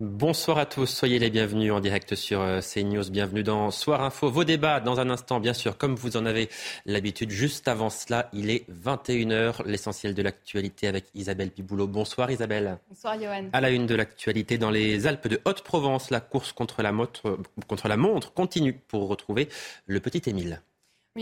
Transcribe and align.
Bonsoir 0.00 0.56
à 0.56 0.64
tous, 0.64 0.86
soyez 0.86 1.18
les 1.18 1.28
bienvenus 1.28 1.70
en 1.72 1.80
direct 1.80 2.14
sur 2.14 2.40
euh, 2.40 2.60
CNews. 2.62 3.10
Bienvenue 3.10 3.42
dans 3.42 3.70
Soir 3.70 4.02
Info. 4.02 4.30
Vos 4.30 4.44
débats 4.44 4.80
dans 4.80 4.98
un 4.98 5.10
instant, 5.10 5.40
bien 5.40 5.52
sûr, 5.52 5.76
comme 5.76 5.94
vous 5.94 6.16
en 6.16 6.24
avez 6.24 6.48
l'habitude. 6.86 7.28
Juste 7.28 7.68
avant 7.68 7.90
cela, 7.90 8.30
il 8.32 8.48
est 8.48 8.64
21h, 8.70 9.62
l'essentiel 9.66 10.14
de 10.14 10.22
l'actualité 10.22 10.88
avec 10.88 11.04
Isabelle 11.14 11.50
Piboulot. 11.50 11.86
Bonsoir 11.86 12.30
Isabelle. 12.30 12.78
Bonsoir 12.88 13.20
Johan. 13.20 13.50
À 13.52 13.60
la 13.60 13.68
une 13.68 13.84
de 13.84 13.94
l'actualité, 13.94 14.56
dans 14.56 14.70
les 14.70 15.06
Alpes 15.06 15.28
de 15.28 15.38
Haute-Provence, 15.44 16.08
la 16.08 16.20
course 16.20 16.52
contre 16.52 16.80
la, 16.80 16.92
montre, 16.92 17.38
contre 17.66 17.86
la 17.86 17.98
montre 17.98 18.32
continue 18.32 18.72
pour 18.72 19.06
retrouver 19.06 19.50
le 19.86 20.00
petit 20.00 20.30
Émile. 20.30 20.62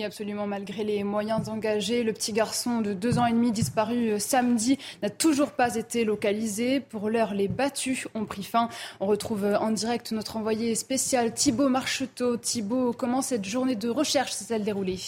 Absolument. 0.05 0.47
Malgré 0.47 0.85
les 0.85 1.05
moyens 1.05 1.49
engagés, 1.49 2.03
le 2.03 2.13
petit 2.13 2.33
garçon 2.33 2.81
de 2.81 2.93
deux 2.93 3.19
ans 3.19 3.27
et 3.27 3.33
demi 3.33 3.53
disparu 3.53 4.11
euh, 4.11 4.19
samedi 4.19 4.79
n'a 5.03 5.11
toujours 5.11 5.53
pas 5.53 5.77
été 5.77 6.05
localisé. 6.05 6.81
Pour 6.81 7.11
l'heure, 7.11 7.35
les 7.35 7.49
battus 7.49 8.09
ont 8.15 8.25
pris 8.25 8.45
fin. 8.45 8.69
On 9.01 9.07
retrouve 9.07 9.45
euh, 9.45 9.59
en 9.59 9.71
direct 9.71 10.13
notre 10.13 10.37
envoyé 10.37 10.75
spécial 10.75 11.35
Thibaut 11.35 11.69
Marcheteau. 11.69 12.37
Thibaut, 12.37 12.93
comment 12.93 13.23
cette 13.23 13.45
journée 13.45 13.77
de 13.77 13.89
recherche 13.89 14.33
s'est-elle 14.33 14.65
déroulée? 14.65 14.99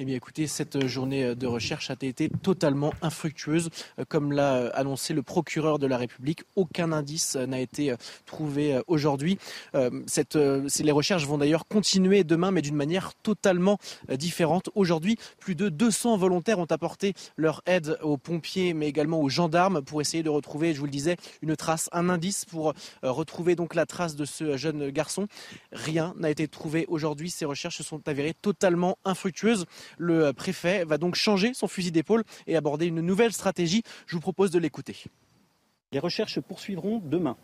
Eh 0.00 0.04
bien, 0.04 0.14
écoutez, 0.14 0.46
cette 0.46 0.86
journée 0.86 1.34
de 1.34 1.46
recherche 1.46 1.90
a 1.90 1.96
été 2.00 2.28
totalement 2.28 2.94
infructueuse. 3.02 3.68
Comme 4.08 4.32
l'a 4.32 4.68
annoncé 4.68 5.12
le 5.12 5.22
procureur 5.22 5.80
de 5.80 5.88
la 5.88 5.96
République, 5.96 6.44
aucun 6.54 6.92
indice 6.92 7.34
n'a 7.34 7.58
été 7.58 7.94
trouvé 8.24 8.80
aujourd'hui. 8.86 9.38
Les 9.74 10.92
recherches 10.92 11.26
vont 11.26 11.38
d'ailleurs 11.38 11.66
continuer 11.66 12.22
demain, 12.22 12.52
mais 12.52 12.62
d'une 12.62 12.76
manière 12.76 13.14
totalement 13.14 13.78
différente. 14.08 14.70
Aujourd'hui, 14.76 15.16
plus 15.40 15.56
de 15.56 15.68
200 15.68 16.16
volontaires 16.16 16.60
ont 16.60 16.66
apporté 16.66 17.14
leur 17.36 17.62
aide 17.66 17.98
aux 18.02 18.18
pompiers, 18.18 18.74
mais 18.74 18.86
également 18.86 19.20
aux 19.20 19.28
gendarmes 19.28 19.82
pour 19.82 20.00
essayer 20.00 20.22
de 20.22 20.30
retrouver, 20.30 20.74
je 20.74 20.78
vous 20.78 20.86
le 20.86 20.92
disais, 20.92 21.16
une 21.42 21.56
trace, 21.56 21.88
un 21.92 22.08
indice 22.08 22.44
pour 22.44 22.72
retrouver 23.02 23.56
donc 23.56 23.74
la 23.74 23.84
trace 23.84 24.14
de 24.14 24.24
ce 24.24 24.56
jeune 24.56 24.90
garçon. 24.90 25.26
Rien 25.72 26.14
n'a 26.18 26.30
été 26.30 26.46
trouvé 26.46 26.86
aujourd'hui. 26.88 27.30
Ces 27.30 27.44
recherches 27.44 27.78
se 27.78 27.82
sont 27.82 28.06
avérées 28.08 28.34
totalement 28.34 28.96
infructueuses. 29.04 29.66
Le 29.96 30.32
préfet 30.32 30.84
va 30.84 30.98
donc 30.98 31.14
changer 31.14 31.54
son 31.54 31.68
fusil 31.68 31.90
d'épaule 31.90 32.24
et 32.46 32.56
aborder 32.56 32.86
une 32.86 33.00
nouvelle 33.00 33.32
stratégie. 33.32 33.82
Je 34.06 34.14
vous 34.14 34.20
propose 34.20 34.50
de 34.50 34.58
l'écouter. 34.58 35.04
Les 35.92 35.98
recherches 35.98 36.34
se 36.34 36.40
poursuivront 36.40 37.00
demain, 37.04 37.36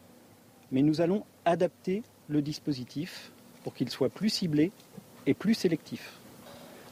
mais 0.70 0.82
nous 0.82 1.00
allons 1.00 1.24
adapter 1.44 2.02
le 2.28 2.42
dispositif 2.42 3.30
pour 3.62 3.74
qu'il 3.74 3.88
soit 3.88 4.10
plus 4.10 4.28
ciblé 4.28 4.70
et 5.26 5.34
plus 5.34 5.54
sélectif. 5.54 6.12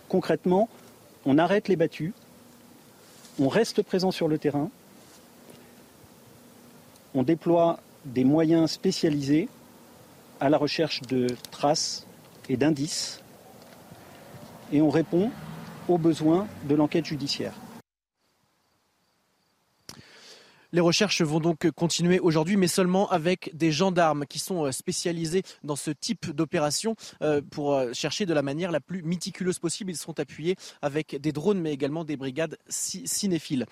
Concrètement, 0.08 0.68
on 1.24 1.38
arrête 1.38 1.68
les 1.68 1.76
battus, 1.76 2.12
on 3.38 3.48
reste 3.48 3.82
présent 3.82 4.10
sur 4.10 4.28
le 4.28 4.38
terrain, 4.38 4.70
on 7.14 7.22
déploie 7.22 7.80
des 8.04 8.24
moyens 8.24 8.70
spécialisés 8.70 9.48
à 10.40 10.48
la 10.48 10.58
recherche 10.58 11.02
de 11.02 11.28
traces 11.50 12.06
et 12.48 12.56
d'indices 12.56 13.21
et 14.72 14.80
on 14.82 14.90
répond 14.90 15.30
aux 15.88 15.98
besoins 15.98 16.46
de 16.68 16.74
l'enquête 16.74 17.04
judiciaire. 17.04 17.54
Les 20.74 20.80
recherches 20.80 21.20
vont 21.20 21.38
donc 21.38 21.70
continuer 21.72 22.18
aujourd'hui, 22.18 22.56
mais 22.56 22.66
seulement 22.66 23.10
avec 23.10 23.50
des 23.54 23.70
gendarmes 23.72 24.24
qui 24.24 24.38
sont 24.38 24.64
euh, 24.64 24.72
spécialisés 24.72 25.42
dans 25.64 25.76
ce 25.76 25.90
type 25.90 26.30
d'opération 26.30 26.96
euh, 27.20 27.42
pour 27.42 27.74
euh, 27.74 27.92
chercher 27.92 28.24
de 28.24 28.32
la 28.32 28.40
manière 28.40 28.72
la 28.72 28.80
plus 28.80 29.02
méticuleuse 29.02 29.58
possible. 29.58 29.90
Ils 29.90 29.98
sont 29.98 30.18
appuyés 30.18 30.56
avec 30.80 31.20
des 31.20 31.32
drones, 31.32 31.60
mais 31.60 31.72
également 31.72 32.04
des 32.04 32.16
brigades 32.16 32.56
cinéphiles. 32.68 33.66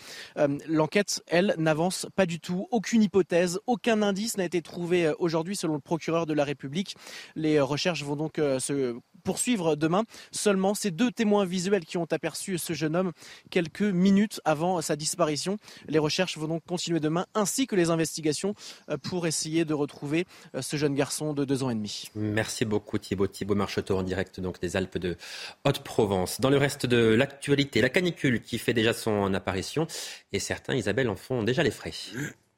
L'enquête, 0.69 1.23
elle, 1.27 1.55
n'avance 1.57 2.07
pas 2.15 2.27
du 2.27 2.39
tout. 2.39 2.69
Aucune 2.71 3.03
hypothèse, 3.03 3.59
aucun 3.67 4.03
indice 4.03 4.37
n'a 4.37 4.45
été 4.45 4.61
trouvé 4.61 5.13
aujourd'hui 5.19 5.57
selon 5.57 5.75
le 5.75 5.81
procureur 5.81 6.27
de 6.27 6.35
la 6.35 6.45
République. 6.45 6.97
Les 7.35 7.61
recherches 7.61 8.05
vont 8.05 8.17
donc 8.17 8.35
se 8.37 8.97
poursuivre 9.21 9.77
demain. 9.77 10.05
Seulement 10.33 10.75
ces 10.75 10.91
deux 10.91 11.11
témoins 11.11 11.45
visuels 11.45 11.85
qui 11.85 11.99
ont 11.99 12.07
aperçu 12.11 12.59
ce 12.59 12.73
jeune 12.73 12.97
homme 12.97 13.13
quelques 13.51 13.83
minutes 13.83 14.41
avant 14.45 14.81
sa 14.81 14.97
disparition. 14.97 15.57
Les 15.89 15.99
recherches 15.99 16.39
vont 16.39 16.49
donc 16.49 16.63
continuer 16.67 17.01
demain, 17.01 17.27
ainsi 17.35 17.67
que 17.67 17.77
les 17.77 17.91
investigations 17.91 18.55
euh, 18.89 18.97
pour 18.97 19.27
essayer 19.27 19.65
de 19.65 19.75
retrouver 19.75 20.27
euh, 20.55 20.63
ce 20.63 20.77
jeune 20.77 20.95
garçon 20.95 21.33
de 21.33 21.45
deux 21.45 21.63
ans 21.63 21.71
et 21.71 21.75
demi. 21.75 22.11
Merci 22.15 22.65
beaucoup 22.65 22.99
Thibaut. 22.99 23.27
Thibaut 23.27 23.55
Marcheteau 23.55 23.97
en 23.97 24.03
direct 24.03 24.41
donc 24.41 24.61
des 24.61 24.77
Alpes 24.77 24.99
de 24.99 25.17
Haute-Provence. 25.65 26.41
Dans 26.41 26.51
le 26.51 26.57
reste 26.57 26.87
de 26.87 27.15
l'actualité, 27.15 27.81
la 27.81 27.89
canicule 27.89 28.43
qui 28.43 28.59
fait 28.59 28.75
déjà 28.75 28.93
son 28.93 29.33
apparition 29.35 29.87
et 30.33 30.39
certains, 30.39 30.75
Isabelle, 30.75 31.09
en 31.09 31.17
font 31.17 31.43
déjà 31.43 31.63
les 31.63 31.71
frais. 31.71 31.93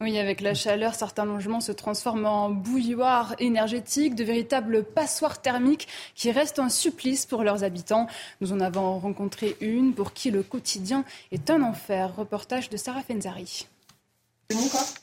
Oui, 0.03 0.19
avec 0.19 0.41
la 0.41 0.53
chaleur, 0.53 0.97
certains 0.97 1.25
logements 1.25 1.61
se 1.61 1.71
transforment 1.71 2.27
en 2.27 2.51
bouilloires 2.51 3.37
énergétiques, 3.39 4.17
de 4.17 4.25
véritables 4.25 4.83
passoires 4.83 5.41
thermiques 5.41 5.87
qui 6.17 6.33
restent 6.33 6.59
un 6.59 6.71
supplice 6.71 7.25
pour 7.25 7.45
leurs 7.45 7.63
habitants. 7.63 8.09
Nous 8.41 8.53
en 8.53 8.59
avons 8.59 8.99
rencontré 8.99 9.57
une 9.61 9.95
pour 9.95 10.13
qui 10.13 10.33
le 10.33 10.43
quotidien 10.43 11.05
est 11.31 11.51
un 11.51 11.63
enfer. 11.63 12.17
Reportage 12.17 12.69
de 12.69 12.77
Sarah 12.77 13.03
Fenzari. 13.03 13.69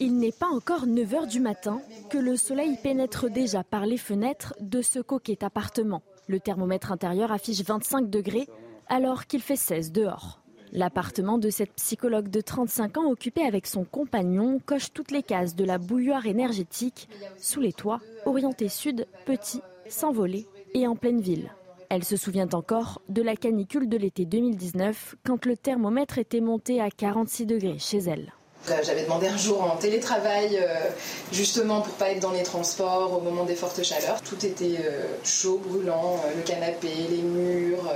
Il 0.01 0.17
n'est 0.17 0.33
pas 0.33 0.47
encore 0.47 0.85
9 0.85 1.09
h 1.09 1.27
du 1.27 1.39
matin 1.39 1.81
que 2.09 2.17
le 2.17 2.35
soleil 2.35 2.77
pénètre 2.83 3.29
déjà 3.29 3.63
par 3.63 3.85
les 3.85 3.97
fenêtres 3.97 4.53
de 4.59 4.81
ce 4.81 4.99
coquet 4.99 5.45
appartement. 5.45 6.01
Le 6.27 6.41
thermomètre 6.41 6.91
intérieur 6.91 7.31
affiche 7.31 7.61
25 7.61 8.09
degrés 8.09 8.49
alors 8.89 9.27
qu'il 9.27 9.41
fait 9.41 9.55
16 9.55 9.93
dehors. 9.93 10.41
L'appartement 10.72 11.38
de 11.38 11.50
cette 11.50 11.74
psychologue 11.74 12.30
de 12.30 12.41
35 12.41 12.97
ans 12.97 13.09
occupée 13.09 13.41
avec 13.41 13.66
son 13.66 13.84
compagnon 13.84 14.59
coche 14.63 14.94
toutes 14.94 15.12
les 15.12 15.24
cases 15.24 15.56
de 15.56 15.66
la 15.66 15.78
bouilloire 15.78 16.28
énergétique, 16.28 17.09
sous 17.38 17.59
les 17.59 17.74
toits, 17.74 18.02
orienté 18.25 18.69
sud, 18.69 19.07
petit, 19.25 19.62
sans 19.88 20.12
voler 20.12 20.46
et 20.75 20.88
en 20.88 20.96
pleine 20.96 21.22
ville. 21.22 21.52
Elle 21.90 22.03
se 22.03 22.18
souvient 22.18 22.50
encore 22.53 23.02
de 23.09 23.24
la 23.24 23.35
canicule 23.35 23.90
de 23.90 23.97
l'été 23.97 24.25
2019 24.25 25.16
quand 25.25 25.47
le 25.47 25.57
thermomètre 25.57 26.19
était 26.19 26.40
monté 26.40 26.80
à 26.80 26.91
46 26.91 27.47
degrés 27.47 27.80
chez 27.80 27.97
elle. 27.97 28.31
J'avais 28.84 29.03
demandé 29.03 29.28
un 29.28 29.38
jour 29.38 29.63
en 29.63 29.78
télétravail, 29.78 30.59
euh, 30.62 30.90
justement 31.31 31.81
pour 31.81 31.94
pas 31.96 32.12
être 32.12 32.19
dans 32.19 32.31
les 32.31 32.44
transports 32.44 33.18
au 33.18 33.22
moment 33.22 33.46
des 33.46 33.56
fortes 33.56 33.81
chaleurs. 33.84 34.22
Tout 34.22 34.46
était 34.46 34.78
euh, 34.81 35.01
chaud, 35.24 35.59
brûlant, 35.66 36.18
euh, 36.25 36.36
le 36.36 36.44
canapé, 36.44 36.90
les 37.09 37.22
murs. 37.22 37.91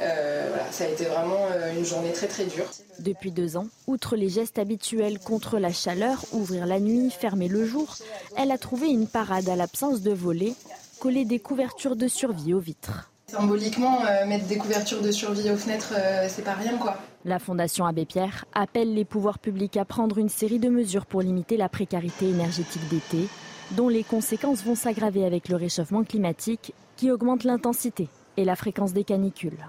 Euh, 0.00 0.46
voilà, 0.48 0.70
ça 0.70 0.84
a 0.84 0.88
été 0.88 1.04
vraiment 1.04 1.46
euh, 1.50 1.74
une 1.76 1.84
journée 1.84 2.12
très 2.12 2.26
très 2.26 2.44
dure. 2.44 2.66
Depuis 2.98 3.30
deux 3.30 3.56
ans, 3.56 3.66
outre 3.86 4.16
les 4.16 4.28
gestes 4.28 4.58
habituels 4.58 5.18
contre 5.18 5.58
la 5.58 5.72
chaleur, 5.72 6.24
ouvrir 6.32 6.66
la 6.66 6.80
nuit, 6.80 7.10
fermer 7.10 7.48
le 7.48 7.64
jour, 7.64 7.96
elle 8.36 8.50
a 8.50 8.58
trouvé 8.58 8.88
une 8.88 9.06
parade 9.06 9.48
à 9.48 9.56
l'absence 9.56 10.02
de 10.02 10.12
volets, 10.12 10.54
coller 11.00 11.24
des 11.24 11.38
couvertures 11.38 11.96
de 11.96 12.08
survie 12.08 12.54
aux 12.54 12.60
vitres. 12.60 13.10
Symboliquement, 13.26 14.00
euh, 14.06 14.26
mettre 14.26 14.46
des 14.46 14.56
couvertures 14.56 15.02
de 15.02 15.12
survie 15.12 15.50
aux 15.50 15.56
fenêtres, 15.56 15.94
c'est 16.28 16.44
pas 16.44 16.54
rien 16.54 16.76
quoi. 16.78 16.96
La 17.24 17.38
Fondation 17.38 17.84
Abbé 17.84 18.04
Pierre 18.04 18.44
appelle 18.54 18.94
les 18.94 19.04
pouvoirs 19.04 19.38
publics 19.38 19.76
à 19.76 19.84
prendre 19.84 20.18
une 20.18 20.28
série 20.28 20.58
de 20.58 20.68
mesures 20.68 21.06
pour 21.06 21.22
limiter 21.22 21.56
la 21.56 21.68
précarité 21.68 22.28
énergétique 22.28 22.88
d'été, 22.88 23.28
dont 23.72 23.88
les 23.88 24.02
conséquences 24.02 24.64
vont 24.64 24.74
s'aggraver 24.74 25.24
avec 25.24 25.48
le 25.48 25.56
réchauffement 25.56 26.02
climatique 26.02 26.74
qui 26.96 27.10
augmente 27.10 27.44
l'intensité 27.44 28.08
et 28.40 28.44
la 28.44 28.56
fréquence 28.56 28.92
des 28.92 29.04
canicules. 29.04 29.68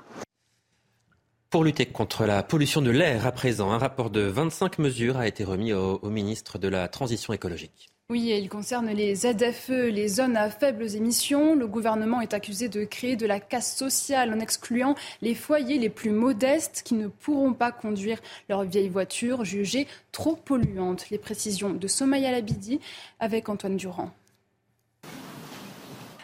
Pour 1.50 1.66
lutter 1.66 1.86
contre 1.86 2.26
la 2.26 2.44
pollution 2.44 2.82
de 2.82 2.92
l'air 2.92 3.26
à 3.28 3.34
présent, 3.34 3.72
un 3.72 3.78
rapport 3.78 4.10
de 4.10 4.22
25 4.22 4.80
mesures 4.80 5.18
a 5.18 5.28
été 5.28 5.44
remis 5.44 5.74
au, 5.74 6.00
ministre 6.10 6.58
de 6.58 6.70
la 6.70 6.88
Transition 6.88 7.34
écologique. 7.34 7.90
Oui, 8.10 8.34
il 8.38 8.48
concerne 8.48 8.88
les 8.88 9.16
ZFE, 9.16 9.90
les 9.90 10.08
zones 10.08 10.38
à 10.38 10.50
faibles 10.50 10.96
émissions. 10.96 11.56
Le 11.56 11.68
gouvernement 11.68 12.22
est 12.22 12.34
accusé 12.34 12.70
de 12.70 12.86
créer 12.86 13.18
de 13.18 13.26
la 13.26 13.42
casse 13.42 13.76
sociale 13.76 14.34
en 14.34 14.40
excluant 14.40 14.96
les 15.22 15.36
foyers 15.36 15.78
les 15.78 15.90
plus 15.90 16.12
modestes 16.12 16.84
qui 16.86 16.94
ne 16.94 17.08
pourront 17.08 17.54
pas 17.54 17.72
conduire 17.74 18.20
leurs 18.48 18.64
vieilles 18.64 18.90
voitures 18.90 19.44
jugées 19.44 19.88
trop 20.14 20.36
polluantes. 20.38 21.10
Les 21.10 21.18
précisions 21.18 21.74
de 21.74 21.88
Somaya 21.88 22.32
Labidi 22.32 22.80
avec 23.20 23.50
Antoine 23.50 23.78
Durand. 23.78 24.12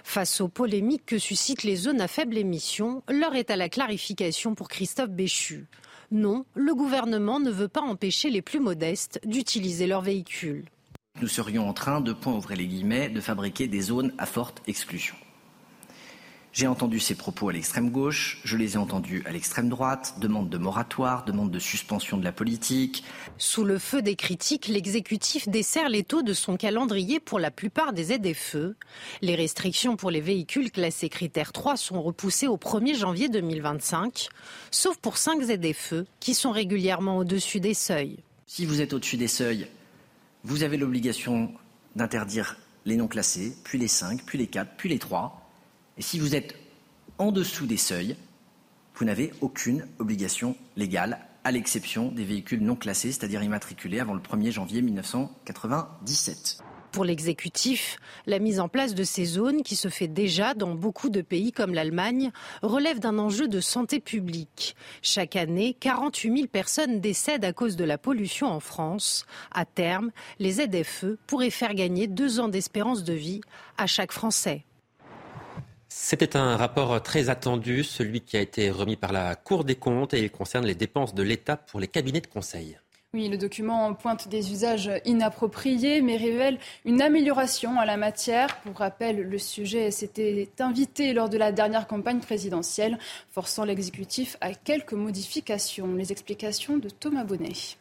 Face 0.09 0.39
aux 0.39 0.48
polémiques 0.48 1.06
que 1.06 1.19
suscitent 1.19 1.63
les 1.63 1.75
zones 1.75 2.00
à 2.00 2.07
faible 2.07 2.38
émission, 2.38 3.04
l'heure 3.09 3.36
est 3.36 3.51
à 3.51 3.57
la 3.57 3.68
clarification 3.68 4.56
pour 4.56 4.69
Christophe 4.69 5.09
Béchu. 5.09 5.65
Non, 6.12 6.45
le 6.56 6.74
gouvernement 6.74 7.42
ne 7.42 7.51
veut 7.51 7.68
pas 7.68 7.81
empêcher 7.81 8.30
les 8.30 8.42
plus 8.42 8.62
modestes 8.62 9.19
d'utiliser 9.25 9.86
leur 9.86 10.01
véhicule. 10.01 10.63
Nous 11.21 11.27
serions 11.27 11.68
en 11.68 11.74
train 11.74 12.00
de, 12.00 12.13
de 12.13 13.21
fabriquer 13.21 13.68
des 13.68 13.81
zones 13.81 14.13
à 14.18 14.25
forte 14.25 14.63
exclusion. 14.65 15.15
J'ai 16.57 16.65
entendu 16.65 17.00
ces 17.00 17.13
propos 17.13 17.50
à 17.50 17.54
l'extrême 17.54 17.92
gauche, 17.92 18.39
je 18.44 18.57
les 18.57 18.74
ai 18.74 18.77
entendus 18.77 19.21
à 19.27 19.31
l'extrême 19.31 19.69
droite, 19.69 20.15
demande 20.18 20.50
de 20.50 20.57
moratoire, 20.57 21.24
demande 21.24 21.51
de 21.51 21.59
suspension 21.59 22.18
de 22.18 22.24
la 22.24 22.31
politique. 22.31 23.04
Sous 23.38 23.63
le 23.63 23.77
feu 23.77 24.01
des 24.01 24.15
critiques, 24.15 24.68
l'exécutif 24.68 25.48
dessert 25.48 25.88
les 25.88 26.04
taux 26.04 26.24
de 26.24 26.33
son 26.33 26.57
calendrier 26.57 27.19
pour 27.19 27.38
la 27.38 27.51
plupart 27.51 27.94
des 27.94 28.06
ZFE. 28.06 28.74
Les 29.21 29.36
restrictions 29.36 29.98
pour 29.98 30.09
les 30.09 30.19
véhicules 30.19 30.71
classés 30.71 31.09
critères 31.09 31.51
3 31.51 31.77
sont 31.77 32.01
repoussées 32.01 32.48
au 32.48 32.57
1er 32.57 32.98
janvier 32.98 33.30
2025, 33.30 34.27
sauf 34.71 34.98
pour 34.98 35.18
5 35.18 35.39
ZFE 35.44 36.06
qui 36.19 36.33
sont 36.33 36.50
régulièrement 36.50 37.18
au-dessus 37.18 37.59
des 37.59 37.75
seuils. 37.75 38.18
Si 38.48 38.65
vous 38.65 38.81
êtes 38.81 38.94
au-dessus 38.94 39.18
des 39.18 39.27
seuils, 39.27 39.68
vous 40.44 40.63
avez 40.63 40.77
l'obligation 40.77 41.51
d'interdire 41.95 42.57
les 42.86 42.95
non 42.95 43.07
classés, 43.07 43.56
puis 43.63 43.77
les 43.77 43.88
5, 43.88 44.24
puis 44.25 44.39
les 44.39 44.48
4, 44.48 44.71
puis 44.75 44.89
les 44.89 44.98
3. 44.98 45.47
Et 45.98 46.02
si 46.02 46.20
vous 46.20 46.36
êtes 46.36 46.56
en 47.18 47.32
dessous 47.32 47.66
des 47.66 47.78
seuils, 47.78 48.16
vous 48.96 49.06
n'avez 49.06 49.32
aucune 49.42 49.88
obligation 50.00 50.56
légale, 50.76 51.20
à 51.44 51.52
l'exception 51.52 52.12
des 52.12 52.24
véhicules 52.24 52.62
non 52.62 52.76
classés, 52.76 53.12
c'est-à-dire 53.12 53.42
immatriculés 53.42 54.00
avant 54.00 54.14
le 54.14 54.20
1er 54.20 54.52
janvier 54.52 54.82
1997. 54.82 56.60
Pour 56.92 57.06
l'exécutif, 57.06 57.98
la 58.26 58.40
mise 58.40 58.60
en 58.60 58.70
place 58.70 58.96
de 58.96 59.04
ces 59.04 59.26
zones, 59.26 59.64
qui 59.64 59.76
se 59.76 59.88
fait 59.88 60.08
déjà 60.08 60.54
dans 60.54 60.74
beaucoup 60.74 61.10
de 61.10 61.22
pays 61.22 61.52
comme 61.52 61.74
l'Allemagne, 61.74 62.32
relève 62.62 63.00
d'un 63.00 63.18
enjeu 63.18 63.48
de 63.48 63.60
santé 63.60 64.00
publique. 64.00 64.76
Chaque 65.02 65.36
année, 65.36 65.76
48 65.80 66.36
000 66.36 66.48
personnes 66.48 67.00
décèdent 67.00 67.46
à 67.46 67.54
cause 67.54 67.76
de 67.76 67.86
la 67.86 67.98
pollution 67.98 68.48
en 68.48 68.60
France. 68.60 69.26
À 69.52 69.66
terme, 69.66 70.12
les 70.40 70.54
ZFE 70.54 71.18
pourraient 71.28 71.50
faire 71.50 71.76
gagner 71.76 72.08
deux 72.08 72.40
ans 72.40 72.50
d'espérance 72.50 73.04
de 73.04 73.14
vie 73.14 73.42
à 73.78 73.88
chaque 73.88 74.12
Français. 74.12 74.66
C'était 75.89 76.36
un 76.36 76.57
rapport 76.57 77.01
très 77.01 77.30
attendu, 77.30 77.84
celui 77.84 78.22
qui 78.22 78.38
a 78.38 78.42
été 78.42 78.69
remis 78.69 78.95
par 78.95 79.13
la 79.13 79.36
Cour 79.36 79.63
des 79.63 79.75
comptes 79.75 80.13
et 80.13 80.19
il 80.19 80.31
concerne 80.31 80.66
les 80.66 80.75
dépenses 80.75 81.13
de 81.13 81.24
l'État 81.24 81.57
pour 81.57 81.80
les 81.80 81.88
cabinets 81.88 82.22
de 82.22 82.28
conseil. 82.28 82.78
Oui, 83.13 83.30
le 83.30 83.38
document 83.38 83.94
pointe 83.94 84.28
des 84.28 84.51
usages 84.51 84.92
inappropriés, 85.06 86.01
mais 86.01 86.18
révèle 86.18 86.60
une 86.84 87.01
amélioration 87.01 87.80
à 87.80 87.86
la 87.86 87.95
matière. 87.95 88.60
Pour 88.62 88.75
rappel, 88.75 89.22
le 89.22 89.38
sujet 89.38 89.92
s'était 89.92 90.50
invité 90.60 91.13
lors 91.13 91.30
de 91.30 91.38
la 91.38 91.54
dernière 91.54 91.88
campagne 91.88 92.19
présidentielle, 92.19 93.00
forçant 93.31 93.63
l'exécutif 93.63 94.36
à 94.42 94.54
quelques 94.54 94.94
modifications. 94.94 95.95
Les 95.95 96.12
explications 96.12 96.78
de 96.78 96.90
Thomas 96.90 97.24
Bonnet. 97.24 97.78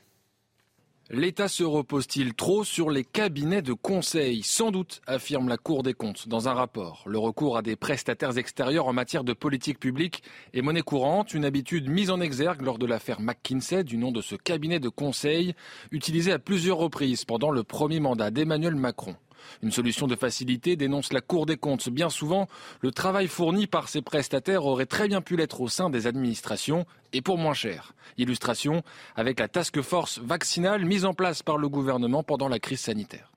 L'État 1.09 1.47
se 1.47 1.63
repose-t-il 1.63 2.35
trop 2.35 2.65
sur 2.65 2.91
les 2.91 3.05
cabinets 3.05 3.63
de 3.63 3.73
conseil? 3.73 4.43
Sans 4.43 4.73
doute, 4.73 5.01
affirme 5.07 5.49
la 5.49 5.57
Cour 5.57 5.85
des 5.85 5.95
comptes 5.95 6.27
dans 6.27 6.49
un 6.49 6.53
rapport. 6.53 7.05
Le 7.07 7.17
recours 7.17 7.57
à 7.57 7.63
des 7.63 7.77
prestataires 7.77 8.37
extérieurs 8.39 8.89
en 8.89 8.93
matière 8.93 9.23
de 9.23 9.33
politique 9.33 9.79
publique 9.79 10.25
est 10.53 10.63
monnaie 10.63 10.83
courante, 10.83 11.33
une 11.33 11.45
habitude 11.45 11.89
mise 11.89 12.11
en 12.11 12.21
exergue 12.21 12.63
lors 12.63 12.79
de 12.79 12.87
l'affaire 12.87 13.21
McKinsey 13.21 13.85
du 13.85 13.99
nom 13.99 14.11
de 14.11 14.21
ce 14.21 14.35
cabinet 14.35 14.81
de 14.81 14.89
conseil, 14.89 15.55
utilisé 15.93 16.33
à 16.33 16.41
plusieurs 16.41 16.79
reprises 16.79 17.25
pendant 17.25 17.53
le 17.53 17.63
premier 17.63 18.01
mandat 18.01 18.33
d'Emmanuel 18.33 18.75
Macron. 18.75 19.15
Une 19.63 19.71
solution 19.71 20.07
de 20.07 20.17
facilité 20.17 20.77
dénonce 20.77 21.13
la 21.13 21.21
Cour 21.21 21.47
des 21.47 21.57
comptes. 21.57 21.89
Bien 21.89 22.11
souvent, 22.11 22.49
le 22.81 22.91
travail 22.91 23.29
fourni 23.29 23.67
par 23.67 23.89
ces 23.89 24.03
prestataires 24.03 24.65
aurait 24.65 24.87
très 24.87 25.09
bien 25.09 25.21
pu 25.21 25.37
l'être 25.37 25.61
au 25.61 25.69
sein 25.69 25.91
des 25.91 26.07
administrations 26.07 26.87
et 27.13 27.23
pour 27.23 27.39
moins 27.39 27.55
cher. 27.55 27.95
Illustration 28.19 28.83
avec 29.15 29.41
la 29.41 29.49
task 29.49 29.81
force 29.81 30.19
vaccinale 30.19 30.85
mise 30.85 31.05
en 31.05 31.15
place 31.15 31.43
par 31.43 31.59
le 31.59 31.69
gouvernement 31.69 32.23
pendant 32.23 32.49
la 32.49 32.59
crise 32.59 32.81
sanitaire. 32.81 33.33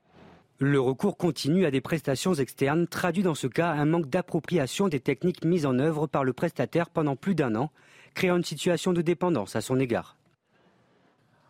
Le 0.62 0.78
recours 0.78 1.16
continu 1.16 1.64
à 1.64 1.70
des 1.70 1.80
prestations 1.80 2.34
externes 2.34 2.86
traduit 2.86 3.22
dans 3.22 3.34
ce 3.34 3.46
cas 3.46 3.70
un 3.70 3.86
manque 3.86 4.10
d'appropriation 4.10 4.88
des 4.88 5.00
techniques 5.00 5.42
mises 5.42 5.64
en 5.64 5.78
œuvre 5.78 6.06
par 6.06 6.22
le 6.22 6.34
prestataire 6.34 6.90
pendant 6.90 7.16
plus 7.16 7.34
d'un 7.34 7.54
an, 7.54 7.70
créant 8.12 8.36
une 8.36 8.44
situation 8.44 8.92
de 8.92 9.00
dépendance 9.00 9.56
à 9.56 9.62
son 9.62 9.80
égard. 9.80 10.16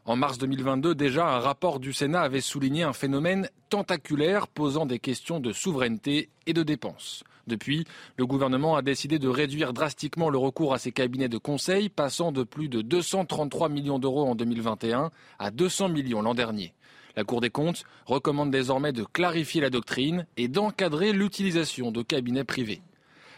En 0.07 0.17
mars 0.17 0.39
2022, 0.39 0.95
déjà, 0.95 1.27
un 1.27 1.41
rapport 1.41 1.79
du 1.79 1.93
Sénat 1.93 2.23
avait 2.23 2.41
souligné 2.41 2.83
un 2.83 2.95
phénomène 2.95 3.51
tentaculaire 3.69 4.49
posant 4.49 4.87
des 4.87 4.99
questions 4.99 5.41
de 5.41 5.53
souveraineté 5.53 6.31
et 6.47 6.55
de 6.55 6.63
dépenses. 6.63 7.23
Depuis, 7.47 7.85
le 8.17 8.27
gouvernement 8.27 8.77
a 8.77 8.83
décidé 8.83 9.19
de 9.19 9.29
réduire 9.29 9.73
drastiquement 9.73 10.31
le 10.31 10.39
recours 10.39 10.73
à 10.73 10.79
ces 10.79 10.91
cabinets 10.91 11.29
de 11.29 11.37
conseil, 11.37 11.91
passant 11.91 12.33
de 12.33 12.45
plus 12.45 12.69
de 12.69 12.81
233 12.81 13.69
millions 13.69 13.99
d'euros 13.99 14.27
en 14.27 14.35
2021 14.35 15.11
à 15.39 15.51
200 15.51 15.91
millions 15.91 16.23
l'an 16.23 16.35
dernier. 16.35 16.73
La 17.17 17.25
Cour 17.25 17.41
des 17.41 17.51
comptes 17.51 17.85
recommande 18.07 18.51
désormais 18.51 18.93
de 18.93 19.05
clarifier 19.05 19.61
la 19.61 19.71
doctrine 19.71 20.27
et 20.37 20.49
d'encadrer 20.49 21.13
l'utilisation 21.13 21.93
de 21.93 22.03
cabinets 22.03 22.45
privés. 22.45 22.83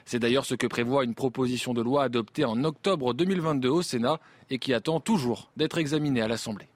C'est 0.05 0.19
d'ailleurs 0.19 0.45
ce 0.45 0.55
que 0.55 0.67
prévoit 0.67 1.05
une 1.05 1.15
proposition 1.15 1.75
de 1.75 1.83
loi 1.83 2.05
adoptée 2.05 2.45
en 2.45 2.65
octobre 2.65 3.15
2022 3.15 3.69
au 3.69 3.83
Sénat 3.83 4.19
et 4.51 4.59
qui 4.59 4.75
attend 4.75 5.01
toujours 5.01 5.51
d'être 5.57 5.79
examinée 5.79 6.23
à 6.23 6.29
l'Assemblée. 6.29 6.69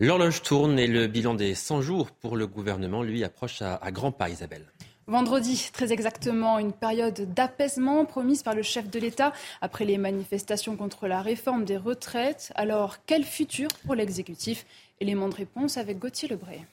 L'horloge 0.00 0.42
tourne 0.42 0.78
et 0.78 0.86
le 0.86 1.06
bilan 1.06 1.34
des 1.34 1.54
100 1.54 1.80
jours 1.80 2.10
pour 2.10 2.36
le 2.36 2.46
gouvernement, 2.46 3.02
lui, 3.02 3.22
approche 3.22 3.62
à, 3.62 3.78
grands 3.92 4.12
pas, 4.12 4.28
Isabelle. 4.28 4.66
Vendredi, 5.06 5.70
très 5.72 5.92
exactement, 5.92 6.58
une 6.58 6.72
période 6.72 7.32
d'apaisement 7.34 8.04
promise 8.04 8.42
par 8.42 8.54
le 8.54 8.62
chef 8.62 8.88
de 8.90 8.98
l'État 8.98 9.32
après 9.60 9.84
les 9.84 9.98
manifestations 9.98 10.76
contre 10.76 11.06
la 11.06 11.20
réforme 11.20 11.64
des 11.64 11.76
retraites. 11.76 12.52
Alors, 12.54 12.96
quel 13.06 13.22
futur 13.22 13.68
pour 13.84 13.94
l'exécutif? 13.94 14.64
Élément 15.00 15.28
de 15.28 15.34
réponse 15.34 15.76
avec 15.76 15.98
Gauthier 15.98 16.28
Lebray. 16.28 16.64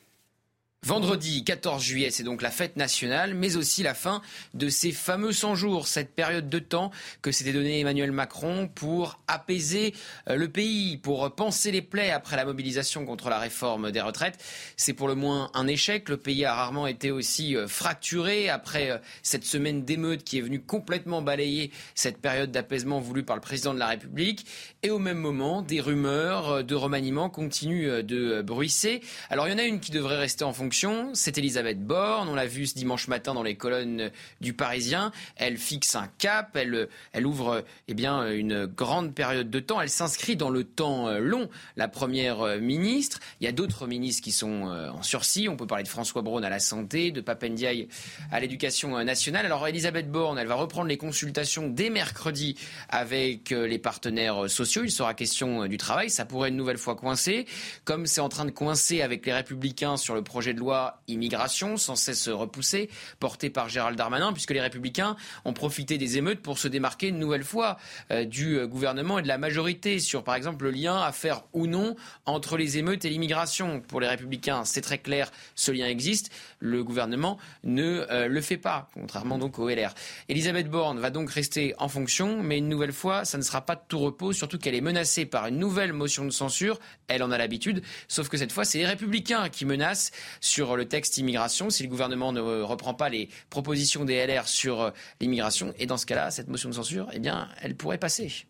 Vendredi 0.87 1.43
14 1.43 1.83
juillet, 1.83 2.09
c'est 2.09 2.23
donc 2.23 2.41
la 2.41 2.49
fête 2.49 2.75
nationale, 2.75 3.35
mais 3.35 3.55
aussi 3.55 3.83
la 3.83 3.93
fin 3.93 4.19
de 4.55 4.67
ces 4.67 4.91
fameux 4.91 5.31
100 5.31 5.53
jours, 5.53 5.87
cette 5.87 6.15
période 6.15 6.49
de 6.49 6.57
temps 6.57 6.89
que 7.21 7.31
s'était 7.31 7.53
donné 7.53 7.81
Emmanuel 7.81 8.11
Macron 8.11 8.67
pour 8.67 9.19
apaiser 9.27 9.93
euh, 10.27 10.35
le 10.35 10.49
pays, 10.49 10.97
pour 10.97 11.35
penser 11.35 11.71
les 11.71 11.83
plaies 11.83 12.09
après 12.09 12.35
la 12.35 12.45
mobilisation 12.45 13.05
contre 13.05 13.29
la 13.29 13.37
réforme 13.37 13.91
des 13.91 14.01
retraites. 14.01 14.43
C'est 14.75 14.93
pour 14.93 15.07
le 15.07 15.13
moins 15.13 15.51
un 15.53 15.67
échec. 15.67 16.09
Le 16.09 16.17
pays 16.17 16.45
a 16.45 16.55
rarement 16.55 16.87
été 16.87 17.11
aussi 17.11 17.55
euh, 17.55 17.67
fracturé 17.67 18.49
après 18.49 18.89
euh, 18.89 18.97
cette 19.21 19.45
semaine 19.45 19.85
d'émeute 19.85 20.23
qui 20.23 20.39
est 20.39 20.41
venue 20.41 20.61
complètement 20.61 21.21
balayer 21.21 21.69
cette 21.93 22.17
période 22.17 22.49
d'apaisement 22.49 22.99
voulue 22.99 23.23
par 23.23 23.35
le 23.35 23.41
président 23.43 23.75
de 23.75 23.79
la 23.79 23.87
République. 23.87 24.47
Et 24.81 24.89
au 24.89 24.97
même 24.97 25.19
moment, 25.19 25.61
des 25.61 25.79
rumeurs 25.79 26.63
de 26.63 26.73
remaniement 26.73 27.29
continuent 27.29 28.01
de 28.01 28.41
bruisser. 28.41 29.01
Alors 29.29 29.47
il 29.47 29.51
y 29.51 29.53
en 29.53 29.59
a 29.59 29.63
une 29.63 29.79
qui 29.79 29.91
devrait 29.91 30.17
rester 30.17 30.43
en 30.43 30.53
fonction 30.53 30.70
c'est 31.13 31.37
Elisabeth 31.37 31.85
Borne. 31.85 32.29
On 32.29 32.35
l'a 32.35 32.45
vu 32.45 32.65
ce 32.65 32.75
dimanche 32.75 33.09
matin 33.09 33.33
dans 33.33 33.43
les 33.43 33.55
colonnes 33.55 34.09
du 34.39 34.53
Parisien. 34.53 35.11
Elle 35.35 35.57
fixe 35.57 35.95
un 35.95 36.07
cap. 36.17 36.55
Elle, 36.55 37.25
ouvre 37.25 37.65
eh 37.89 37.93
bien, 37.93 38.31
une 38.31 38.67
grande 38.67 39.13
période 39.13 39.49
de 39.49 39.59
temps. 39.59 39.81
Elle 39.81 39.89
s'inscrit 39.89 40.37
dans 40.37 40.49
le 40.49 40.63
temps 40.63 41.09
euh, 41.09 41.19
long. 41.19 41.49
La 41.75 41.89
première 41.89 42.41
euh, 42.41 42.59
ministre. 42.59 43.19
Il 43.41 43.45
y 43.45 43.47
a 43.47 43.51
d'autres 43.51 43.85
ministres 43.85 44.23
qui 44.23 44.31
sont 44.31 44.69
euh, 44.69 44.89
en 44.91 45.03
sursis. 45.03 45.49
On 45.49 45.57
peut 45.57 45.67
parler 45.67 45.83
de 45.83 45.89
François 45.89 46.21
Braun 46.21 46.43
à 46.43 46.49
la 46.49 46.59
santé, 46.59 47.11
de 47.11 47.19
Papendiaï 47.19 47.89
à 48.31 48.39
l'éducation 48.39 49.03
nationale. 49.03 49.45
Alors 49.45 49.67
Elisabeth 49.67 50.09
Borne, 50.09 50.37
elle 50.37 50.47
va 50.47 50.55
reprendre 50.55 50.87
les 50.87 50.97
consultations 50.97 51.67
dès 51.67 51.89
mercredi 51.89 52.55
avec 52.87 53.49
les 53.49 53.79
partenaires 53.79 54.49
sociaux. 54.49 54.83
Il 54.85 54.91
sera 54.91 55.13
question 55.13 55.65
du 55.67 55.77
travail. 55.77 56.09
Ça 56.09 56.23
pourrait 56.23 56.49
une 56.49 56.55
nouvelle 56.55 56.77
fois 56.77 56.95
coincer, 56.95 57.45
comme 57.83 58.05
c'est 58.05 58.21
en 58.21 58.29
train 58.29 58.45
de 58.45 58.51
coincer 58.51 59.01
avec 59.01 59.25
les 59.25 59.33
Républicains 59.33 59.97
sur 59.97 60.15
le 60.15 60.23
projet 60.23 60.53
de 60.53 60.60
loi 60.61 61.01
immigration 61.07 61.77
sans 61.77 61.95
cesse 61.95 62.29
repoussée, 62.29 62.89
portée 63.19 63.49
par 63.49 63.67
Gérald 63.67 63.97
Darmanin, 63.97 64.31
puisque 64.31 64.51
les 64.51 64.61
Républicains 64.61 65.15
ont 65.43 65.53
profité 65.53 65.97
des 65.97 66.17
émeutes 66.17 66.41
pour 66.41 66.57
se 66.57 66.67
démarquer 66.67 67.07
une 67.07 67.19
nouvelle 67.19 67.43
fois 67.43 67.77
euh, 68.11 68.25
du 68.25 68.57
euh, 68.57 68.67
gouvernement 68.67 69.19
et 69.19 69.21
de 69.21 69.27
la 69.27 69.37
majorité 69.37 69.99
sur, 69.99 70.23
par 70.23 70.35
exemple, 70.35 70.65
le 70.65 70.71
lien 70.71 71.01
à 71.01 71.11
faire 71.11 71.43
ou 71.53 71.67
non 71.67 71.95
entre 72.25 72.57
les 72.57 72.77
émeutes 72.77 73.05
et 73.05 73.09
l'immigration. 73.09 73.81
Pour 73.81 73.99
les 73.99 74.07
Républicains, 74.07 74.63
c'est 74.65 74.81
très 74.81 74.99
clair, 74.99 75.31
ce 75.55 75.71
lien 75.71 75.87
existe. 75.87 76.31
Le 76.59 76.83
gouvernement 76.83 77.37
ne 77.63 78.05
euh, 78.09 78.27
le 78.27 78.41
fait 78.41 78.57
pas, 78.57 78.87
contrairement 78.93 79.37
donc 79.37 79.59
au 79.59 79.67
LR. 79.69 79.93
Elisabeth 80.29 80.69
Borne 80.69 80.99
va 80.99 81.09
donc 81.09 81.31
rester 81.31 81.73
en 81.77 81.87
fonction, 81.87 82.41
mais 82.41 82.59
une 82.59 82.69
nouvelle 82.69 82.93
fois, 82.93 83.25
ça 83.25 83.37
ne 83.37 83.43
sera 83.43 83.61
pas 83.61 83.75
de 83.75 83.81
tout 83.87 83.99
repos, 83.99 84.33
surtout 84.33 84.57
qu'elle 84.57 84.75
est 84.75 84.81
menacée 84.81 85.25
par 85.25 85.47
une 85.47 85.57
nouvelle 85.57 85.93
motion 85.93 86.23
de 86.25 86.29
censure. 86.29 86.79
Elle 87.07 87.23
en 87.23 87.31
a 87.31 87.37
l'habitude, 87.37 87.81
sauf 88.07 88.29
que 88.29 88.37
cette 88.37 88.51
fois, 88.51 88.63
c'est 88.63 88.77
les 88.77 88.85
Républicains 88.85 89.49
qui 89.49 89.65
menacent 89.65 90.11
le 90.59 90.85
texte 90.85 91.17
immigration 91.17 91.69
si 91.69 91.83
le 91.83 91.89
gouvernement 91.89 92.31
ne 92.31 92.41
reprend 92.41 92.93
pas 92.93 93.09
les 93.09 93.29
propositions 93.49 94.05
des 94.05 94.25
LR 94.25 94.47
sur 94.47 94.81
euh, 94.81 94.91
l'immigration. 95.19 95.73
Et 95.79 95.85
dans 95.85 95.97
ce 95.97 96.05
cas-là, 96.05 96.31
cette 96.31 96.47
motion 96.47 96.69
de 96.69 96.75
censure, 96.75 97.09
eh 97.13 97.21
elle 97.61 97.75
pourrait 97.75 97.97
passer. 97.97 98.45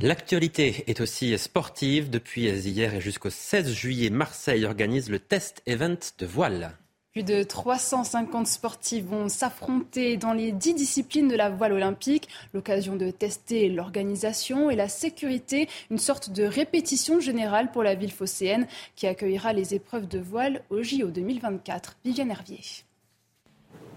L'actualité 0.00 0.84
est 0.86 1.00
aussi 1.00 1.36
sportive. 1.38 2.10
Depuis 2.10 2.48
hier 2.48 2.94
et 2.94 3.00
jusqu'au 3.00 3.30
16 3.30 3.72
juillet, 3.72 4.10
Marseille 4.10 4.64
organise 4.64 5.10
le 5.10 5.18
test 5.18 5.62
event 5.66 5.96
de 6.18 6.26
voile. 6.26 6.76
Plus 7.12 7.22
de 7.22 7.42
350 7.42 8.46
sportifs 8.46 9.04
vont 9.04 9.28
s'affronter 9.28 10.18
dans 10.18 10.34
les 10.34 10.52
10 10.52 10.74
disciplines 10.74 11.28
de 11.28 11.36
la 11.36 11.48
voile 11.48 11.72
olympique. 11.72 12.28
L'occasion 12.52 12.96
de 12.96 13.10
tester 13.10 13.70
l'organisation 13.70 14.68
et 14.68 14.76
la 14.76 14.88
sécurité, 14.88 15.68
une 15.90 15.98
sorte 15.98 16.30
de 16.30 16.44
répétition 16.44 17.18
générale 17.18 17.70
pour 17.70 17.82
la 17.82 17.94
ville 17.94 18.12
phocéenne 18.12 18.66
qui 18.94 19.06
accueillera 19.06 19.54
les 19.54 19.74
épreuves 19.74 20.06
de 20.06 20.18
voile 20.18 20.62
au 20.68 20.82
JO 20.82 21.08
2024. 21.08 21.96
Viviane 22.04 22.30
Hervier. 22.30 22.60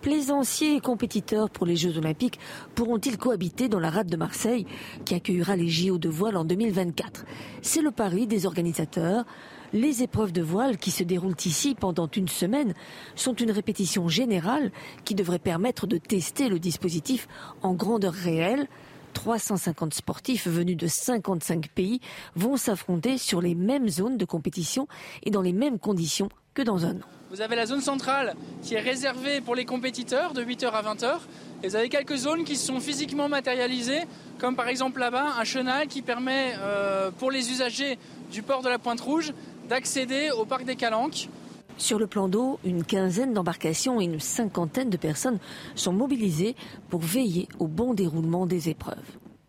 Plaisanciers 0.02 0.78
et 0.78 0.80
compétiteurs 0.80 1.50
pour 1.50 1.68
les 1.68 1.76
Jeux 1.76 1.98
Olympiques 1.98 2.40
pourront-ils 2.74 3.18
cohabiter 3.18 3.70
dans 3.70 3.80
la 3.80 3.92
rade 3.92 4.10
de 4.10 4.18
Marseille 4.18 4.66
qui 5.06 5.14
accueillera 5.14 5.56
les 5.56 5.68
JO 5.68 6.00
de 6.00 6.10
voile 6.10 6.38
en 6.38 6.46
2024 6.46 7.26
C'est 7.62 7.82
le 7.82 7.92
pari 7.92 8.26
des 8.26 8.48
organisateurs. 8.48 9.26
Les 9.74 10.04
épreuves 10.04 10.34
de 10.34 10.42
voile 10.42 10.78
qui 10.78 10.92
se 10.92 11.04
déroulent 11.04 11.36
ici 11.46 11.76
pendant 11.76 12.10
une 12.10 12.28
semaine 12.28 12.74
sont 13.16 13.34
une 13.36 13.52
répétition 13.52 14.10
générale 14.10 14.70
qui 15.06 15.16
devrait 15.16 15.40
permettre 15.40 15.88
de 15.88 15.98
tester 15.98 16.50
le 16.50 16.60
dispositif 16.60 17.30
en 17.62 17.74
grandeur 17.74 18.14
réelle. 18.14 18.68
350 19.14 19.94
sportifs 19.94 20.48
venus 20.48 20.76
de 20.76 20.88
55 20.88 21.70
pays 21.70 22.02
vont 22.36 22.58
s'affronter 22.58 23.18
sur 23.18 23.42
les 23.42 23.56
mêmes 23.56 23.88
zones 23.88 24.18
de 24.18 24.26
compétition 24.26 24.88
et 25.24 25.32
dans 25.32 25.42
les 25.42 25.54
mêmes 25.54 25.80
conditions 25.80 26.30
que 26.54 26.62
dans 26.62 26.86
un. 26.86 26.96
Vous 27.30 27.40
avez 27.40 27.56
la 27.56 27.66
zone 27.66 27.80
centrale 27.80 28.36
qui 28.62 28.74
est 28.74 28.82
réservée 28.82 29.40
pour 29.40 29.56
les 29.56 29.64
compétiteurs 29.64 30.34
de 30.34 30.44
8h 30.44 30.70
à 30.72 30.82
20h. 30.82 31.20
Et 31.64 31.70
vous 31.70 31.76
avez 31.78 31.88
quelques 31.88 32.18
zones 32.18 32.44
qui 32.44 32.58
sont 32.58 32.82
physiquement 32.82 33.30
matérialisées, 33.30 34.02
comme 34.38 34.58
par 34.58 34.68
exemple 34.68 35.00
là-bas 35.00 35.36
un 35.40 35.44
chenal 35.46 35.88
qui 35.88 36.02
permet 36.02 36.56
euh, 36.58 37.10
pour 37.12 37.32
les 37.32 37.52
usagers 37.52 37.98
du 38.34 38.42
port 38.42 38.64
de 38.64 38.70
la 38.70 38.80
Pointe 38.80 39.00
Rouge 39.00 39.34
d'accéder 39.72 40.32
au 40.38 40.44
parc 40.44 40.66
des 40.66 40.76
Calanques. 40.76 41.30
Sur 41.78 41.98
le 41.98 42.06
plan 42.06 42.28
d'eau, 42.28 42.60
une 42.66 42.84
quinzaine 42.84 43.32
d'embarcations 43.32 44.02
et 44.02 44.04
une 44.04 44.20
cinquantaine 44.20 44.90
de 44.90 44.98
personnes 44.98 45.40
sont 45.76 45.94
mobilisées 45.94 46.58
pour 46.90 47.00
veiller 47.00 47.48
au 47.58 47.68
bon 47.68 47.94
déroulement 47.94 48.46
des 48.46 48.68
épreuves. 48.68 48.98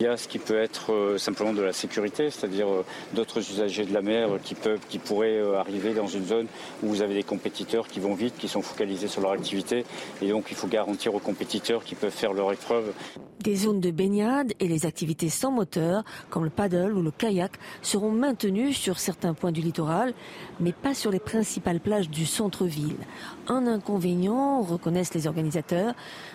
Il 0.03 0.07
y 0.07 0.09
a 0.09 0.17
ce 0.17 0.27
qui 0.27 0.41
peut 0.41 0.61
être 0.61 0.93
euh, 0.93 1.17
simplement 1.17 1.53
de 1.53 1.63
la 1.63 1.73
sécurité, 1.73 2.29
c'est-à-dire 2.29 2.67
euh, 2.69 2.85
d'autres 3.15 3.39
usagers 3.39 3.85
de 3.85 3.95
la 3.95 4.03
mer 4.03 4.31
qui, 4.43 4.57
peuvent, 4.57 4.81
qui 4.89 4.99
pourraient 4.99 5.39
euh, 5.39 5.61
arriver 5.61 5.95
dans 5.95 6.09
une 6.09 6.27
zone 6.27 6.49
où 6.83 6.89
vous 6.89 7.03
avez 7.03 7.15
des 7.15 7.23
compétiteurs 7.23 7.87
qui 7.87 8.01
vont 8.01 8.15
vite, 8.15 8.35
qui 8.37 8.49
sont 8.49 8.63
focalisés 8.63 9.07
sur 9.07 9.21
leur 9.21 9.31
activité. 9.31 9.85
Et 10.21 10.29
donc 10.29 10.47
il 10.51 10.57
faut 10.57 10.67
garantir 10.67 11.15
aux 11.15 11.21
compétiteurs 11.21 11.85
qui 11.85 11.95
peuvent 11.95 12.11
faire 12.11 12.33
leur 12.33 12.53
épreuve. 12.53 12.93
Des 13.45 13.55
zones 13.55 13.79
de 13.79 13.93
baignade 13.93 14.55
et 14.59 14.67
les 14.67 14.87
activités 14.87 15.29
sans 15.29 15.53
moteur, 15.53 16.03
comme 16.31 16.43
le 16.43 16.51
paddle 16.51 16.95
ou 16.95 17.03
le 17.03 17.13
kayak, 17.13 17.53
seront 17.81 18.11
maintenues 18.11 18.73
sur 18.73 18.99
certains 18.99 19.35
points 19.35 19.53
du 19.53 19.61
littoral, 19.61 20.15
mais 20.59 20.73
pas 20.73 20.95
sur 20.95 21.13
les 21.13 21.21
principales 21.21 21.79
plages 21.79 22.11
du 22.11 22.27
centre-ville. 22.27 22.97
Un 23.49 23.67
inconvénient, 23.67 24.63
reconnaissent 24.63 25.15
les 25.15 25.27
organisateurs, 25.27 25.95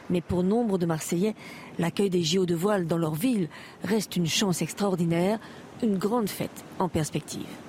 mais 0.10 0.22
pour 0.22 0.44
nombre 0.44 0.78
de 0.78 0.86
Marseillais, 0.86 1.36
l'accueil 1.80 2.10
des 2.10 2.24
JO 2.24 2.46
de 2.46 2.56
voile 2.56 2.86
dans 2.86 2.98
leur 2.98 3.16
ville 3.16 3.48
reste 3.84 4.16
une 4.16 4.28
chance 4.28 4.62
extraordinaire, 4.62 5.40
une 5.82 5.98
grande 5.98 6.30
fête 6.30 6.64
en 6.80 6.90
perspective. 6.90 7.67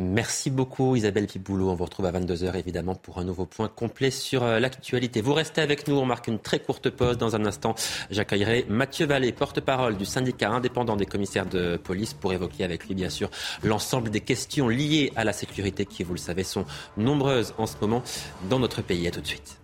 Merci 0.00 0.50
beaucoup 0.50 0.94
Isabelle 0.94 1.26
Piboulot. 1.26 1.70
On 1.70 1.74
vous 1.74 1.84
retrouve 1.84 2.06
à 2.06 2.12
22h 2.12 2.54
évidemment 2.54 2.94
pour 2.94 3.18
un 3.18 3.24
nouveau 3.24 3.46
point 3.46 3.66
complet 3.66 4.12
sur 4.12 4.44
euh, 4.44 4.60
l'actualité. 4.60 5.20
Vous 5.20 5.34
restez 5.34 5.60
avec 5.60 5.88
nous, 5.88 5.96
on 5.96 6.06
marque 6.06 6.28
une 6.28 6.38
très 6.38 6.60
courte 6.60 6.88
pause. 6.88 7.18
Dans 7.18 7.34
un 7.34 7.44
instant, 7.44 7.74
j'accueillerai 8.08 8.64
Mathieu 8.68 9.06
Vallée, 9.06 9.32
porte-parole 9.32 9.96
du 9.96 10.04
syndicat 10.04 10.50
indépendant 10.50 10.94
des 10.94 11.04
commissaires 11.04 11.46
de 11.46 11.76
police 11.76 12.14
pour 12.14 12.32
évoquer 12.32 12.62
avec 12.62 12.86
lui 12.86 12.94
bien 12.94 13.10
sûr 13.10 13.28
l'ensemble 13.64 14.10
des 14.10 14.20
questions 14.20 14.68
liées 14.68 15.12
à 15.16 15.24
la 15.24 15.32
sécurité 15.32 15.84
qui, 15.84 16.04
vous 16.04 16.14
le 16.14 16.20
savez, 16.20 16.44
sont 16.44 16.64
nombreuses 16.96 17.52
en 17.58 17.66
ce 17.66 17.74
moment 17.80 18.04
dans 18.48 18.60
notre 18.60 18.82
pays. 18.82 19.08
À 19.08 19.10
tout 19.10 19.20
de 19.20 19.26
suite. 19.26 19.58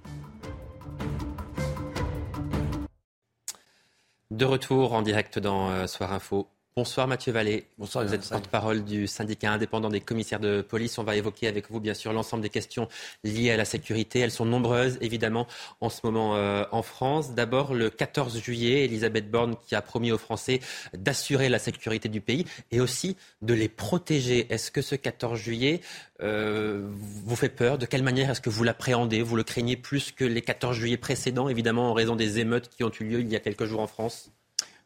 De 4.32 4.44
retour 4.44 4.94
en 4.94 5.02
direct 5.02 5.38
dans 5.38 5.70
euh, 5.70 5.86
Soir 5.86 6.12
Info. 6.12 6.48
Bonsoir 6.76 7.06
Mathieu 7.06 7.32
Vallée. 7.32 7.68
Bonsoir. 7.78 8.04
Vous 8.04 8.14
êtes 8.14 8.28
porte-parole 8.28 8.82
du 8.82 9.06
syndicat 9.06 9.52
indépendant 9.52 9.90
des 9.90 10.00
commissaires 10.00 10.40
de 10.40 10.60
police. 10.60 10.98
On 10.98 11.04
va 11.04 11.14
évoquer 11.14 11.46
avec 11.46 11.70
vous, 11.70 11.78
bien 11.78 11.94
sûr, 11.94 12.12
l'ensemble 12.12 12.42
des 12.42 12.48
questions 12.48 12.88
liées 13.22 13.52
à 13.52 13.56
la 13.56 13.64
sécurité. 13.64 14.18
Elles 14.18 14.32
sont 14.32 14.44
nombreuses, 14.44 14.98
évidemment, 15.00 15.46
en 15.80 15.88
ce 15.88 16.00
moment 16.02 16.34
euh, 16.34 16.64
en 16.72 16.82
France. 16.82 17.32
D'abord, 17.32 17.74
le 17.74 17.90
14 17.90 18.40
juillet, 18.40 18.86
Elisabeth 18.86 19.30
Borne 19.30 19.54
qui 19.64 19.76
a 19.76 19.82
promis 19.82 20.10
aux 20.10 20.18
Français 20.18 20.58
d'assurer 20.94 21.48
la 21.48 21.60
sécurité 21.60 22.08
du 22.08 22.20
pays 22.20 22.44
et 22.72 22.80
aussi 22.80 23.16
de 23.40 23.54
les 23.54 23.68
protéger. 23.68 24.52
Est-ce 24.52 24.72
que 24.72 24.82
ce 24.82 24.96
14 24.96 25.38
juillet 25.38 25.80
euh, 26.22 26.82
vous 27.24 27.36
fait 27.36 27.50
peur? 27.50 27.78
De 27.78 27.86
quelle 27.86 28.02
manière 28.02 28.30
est-ce 28.30 28.40
que 28.40 28.50
vous 28.50 28.64
l'appréhendez? 28.64 29.22
Vous 29.22 29.36
le 29.36 29.44
craignez 29.44 29.76
plus 29.76 30.10
que 30.10 30.24
les 30.24 30.42
14 30.42 30.76
juillet 30.76 30.96
précédents, 30.96 31.48
évidemment, 31.48 31.92
en 31.92 31.94
raison 31.94 32.16
des 32.16 32.40
émeutes 32.40 32.68
qui 32.68 32.82
ont 32.82 32.90
eu 32.98 33.04
lieu 33.04 33.20
il 33.20 33.30
y 33.30 33.36
a 33.36 33.40
quelques 33.40 33.66
jours 33.66 33.78
en 33.78 33.86
France? 33.86 34.32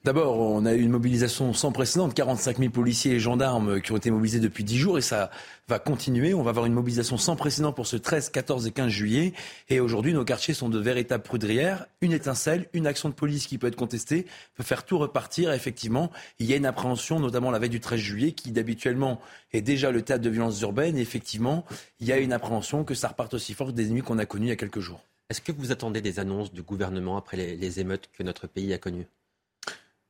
D'abord, 0.09 0.41
on 0.41 0.65
a 0.65 0.73
eu 0.73 0.81
une 0.81 0.91
mobilisation 0.91 1.53
sans 1.53 1.71
précédent, 1.71 2.09
45 2.09 2.57
000 2.57 2.71
policiers 2.71 3.13
et 3.13 3.21
gendarmes 3.21 3.83
qui 3.83 3.93
ont 3.93 3.99
été 3.99 4.11
mobilisés 4.11 4.41
depuis 4.41 4.65
10 4.65 4.79
jours 4.79 4.97
et 4.97 5.03
ça 5.03 5.31
va 5.69 5.79
continuer. 5.79 6.33
On 6.33 6.43
va 6.43 6.49
avoir 6.49 6.65
une 6.65 6.73
mobilisation 6.73 7.19
sans 7.19 7.37
précédent 7.37 7.75
pour 7.75 7.87
ce 7.87 7.97
13, 7.97 8.31
14 8.31 8.67
et 8.67 8.73
15 8.73 8.89
juillet. 8.89 9.35
Et 9.69 9.81
aujourd'hui, 9.81 10.15
nos 10.15 10.25
quartiers 10.25 10.55
sont 10.55 10.71
de 10.71 10.79
véritables 10.79 11.23
prudrières. 11.23 11.85
Une 12.01 12.13
étincelle, 12.13 12.71
une 12.73 12.87
action 12.87 13.11
de 13.11 13.15
police 13.15 13.47
qui 13.47 13.59
peut 13.59 13.67
être 13.67 13.77
contestée, 13.77 14.25
peut 14.55 14.63
faire 14.63 14.87
tout 14.87 14.97
repartir. 14.97 15.53
effectivement, 15.53 16.11
il 16.39 16.47
y 16.47 16.55
a 16.55 16.57
une 16.57 16.65
appréhension, 16.65 17.21
notamment 17.21 17.51
la 17.51 17.59
veille 17.59 17.69
du 17.69 17.81
13 17.81 18.01
juillet, 18.01 18.33
qui 18.33 18.51
d'habituellement 18.51 19.21
est 19.53 19.61
déjà 19.61 19.91
le 19.91 20.01
théâtre 20.01 20.25
de 20.25 20.31
violences 20.31 20.59
urbaines. 20.63 20.97
Effectivement, 20.97 21.67
il 22.01 22.07
y 22.07 22.13
a 22.13 22.17
une 22.17 22.33
appréhension 22.33 22.83
que 22.83 22.95
ça 22.95 23.09
reparte 23.09 23.35
aussi 23.35 23.53
fort 23.53 23.75
des 23.75 23.85
ennemis 23.85 24.01
qu'on 24.01 24.17
a 24.17 24.25
connus 24.25 24.47
il 24.47 24.49
y 24.49 24.53
a 24.53 24.57
quelques 24.57 24.81
jours. 24.81 25.05
Est-ce 25.29 25.43
que 25.43 25.53
vous 25.53 25.71
attendez 25.71 26.01
des 26.01 26.19
annonces 26.19 26.51
du 26.51 26.63
gouvernement 26.63 27.19
après 27.19 27.37
les 27.37 27.81
émeutes 27.81 28.09
que 28.17 28.23
notre 28.23 28.47
pays 28.47 28.73
a 28.73 28.79
connues? 28.79 29.07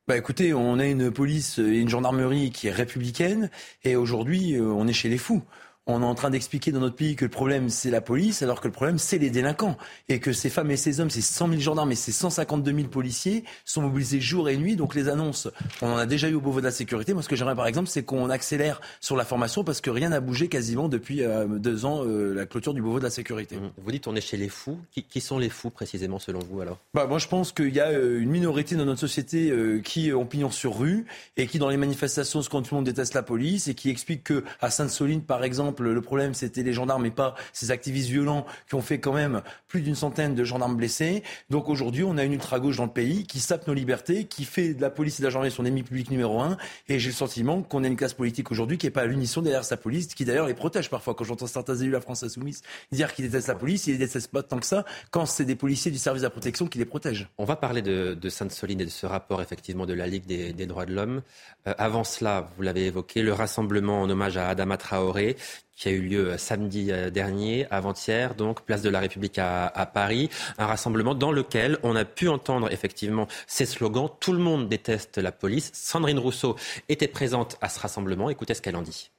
Bah 0.09 0.17
écoutez, 0.17 0.55
on 0.55 0.79
a 0.79 0.87
une 0.87 1.11
police 1.11 1.59
et 1.59 1.81
une 1.81 1.91
gendarmerie 1.91 2.51
qui 2.51 2.67
est 2.67 2.71
républicaine 2.71 3.51
et 3.85 3.95
aujourd'hui 3.95 4.55
euh, 4.55 4.63
on 4.63 4.87
est 4.87 4.95
chez 4.95 5.11
les 5.11 5.19
fous 5.19 5.43
on 5.89 6.03
est 6.03 6.05
en 6.05 6.15
train 6.15 6.31
d'expliquer 6.31 6.71
dans 6.71 6.81
notre 6.81 6.97
pays 6.97 7.17
que 7.17 7.25
le 7.25 7.31
problème 7.31 7.71
c'est 7.71 7.91
la 7.91 8.03
police, 8.03 8.43
alors 8.43 8.61
que 8.61 8.69
le 8.69 8.73
problème 8.73 8.99
c'est 8.99 9.19
les 9.19 9.31
délinquants. 9.31 9.77
Et 10.09 10.21
que 10.21 10.33
ces 10.33 10.51
femmes 10.51 10.71
et 10.71 10.77
ces 10.77 11.01
hommes, 11.01 11.11
ces 11.11 11.23
100 11.23 11.49
000 11.49 11.61
gendarmes 11.61 11.91
et 11.91 11.97
ces 11.97 12.13
152 12.13 12.73
000 12.73 12.89
policiers 12.89 13.45
sont 13.65 13.83
mobilisés 13.83 14.21
jour 14.21 14.49
et 14.51 14.57
nuit. 14.57 14.77
Donc 14.77 14.95
les 14.95 15.09
annonces, 15.09 15.49
on 15.81 15.89
en 15.89 15.97
a 15.97 16.07
déjà 16.07 16.29
eu 16.29 16.35
au 16.35 16.41
Beauvau 16.41 16.61
de 16.61 16.67
la 16.67 16.71
sécurité. 16.71 17.15
Moi 17.15 17.23
ce 17.23 17.29
que 17.29 17.37
j'aimerais 17.37 17.57
par 17.57 17.67
exemple, 17.67 17.89
c'est 17.89 18.03
qu'on 18.03 18.29
accélère 18.29 18.81
sur 19.01 19.17
la 19.17 19.25
formation 19.25 19.65
parce 19.65 19.81
que 19.81 19.91
rien 19.91 20.11
n'a 20.11 20.21
bougé 20.21 20.49
quasiment 20.49 20.89
depuis 20.89 21.25
euh, 21.25 21.47
deux 21.47 21.87
ans 21.87 22.05
euh, 22.05 22.35
la 22.35 22.45
clôture 22.45 22.75
du 22.75 22.83
Beauvau 22.83 22.99
de 22.99 23.05
la 23.05 23.11
sécurité. 23.11 23.57
Mmh. 23.57 23.71
Vous 23.79 23.91
dites 23.91 24.07
on 24.07 24.15
est 24.15 24.21
chez 24.21 24.37
les 24.37 24.49
fous. 24.49 24.79
Qui, 24.93 25.21
sont 25.21 25.39
les 25.39 25.49
fous 25.49 25.71
précisément 25.71 26.19
selon 26.19 26.41
vous 26.41 26.61
alors? 26.61 26.79
Bah, 26.93 27.07
Moi 27.07 27.19
je 27.19 27.29
pense 27.29 27.51
qu'il 27.51 27.75
y 27.75 27.81
a 27.81 27.89
euh, 27.89 28.21
une 28.21 28.31
minorité 28.31 28.77
dans 28.77 28.85
notre 28.85 29.01
société 29.01 29.53
qui 29.85 30.13
ont 30.13 30.27
pignon 30.27 30.51
sur 30.51 30.79
rue 30.79 31.07
et 31.37 31.47
qui 31.47 31.59
dans 31.59 31.69
les 31.69 31.77
manifestations 31.77 32.43
se 32.43 32.49
compte 32.49 32.69
tout 32.69 32.75
le 32.75 32.79
monde 32.79 32.87
déteste 32.87 33.15
la 33.15 33.23
police 33.23 33.69
et 33.69 33.75
qui 33.75 33.91
explique 33.91 34.25
que 34.25 34.45
à 34.61 34.71
Sainte-Soline 34.71 35.23
par 35.23 35.45
exemple, 35.45 35.78
le 35.81 36.01
problème, 36.01 36.35
c'était 36.35 36.63
les 36.63 36.73
gendarmes 36.73 37.07
et 37.07 37.11
pas 37.11 37.35
ces 37.53 37.71
activistes 37.71 38.09
violents 38.09 38.47
qui 38.69 38.75
ont 38.75 38.83
fait 38.83 38.99
quand 38.99 39.13
même 39.13 39.43
plus 39.67 39.81
d'une 39.81 39.95
centaine 39.95 40.35
de 40.35 40.45
gendarmes 40.45 40.77
blessés. 40.77 41.23
Donc 41.51 41.69
aujourd'hui, 41.69 42.05
on 42.05 42.17
a 42.17 42.25
une 42.25 42.33
ultra-gauche 42.33 42.77
dans 42.77 42.87
le 42.87 42.91
pays 42.91 43.27
qui 43.27 43.41
sape 43.41 43.67
nos 43.67 43.75
libertés, 43.75 44.25
qui 44.25 44.45
fait 44.45 44.75
de 44.75 44.81
la 44.81 44.91
police 44.91 45.19
et 45.19 45.23
de 45.23 45.27
la 45.27 45.31
gendarmerie 45.31 45.51
son 45.51 45.65
ennemi 45.65 45.83
public 45.83 46.11
numéro 46.11 46.41
un. 46.41 46.57
Et 46.89 46.99
j'ai 46.99 47.09
le 47.11 47.15
sentiment 47.15 47.63
qu'on 47.63 47.85
a 47.85 47.87
une 47.87 47.97
classe 47.97 48.15
politique 48.15 48.51
aujourd'hui 48.51 48.79
qui 48.79 48.87
n'est 48.87 48.91
pas 48.91 49.03
à 49.03 49.07
l'unisson 49.07 49.43
derrière 49.43 49.65
sa 49.65 49.77
police, 49.77 50.15
qui 50.15 50.25
d'ailleurs 50.25 50.47
les 50.47 50.55
protège 50.55 50.91
parfois. 50.91 51.15
Quand 51.15 51.25
j'entends 51.25 51.47
certains 51.47 51.77
élus 51.77 51.89
de 51.89 51.93
la 51.93 52.01
France 52.01 52.23
insoumise 52.23 52.63
dire 52.93 53.15
qu'ils 53.15 53.27
détestent 53.27 53.49
la 53.49 53.55
police, 53.55 53.87
ils 53.87 53.95
ne 53.95 53.99
détestent 53.99 54.31
pas 54.31 54.43
tant 54.43 54.59
que 54.59 54.67
ça 54.67 54.85
quand 55.11 55.27
c'est 55.27 55.45
des 55.45 55.57
policiers 55.57 55.91
du 55.91 55.99
service 55.99 56.23
de 56.23 56.27
la 56.27 56.31
protection 56.31 56.67
qui 56.67 56.79
les 56.79 56.85
protègent. 56.85 57.29
On 57.39 57.45
va 57.45 57.57
parler 57.57 57.83
de, 57.83 58.29
Sainte-Soline 58.29 58.81
et 58.81 58.85
de 58.85 58.91
ce 58.91 59.07
rapport 59.07 59.41
effectivement 59.43 59.87
de 59.87 59.95
la 59.95 60.07
Ligue 60.07 60.27
des, 60.27 60.67
droits 60.67 60.87
de 60.87 60.95
l'homme. 60.95 61.23
Euh, 61.67 61.75
avant 61.79 62.05
cela, 62.05 62.51
vous 62.57 62.63
l'avez 62.63 62.87
évoqué, 62.87 63.23
le 63.23 63.33
rassemblement 63.33 64.03
en 64.03 64.11
hommage 64.11 64.37
à 64.37 64.49
Adama 64.49 64.77
Traoré 64.77 65.37
qui 65.79 65.89
a 65.89 65.93
eu 65.93 66.01
lieu 66.01 66.31
euh, 66.31 66.39
samedi 66.39 66.91
euh, 66.91 67.09
dernier, 67.09 67.67
avant-hier, 67.71 68.35
donc 68.35 68.63
place 68.63 68.83
de 68.83 68.91
la 68.91 69.01
République 69.01 69.39
à, 69.39 69.91
Paris, 69.95 70.29
un 70.59 70.67
rassemblement 70.67 71.15
dans 71.15 71.33
lequel 71.33 71.79
on 71.83 71.95
a 71.95 72.05
pu 72.05 72.29
entendre 72.29 72.71
effectivement 72.73 73.29
ces 73.47 73.65
slogans 73.65 74.11
Tout 74.21 74.33
le 74.33 74.39
monde 74.39 74.69
déteste 74.69 75.19
la 75.19 75.33
police. 75.33 75.71
Sandrine 75.73 76.19
Rousseau 76.19 76.57
était 76.89 77.09
présente 77.09 77.57
à 77.61 77.69
ce 77.69 77.79
rassemblement. 77.79 78.29
Écoutez 78.29 78.55
ce 78.55 78.63
qu'elle 78.63 78.77
en 78.77 78.83
dit. 78.83 79.11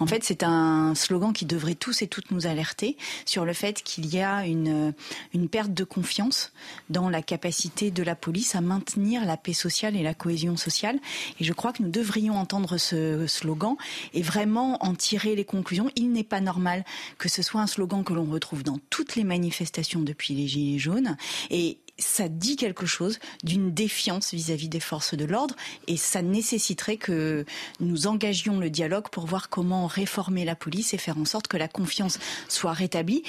En 0.00 0.06
fait, 0.06 0.24
c'est 0.24 0.42
un 0.42 0.94
slogan 0.94 1.32
qui 1.32 1.44
devrait 1.44 1.74
tous 1.74 2.02
et 2.02 2.06
toutes 2.06 2.30
nous 2.30 2.46
alerter 2.46 2.96
sur 3.24 3.44
le 3.44 3.52
fait 3.52 3.82
qu'il 3.82 4.06
y 4.06 4.20
a 4.20 4.46
une, 4.46 4.94
une 5.34 5.48
perte 5.48 5.74
de 5.74 5.84
confiance 5.84 6.52
dans 6.90 7.08
la 7.08 7.22
capacité 7.22 7.90
de 7.90 8.02
la 8.02 8.14
police 8.14 8.54
à 8.54 8.60
maintenir 8.60 9.24
la 9.24 9.36
paix 9.36 9.52
sociale 9.52 9.96
et 9.96 10.02
la 10.02 10.14
cohésion 10.14 10.56
sociale. 10.56 10.98
Et 11.40 11.44
je 11.44 11.52
crois 11.52 11.72
que 11.72 11.82
nous 11.82 11.90
devrions 11.90 12.34
entendre 12.34 12.76
ce 12.78 13.26
slogan 13.26 13.76
et 14.14 14.22
vraiment 14.22 14.82
en 14.84 14.94
tirer 14.94 15.34
les 15.34 15.44
conclusions. 15.44 15.90
Il 15.96 16.12
n'est 16.12 16.24
pas 16.24 16.40
normal 16.40 16.84
que 17.18 17.28
ce 17.28 17.42
soit 17.42 17.60
un 17.60 17.66
slogan 17.66 18.04
que 18.04 18.12
l'on 18.12 18.24
retrouve 18.24 18.62
dans 18.62 18.78
toutes 18.90 19.16
les 19.16 19.24
manifestations 19.24 20.00
depuis 20.00 20.34
les 20.34 20.46
Gilets 20.46 20.78
jaunes. 20.78 21.16
Et 21.50 21.78
ça 21.98 22.28
dit 22.28 22.56
quelque 22.56 22.86
chose 22.86 23.18
d'une 23.42 23.72
défiance 23.72 24.32
vis-à-vis 24.32 24.68
des 24.68 24.80
forces 24.80 25.14
de 25.14 25.24
l'ordre 25.24 25.56
et 25.86 25.96
ça 25.96 26.22
nécessiterait 26.22 26.96
que 26.96 27.44
nous 27.80 28.06
engagions 28.06 28.58
le 28.58 28.70
dialogue 28.70 29.08
pour 29.10 29.26
voir 29.26 29.48
comment 29.48 29.86
réformer 29.86 30.44
la 30.44 30.54
police 30.54 30.94
et 30.94 30.98
faire 30.98 31.18
en 31.18 31.24
sorte 31.24 31.48
que 31.48 31.56
la 31.56 31.68
confiance 31.68 32.18
soit 32.48 32.72
rétablie. 32.72 33.22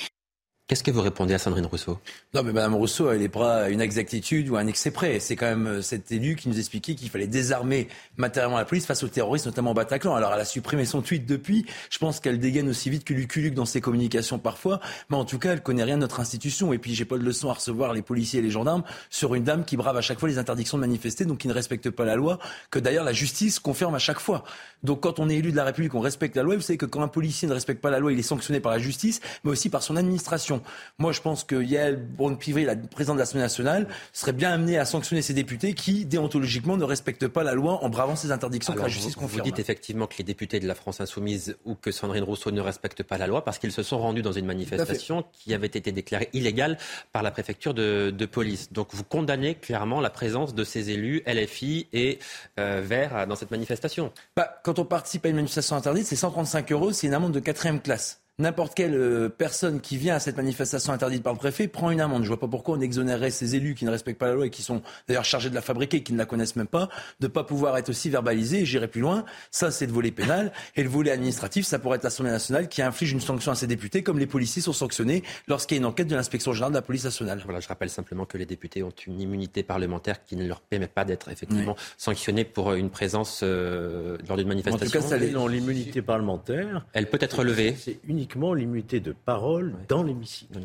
Qu'est-ce 0.69 0.83
que 0.83 0.91
vous 0.91 1.01
répondez 1.01 1.33
à 1.33 1.39
Sandrine 1.39 1.65
Rousseau? 1.65 1.97
Non, 2.35 2.43
mais 2.43 2.51
Mme 2.51 2.75
Rousseau, 2.75 3.09
elle 3.09 3.21
n'est 3.21 3.27
pas 3.27 3.71
une 3.71 3.81
exactitude 3.81 4.49
ou 4.49 4.55
un 4.55 4.67
excès 4.67 4.91
près. 4.91 5.19
C'est 5.19 5.35
quand 5.35 5.47
même 5.47 5.65
euh, 5.65 5.81
cet 5.81 6.11
élu 6.11 6.35
qui 6.35 6.47
nous 6.47 6.59
expliquait 6.59 6.93
qu'il 6.93 7.09
fallait 7.09 7.25
désarmer 7.25 7.87
matériellement 8.17 8.59
la 8.59 8.65
police 8.65 8.85
face 8.85 9.01
aux 9.01 9.07
terroristes, 9.07 9.47
notamment 9.47 9.71
au 9.71 9.73
Bataclan. 9.73 10.13
Alors, 10.13 10.31
elle 10.31 10.41
a 10.41 10.45
supprimé 10.45 10.85
son 10.85 11.01
tweet 11.01 11.25
depuis. 11.25 11.65
Je 11.89 11.97
pense 11.97 12.19
qu'elle 12.19 12.37
dégaine 12.37 12.69
aussi 12.69 12.91
vite 12.91 13.03
que 13.03 13.15
Luc 13.15 13.55
dans 13.55 13.65
ses 13.65 13.81
communications 13.81 14.37
parfois. 14.37 14.79
Mais 15.09 15.17
en 15.17 15.25
tout 15.25 15.39
cas, 15.39 15.53
elle 15.53 15.63
connaît 15.63 15.83
rien 15.83 15.95
de 15.95 16.01
notre 16.01 16.19
institution. 16.19 16.71
Et 16.71 16.77
puis, 16.77 16.93
j'ai 16.93 17.05
pas 17.05 17.17
de 17.17 17.23
leçon 17.23 17.49
à 17.49 17.53
recevoir 17.53 17.91
les 17.93 18.03
policiers 18.03 18.37
et 18.37 18.43
les 18.43 18.51
gendarmes 18.51 18.83
sur 19.09 19.33
une 19.33 19.45
dame 19.45 19.65
qui 19.65 19.75
brave 19.75 19.97
à 19.97 20.01
chaque 20.01 20.19
fois 20.19 20.29
les 20.29 20.37
interdictions 20.37 20.77
de 20.77 20.81
manifester, 20.81 21.25
donc 21.25 21.39
qui 21.39 21.47
ne 21.47 21.53
respecte 21.53 21.89
pas 21.89 22.05
la 22.05 22.15
loi, 22.15 22.37
que 22.69 22.77
d'ailleurs 22.77 23.05
la 23.05 23.13
justice 23.13 23.57
confirme 23.57 23.95
à 23.95 23.99
chaque 23.99 24.19
fois. 24.19 24.43
Donc, 24.83 25.01
quand 25.01 25.17
on 25.17 25.29
est 25.29 25.35
élu 25.35 25.49
de 25.49 25.57
la 25.57 25.63
République, 25.63 25.95
on 25.95 25.99
respecte 25.99 26.35
la 26.35 26.43
loi. 26.43 26.55
Vous 26.57 26.61
savez 26.61 26.77
que 26.77 26.85
quand 26.85 27.01
un 27.01 27.07
policier 27.07 27.47
ne 27.47 27.53
respecte 27.53 27.81
pas 27.81 27.89
la 27.89 27.97
loi, 27.97 28.13
il 28.13 28.19
est 28.19 28.21
sanctionné 28.21 28.59
par 28.59 28.71
la 28.71 28.77
justice, 28.77 29.19
mais 29.43 29.49
aussi 29.49 29.69
par 29.69 29.81
son 29.81 29.95
administration. 29.95 30.58
Moi, 30.97 31.11
je 31.11 31.21
pense 31.21 31.43
que 31.43 31.61
Yael 31.61 31.97
Braun-Pivet, 31.97 32.65
la 32.65 32.75
présidente 32.75 33.17
de 33.17 33.19
l'Assemblée 33.19 33.41
nationale, 33.41 33.87
serait 34.13 34.33
bien 34.33 34.51
amenée 34.51 34.77
à 34.77 34.85
sanctionner 34.85 35.21
ces 35.21 35.33
députés 35.33 35.73
qui, 35.73 36.05
déontologiquement, 36.05 36.77
ne 36.77 36.83
respectent 36.83 37.27
pas 37.27 37.43
la 37.43 37.53
loi 37.53 37.83
en 37.83 37.89
bravant 37.89 38.15
ces 38.15 38.31
interdictions 38.31 38.73
que 38.73 38.79
la 38.79 38.87
justice 38.87 39.15
vous, 39.15 39.21
confirme. 39.21 39.39
Vous 39.39 39.51
dites 39.51 39.59
effectivement 39.59 40.07
que 40.07 40.15
les 40.17 40.23
députés 40.23 40.59
de 40.59 40.67
la 40.67 40.75
France 40.75 41.01
insoumise 41.01 41.57
ou 41.65 41.75
que 41.75 41.91
Sandrine 41.91 42.23
Rousseau 42.23 42.51
ne 42.51 42.61
respectent 42.61 43.03
pas 43.03 43.17
la 43.17 43.27
loi 43.27 43.43
parce 43.43 43.59
qu'ils 43.59 43.71
se 43.71 43.83
sont 43.83 43.99
rendus 43.99 44.21
dans 44.21 44.31
une 44.31 44.45
manifestation 44.45 45.25
qui 45.33 45.53
avait 45.53 45.67
été 45.67 45.91
déclarée 45.91 46.29
illégale 46.33 46.77
par 47.11 47.23
la 47.23 47.31
préfecture 47.31 47.73
de, 47.73 48.25
police. 48.31 48.71
Donc 48.71 48.89
vous 48.93 49.03
condamnez 49.03 49.55
clairement 49.55 50.01
la 50.01 50.11
présence 50.11 50.53
de 50.53 50.63
ces 50.63 50.91
élus 50.91 51.23
LFI 51.25 51.87
et 51.93 52.19
euh, 52.59 52.81
Vert 52.83 53.25
dans 53.27 53.35
cette 53.35 53.49
manifestation. 53.51 54.11
Bah, 54.35 54.59
quand 54.63 54.77
on 54.77 54.85
participe 54.85 55.25
à 55.25 55.29
une 55.29 55.35
manifestation 55.35 55.75
interdite, 55.75 56.05
c'est 56.05 56.15
135 56.15 56.71
euros, 56.71 56.91
c'est 56.91 57.07
une 57.07 57.13
amende 57.13 57.31
de 57.31 57.39
quatrième 57.39 57.81
classe 57.81 58.21
n'importe 58.39 58.73
quelle 58.73 58.95
euh, 58.95 59.29
personne 59.29 59.81
qui 59.81 59.97
vient 59.97 60.15
à 60.15 60.19
cette 60.19 60.37
manifestation 60.37 60.93
interdite 60.93 61.23
par 61.23 61.33
le 61.33 61.39
préfet 61.39 61.67
prend 61.67 61.91
une 61.91 62.01
amende. 62.01 62.23
Je 62.23 62.29
vois 62.29 62.39
pas 62.39 62.47
pourquoi 62.47 62.77
on 62.77 62.81
exonérerait 62.81 63.31
ces 63.31 63.55
élus 63.55 63.75
qui 63.75 63.85
ne 63.85 63.91
respectent 63.91 64.19
pas 64.19 64.27
la 64.27 64.33
loi 64.33 64.47
et 64.47 64.49
qui 64.49 64.63
sont 64.63 64.81
d'ailleurs 65.07 65.25
chargés 65.25 65.49
de 65.49 65.55
la 65.55 65.61
fabriquer, 65.61 66.01
qui 66.01 66.13
ne 66.13 66.17
la 66.17 66.25
connaissent 66.25 66.55
même 66.55 66.67
pas, 66.67 66.89
de 67.19 67.27
pas 67.27 67.43
pouvoir 67.43 67.77
être 67.77 67.89
aussi 67.89 68.09
verbalisés. 68.09 68.65
J'irai 68.65 68.87
plus 68.87 69.01
loin. 69.01 69.25
Ça, 69.51 69.71
c'est 69.71 69.85
le 69.85 69.91
volet 69.91 70.11
pénal. 70.11 70.51
Et 70.75 70.83
le 70.83 70.89
volet 70.89 71.11
administratif, 71.11 71.65
ça 71.65 71.79
pourrait 71.79 71.97
être 71.97 72.03
l'Assemblée 72.03 72.31
nationale 72.31 72.69
qui 72.69 72.81
inflige 72.81 73.11
une 73.11 73.19
sanction 73.19 73.51
à 73.51 73.55
ses 73.55 73.67
députés, 73.67 74.03
comme 74.03 74.19
les 74.19 74.27
policiers 74.27 74.61
sont 74.61 74.73
sanctionnés 74.73 75.23
lorsqu'il 75.47 75.75
y 75.75 75.79
a 75.79 75.81
une 75.81 75.85
enquête 75.85 76.07
de 76.07 76.15
l'inspection 76.15 76.53
générale 76.53 76.71
de 76.73 76.77
la 76.77 76.81
police 76.81 77.03
nationale. 77.03 77.41
Voilà, 77.43 77.59
je 77.59 77.67
rappelle 77.67 77.89
simplement 77.89 78.25
que 78.25 78.37
les 78.37 78.45
députés 78.45 78.83
ont 78.83 78.93
une 79.05 79.19
immunité 79.19 79.63
parlementaire 79.63 80.23
qui 80.25 80.35
ne 80.35 80.47
leur 80.47 80.61
permet 80.61 80.87
pas 80.87 81.05
d'être 81.05 81.29
effectivement 81.29 81.75
sanctionnés 81.97 82.45
pour 82.45 82.73
une 82.73 82.89
présence 82.89 83.41
euh, 83.43 84.17
lors 84.27 84.37
d'une 84.37 84.47
manifestation. 84.47 84.99
En 84.99 85.01
tout 85.01 85.09
cas, 85.09 85.17
ça, 85.17 85.17
l'immunité 85.17 86.01
parlementaire. 86.01 86.85
Elle 86.93 87.09
peut 87.09 87.17
être 87.21 87.43
levée. 87.43 87.75
C'est 87.77 87.99
uniquement 88.29 88.53
l'immunité 88.53 88.99
de 88.99 89.11
parole 89.11 89.73
dans 89.87 90.03
l'hémicycle. 90.03 90.59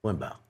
Point 0.00 0.14
barre. 0.14 0.40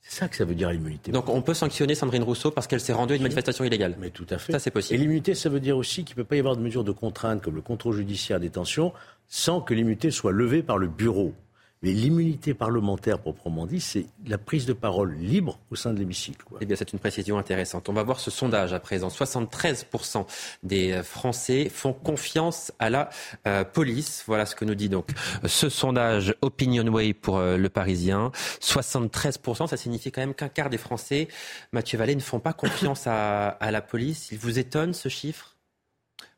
C'est 0.00 0.20
ça 0.20 0.28
que 0.28 0.34
ça 0.34 0.44
veut 0.44 0.54
dire 0.54 0.70
l'immunité. 0.70 1.12
Donc 1.12 1.28
on 1.28 1.42
peut 1.42 1.54
sanctionner 1.54 1.94
Sandrine 1.94 2.22
Rousseau 2.22 2.50
parce 2.50 2.66
qu'elle 2.66 2.80
s'est 2.80 2.92
rendue 2.92 3.12
à 3.12 3.16
une 3.16 3.22
manifestation 3.22 3.64
illégale. 3.64 3.94
Mais 4.00 4.10
tout 4.10 4.26
à 4.30 4.38
fait. 4.38 4.52
Ça 4.52 4.58
c'est 4.58 4.70
possible. 4.72 4.96
Et 4.96 4.98
l'immunité, 4.98 5.34
ça 5.34 5.48
veut 5.48 5.60
dire 5.60 5.76
aussi 5.76 6.04
qu'il 6.04 6.16
ne 6.16 6.22
peut 6.22 6.24
pas 6.24 6.36
y 6.36 6.38
avoir 6.40 6.56
de 6.56 6.62
mesures 6.62 6.82
de 6.82 6.90
contrainte 6.90 7.42
comme 7.42 7.54
le 7.54 7.60
contrôle 7.60 7.94
judiciaire 7.94 8.40
détention 8.40 8.92
sans 9.28 9.60
que 9.60 9.74
l'immunité 9.74 10.10
soit 10.10 10.32
levée 10.32 10.62
par 10.62 10.78
le 10.78 10.88
bureau. 10.88 11.34
Mais 11.82 11.92
l'immunité 11.92 12.54
parlementaire, 12.54 13.18
proprement 13.18 13.66
dit, 13.66 13.80
c'est 13.80 14.06
la 14.26 14.38
prise 14.38 14.66
de 14.66 14.72
parole 14.72 15.14
libre 15.14 15.58
au 15.70 15.76
sein 15.76 15.92
de 15.92 15.98
l'hémicycle. 15.98 16.44
Eh 16.60 16.66
bien, 16.66 16.76
c'est 16.76 16.92
une 16.92 16.98
précision 16.98 17.38
intéressante. 17.38 17.88
On 17.88 17.92
va 17.92 18.02
voir 18.02 18.18
ce 18.18 18.30
sondage 18.30 18.72
à 18.72 18.80
présent. 18.80 19.08
73% 19.08 20.26
des 20.62 21.02
Français 21.02 21.68
font 21.68 21.92
confiance 21.92 22.72
à 22.78 22.90
la 22.90 23.10
euh, 23.46 23.64
police. 23.64 24.24
Voilà 24.26 24.46
ce 24.46 24.54
que 24.54 24.64
nous 24.64 24.74
dit 24.74 24.88
donc 24.88 25.10
ce 25.46 25.68
sondage 25.68 26.34
Opinionway 26.42 27.14
pour 27.14 27.38
euh, 27.38 27.56
le 27.56 27.68
Parisien. 27.68 28.32
73%, 28.60 29.68
ça 29.68 29.76
signifie 29.76 30.10
quand 30.10 30.20
même 30.20 30.34
qu'un 30.34 30.48
quart 30.48 30.70
des 30.70 30.78
Français, 30.78 31.28
Mathieu 31.72 31.98
Vallée, 31.98 32.16
ne 32.16 32.20
font 32.20 32.40
pas 32.40 32.52
confiance 32.52 33.06
à 33.06 33.56
la 33.60 33.80
police. 33.80 34.28
Il 34.32 34.38
vous 34.38 34.58
étonne 34.58 34.94
ce 34.94 35.08
chiffre? 35.08 35.58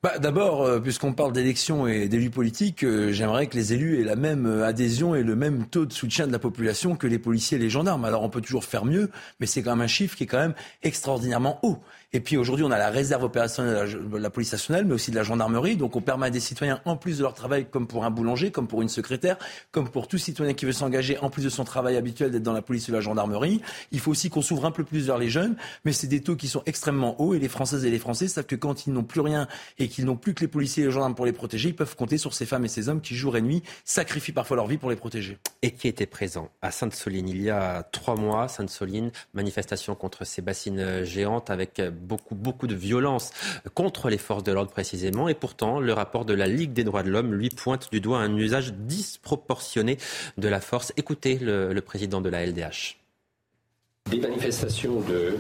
Bah, 0.03 0.19
D'abord, 0.19 0.63
euh, 0.63 0.81
puisqu'on 0.81 1.13
parle 1.13 1.33
d'élections 1.33 1.87
et 1.87 2.09
d'élus 2.09 2.31
politiques, 2.31 2.85
euh, 2.85 3.13
j'aimerais 3.13 3.47
que 3.49 3.57
les 3.57 3.75
élus 3.75 4.01
aient 4.01 4.05
la 4.05 4.17
même 4.17 4.47
euh, 4.47 4.67
adhésion 4.67 5.15
et 5.15 5.23
le 5.23 5.37
même 5.37 5.67
taux 5.67 5.85
de 5.85 5.93
soutien 5.93 6.27
de 6.27 6.33
la 6.33 6.39
population 6.39 6.97
que 6.97 7.07
les 7.07 7.19
policiers 7.19 7.59
et 7.59 7.61
les 7.61 7.69
gendarmes. 7.69 8.05
Alors 8.07 8.23
on 8.23 8.31
peut 8.31 8.41
toujours 8.41 8.65
faire 8.65 8.87
mieux, 8.87 9.11
mais 9.41 9.47
c'est 9.47 9.63
quand 9.63 9.77
même 9.77 9.85
un 9.85 9.87
chiffre 9.87 10.17
qui 10.17 10.25
est 10.25 10.27
quand 10.27 10.41
même 10.41 10.55
extraordinairement 10.83 11.59
haut. 11.63 11.79
Et 12.13 12.19
puis 12.19 12.37
aujourd'hui, 12.37 12.65
on 12.65 12.73
a 12.73 12.79
la 12.79 12.91
réserve 12.91 13.23
opérationnelle 13.23 13.89
de 14.11 14.17
la, 14.17 14.31
police 14.31 14.51
nationale, 14.51 14.85
mais 14.85 14.95
aussi 14.95 15.13
de 15.13 15.17
la 15.17 15.23
gendarmerie. 15.23 15.77
Donc 15.77 15.95
on 15.95 16.01
permet 16.01 16.27
à 16.27 16.31
des 16.31 16.41
citoyens, 16.41 16.81
en 16.85 16.97
plus 16.97 17.19
de 17.19 17.23
leur 17.23 17.35
travail, 17.35 17.67
comme 17.71 17.87
pour 17.87 18.05
un 18.05 18.11
boulanger, 18.11 18.51
comme 18.51 18.67
pour 18.67 18.83
une 18.83 18.89
secrétaire, 18.89 19.37
comme 19.71 19.89
pour 19.89 20.09
tout 20.09 20.19
citoyen 20.19 20.53
qui 20.55 20.65
veut 20.65 20.73
s'engager, 20.73 21.19
en 21.19 21.31
plus 21.31 21.45
de 21.45 21.49
son 21.49 21.63
travail 21.63 21.97
habituel 21.97 22.33
d'être 22.33 22.43
dans 22.43 22.53
la 22.53 22.63
police 22.63 22.89
ou 22.89 22.93
la 22.93 23.01
gendarmerie. 23.01 23.61
Il 23.93 24.01
faut 24.01 24.11
aussi 24.11 24.29
qu'on 24.29 24.43
s'ouvre 24.43 24.67
un 24.67 24.73
peu 24.73 24.83
plus 24.83 25.07
vers 25.07 25.19
les 25.19 25.31
jeunes, 25.31 25.55
mais 25.85 25.93
c'est 25.93 26.09
des 26.09 26.21
taux 26.21 26.35
qui 26.35 26.49
sont 26.49 26.63
extrêmement 26.67 27.21
hauts. 27.21 27.35
Et 27.35 27.39
les 27.39 27.49
Françaises 27.49 27.85
et 27.85 27.91
les 27.91 28.01
Français 28.01 28.27
savent 28.27 28.47
que 28.47 28.57
quand 28.57 28.89
ils 28.89 28.93
n'ont 28.93 29.05
plus 29.05 29.21
rien 29.21 29.47
qu'ils 29.91 30.07
n'ont 30.07 30.17
plus 30.17 30.35
que 30.35 30.41
les 30.41 30.49
policiers 30.49 30.85
et 30.85 30.87
les 30.87 30.93
gendarmes 30.93 31.15
pour 31.15 31.27
les 31.27 31.33
protéger, 31.33 31.69
ils 31.69 31.77
peuvent 31.77 31.97
compter 31.97 32.17
sur 32.17 32.33
ces 32.33 32.47
femmes 32.47 32.65
et 32.65 32.69
ces 32.69 32.89
hommes 32.89 33.01
qui, 33.01 33.15
jour 33.15 33.37
et 33.37 33.43
nuit, 33.43 33.63
sacrifient 33.85 34.33
parfois 34.33 34.57
leur 34.57 34.67
vie 34.67 34.79
pour 34.79 34.89
les 34.89 34.97
protéger. 34.97 35.39
Et 35.63 35.73
qui 35.73 35.89
était 35.89 36.07
présent 36.07 36.51
à 36.63 36.71
Sainte-Soline 36.71 37.29
il 37.29 37.43
y 37.43 37.51
a 37.51 37.83
trois 37.83 38.17
mois, 38.17 38.49
Sainte-Soline, 38.49 39.11
manifestation 39.35 39.95
contre 39.95 40.25
ces 40.25 40.41
bassines 40.43 41.05
géantes 41.05 41.51
avec 41.51 41.83
beaucoup, 41.91 42.35
beaucoup 42.35 42.67
de 42.67 42.75
violence 42.75 43.33
contre 43.75 44.09
les 44.09 44.19
forces 44.19 44.45
de 44.45 44.53
l'ordre 44.53 44.71
précisément. 44.71 45.29
Et 45.29 45.35
pourtant, 45.35 45.81
le 45.81 45.93
rapport 45.93 46.25
de 46.25 46.35
la 46.35 46.47
Ligue 46.47 46.73
des 46.73 46.85
droits 46.85 47.03
de 47.03 47.11
l'homme 47.11 47.35
lui 47.35 47.51
pointe 47.51 47.91
du 47.91 48.01
doigt 48.01 48.19
un 48.19 48.37
usage 48.37 48.73
disproportionné 48.73 49.99
de 50.39 50.49
la 50.49 50.61
force. 50.61 50.93
Écoutez 50.97 51.39
le 51.39 51.79
président 51.81 52.21
de 52.21 52.29
la 52.29 52.47
LDH 52.47 53.00
des 54.11 54.19
manifestations 54.19 55.01
de, 55.01 55.37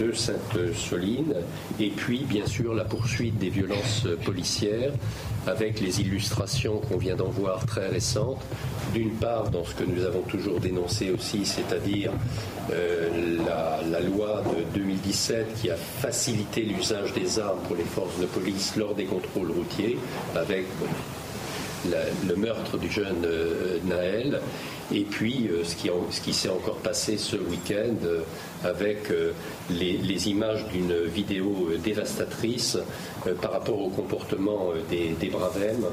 euh, 0.00 0.14
Sainte-Soline 0.14 1.34
et 1.80 1.88
puis 1.88 2.20
bien 2.20 2.46
sûr 2.46 2.72
la 2.74 2.84
poursuite 2.84 3.36
des 3.38 3.48
violences 3.48 4.06
policières 4.24 4.92
avec 5.46 5.80
les 5.80 6.00
illustrations 6.00 6.78
qu'on 6.78 6.96
vient 6.96 7.16
d'en 7.16 7.28
voir 7.28 7.66
très 7.66 7.88
récentes. 7.88 8.40
D'une 8.92 9.10
part 9.10 9.50
dans 9.50 9.64
ce 9.64 9.74
que 9.74 9.84
nous 9.84 10.04
avons 10.04 10.22
toujours 10.22 10.60
dénoncé 10.60 11.10
aussi, 11.10 11.44
c'est-à-dire 11.44 12.12
euh, 12.72 13.38
la, 13.44 13.80
la, 13.90 14.00
loi 14.00 14.42
de 14.56 14.78
2017 14.78 15.60
qui 15.60 15.70
a 15.70 15.76
facilité 15.76 16.62
l'usage 16.62 17.12
des 17.12 17.38
armes 17.38 17.58
pour 17.66 17.76
les 17.76 17.84
forces 17.84 18.18
de 18.20 18.26
police 18.26 18.76
lors 18.76 18.94
des 18.94 19.04
contrôles 19.04 19.50
routiers 19.50 19.98
avec 20.34 20.64
le 22.28 22.36
meurtre 22.36 22.78
du 22.78 22.90
jeune 22.90 23.24
euh, 23.24 23.78
Naël 23.84 24.40
et 24.92 25.04
puis, 25.04 25.48
euh, 25.48 25.64
ce 25.64 26.20
qui, 26.20 26.34
s'est 26.34 26.50
encore 26.50 26.76
passé 26.76 27.16
ce 27.16 27.36
week-end 27.36 27.96
euh, 28.04 28.20
avec 28.62 29.10
les, 29.70 30.28
images 30.28 30.66
d'une 30.68 30.94
vidéo 31.04 31.70
dévastatrice 31.82 32.78
par 33.42 33.52
rapport 33.52 33.78
au 33.78 33.90
comportement 33.90 34.72
des, 34.88 35.28
Bravem 35.28 35.84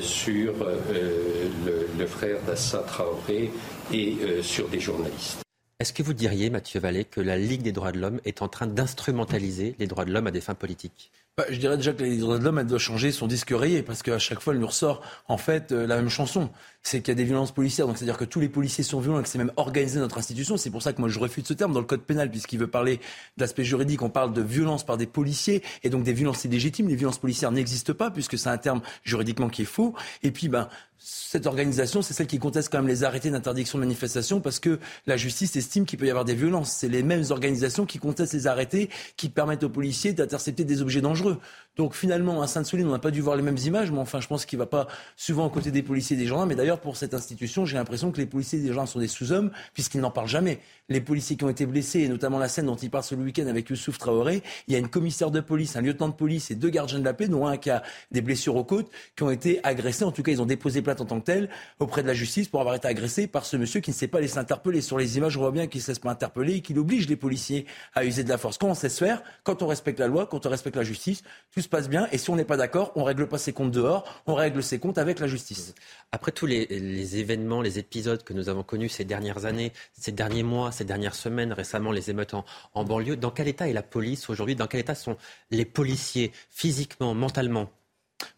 sur 0.00 0.54
le, 0.54 1.88
le, 1.98 2.06
frère 2.06 2.38
d'Assa 2.46 2.78
Traoré 2.78 3.50
et 3.92 4.16
sur 4.42 4.68
des 4.68 4.80
journalistes. 4.80 5.40
Est-ce 5.78 5.92
que 5.92 6.02
vous 6.02 6.14
diriez, 6.14 6.48
Mathieu 6.48 6.80
Vallée, 6.80 7.04
que 7.04 7.20
la 7.20 7.36
Ligue 7.36 7.62
des 7.62 7.72
droits 7.72 7.92
de 7.92 7.98
l'homme 7.98 8.20
est 8.24 8.40
en 8.40 8.48
train 8.48 8.66
d'instrumentaliser 8.66 9.74
les 9.78 9.86
droits 9.86 10.06
de 10.06 10.12
l'homme 10.12 10.26
à 10.26 10.30
des 10.30 10.40
fins 10.40 10.54
politiques? 10.54 11.10
Bah, 11.36 11.44
je 11.48 11.58
dirais 11.58 11.76
déjà 11.76 11.92
que 11.92 12.02
les 12.02 12.18
droits 12.18 12.38
de 12.38 12.44
l'homme, 12.44 12.58
elle 12.58 12.66
doit 12.66 12.78
changer 12.78 13.12
son 13.12 13.26
disque 13.26 13.50
rayé, 13.50 13.82
parce 13.82 14.02
qu'à 14.02 14.18
chaque 14.18 14.40
fois, 14.40 14.52
elle 14.52 14.60
nous 14.60 14.66
ressort, 14.66 15.02
en 15.28 15.38
fait, 15.38 15.72
la 15.72 15.96
même 15.96 16.10
chanson 16.10 16.50
c'est 16.82 17.00
qu'il 17.00 17.08
y 17.08 17.10
a 17.12 17.14
des 17.14 17.24
violences 17.24 17.52
policières. 17.52 17.86
Donc 17.86 17.98
c'est-à-dire 17.98 18.16
que 18.16 18.24
tous 18.24 18.40
les 18.40 18.48
policiers 18.48 18.84
sont 18.84 19.00
violents 19.00 19.20
et 19.20 19.22
que 19.22 19.28
c'est 19.28 19.38
même 19.38 19.52
organisé 19.56 19.98
notre 19.98 20.18
institution. 20.18 20.56
C'est 20.56 20.70
pour 20.70 20.82
ça 20.82 20.92
que 20.92 21.00
moi 21.00 21.08
je 21.08 21.18
refuse 21.18 21.44
ce 21.44 21.52
terme 21.52 21.72
dans 21.72 21.80
le 21.80 21.86
code 21.86 22.02
pénal 22.02 22.30
puisqu'il 22.30 22.58
veut 22.58 22.66
parler 22.66 23.00
d'aspect 23.36 23.64
juridique. 23.64 24.02
On 24.02 24.10
parle 24.10 24.32
de 24.32 24.42
violence 24.42 24.84
par 24.84 24.96
des 24.96 25.06
policiers 25.06 25.62
et 25.82 25.90
donc 25.90 26.04
des 26.04 26.12
violences 26.12 26.44
illégitimes. 26.44 26.88
Les 26.88 26.96
violences 26.96 27.18
policières 27.18 27.52
n'existent 27.52 27.94
pas 27.94 28.10
puisque 28.10 28.38
c'est 28.38 28.48
un 28.48 28.58
terme 28.58 28.80
juridiquement 29.04 29.48
qui 29.48 29.62
est 29.62 29.66
faux. 29.66 29.94
Et 30.22 30.30
puis 30.30 30.48
ben 30.48 30.68
cette 31.02 31.46
organisation, 31.46 32.02
c'est 32.02 32.12
celle 32.12 32.26
qui 32.26 32.38
conteste 32.38 32.70
quand 32.70 32.78
même 32.78 32.86
les 32.86 33.04
arrêtés 33.04 33.30
d'interdiction 33.30 33.78
de 33.78 33.84
manifestation 33.84 34.40
parce 34.40 34.60
que 34.60 34.78
la 35.06 35.16
justice 35.16 35.56
estime 35.56 35.86
qu'il 35.86 35.98
peut 35.98 36.04
y 36.04 36.10
avoir 36.10 36.26
des 36.26 36.34
violences. 36.34 36.72
C'est 36.72 36.90
les 36.90 37.02
mêmes 37.02 37.24
organisations 37.30 37.86
qui 37.86 37.98
contestent 37.98 38.34
les 38.34 38.46
arrêtés 38.46 38.90
qui 39.16 39.30
permettent 39.30 39.64
aux 39.64 39.70
policiers 39.70 40.12
d'intercepter 40.12 40.64
des 40.64 40.82
objets 40.82 41.00
dangereux. 41.00 41.38
Donc 41.76 41.94
finalement, 41.94 42.42
à 42.42 42.46
Sainte-Soline, 42.46 42.86
on 42.88 42.92
n'a 42.92 42.98
pas 42.98 43.10
dû 43.10 43.20
voir 43.20 43.36
les 43.36 43.42
mêmes 43.42 43.56
images, 43.56 43.90
mais 43.90 43.98
enfin, 43.98 44.20
je 44.20 44.26
pense 44.26 44.44
qu'il 44.44 44.58
ne 44.58 44.62
va 44.62 44.66
pas 44.66 44.86
souvent 45.16 45.46
aux 45.46 45.50
côtés 45.50 45.70
des 45.70 45.82
policiers 45.82 46.16
et 46.16 46.20
des 46.20 46.26
gendarmes. 46.26 46.48
Mais 46.48 46.54
d'ailleurs, 46.54 46.80
pour 46.80 46.96
cette 46.96 47.14
institution, 47.14 47.64
j'ai 47.64 47.76
l'impression 47.76 48.10
que 48.12 48.18
les 48.18 48.26
policiers 48.26 48.58
et 48.58 48.62
les 48.62 48.68
gendarmes 48.68 48.86
sont 48.86 48.98
des 48.98 49.08
sous-hommes, 49.08 49.50
puisqu'ils 49.72 50.00
n'en 50.00 50.10
parlent 50.10 50.28
jamais. 50.28 50.60
Les 50.88 51.00
policiers 51.00 51.36
qui 51.36 51.44
ont 51.44 51.48
été 51.48 51.66
blessés, 51.66 52.00
et 52.00 52.08
notamment 52.08 52.38
la 52.38 52.48
scène 52.48 52.66
dont 52.66 52.76
il 52.76 52.90
parle 52.90 53.04
ce 53.04 53.14
week-end 53.14 53.46
avec 53.46 53.70
Youssouf 53.70 53.98
Traoré, 53.98 54.42
il 54.66 54.72
y 54.72 54.76
a 54.76 54.78
une 54.78 54.88
commissaire 54.88 55.30
de 55.30 55.40
police, 55.40 55.76
un 55.76 55.80
lieutenant 55.80 56.08
de 56.08 56.14
police 56.14 56.50
et 56.50 56.54
deux 56.54 56.70
gardiens 56.70 56.98
de 56.98 57.04
la 57.04 57.14
paix, 57.14 57.28
dont 57.28 57.46
un 57.46 57.56
qui 57.56 57.70
a 57.70 57.82
des 58.10 58.20
blessures 58.20 58.56
aux 58.56 58.64
côtes, 58.64 58.90
qui 59.16 59.22
ont 59.22 59.30
été 59.30 59.60
agressés. 59.64 60.04
En 60.04 60.12
tout 60.12 60.22
cas, 60.22 60.32
ils 60.32 60.42
ont 60.42 60.46
déposé 60.46 60.82
plainte 60.82 61.00
en 61.00 61.06
tant 61.06 61.20
que 61.20 61.26
tel 61.26 61.48
auprès 61.78 62.02
de 62.02 62.08
la 62.08 62.14
justice 62.14 62.48
pour 62.48 62.60
avoir 62.60 62.74
été 62.74 62.88
agressés 62.88 63.26
par 63.26 63.46
ce 63.46 63.56
monsieur 63.56 63.80
qui 63.80 63.90
ne 63.90 63.94
sait 63.94 64.08
pas 64.08 64.20
laisser 64.20 64.38
interpeller. 64.38 64.80
Sur 64.80 64.98
les 64.98 65.16
images, 65.16 65.36
on 65.36 65.40
voit 65.40 65.52
bien 65.52 65.66
qu'il 65.66 65.78
ne 65.78 65.84
se 65.84 65.90
laisse 65.92 65.98
pas 65.98 66.10
interpeller 66.10 66.56
et 66.56 66.60
qu'il 66.60 66.78
oblige 66.78 67.08
les 67.08 67.16
policiers 67.16 67.66
à 67.94 68.04
user 68.04 68.24
de 68.24 68.28
la 68.28 68.38
force. 68.38 68.58
Quand 68.58 68.68
on 68.68 68.74
sait 68.74 68.88
se 68.88 69.04
faire, 69.04 69.22
quand 69.44 69.62
on 69.62 69.66
respecte 69.66 70.00
la 70.00 70.08
loi, 70.08 70.26
quand 70.26 70.44
on 70.44 70.50
respecte 70.50 70.76
la 70.76 70.82
justice, 70.82 71.22
se 71.60 71.68
passe 71.68 71.88
bien. 71.88 72.08
Et 72.12 72.18
si 72.18 72.30
on 72.30 72.36
n'est 72.36 72.44
pas 72.44 72.56
d'accord, 72.56 72.92
on 72.96 73.04
règle 73.04 73.26
pas 73.26 73.38
ses 73.38 73.52
comptes 73.52 73.70
dehors, 73.70 74.22
on 74.26 74.34
règle 74.34 74.62
ses 74.62 74.78
comptes 74.78 74.98
avec 74.98 75.18
la 75.20 75.26
justice. 75.26 75.74
Après 76.12 76.32
tous 76.32 76.46
les, 76.46 77.16
événements, 77.16 77.62
les 77.62 77.78
épisodes 77.78 78.22
que 78.22 78.32
nous 78.32 78.48
avons 78.48 78.62
connus 78.62 78.88
ces 78.88 79.04
dernières 79.04 79.44
années, 79.44 79.72
ces 79.92 80.12
derniers 80.12 80.42
mois, 80.42 80.72
ces 80.72 80.84
dernières 80.84 81.14
semaines, 81.14 81.52
récemment 81.52 81.92
les 81.92 82.10
émeutes 82.10 82.34
en 82.34 82.84
banlieue, 82.84 83.16
dans 83.16 83.30
quel 83.30 83.48
état 83.48 83.68
est 83.68 83.72
la 83.72 83.82
police 83.82 84.30
aujourd'hui? 84.30 84.56
Dans 84.56 84.66
quel 84.66 84.80
état 84.80 84.94
sont 84.94 85.16
les 85.50 85.64
policiers 85.64 86.32
physiquement, 86.50 87.14
mentalement? 87.14 87.70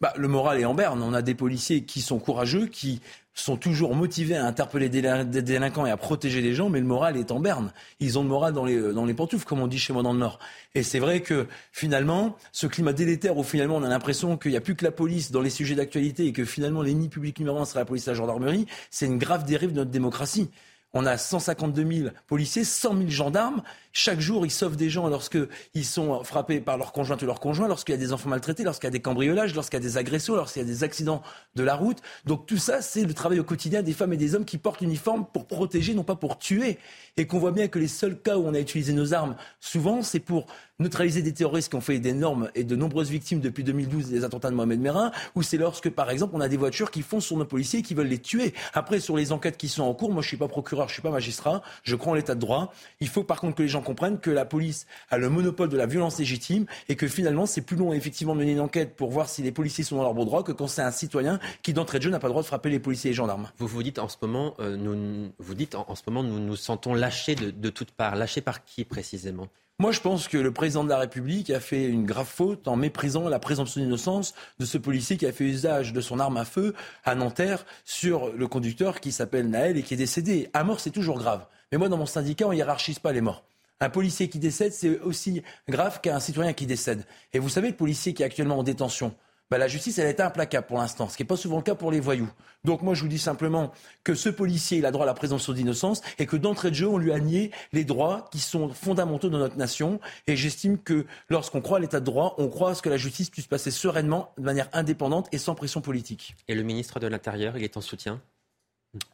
Bah, 0.01 0.13
le 0.17 0.29
moral 0.29 0.61
est 0.61 0.65
en 0.65 0.75
berne. 0.75 1.03
On 1.03 1.13
a 1.13 1.23
des 1.23 1.35
policiers 1.35 1.85
qui 1.85 2.01
sont 2.01 2.19
courageux, 2.19 2.67
qui 2.67 3.01
sont 3.35 3.57
toujours 3.57 3.95
motivés 3.95 4.37
à 4.37 4.45
interpeller 4.45 4.89
des 4.89 5.43
délinquants 5.43 5.87
et 5.87 5.91
à 5.91 5.97
protéger 5.97 6.41
les 6.41 6.55
gens, 6.55 6.69
mais 6.69 6.81
le 6.81 6.87
moral 6.87 7.17
est 7.17 7.31
en 7.31 7.41
berne. 7.41 7.73
Ils 7.99 8.19
ont 8.19 8.23
le 8.23 8.29
moral 8.29 8.53
dans 8.53 8.65
les, 8.65 8.77
euh, 8.77 8.93
dans 8.93 9.07
les 9.07 9.15
pantoufles, 9.15 9.47
comme 9.47 9.61
on 9.61 9.67
dit 9.67 9.79
chez 9.79 9.93
moi 9.93 10.03
dans 10.03 10.13
le 10.13 10.19
Nord. 10.19 10.39
Et 10.75 10.83
c'est 10.83 10.99
vrai 10.99 11.21
que 11.21 11.47
finalement, 11.73 12.37
ce 12.53 12.67
climat 12.67 12.93
délétère 12.93 13.37
où 13.39 13.43
finalement 13.43 13.77
on 13.77 13.83
a 13.83 13.89
l'impression 13.89 14.37
qu'il 14.37 14.51
n'y 14.51 14.57
a 14.57 14.61
plus 14.61 14.75
que 14.75 14.85
la 14.85 14.93
police 14.93 15.31
dans 15.31 15.41
les 15.41 15.51
sujets 15.51 15.75
d'actualité 15.75 16.27
et 16.27 16.33
que 16.33 16.45
finalement 16.45 16.83
l'ennemi 16.83 17.09
public 17.09 17.39
numéro 17.39 17.59
un 17.59 17.65
serait 17.65 17.81
la 17.81 17.87
police 17.87 18.07
et 18.07 18.11
la 18.11 18.17
gendarmerie, 18.17 18.67
c'est 18.91 19.07
une 19.07 19.19
grave 19.19 19.45
dérive 19.45 19.73
de 19.73 19.77
notre 19.77 19.91
démocratie. 19.91 20.51
On 20.95 21.07
a 21.07 21.17
152 21.17 21.91
000 21.91 22.09
policiers, 22.27 22.65
100 22.65 22.97
000 22.97 23.09
gendarmes. 23.09 23.63
Chaque 23.95 24.21
jour, 24.21 24.47
ils 24.47 24.51
sauvent 24.51 24.77
des 24.77 24.89
gens 24.89 25.07
lorsqu'ils 25.09 25.85
sont 25.85 26.25
frappés 26.25 26.61
par 26.61 26.79
leur 26.79 26.93
conjointe 26.93 27.23
ou 27.23 27.27
leur 27.27 27.41
conjoint, 27.41 27.69
lorsqu'il 27.69 27.95
y 27.95 27.99
a 27.99 28.01
des 28.01 28.15
enfants 28.15 28.31
maltraités, 28.31 28.65
lorsqu'il 28.65 28.87
y 28.87 28.89
a 28.89 28.91
des 28.91 29.01
cambriolages, 29.01 29.55
lorsqu'il 29.55 29.79
y 29.79 29.83
a 29.83 29.87
des 29.87 29.99
agressions, 29.99 30.35
lorsqu'il 30.35 30.63
y 30.63 30.65
a 30.65 30.69
des 30.69 30.83
accidents 30.83 31.23
de 31.57 31.63
la 31.63 31.75
route. 31.75 31.99
Donc 32.25 32.47
tout 32.47 32.57
ça, 32.57 32.81
c'est 32.81 33.05
le 33.05 33.13
travail 33.13 33.39
au 33.39 33.45
quotidien 33.45 33.83
des 33.83 33.93
femmes 33.93 34.15
et 34.15 34.17
des 34.17 34.35
hommes 34.35 34.47
qui 34.47 34.57
portent 34.57 34.81
l'uniforme 34.81 35.27
pour 35.31 35.47
protéger, 35.47 35.93
non 35.93 36.05
pas 36.05 36.17
pour 36.17 36.39
tuer. 36.39 36.79
Et 37.19 37.27
qu'on 37.27 37.39
voit 37.39 37.53
bien 37.53 37.69
que 37.69 37.79
les 37.79 37.89
seuls 37.89 38.19
cas 38.19 38.39
où 38.39 38.47
on 38.47 38.55
a 38.55 38.61
utilisé 38.61 38.95
nos 38.95 39.13
armes, 39.13 39.37
souvent, 39.61 40.03
c'est 40.03 40.21
pour 40.21 40.47
neutraliser 40.79 41.23
des 41.23 41.35
terroristes 41.35 41.69
qui 41.69 41.77
ont 41.77 41.83
fait 41.83 41.99
d'énormes 41.99 42.51
et 42.55 42.65
de 42.65 42.75
nombreuses 42.75 43.11
victimes 43.11 43.41
depuis 43.41 43.63
2012 43.63 44.09
des 44.09 44.25
attentats 44.25 44.51
de 44.51 44.55
Mohamed 44.55 44.81
Merah, 44.81 45.13
ou 45.35 45.43
c'est 45.43 45.59
lorsque, 45.59 45.91
par 45.91 46.11
exemple, 46.11 46.35
on 46.35 46.41
a 46.41 46.49
des 46.49 46.57
voitures 46.57 46.91
qui 46.91 47.03
foncent 47.03 47.27
sur 47.27 47.37
nos 47.37 47.45
policiers 47.45 47.81
et 47.81 47.83
qui 47.83 47.95
veulent 47.95 48.09
les 48.09 48.19
tuer. 48.19 48.55
Après, 48.73 48.99
sur 48.99 49.17
les 49.17 49.33
enquêtes 49.33 49.59
qui 49.59 49.69
sont 49.69 49.83
en 49.83 49.95
cours, 49.95 50.11
moi 50.11 50.23
je 50.23 50.29
suis 50.29 50.37
pas 50.37 50.49
procureur, 50.49 50.89
je 50.89 50.95
suis 50.95 51.03
pas 51.03 51.11
magistrat, 51.11 51.63
je 51.85 51.95
crois 51.95 52.13
en 52.13 52.15
l'état 52.17 52.35
de 52.35 52.41
droit. 52.41 52.73
Il 53.01 53.09
faut 53.09 53.23
par 53.23 53.41
contre 53.41 53.57
que 53.57 53.63
les 53.63 53.69
gens 53.69 53.82
comprennent 53.83 54.19
que 54.19 54.31
la 54.31 54.45
police 54.45 54.87
a 55.11 55.19
le 55.19 55.29
monopole 55.29 55.69
de 55.69 55.77
la 55.77 55.87
violence 55.87 56.19
légitime 56.19 56.67
et 56.89 56.97
que 56.97 57.09
finalement 57.09 57.47
c'est 57.47 57.63
plus 57.63 57.77
long 57.77 57.93
effectivement 57.93 58.35
de 58.35 58.41
mener 58.41 58.53
une 58.53 58.61
enquête 58.61 58.97
pour 58.97 59.11
voir 59.11 59.29
si 59.29 59.43
les 59.43 59.53
policiers 59.53 59.85
sont 59.85 59.97
dans 59.97 60.03
leur 60.03 60.15
bon 60.15 60.25
droit 60.25 60.43
que 60.43 60.53
quand 60.53 60.67
c'est 60.67 60.83
un 60.83 60.91
citoyen 60.91 61.39
qui 61.63 61.73
d'entrée 61.73 61.99
de 61.99 62.05
jeu 62.05 62.11
n'a 62.11 62.19
pas 62.19 62.29
le 62.29 62.33
droit 62.33 62.43
de 62.43 62.47
frapper 62.47 62.71
les 62.71 62.81
policiers 62.81 63.11
et 63.11 63.13
les 63.13 63.17
gendarmes. 63.17 63.49
Vous 63.59 63.67
vous 63.67 63.83
dites 63.83 63.99
en 63.99 64.09
ce 64.09 64.17
moment, 64.23 64.55
euh, 64.61 64.77
nous, 64.77 65.33
vous 65.39 65.55
dites 65.55 65.75
en, 65.75 65.95
ce 65.95 66.03
moment, 66.07 66.23
nous 66.23 66.39
nous 66.39 66.57
sentons 66.57 66.95
lâchés 66.95 67.35
de, 67.35 67.51
de 67.51 67.71
toutes 67.71 67.91
parts. 67.91 68.17
Lâchés 68.17 68.41
par 68.41 68.65
qui 68.65 68.85
précisément? 68.85 69.49
Moi, 69.79 69.91
je 69.91 70.01
pense 70.01 70.29
que 70.29 70.37
le 70.37 70.53
président 70.53 70.85
de 70.85 70.91
la 70.91 70.99
République 70.99 71.51
a 71.51 71.59
fait 71.59 71.87
une 71.87 72.05
grave 72.05 72.29
faute 72.29 72.69
en 72.69 72.77
méprisant 72.77 73.29
la 73.29 73.39
présomption 73.39 73.81
d'innocence 73.81 74.35
de 74.61 74.65
ce 74.65 74.79
policier 74.79 75.17
qui 75.17 75.27
a 75.27 75.33
fait 75.33 75.45
usage 75.45 75.93
de 75.93 76.01
son 76.01 76.21
arme 76.21 76.37
à 76.37 76.45
feu 76.45 76.75
à 77.05 77.15
Nanterre 77.15 77.65
sur 77.85 78.33
le 78.33 78.47
conducteur 78.47 79.01
qui 79.01 79.11
s'appelle 79.11 79.49
Naël 79.49 79.77
et 79.77 79.83
qui 79.83 79.95
est 79.95 79.97
décédé. 79.97 80.51
À 80.53 80.63
mort, 80.63 80.79
c'est 80.79 80.91
toujours 80.91 81.19
grave. 81.19 81.47
Mais 81.73 81.79
moi, 81.79 81.89
dans 81.89 81.97
mon 81.97 82.07
syndicat, 82.07 82.47
on 82.47 82.53
hiérarchise 82.53 82.99
pas 82.99 83.13
les 83.13 83.23
morts. 83.23 83.45
Un 83.83 83.91
policier 83.91 84.29
qui 84.29 84.39
décède, 84.39 84.73
c'est 84.73 85.01
aussi 85.01 85.43
grave 85.69 86.01
qu'un 86.01 86.21
citoyen 86.21 86.53
qui 86.53 86.67
décède. 86.67 87.05
Et 87.33 87.41
vous 87.41 87.49
savez, 87.49 87.71
le 87.71 87.75
policier 87.75 88.15
qui 88.15 88.23
est 88.23 88.25
actuellement 88.25 88.57
en 88.57 88.63
détention, 88.63 89.13
bah, 89.51 89.59
la 89.59 89.67
justice, 89.67 89.99
elle 89.99 90.07
est 90.07 90.21
implacable 90.21 90.69
pour 90.69 90.79
l'instant, 90.79 91.09
ce 91.09 91.17
qui 91.17 91.25
n'est 91.25 91.27
pas 91.27 91.37
souvent 91.37 91.57
le 91.57 91.65
cas 91.65 91.75
pour 91.75 91.91
les 91.91 91.99
voyous. 91.99 92.31
Donc 92.63 92.83
moi, 92.83 92.95
je 92.95 93.03
vous 93.03 93.09
dis 93.09 93.19
simplement 93.19 93.73
que 94.05 94.15
ce 94.15 94.29
policier, 94.29 94.79
il 94.79 94.87
a 94.87 94.93
droit 94.93 95.03
à 95.03 95.07
la 95.07 95.15
présomption 95.15 95.53
d'innocence 95.53 96.01
et 96.21 96.27
que 96.27 96.37
d'entrée 96.37 96.71
de 96.71 96.77
jeu, 96.77 96.87
on 96.87 96.97
lui 96.97 97.13
a 97.13 97.19
nié 97.19 97.51
les 97.73 97.85
droits 97.85 98.29
qui 98.31 98.39
sont 98.39 98.69
fondamentaux 98.69 99.31
dans 99.31 99.39
notre 99.39 99.57
nation. 99.57 99.99
Et 100.29 100.37
j'estime 100.37 100.79
que 100.79 101.05
lorsqu'on 101.29 101.61
croit 101.61 101.79
à 101.79 101.81
l'état 101.81 101.99
de 101.99 102.05
droit, 102.05 102.37
on 102.39 102.47
croit 102.47 102.71
à 102.71 102.75
ce 102.77 102.83
que 102.83 102.89
la 102.89 102.99
justice 102.99 103.31
puisse 103.31 103.49
passer 103.49 103.73
sereinement, 103.73 104.33
de 104.39 104.45
manière 104.45 104.69
indépendante 104.75 105.27
et 105.33 105.39
sans 105.39 105.57
pression 105.57 105.81
politique. 105.81 106.37
Et 106.47 106.55
le 106.55 106.63
ministre 106.63 107.01
de 107.01 107.09
l'Intérieur, 107.09 107.57
il 107.57 107.65
est 107.65 107.77
en 107.77 107.81
soutien? 107.81 108.23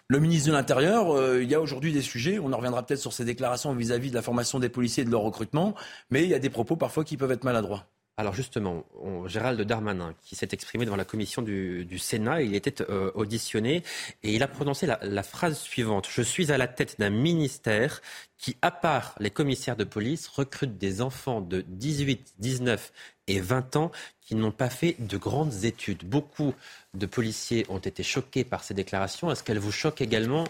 Le 0.09 0.19
ministre 0.21 0.49
de 0.49 0.53
l'Intérieur, 0.53 1.15
euh, 1.15 1.43
il 1.43 1.51
y 1.51 1.55
a 1.55 1.61
aujourd'hui 1.61 1.93
des 1.93 2.03
sujets, 2.03 2.39
on 2.39 2.53
en 2.53 2.57
reviendra 2.57 2.85
peut-être 2.85 3.01
sur 3.01 3.13
ses 3.13 3.25
déclarations 3.25 3.75
vis-à-vis 3.75 4.09
-vis 4.09 4.11
de 4.11 4.17
la 4.17 4.23
formation 4.23 4.59
des 4.59 4.69
policiers 4.69 5.03
et 5.03 5.07
de 5.07 5.11
leur 5.11 5.21
recrutement, 5.21 5.75
mais 6.11 6.25
il 6.25 6.31
y 6.31 6.35
a 6.35 6.39
des 6.39 6.51
propos 6.51 6.77
parfois 6.77 7.05
qui 7.05 7.17
peuvent 7.17 7.31
être 7.31 7.45
maladroits. 7.45 7.85
Alors 8.19 8.35
justement, 8.35 8.85
Gérald 9.27 9.61
Darmanin, 9.63 10.13
qui 10.23 10.35
s'est 10.35 10.49
exprimé 10.51 10.85
devant 10.85 10.97
la 10.97 11.05
commission 11.05 11.41
du, 11.41 11.99
Sénat, 12.01 12.43
il 12.43 12.57
était 12.57 12.83
euh, 12.83 13.13
auditionné 13.15 13.85
et 14.25 14.35
il 14.35 14.43
a 14.43 14.49
prononcé 14.49 14.87
la, 14.87 14.99
la, 15.03 15.23
phrase 15.23 15.57
suivante. 15.57 16.09
Je 16.11 16.23
suis 16.23 16.51
à 16.51 16.59
la 16.59 16.67
tête 16.67 16.99
d'un 16.99 17.11
ministère 17.11 18.03
qui, 18.37 18.57
à 18.61 18.73
part 18.73 19.15
les 19.21 19.31
commissaires 19.31 19.77
de 19.77 19.85
police, 19.85 20.27
recrute 20.27 20.79
des 20.79 21.01
enfants 21.01 21.41
de 21.41 21.61
18, 21.61 22.35
19 22.41 22.93
et 23.29 23.39
20 23.39 23.77
ans 23.77 23.93
qui 24.21 24.35
n'ont 24.35 24.51
pas 24.51 24.69
fait 24.69 24.97
de 24.99 25.17
grandes 25.17 25.65
études. 25.65 26.05
Beaucoup 26.05 26.55
de 26.95 27.07
policiers 27.07 27.67
ont 27.69 27.79
été 27.79 28.03
choqués 28.03 28.43
par 28.43 28.65
ces 28.65 28.75
déclarations. 28.75 29.31
Est-ce 29.31 29.45
qu'elles 29.45 29.61
vous 29.61 29.71
choquent 29.71 30.01
également? 30.01 30.43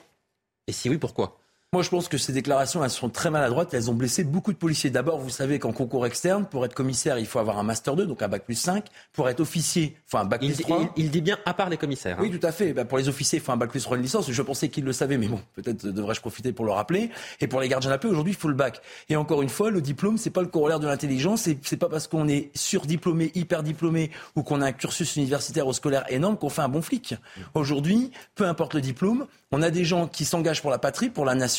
Et 0.68 0.72
si 0.72 0.88
oui, 0.88 0.96
pourquoi? 0.96 1.37
Moi, 1.74 1.82
je 1.82 1.90
pense 1.90 2.08
que 2.08 2.16
ces 2.16 2.32
déclarations, 2.32 2.82
elles 2.82 2.88
sont 2.88 3.10
très 3.10 3.28
maladroites. 3.28 3.74
Elles 3.74 3.90
ont 3.90 3.94
blessé 3.94 4.24
beaucoup 4.24 4.54
de 4.54 4.56
policiers. 4.56 4.88
D'abord, 4.88 5.18
vous 5.18 5.28
savez 5.28 5.58
qu'en 5.58 5.72
concours 5.72 6.06
externe, 6.06 6.46
pour 6.46 6.64
être 6.64 6.72
commissaire, 6.72 7.18
il 7.18 7.26
faut 7.26 7.40
avoir 7.40 7.58
un 7.58 7.62
master 7.62 7.94
2, 7.94 8.06
donc 8.06 8.22
un 8.22 8.28
bac 8.28 8.46
plus 8.46 8.54
5. 8.54 8.86
Pour 9.12 9.28
être 9.28 9.40
officier, 9.40 9.94
il 9.94 10.10
faut 10.10 10.16
un 10.16 10.24
bac 10.24 10.40
plus 10.40 10.56
3. 10.56 10.94
Il, 10.96 11.10
dit 11.10 11.20
bien 11.20 11.36
à 11.44 11.52
part 11.52 11.68
les 11.68 11.76
commissaires. 11.76 12.16
Oui, 12.20 12.30
hein. 12.32 12.38
tout 12.40 12.46
à 12.46 12.52
fait. 12.52 12.72
Bah, 12.72 12.86
pour 12.86 12.96
les 12.96 13.10
officiers, 13.10 13.38
il 13.38 13.42
faut 13.42 13.52
un 13.52 13.58
bac 13.58 13.68
plus 13.68 13.82
3 13.82 13.98
une 13.98 14.02
licence. 14.02 14.30
Je 14.30 14.40
pensais 14.40 14.70
qu'ils 14.70 14.84
le 14.84 14.94
savaient, 14.94 15.18
mais 15.18 15.28
bon, 15.28 15.42
peut-être 15.56 15.86
devrais-je 15.88 16.22
profiter 16.22 16.54
pour 16.54 16.64
le 16.64 16.72
rappeler. 16.72 17.10
Et 17.42 17.48
pour 17.48 17.60
les 17.60 17.68
gardiens 17.68 17.90
de 17.90 17.94
la 17.94 17.98
paix, 17.98 18.08
aujourd'hui, 18.08 18.32
il 18.32 18.38
faut 18.38 18.48
le 18.48 18.54
bac. 18.54 18.80
Et 19.10 19.16
encore 19.16 19.42
une 19.42 19.50
fois, 19.50 19.70
le 19.70 19.82
diplôme, 19.82 20.16
c'est 20.16 20.30
pas 20.30 20.40
le 20.40 20.48
corollaire 20.48 20.80
de 20.80 20.86
l'intelligence. 20.86 21.42
C'est, 21.42 21.58
c'est 21.66 21.76
pas 21.76 21.90
parce 21.90 22.08
qu'on 22.08 22.28
est 22.28 22.50
surdiplômé, 22.56 23.30
hyper 23.34 23.62
diplômé, 23.62 24.10
ou 24.36 24.42
qu'on 24.42 24.62
a 24.62 24.66
un 24.68 24.72
cursus 24.72 25.16
universitaire 25.16 25.66
ou 25.66 25.74
scolaire 25.74 26.06
énorme 26.08 26.38
qu'on 26.38 26.48
fait 26.48 26.62
un 26.62 26.70
bon 26.70 26.80
flic. 26.80 27.14
Aujourd'hui, 27.52 28.10
peu 28.36 28.46
importe 28.46 28.72
le 28.72 28.80
diplôme, 28.80 29.26
on 29.50 29.60
a 29.60 29.70
des 29.70 29.84
gens 29.84 30.06
qui 30.06 30.24
s'engagent 30.24 30.62
pour 30.62 30.70
la 30.70 30.78
patrie, 30.78 31.10
pour 31.10 31.26
la 31.26 31.34
nation. 31.34 31.57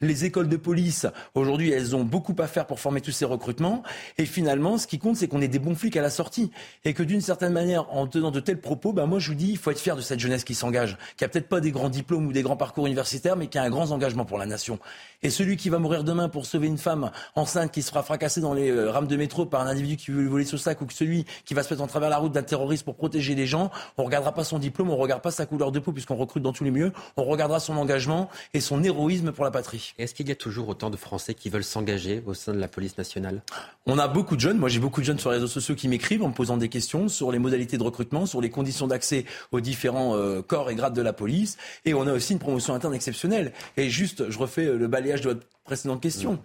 Les 0.00 0.24
écoles 0.24 0.48
de 0.48 0.56
police, 0.56 1.06
aujourd'hui, 1.34 1.70
elles 1.70 1.94
ont 1.96 2.04
beaucoup 2.04 2.34
à 2.38 2.46
faire 2.46 2.66
pour 2.66 2.80
former 2.80 3.00
tous 3.00 3.12
ces 3.12 3.24
recrutements. 3.24 3.82
Et 4.18 4.26
finalement, 4.26 4.78
ce 4.78 4.86
qui 4.86 4.98
compte, 4.98 5.16
c'est 5.16 5.28
qu'on 5.28 5.40
ait 5.40 5.48
des 5.48 5.58
bons 5.58 5.74
flics 5.74 5.96
à 5.96 6.02
la 6.02 6.10
sortie. 6.10 6.50
Et 6.84 6.94
que 6.94 7.02
d'une 7.02 7.20
certaine 7.20 7.52
manière, 7.52 7.92
en 7.94 8.06
tenant 8.06 8.30
de 8.30 8.40
tels 8.40 8.60
propos, 8.60 8.92
ben 8.92 9.06
moi, 9.06 9.18
je 9.18 9.28
vous 9.28 9.34
dis, 9.34 9.50
il 9.50 9.58
faut 9.58 9.70
être 9.70 9.80
fier 9.80 9.96
de 9.96 10.02
cette 10.02 10.20
jeunesse 10.20 10.44
qui 10.44 10.54
s'engage, 10.54 10.96
qui 11.16 11.24
a 11.24 11.28
peut-être 11.28 11.48
pas 11.48 11.60
des 11.60 11.70
grands 11.70 11.88
diplômes 11.88 12.26
ou 12.26 12.32
des 12.32 12.42
grands 12.42 12.56
parcours 12.56 12.86
universitaires, 12.86 13.36
mais 13.36 13.46
qui 13.46 13.58
a 13.58 13.62
un 13.62 13.70
grand 13.70 13.90
engagement 13.90 14.24
pour 14.24 14.38
la 14.38 14.46
nation. 14.46 14.78
Et 15.22 15.30
celui 15.30 15.56
qui 15.56 15.70
va 15.70 15.78
mourir 15.78 16.04
demain 16.04 16.28
pour 16.28 16.46
sauver 16.46 16.66
une 16.66 16.78
femme 16.78 17.10
enceinte 17.34 17.72
qui 17.72 17.82
sera 17.82 18.02
fracassée 18.02 18.40
dans 18.40 18.54
les 18.54 18.70
euh, 18.70 18.90
rames 18.90 19.06
de 19.06 19.16
métro 19.16 19.46
par 19.46 19.62
un 19.62 19.66
individu 19.66 19.96
qui 19.96 20.10
veut 20.10 20.22
lui 20.22 20.28
voler 20.28 20.44
son 20.44 20.58
sac 20.58 20.80
ou 20.82 20.86
que 20.86 20.92
celui 20.92 21.24
qui 21.44 21.54
va 21.54 21.62
se 21.62 21.72
mettre 21.72 21.82
en 21.82 21.86
travers 21.86 22.10
la 22.10 22.18
route 22.18 22.32
d'un 22.32 22.42
terroriste 22.42 22.84
pour 22.84 22.94
protéger 22.94 23.34
les 23.34 23.46
gens, 23.46 23.70
on 23.96 24.04
regardera 24.04 24.32
pas 24.32 24.44
son 24.44 24.58
diplôme, 24.58 24.90
on 24.90 24.96
regarde 24.96 25.22
pas 25.22 25.30
sa 25.30 25.46
couleur 25.46 25.72
de 25.72 25.78
peau 25.78 25.92
puisqu'on 25.92 26.16
recrute 26.16 26.42
dans 26.42 26.52
tous 26.52 26.64
les 26.64 26.70
milieux, 26.70 26.92
on 27.16 27.24
regardera 27.24 27.60
son 27.60 27.76
engagement 27.76 28.28
et 28.52 28.60
son 28.60 28.82
héroïsme 28.82 29.32
pour 29.34 29.44
la 29.44 29.50
patrie. 29.50 29.94
Est-ce 29.98 30.14
qu'il 30.14 30.28
y 30.28 30.32
a 30.32 30.36
toujours 30.36 30.68
autant 30.68 30.90
de 30.90 30.96
Français 30.96 31.34
qui 31.34 31.50
veulent 31.50 31.64
s'engager 31.64 32.22
au 32.26 32.34
sein 32.34 32.54
de 32.54 32.58
la 32.58 32.68
police 32.68 32.96
nationale? 32.96 33.42
On 33.86 33.98
a 33.98 34.08
beaucoup 34.08 34.36
de 34.36 34.40
jeunes, 34.40 34.58
moi 34.58 34.68
j'ai 34.68 34.80
beaucoup 34.80 35.00
de 35.00 35.06
jeunes 35.06 35.18
sur 35.18 35.30
les 35.30 35.36
réseaux 35.36 35.46
sociaux 35.46 35.74
qui 35.74 35.88
m'écrivent 35.88 36.22
en 36.22 36.28
me 36.28 36.34
posant 36.34 36.56
des 36.56 36.68
questions 36.68 37.08
sur 37.08 37.32
les 37.32 37.38
modalités 37.38 37.76
de 37.76 37.82
recrutement, 37.82 38.26
sur 38.26 38.40
les 38.40 38.50
conditions 38.50 38.86
d'accès 38.86 39.26
aux 39.52 39.60
différents 39.60 40.16
euh, 40.16 40.40
corps 40.40 40.70
et 40.70 40.74
grades 40.74 40.94
de 40.94 41.02
la 41.02 41.12
police 41.12 41.58
et 41.84 41.94
on 41.94 42.06
a 42.06 42.12
aussi 42.12 42.32
une 42.32 42.38
promotion 42.38 42.74
interne 42.74 42.94
exceptionnelle. 42.94 43.52
Et 43.76 43.90
juste, 43.90 44.30
je 44.30 44.38
refais 44.38 44.64
le 44.64 44.86
balayage 44.86 45.20
de 45.20 45.30
votre 45.30 45.46
précédente 45.64 46.00
question. 46.00 46.38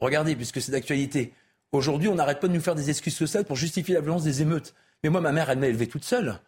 Regardez, 0.00 0.34
puisque 0.34 0.60
c'est 0.60 0.72
d'actualité. 0.72 1.32
Aujourd'hui, 1.70 2.08
on 2.08 2.14
n'arrête 2.14 2.40
pas 2.40 2.48
de 2.48 2.52
nous 2.52 2.60
faire 2.60 2.74
des 2.74 2.90
excuses 2.90 3.16
sociales 3.16 3.44
pour 3.44 3.56
justifier 3.56 3.94
la 3.94 4.00
violence 4.00 4.24
des 4.24 4.42
émeutes. 4.42 4.74
Mais 5.02 5.10
moi, 5.10 5.20
ma 5.20 5.32
mère, 5.32 5.48
elle 5.48 5.58
m'a 5.58 5.68
élevé 5.68 5.86
toute 5.86 6.04
seule. 6.04 6.38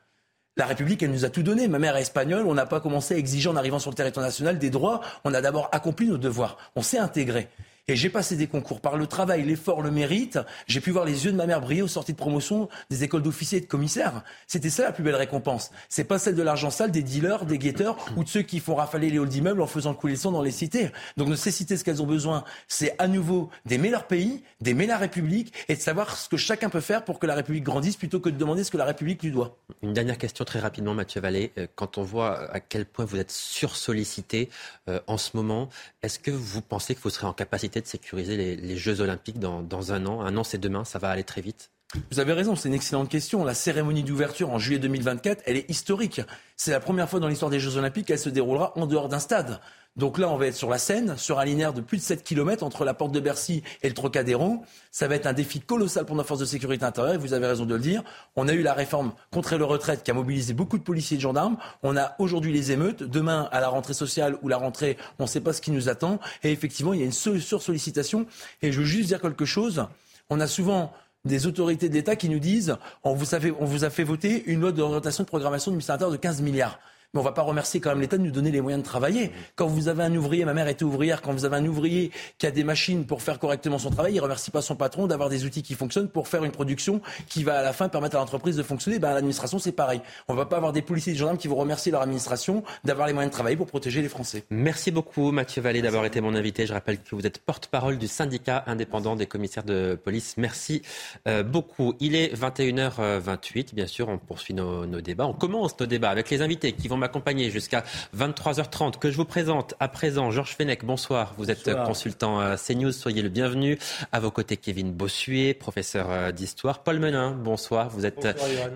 La 0.57 0.67
République, 0.67 1.03
elle 1.03 1.11
nous 1.11 1.25
a 1.25 1.31
tout 1.31 1.43
donné. 1.43 1.67
Ma 1.67 1.81
mère 1.81 1.97
est 1.97 2.03
espagnole. 2.03 2.47
On 2.47 2.55
n'a 2.55 2.67
pas 2.67 2.81
commencé 2.81 3.14
à 3.14 3.19
exiger 3.19 3.49
en 3.49 3.57
arrivant 3.57 3.81
sur 3.81 3.90
le 3.90 3.97
territoire 3.97 4.25
national 4.25 4.59
des 4.59 4.71
droits. 4.71 5.01
On 5.25 5.35
a 5.35 5.40
d'abord 5.40 5.69
accompli 5.73 6.07
nos 6.07 6.19
devoirs. 6.19 6.57
On 6.77 6.83
s'est 6.83 6.99
intégré. 6.99 7.49
Et 7.87 7.97
j'ai 7.97 8.09
passé 8.09 8.35
des 8.35 8.47
concours 8.47 8.81
par 8.81 8.97
le 8.97 9.07
travail, 9.07 9.44
l'effort, 9.44 9.83
le 9.83 9.90
mérite. 9.90 10.38
J'ai 10.66 10.81
pu 10.81 10.90
voir 10.90 11.05
les 11.05 11.27
yeux 11.27 11.33
de 11.33 11.37
ma 11.37 11.44
mère 11.44 11.61
briller 11.61 11.83
aux 11.83 11.88
sorties 11.88 12.12
de 12.12 12.16
promotion 12.16 12.70
des 12.88 13.05
écoles 13.05 13.20
d'officiers 13.20 13.59
et 13.59 13.61
de 13.61 13.66
commissaires. 13.66 14.23
C'était 14.47 14.70
ça 14.70 14.85
la 14.85 14.92
plus 14.92 15.05
belle 15.05 15.16
récompense. 15.16 15.70
C'est 15.90 16.05
pas 16.05 16.18
celle 16.18 16.35
de 16.35 16.42
l'argent 16.42 16.70
sale 16.70 16.90
des 16.90 17.03
dealers, 17.03 17.44
des 17.44 17.59
guetteurs 17.59 17.99
ou 18.16 18.25
de 18.25 18.29
ceux 18.31 18.40
qui 18.40 18.61
font 18.61 18.75
rafaler 18.75 19.11
les 19.11 19.18
halls 19.18 19.29
d'immeubles 19.29 19.61
en 19.61 19.66
faisant 19.66 19.92
couler 19.92 20.14
le 20.14 20.18
sang 20.18 20.33
dans 20.33 20.40
les 20.40 20.51
cités. 20.51 20.88
Donc 21.18 21.29
de 21.29 21.35
ces 21.35 21.51
cités, 21.51 21.77
ce 21.77 21.85
qu'elles 21.85 22.01
ont 22.01 22.07
besoin, 22.07 22.44
c'est 22.68 22.94
à 22.99 23.07
nouveau 23.07 23.51
d'aimer 23.66 23.90
leur 23.90 24.07
pays, 24.07 24.42
d'aimer 24.62 24.87
la 24.87 24.97
République 24.97 25.53
et 25.68 25.77
de 25.77 25.81
savoir 25.81 26.16
ce 26.16 26.31
que 26.31 26.38
chacun 26.38 26.70
peut 26.70 26.81
faire 26.81 27.05
pour 27.05 27.18
que 27.18 27.27
la 27.27 27.35
République 27.35 27.64
grandisse 27.64 27.97
plutôt 27.97 28.18
que 28.18 28.31
de 28.31 28.38
demander 28.38 28.64
ce 28.64 28.70
que 28.70 28.79
la 28.79 28.87
République 28.87 29.23
lui 29.23 29.31
doit. 29.31 29.59
Une 29.83 29.92
dernière 29.92 30.16
question 30.16 30.47
très 30.47 30.59
rapidement, 30.59 30.94
Mathieu 30.94 31.20
Vallée. 31.20 31.53
Euh, 31.59 31.66
quand 31.75 31.99
on 31.99 32.03
voit 32.03 32.51
à 32.51 32.61
quel 32.61 32.87
point 32.87 33.05
vous 33.05 33.18
êtes 33.18 33.31
sursollicité 33.31 34.49
euh, 34.88 35.01
en 35.07 35.18
ce 35.18 35.37
moment, 35.37 35.68
est-ce 36.03 36.18
que 36.18 36.31
vous 36.31 36.62
pensez 36.62 36.94
que 36.94 37.01
vous 37.03 37.11
serez 37.11 37.27
en 37.27 37.35
capacité 37.35 37.74
sécuriser 37.83 38.37
les, 38.37 38.57
les 38.57 38.77
Jeux 38.77 39.01
Olympiques 39.01 39.39
dans, 39.39 39.93
un 39.93 40.07
an. 40.07 40.21
Un 40.23 40.37
an, 40.37 40.45
c'est 40.45 40.59
demain, 40.59 40.85
ça 40.85 40.99
va 40.99 41.11
aller 41.11 41.25
très 41.25 41.41
vite. 41.41 41.71
Vous 42.11 42.18
avez 42.18 42.33
raison, 42.33 42.57
c'est 42.57 42.68
une 42.68 42.75
excellente 42.75 43.09
question. 43.09 43.44
La 43.44 43.55
cérémonie 43.55 44.03
d'ouverture 44.03 44.51
en 44.51 44.59
juillet 44.59 44.81
2024, 44.81 45.42
elle 45.47 45.57
est 45.57 45.70
historique. 45.70 46.20
C'est 46.57 46.73
la 46.73 46.81
première 46.81 47.09
fois 47.09 47.20
dans 47.20 47.29
l'histoire 47.29 47.51
des 47.51 47.61
Jeux 47.61 47.77
Olympiques 47.77 48.07
qu'elle 48.07 48.18
se 48.18 48.29
déroulera 48.29 48.73
en 48.77 48.87
dehors 48.87 49.09
d'un 49.09 49.20
stade. 49.20 49.61
Donc 49.97 50.18
là, 50.18 50.29
on 50.29 50.37
va 50.37 50.49
être 50.49 50.57
sur 50.57 50.68
la 50.68 50.79
Seine, 50.79 51.16
sur 51.16 51.38
un 51.38 51.44
linéaire 51.44 51.73
de 51.73 51.81
plus 51.81 51.99
de 51.99 52.03
7 52.03 52.25
km 52.25 52.64
entre 52.64 52.85
la 52.85 52.94
porte 52.94 53.12
de 53.12 53.20
Bercy 53.20 53.62
et 53.83 53.88
le 53.88 53.94
Trocadéro. 53.94 54.64
Ça 54.90 55.07
va 55.07 55.14
être 55.14 55.27
un 55.27 55.33
défi 55.33 55.61
colossal 55.61 56.05
pour 56.05 56.16
nos 56.16 56.25
forces 56.25 56.40
de 56.40 56.47
sécurité 56.47 56.85
intérieure, 56.85 57.20
vous 57.20 57.33
avez 57.33 57.47
raison 57.47 57.64
de 57.64 57.75
le 57.75 57.81
dire. 57.81 58.03
On 58.35 58.49
a 58.49 58.55
eu 58.55 58.62
la 58.62 58.75
réforme 58.75 59.12
contre 59.31 59.57
le 59.57 59.64
retraite 59.64 60.03
qui 60.03 60.11
a 60.11 60.14
mobilisé 60.14 60.53
beaucoup 60.53 60.79
de 60.79 60.83
policiers 60.83 61.14
et 61.14 61.18
de 61.18 61.23
gendarmes. 61.23 61.59
On 61.85 61.97
a 61.97 62.16
aujourd'hui 62.18 62.53
les 62.53 62.73
émeutes. 62.73 63.05
Demain, 63.05 63.49
à 63.53 63.61
la 63.61 63.68
rentrée 63.68 63.94
sociale 63.94 64.37
ou 64.42 64.49
la 64.49 64.57
rentrée, 64.57 64.97
on 65.20 65.25
ne 65.25 65.29
sait 65.29 65.40
pas 65.40 65.53
ce 65.53 65.61
qui 65.61 65.70
nous 65.70 65.88
attend. 65.88 66.18
Et 66.42 66.51
effectivement, 66.51 66.92
il 66.92 66.99
y 66.99 67.03
a 67.05 67.07
une 67.07 67.12
sursollicitation. 67.12 68.27
Et 68.62 68.73
je 68.73 68.81
veux 68.81 68.87
juste 68.87 69.07
dire 69.07 69.20
quelque 69.20 69.44
chose. 69.44 69.87
On 70.29 70.40
a 70.40 70.49
souvent 70.49 70.92
des 71.25 71.47
autorités 71.47 71.89
de 71.89 71.95
l'État 71.95 72.17
qui 72.17 72.29
nous 72.29 72.39
disent 72.39 72.77
on 73.03 73.15
vous, 73.15 73.35
a 73.35 73.41
fait, 73.41 73.53
on 73.59 73.65
vous 73.65 73.85
a 73.85 73.91
fait 73.91 74.05
voter 74.05 74.45
une 74.47 74.61
loi 74.61 74.73
d'orientation 74.73 75.25
de 75.25 75.29
programmation 75.29 75.71
du 75.71 75.77
ministère 75.77 75.99
de 75.99 76.17
15 76.17 76.43
milliards 76.43 76.79
mais 77.14 77.20
on 77.20 77.22
ne 77.22 77.29
va 77.29 77.33
pas 77.33 77.42
remercier 77.42 77.81
quand 77.81 77.90
même 77.90 78.00
l'État 78.00 78.18
de 78.18 78.22
nous 78.22 78.31
donner 78.31 78.50
les 78.50 78.61
moyens 78.61 78.83
de 78.83 78.87
travailler. 78.87 79.31
Quand 79.55 79.66
vous 79.66 79.88
avez 79.88 80.03
un 80.03 80.14
ouvrier, 80.14 80.44
ma 80.44 80.53
mère 80.53 80.68
était 80.68 80.85
ouvrière, 80.85 81.22
quand 81.22 81.33
vous 81.33 81.44
avez 81.44 81.57
un 81.57 81.66
ouvrier 81.66 82.11
qui 82.38 82.46
a 82.46 82.50
des 82.50 82.64
machines 82.64 83.07
pour 83.07 83.22
faire 83.22 83.38
correctement 83.38 83.79
son 83.79 83.90
travail, 83.90 84.12
il 84.12 84.16
ne 84.16 84.22
remercie 84.22 84.50
pas 84.50 84.62
son 84.62 84.77
patron 84.77 85.07
d'avoir 85.07 85.29
des 85.29 85.44
outils 85.44 85.62
qui 85.62 85.74
fonctionnent 85.74 86.09
pour 86.09 86.29
faire 86.29 86.44
une 86.44 86.50
production 86.50 87.00
qui 87.29 87.44
va 87.44 87.59
à 87.59 87.62
la 87.62 87.72
fin 87.72 87.88
permettre 87.88 88.16
à 88.16 88.18
l'entreprise 88.18 88.57
de 88.57 88.62
fonctionner. 88.62 88.98
Ben, 88.98 89.14
l'administration, 89.14 89.59
c'est 89.59 89.72
pareil. 89.72 90.00
On 90.29 90.35
ne 90.35 90.38
va 90.38 90.46
pas 90.46 90.57
avoir 90.57 90.72
des 90.72 90.83
policiers 90.83 91.12
et 91.12 91.14
des 91.14 91.18
gendarmes 91.20 91.38
qui 91.38 91.48
vont 91.48 91.57
remercier 91.57 91.92
leur 91.92 92.03
administration 92.03 92.64
d'avoir 92.85 93.07
les 93.07 93.12
moyens 93.12 93.31
de 93.31 93.35
travailler 93.35 93.57
pour 93.57 93.66
protéger 93.66 94.03
les 94.03 94.09
Français. 94.09 94.44
Merci 94.50 94.90
beaucoup 94.90 95.31
Mathieu 95.31 95.62
Vallée 95.62 95.83
d'avoir 95.83 96.05
été 96.05 96.20
mon 96.20 96.35
invité. 96.35 96.66
Je 96.66 96.72
rappelle 96.72 96.98
que 96.98 97.14
vous 97.14 97.27
êtes 97.27 97.38
porte-parole 97.38 97.98
du 97.98 98.09
syndicat 98.09 98.64
indépendant 98.66 99.16
des 99.16 99.27
commissaires 99.27 99.64
de 99.64 99.98
police. 100.03 100.35
Merci 100.37 100.83
euh, 101.29 101.42
beaucoup. 101.42 101.94
Il 102.00 102.16
est 102.16 102.35
21h28. 102.35 103.74
Bien 103.74 103.87
sûr, 103.87 104.09
on 104.09 104.18
poursuit 104.18 104.55
nos, 104.55 104.87
nos 104.87 105.00
débats. 105.00 105.27
On 105.27 105.33
commence 105.33 105.79
nos 105.79 105.87
débats 105.87 106.11
avec 106.11 106.31
les 106.31 106.42
invités 106.42 106.72
qui 106.72 106.88
vont 106.88 106.96
m'accompagner 107.05 107.51
jusqu'à 107.51 107.85
23h30 108.17 108.99
que 108.99 109.11
je 109.11 109.17
vous 109.19 109.27
présente 109.27 109.75
à 109.79 109.88
présent. 109.88 110.31
Georges 110.31 110.57
Fenech, 110.57 110.87
bonsoir. 110.87 111.35
Vous 111.37 111.51
êtes 111.51 111.71
consultant 111.85 112.40
à 112.40 112.57
CNews, 112.57 112.93
soyez 112.93 113.21
le 113.21 113.29
bienvenu. 113.29 113.79
À 114.11 114.21
vos 114.21 114.31
côtés, 114.31 114.57
Kevin 114.57 114.90
Bossuet, 114.90 115.53
professeur 115.53 116.07
euh, 116.11 116.33
d'histoire. 116.33 116.83
Paul 116.83 116.99
Menin, 117.01 117.33
bonsoir. 117.33 117.90
Vous 117.90 118.07
êtes 118.07 118.27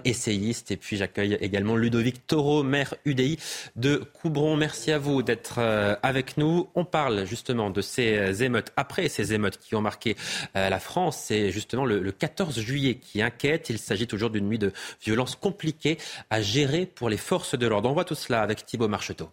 essayiste. 0.04 0.70
Et 0.70 0.76
puis 0.76 0.98
j'accueille 0.98 1.38
également 1.40 1.74
Ludovic 1.74 2.26
Taureau, 2.26 2.62
maire 2.62 2.96
UDI 3.06 3.38
de 3.76 4.02
Coubron. 4.20 4.56
Merci 4.56 4.92
à 4.92 4.98
vous 4.98 5.22
d'être 5.22 5.54
euh, 5.56 5.96
avec 6.02 6.36
nous. 6.36 6.68
On 6.74 6.84
parle 6.84 7.24
justement 7.24 7.70
de 7.70 7.80
ces 7.80 8.42
émeutes, 8.42 8.72
après 8.76 9.08
ces 9.08 9.32
émeutes 9.32 9.56
qui 9.58 9.74
ont 9.74 9.80
marqué 9.80 10.16
euh, 10.54 10.68
la 10.68 10.80
France. 10.80 11.18
C'est 11.24 11.50
justement 11.50 11.86
le, 11.86 12.00
le 12.00 12.12
14 12.12 12.60
juillet 12.60 12.96
qui 12.96 13.22
inquiète. 13.22 13.70
Il 13.70 13.78
s'agit 13.78 14.06
toujours 14.06 14.28
d'une 14.28 14.46
nuit 14.46 14.58
de 14.58 14.70
violence 15.02 15.34
compliquée 15.34 15.96
à 16.28 16.42
gérer 16.42 16.84
pour 16.84 17.08
les 17.08 17.16
forces 17.16 17.56
de 17.56 17.66
l'ordre. 17.66 17.88
On 17.88 17.94
voit 17.94 18.04
tout 18.04 18.17
cela 18.18 18.42
avec 18.42 18.66
Thibaut 18.66 18.88
Marcheteau. 18.88 19.30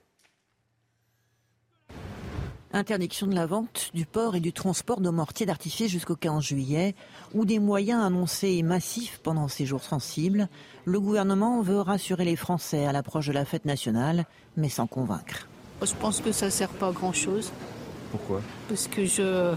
Interdiction 2.74 3.28
de 3.28 3.36
la 3.36 3.46
vente, 3.46 3.90
du 3.94 4.06
port 4.06 4.36
et 4.36 4.42
du 4.42 4.52
transport 4.52 5.00
de 5.00 5.10
mortiers 5.10 5.46
d'artifice 5.46 5.90
jusqu'au 5.90 6.18
15 6.18 6.44
juillet, 6.44 6.94
ou 7.34 7.46
des 7.46 7.60
moyens 7.60 8.04
annoncés 8.04 8.62
massifs 8.64 9.22
pendant 9.24 9.48
ces 9.48 9.66
jours 9.66 9.84
sensibles, 9.84 10.50
le 10.84 11.00
gouvernement 11.00 11.62
veut 11.62 11.80
rassurer 11.80 12.26
les 12.26 12.36
Français 12.36 12.86
à 12.86 12.92
l'approche 12.92 13.28
de 13.28 13.32
la 13.32 13.46
fête 13.46 13.64
nationale, 13.64 14.26
mais 14.58 14.68
sans 14.68 14.88
convaincre. 14.88 15.48
Je 15.82 15.94
pense 15.94 16.20
que 16.20 16.34
ça 16.34 16.48
ne 16.48 16.52
sert 16.52 16.70
pas 16.70 16.90
à 16.90 16.92
grand-chose. 16.92 17.52
Pourquoi? 18.12 18.42
Parce 18.68 18.88
que 18.88 19.06
je, 19.06 19.54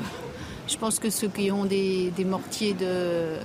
je 0.69 0.77
pense 0.77 1.01
que 1.01 1.11
ceux 1.11 1.29
qui 1.29 1.51
ont 1.51 1.65
des, 1.65 2.13
des 2.13 2.25
mortiers 2.25 2.75
de 2.75 3.37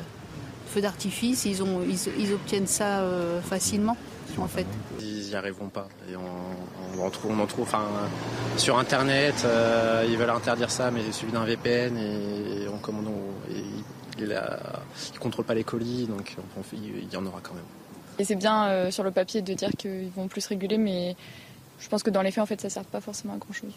feu 0.68 0.82
d'artifice, 0.82 1.46
ils, 1.46 1.64
ont, 1.64 1.82
ils, 1.82 1.98
ils, 2.20 2.34
obtiennent 2.34 2.68
ça 2.68 3.00
euh, 3.00 3.42
facilement, 3.42 3.98
en 4.42 4.48
fait. 4.48 4.66
Ils 5.00 5.28
n'y 5.28 5.36
arriveront 5.36 5.70
pas. 5.70 5.88
Et 6.10 6.16
on, 6.16 7.00
on, 7.00 7.06
en 7.06 7.10
trouve, 7.10 7.32
on 7.32 7.40
en 7.42 7.46
trouve 7.46 7.64
enfin, 7.64 7.86
sur 8.58 8.78
Internet, 8.78 9.36
euh, 9.46 10.06
ils 10.08 10.18
veulent 10.18 10.30
interdire 10.30 10.72
ça, 10.72 10.92
mais 10.92 11.12
suivi 11.12 11.32
d'un 11.32 11.46
VPN, 11.46 11.98
et 11.98 12.68
on 12.68 12.78
commande. 12.78 13.10
Il 14.20 14.28
ne 14.28 15.20
contrôle 15.20 15.46
pas 15.46 15.56
les 15.56 15.64
colis, 15.64 16.06
donc 16.06 16.36
on, 16.58 16.62
il 16.74 17.12
y 17.12 17.18
en 17.18 17.26
aura 17.26 17.40
quand 17.42 17.54
même. 17.54 17.64
Et 18.20 18.24
c'est 18.24 18.36
bien 18.36 18.68
euh, 18.68 18.92
sur 18.92 19.04
le 19.04 19.12
papier 19.12 19.42
de 19.42 19.54
dire 19.54 19.72
qu'ils 19.78 20.10
vont 20.16 20.28
plus 20.28 20.46
réguler, 20.46 20.78
mais 20.78 21.16
je 21.80 21.90
pense 21.90 22.04
que 22.04 22.12
dans 22.12 22.22
les 22.22 22.32
faits, 22.32 22.44
en 22.44 22.46
fait, 22.46 22.62
ça 22.62 22.68
ne 22.68 22.72
sert 22.74 22.86
pas 22.86 23.02
forcément 23.02 23.34
à 23.34 23.38
grand-chose. 23.38 23.74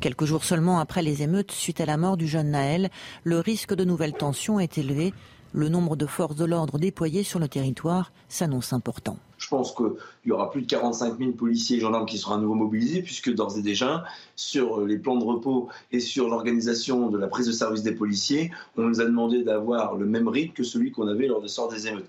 Quelques 0.00 0.24
jours 0.24 0.44
seulement 0.44 0.78
après 0.78 1.02
les 1.02 1.22
émeutes 1.22 1.52
suite 1.52 1.80
à 1.80 1.84
la 1.84 1.96
mort 1.96 2.16
du 2.16 2.26
jeune 2.26 2.52
Naël, 2.52 2.90
le 3.24 3.38
risque 3.38 3.74
de 3.74 3.84
nouvelles 3.84 4.14
tensions 4.14 4.58
est 4.58 4.78
élevé. 4.78 5.12
Le 5.52 5.68
nombre 5.68 5.96
de 5.96 6.06
forces 6.06 6.36
de 6.36 6.44
l'ordre 6.44 6.78
déployées 6.78 7.24
sur 7.24 7.38
le 7.38 7.48
territoire 7.48 8.12
s'annonce 8.28 8.72
important. 8.72 9.18
Je 9.50 9.56
pense 9.56 9.74
qu'il 9.74 9.86
y 10.26 10.30
aura 10.30 10.48
plus 10.48 10.62
de 10.62 10.66
45 10.68 11.18
000 11.18 11.32
policiers 11.32 11.78
et 11.78 11.80
gendarmes 11.80 12.06
qui 12.06 12.18
seront 12.18 12.34
à 12.34 12.38
nouveau 12.38 12.54
mobilisés, 12.54 13.02
puisque 13.02 13.34
d'ores 13.34 13.58
et 13.58 13.62
déjà, 13.62 14.04
sur 14.36 14.86
les 14.86 14.96
plans 14.96 15.16
de 15.16 15.24
repos 15.24 15.68
et 15.90 15.98
sur 15.98 16.28
l'organisation 16.28 17.10
de 17.10 17.18
la 17.18 17.26
prise 17.26 17.48
de 17.48 17.52
service 17.52 17.82
des 17.82 17.90
policiers, 17.90 18.52
on 18.76 18.82
nous 18.82 19.00
a 19.00 19.04
demandé 19.04 19.42
d'avoir 19.42 19.96
le 19.96 20.06
même 20.06 20.28
rythme 20.28 20.52
que 20.52 20.62
celui 20.62 20.92
qu'on 20.92 21.08
avait 21.08 21.26
lors 21.26 21.42
de 21.42 21.48
sort 21.48 21.66
des 21.68 21.88
émeutes. 21.88 22.08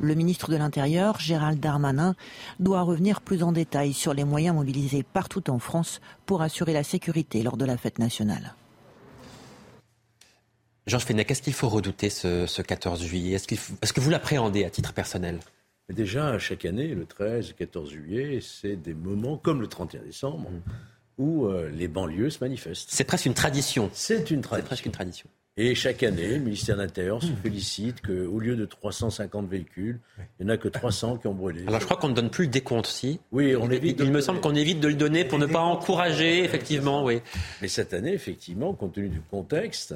Le 0.00 0.16
ministre 0.16 0.50
de 0.50 0.56
l'Intérieur, 0.56 1.20
Gérald 1.20 1.60
Darmanin, 1.60 2.16
doit 2.58 2.82
revenir 2.82 3.20
plus 3.20 3.44
en 3.44 3.52
détail 3.52 3.92
sur 3.92 4.12
les 4.12 4.24
moyens 4.24 4.56
mobilisés 4.56 5.04
partout 5.04 5.50
en 5.50 5.60
France 5.60 6.00
pour 6.26 6.42
assurer 6.42 6.72
la 6.72 6.82
sécurité 6.82 7.44
lors 7.44 7.56
de 7.56 7.64
la 7.64 7.76
fête 7.76 8.00
nationale. 8.00 8.56
Georges 10.88 11.04
Fenech, 11.04 11.30
est-ce 11.30 11.42
qu'il 11.42 11.52
faut 11.52 11.68
redouter 11.68 12.10
ce, 12.10 12.48
ce 12.48 12.60
14 12.60 13.04
juillet? 13.04 13.34
Est-ce 13.34 13.54
est 13.54 13.92
que 13.92 14.00
vous 14.00 14.10
l'appréhendez 14.10 14.64
à 14.64 14.70
titre 14.70 14.92
personnel? 14.92 15.38
Déjà, 15.88 16.38
chaque 16.38 16.64
année, 16.64 16.88
le 16.88 17.06
13 17.06 17.50
et 17.50 17.54
14 17.54 17.90
juillet, 17.90 18.38
c'est 18.40 18.76
des 18.76 18.94
moments 18.94 19.36
comme 19.36 19.60
le 19.60 19.66
31 19.66 20.02
décembre 20.02 20.50
mmh. 20.50 20.62
où 21.18 21.46
euh, 21.46 21.70
les 21.70 21.88
banlieues 21.88 22.30
se 22.30 22.42
manifestent. 22.42 22.88
C'est 22.90 23.04
presque 23.04 23.26
une 23.26 23.34
tradition. 23.34 23.90
C'est 23.92 24.30
une 24.30 24.40
tradition. 24.40 24.66
presque 24.66 24.86
une 24.86 24.92
tradition. 24.92 25.28
Et 25.58 25.74
chaque 25.74 26.02
année, 26.02 26.38
le 26.38 26.44
ministère 26.44 26.76
de 26.76 26.82
l'Intérieur 26.82 27.22
se 27.22 27.30
félicite 27.42 28.00
qu'au 28.00 28.38
lieu 28.38 28.56
de 28.56 28.64
350 28.64 29.46
véhicules, 29.50 30.00
il 30.40 30.46
n'y 30.46 30.50
en 30.50 30.54
a 30.54 30.56
que 30.56 30.68
300 30.68 31.18
qui 31.18 31.26
ont 31.26 31.34
brûlé. 31.34 31.64
Alors 31.66 31.78
je 31.78 31.84
crois 31.84 31.98
qu'on 31.98 32.08
ne 32.08 32.14
donne 32.14 32.30
plus 32.30 32.44
le 32.44 32.50
décompte, 32.50 32.86
si. 32.86 33.20
Oui, 33.32 33.54
on 33.54 33.66
il, 33.66 33.74
évite. 33.74 34.00
Il, 34.00 34.06
il 34.06 34.12
me 34.12 34.22
semble 34.22 34.40
qu'on 34.40 34.54
évite 34.54 34.80
de 34.80 34.88
le 34.88 34.94
donner 34.94 35.26
pour 35.26 35.38
ne 35.38 35.44
pas 35.44 35.60
encourager, 35.60 36.42
effectivement, 36.42 37.04
oui. 37.04 37.20
Mais 37.60 37.68
cette 37.68 37.92
année, 37.92 38.14
effectivement, 38.14 38.72
compte 38.72 38.94
tenu 38.94 39.10
du 39.10 39.20
contexte, 39.20 39.94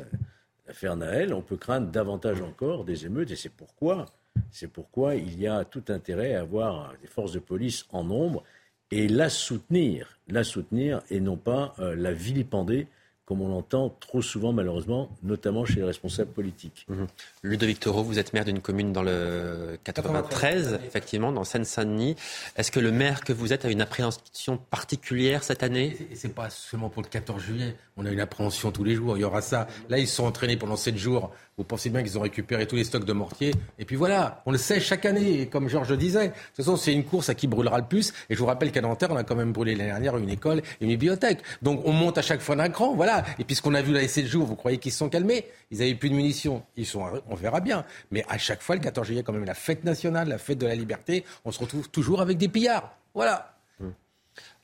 l'affaire 0.67 0.95
Naël, 0.95 1.33
on 1.33 1.41
peut 1.41 1.57
craindre 1.57 1.87
davantage 1.91 2.43
encore 2.43 2.85
des 2.85 3.07
émeutes, 3.07 3.31
et 3.31 3.37
c'est 3.37 3.49
pourquoi, 3.49 4.05
c'est 4.51 4.71
pourquoi 4.71 5.15
il 5.15 5.41
y 5.41 5.47
a 5.47 5.65
tout 5.65 5.85
intérêt 5.89 6.35
à 6.35 6.41
avoir 6.41 6.95
des 7.01 7.07
forces 7.07 7.33
de 7.33 7.39
police 7.39 7.87
en 7.91 8.05
nombre 8.05 8.43
et 8.91 9.09
la 9.09 9.29
soutenir, 9.29 10.19
la 10.29 10.45
soutenir 10.45 11.03
et 11.11 11.21
non 11.21 11.37
pas 11.37 11.75
euh, 11.79 11.95
la 11.97 12.13
vilipender 12.13 12.87
comme 13.27 13.43
on 13.43 13.49
l'entend 13.49 13.95
trop 14.01 14.23
souvent 14.23 14.53
malheureusement, 14.53 15.11
notamment 15.23 15.65
chez 15.65 15.77
les 15.77 15.85
responsables 15.85 16.31
politiques. 16.31 16.87
Mmh. 16.89 17.05
Ludovic 17.43 17.81
Taureau, 17.81 18.03
vous 18.03 18.19
êtes 18.19 18.33
maire 18.33 18.45
d'une 18.45 18.61
commune 18.61 18.93
dans 18.93 19.03
le 19.03 19.79
93, 19.85 20.79
effectivement, 20.87 21.33
dans 21.33 21.45
Seine-Saint-Denis. 21.45 22.17
Est-ce 22.57 22.71
que 22.71 22.81
le 22.81 22.93
maire 22.93 23.23
que 23.23 23.33
vous 23.33 23.53
êtes 23.53 23.65
a 23.65 23.71
une 23.71 23.81
appréhension 23.81 24.57
particulière 24.71 25.43
cette 25.43 25.63
année? 25.63 25.97
C'est 26.15 26.35
pas 26.35 26.51
seulement 26.51 26.89
pour 26.89 27.03
le 27.03 27.09
14 27.09 27.43
juillet. 27.43 27.77
On 27.97 28.07
a 28.07 28.11
une 28.11 28.21
appréhension 28.21 28.71
tous 28.71 28.85
les 28.85 28.95
jours. 28.95 29.17
Il 29.17 29.23
y 29.23 29.25
aura 29.25 29.41
ça. 29.41 29.67
Là, 29.89 29.99
ils 29.99 30.07
sont 30.07 30.25
entraînés 30.25 30.57
pendant 30.57 30.77
7 30.77 30.97
jours. 30.97 31.33
Vous 31.57 31.65
pensez 31.65 31.89
bien 31.89 32.03
qu'ils 32.03 32.19
ont 32.19 32.21
récupéré 32.21 32.67
tous 32.67 32.77
les 32.77 32.85
stocks 32.85 33.07
de 33.07 33.13
mortiers. 33.15 33.55
Et 33.79 33.87
puis 33.87 33.97
voilà, 33.97 34.43
on 34.45 34.53
le 34.53 34.59
sait 34.59 34.79
chaque 34.79 35.07
année. 35.07 35.41
Et 35.41 35.47
comme 35.47 35.69
Georges 35.69 35.97
disait, 35.97 36.29
de 36.29 36.33
toute 36.33 36.57
façon, 36.57 36.77
c'est 36.77 36.93
une 36.93 37.05
course 37.05 37.31
à 37.31 37.35
qui 37.35 37.47
brûlera 37.47 37.79
le 37.79 37.87
plus. 37.87 38.13
Et 38.29 38.35
je 38.35 38.39
vous 38.39 38.47
rappelle 38.47 38.71
qu'à 38.71 38.83
Nanterre, 38.83 39.09
on 39.11 39.17
a 39.17 39.25
quand 39.25 39.35
même 39.35 39.53
brûlé 39.53 39.75
l'année 39.75 39.91
dernière 39.91 40.19
une 40.19 40.29
école 40.29 40.59
et 40.59 40.85
une 40.85 40.91
bibliothèque. 40.91 41.39
Donc 41.63 41.81
on 41.87 41.93
monte 41.93 42.19
à 42.19 42.23
chaque 42.23 42.41
fois 42.41 42.57
d'un 42.57 42.69
cran. 42.69 42.95
Voilà. 42.95 43.16
Et 43.39 43.45
puis 43.45 43.55
ce 43.55 43.63
qu'on 43.63 43.75
a 43.75 43.83
vu 43.83 43.93
là 43.93 44.01
les 44.01 44.09
7 44.09 44.27
jours, 44.27 44.47
vous 44.47 44.57
croyez 44.57 44.79
qu'ils 44.79 44.93
se 44.93 44.99
sont 44.99 45.09
calmés 45.09 45.47
Ils 45.71 45.83
avaient 45.83 45.95
plus 45.95 46.11
de 46.11 46.15
munitions. 46.15 46.63
Ils 46.77 46.87
sont, 46.87 47.05
on 47.29 47.35
verra 47.35 47.61
bien. 47.61 47.85
Mais 48.11 48.25
à 48.29 48.39
chaque 48.39 48.63
fois, 48.63 48.75
le 48.75 48.81
14 48.81 49.07
juillet, 49.07 49.23
quand 49.23 49.33
même, 49.33 49.45
la 49.45 49.55
fête 49.55 49.85
nationale, 49.85 50.29
la 50.29 50.39
fête 50.39 50.59
de 50.59 50.67
la 50.67 50.75
liberté, 50.75 51.25
on 51.45 51.53
se 51.53 51.61
retrouve 51.61 51.89
toujours 51.89 52.21
avec 52.21 52.39
des 52.39 52.49
pillards. 52.49 52.97
Voilà. 53.15 53.53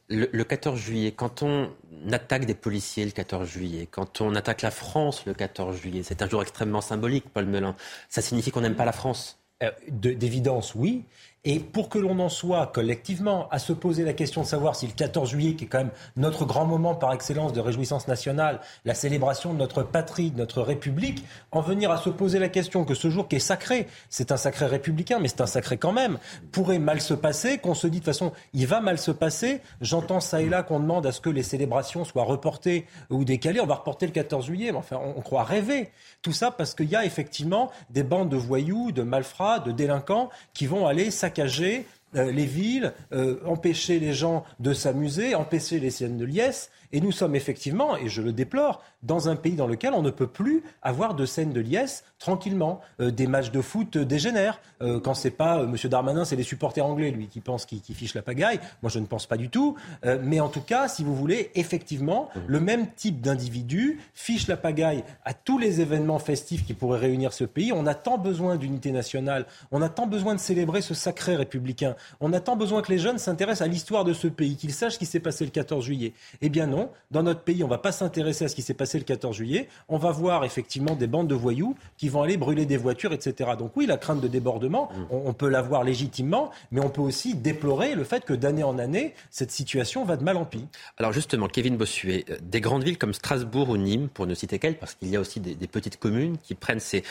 Le, 0.08 0.28
le, 0.30 0.44
14 0.44 0.78
juillet, 0.78 1.12
quand 1.12 1.42
on 1.42 1.70
attaque 2.10 2.44
des 2.44 2.54
policiers 2.54 3.04
le 3.04 3.12
14 3.12 3.48
juillet, 3.48 3.88
quand 3.90 4.20
on 4.20 4.34
attaque 4.34 4.60
la 4.60 4.70
France 4.70 5.24
le 5.24 5.32
14 5.32 5.76
juillet, 5.76 6.02
c'est 6.02 6.20
un 6.20 6.28
jour 6.28 6.42
extrêmement 6.42 6.82
symbolique, 6.82 7.24
Paul 7.32 7.46
Melun. 7.46 7.74
Ça 8.10 8.20
signifie 8.20 8.50
qu'on 8.50 8.60
n'aime 8.60 8.74
pas 8.74 8.84
la 8.84 8.92
France 8.92 9.38
euh, 9.62 9.70
D'évidence, 9.88 10.74
oui. 10.74 11.04
Et 11.44 11.58
pour 11.58 11.88
que 11.88 11.98
l'on 11.98 12.20
en 12.20 12.28
soit 12.28 12.68
collectivement 12.68 13.48
à 13.50 13.58
se 13.58 13.72
poser 13.72 14.04
la 14.04 14.12
question 14.12 14.42
de 14.42 14.46
savoir 14.46 14.76
si 14.76 14.86
le 14.86 14.92
14 14.92 15.28
juillet, 15.28 15.54
qui 15.54 15.64
est 15.64 15.66
quand 15.66 15.78
même 15.78 15.90
notre 16.16 16.44
grand 16.44 16.66
moment 16.66 16.94
par 16.94 17.12
excellence 17.12 17.52
de 17.52 17.58
réjouissance 17.58 18.06
nationale, 18.06 18.60
la 18.84 18.94
célébration 18.94 19.52
de 19.52 19.58
notre 19.58 19.82
patrie, 19.82 20.30
de 20.30 20.38
notre 20.38 20.62
République, 20.62 21.24
en 21.50 21.60
venir 21.60 21.90
à 21.90 21.96
se 21.96 22.10
poser 22.10 22.38
la 22.38 22.48
question 22.48 22.84
que 22.84 22.94
ce 22.94 23.10
jour 23.10 23.26
qui 23.26 23.36
est 23.36 23.40
sacré, 23.40 23.88
c'est 24.08 24.30
un 24.30 24.36
sacré 24.36 24.66
républicain, 24.66 25.18
mais 25.18 25.26
c'est 25.26 25.40
un 25.40 25.46
sacré 25.46 25.78
quand 25.78 25.90
même, 25.90 26.18
pourrait 26.52 26.78
mal 26.78 27.00
se 27.00 27.12
passer, 27.12 27.58
qu'on 27.58 27.74
se 27.74 27.88
dit 27.88 27.98
de 27.98 28.04
toute 28.04 28.14
façon, 28.14 28.30
il 28.54 28.68
va 28.68 28.80
mal 28.80 28.96
se 28.98 29.10
passer. 29.10 29.62
J'entends 29.80 30.20
ça 30.20 30.42
et 30.42 30.48
là 30.48 30.62
qu'on 30.62 30.78
demande 30.78 31.06
à 31.06 31.12
ce 31.12 31.20
que 31.20 31.30
les 31.30 31.42
célébrations 31.42 32.04
soient 32.04 32.22
reportées 32.22 32.86
ou 33.10 33.24
décalées. 33.24 33.60
On 33.60 33.66
va 33.66 33.74
reporter 33.74 34.06
le 34.06 34.12
14 34.12 34.46
juillet, 34.46 34.70
mais 34.70 34.78
enfin, 34.78 35.00
on, 35.16 35.20
croit 35.20 35.42
rêver. 35.42 35.90
Tout 36.22 36.32
ça 36.32 36.52
parce 36.52 36.74
qu'il 36.74 36.88
y 36.88 36.94
a 36.94 37.04
effectivement 37.04 37.72
des 37.90 38.04
bandes 38.04 38.28
de 38.28 38.36
voyous, 38.36 38.92
de 38.92 39.02
malfrats, 39.02 39.58
de 39.58 39.72
délinquants 39.72 40.28
qui 40.54 40.66
vont 40.66 40.86
aller 40.86 41.10
saccager 41.32 41.86
euh, 42.14 42.30
les 42.30 42.44
villes, 42.44 42.92
euh, 43.12 43.38
empêcher 43.46 43.98
les 43.98 44.12
gens 44.12 44.44
de 44.60 44.74
s'amuser, 44.74 45.34
empêcher 45.34 45.80
les 45.80 45.90
scènes 45.90 46.18
de 46.18 46.26
liesse. 46.26 46.70
Et 46.92 47.00
nous 47.00 47.12
sommes 47.12 47.34
effectivement, 47.34 47.96
et 47.96 48.08
je 48.08 48.22
le 48.22 48.32
déplore, 48.32 48.82
dans 49.02 49.28
un 49.28 49.36
pays 49.36 49.56
dans 49.56 49.66
lequel 49.66 49.94
on 49.94 50.02
ne 50.02 50.10
peut 50.10 50.26
plus 50.26 50.62
avoir 50.82 51.14
de 51.14 51.26
scènes 51.26 51.52
de 51.52 51.60
liesse 51.60 52.04
tranquillement. 52.18 52.80
Euh, 53.00 53.10
des 53.10 53.26
matchs 53.26 53.50
de 53.50 53.60
foot 53.60 53.98
dégénèrent. 53.98 54.60
Euh, 54.80 55.00
quand 55.00 55.14
c'est 55.14 55.30
pas 55.30 55.58
euh, 55.58 55.64
M. 55.64 55.76
Darmanin, 55.90 56.24
c'est 56.24 56.36
les 56.36 56.42
supporters 56.42 56.86
anglais, 56.86 57.10
lui, 57.10 57.26
qui 57.26 57.40
pensent 57.40 57.66
qu'il 57.66 57.80
fiche 57.94 58.14
la 58.14 58.22
pagaille. 58.22 58.60
Moi, 58.82 58.90
je 58.90 58.98
ne 58.98 59.06
pense 59.06 59.26
pas 59.26 59.36
du 59.36 59.48
tout. 59.48 59.76
mais 60.22 60.40
en 60.40 60.48
tout 60.48 60.60
cas, 60.60 60.88
si 60.88 61.04
vous 61.04 61.14
voulez, 61.14 61.50
effectivement, 61.54 62.28
le 62.46 62.60
même 62.60 62.86
type 62.94 63.20
d'individu 63.20 64.00
fiche 64.14 64.46
la 64.46 64.56
pagaille 64.56 65.04
à 65.24 65.34
tous 65.34 65.58
les 65.58 65.80
événements 65.80 66.18
festifs 66.18 66.64
qui 66.64 66.74
pourraient 66.74 66.98
réunir 66.98 67.32
ce 67.32 67.44
pays. 67.44 67.72
On 67.72 67.86
a 67.86 67.94
tant 67.94 68.18
besoin 68.18 68.56
d'unité 68.56 68.92
nationale. 68.92 69.46
On 69.70 69.82
a 69.82 69.88
tant 69.88 70.06
besoin 70.06 70.34
de 70.34 70.40
célébrer 70.40 70.82
ce 70.82 70.94
sacré 70.94 71.36
républicain. 71.36 71.96
On 72.20 72.32
a 72.32 72.40
tant 72.40 72.56
besoin 72.56 72.82
que 72.82 72.92
les 72.92 72.98
jeunes 72.98 73.18
s'intéressent 73.18 73.66
à 73.66 73.70
l'histoire 73.70 74.04
de 74.04 74.12
ce 74.12 74.28
pays, 74.28 74.56
qu'ils 74.56 74.72
sachent 74.72 74.94
ce 74.94 74.98
qui 74.98 75.06
s'est 75.06 75.20
passé 75.20 75.44
le 75.44 75.50
14 75.50 75.84
juillet. 75.84 76.12
Eh 76.40 76.48
bien 76.48 76.66
non, 76.66 76.81
dans 77.10 77.22
notre 77.22 77.40
pays, 77.40 77.62
on 77.62 77.66
ne 77.66 77.70
va 77.70 77.78
pas 77.78 77.92
s'intéresser 77.92 78.44
à 78.44 78.48
ce 78.48 78.54
qui 78.54 78.62
s'est 78.62 78.74
passé 78.74 78.98
le 78.98 79.04
14 79.04 79.36
juillet. 79.36 79.68
On 79.88 79.98
va 79.98 80.10
voir 80.10 80.44
effectivement 80.44 80.94
des 80.94 81.06
bandes 81.06 81.28
de 81.28 81.34
voyous 81.34 81.76
qui 81.96 82.08
vont 82.08 82.22
aller 82.22 82.36
brûler 82.36 82.66
des 82.66 82.76
voitures, 82.76 83.12
etc. 83.12 83.50
Donc 83.58 83.72
oui, 83.76 83.86
la 83.86 83.96
crainte 83.96 84.20
de 84.20 84.28
débordement, 84.28 84.90
mm. 84.92 85.04
on, 85.10 85.32
peut 85.32 85.48
l'avoir 85.48 85.84
légitimement, 85.84 86.50
mais 86.70 86.80
on 86.80 86.90
peut 86.90 87.00
aussi 87.00 87.34
déplorer 87.34 87.94
le 87.94 88.04
fait 88.04 88.24
que 88.24 88.32
d'année 88.32 88.64
en 88.64 88.78
année, 88.78 89.14
cette 89.30 89.50
situation 89.50 90.04
va 90.04 90.16
de 90.16 90.24
mal 90.24 90.36
en 90.36 90.44
pis. 90.44 90.66
Alors 90.98 91.12
justement, 91.12 91.48
Kevin 91.48 91.76
Bossuet, 91.76 92.24
euh, 92.30 92.36
des 92.42 92.60
grandes 92.60 92.84
villes 92.84 92.98
comme 92.98 93.14
Strasbourg 93.14 93.68
ou 93.68 93.76
Nîmes, 93.76 94.08
pour 94.08 94.26
ne 94.26 94.34
citer 94.34 94.58
qu'elles, 94.58 94.78
parce 94.78 94.94
qu'il 94.94 95.08
y 95.08 95.16
a 95.16 95.20
aussi 95.20 95.40
des, 95.40 95.54
petites 95.66 95.98
communes 95.98 96.36
qui 96.42 96.54
prennent 96.54 96.80
ces, 96.80 97.02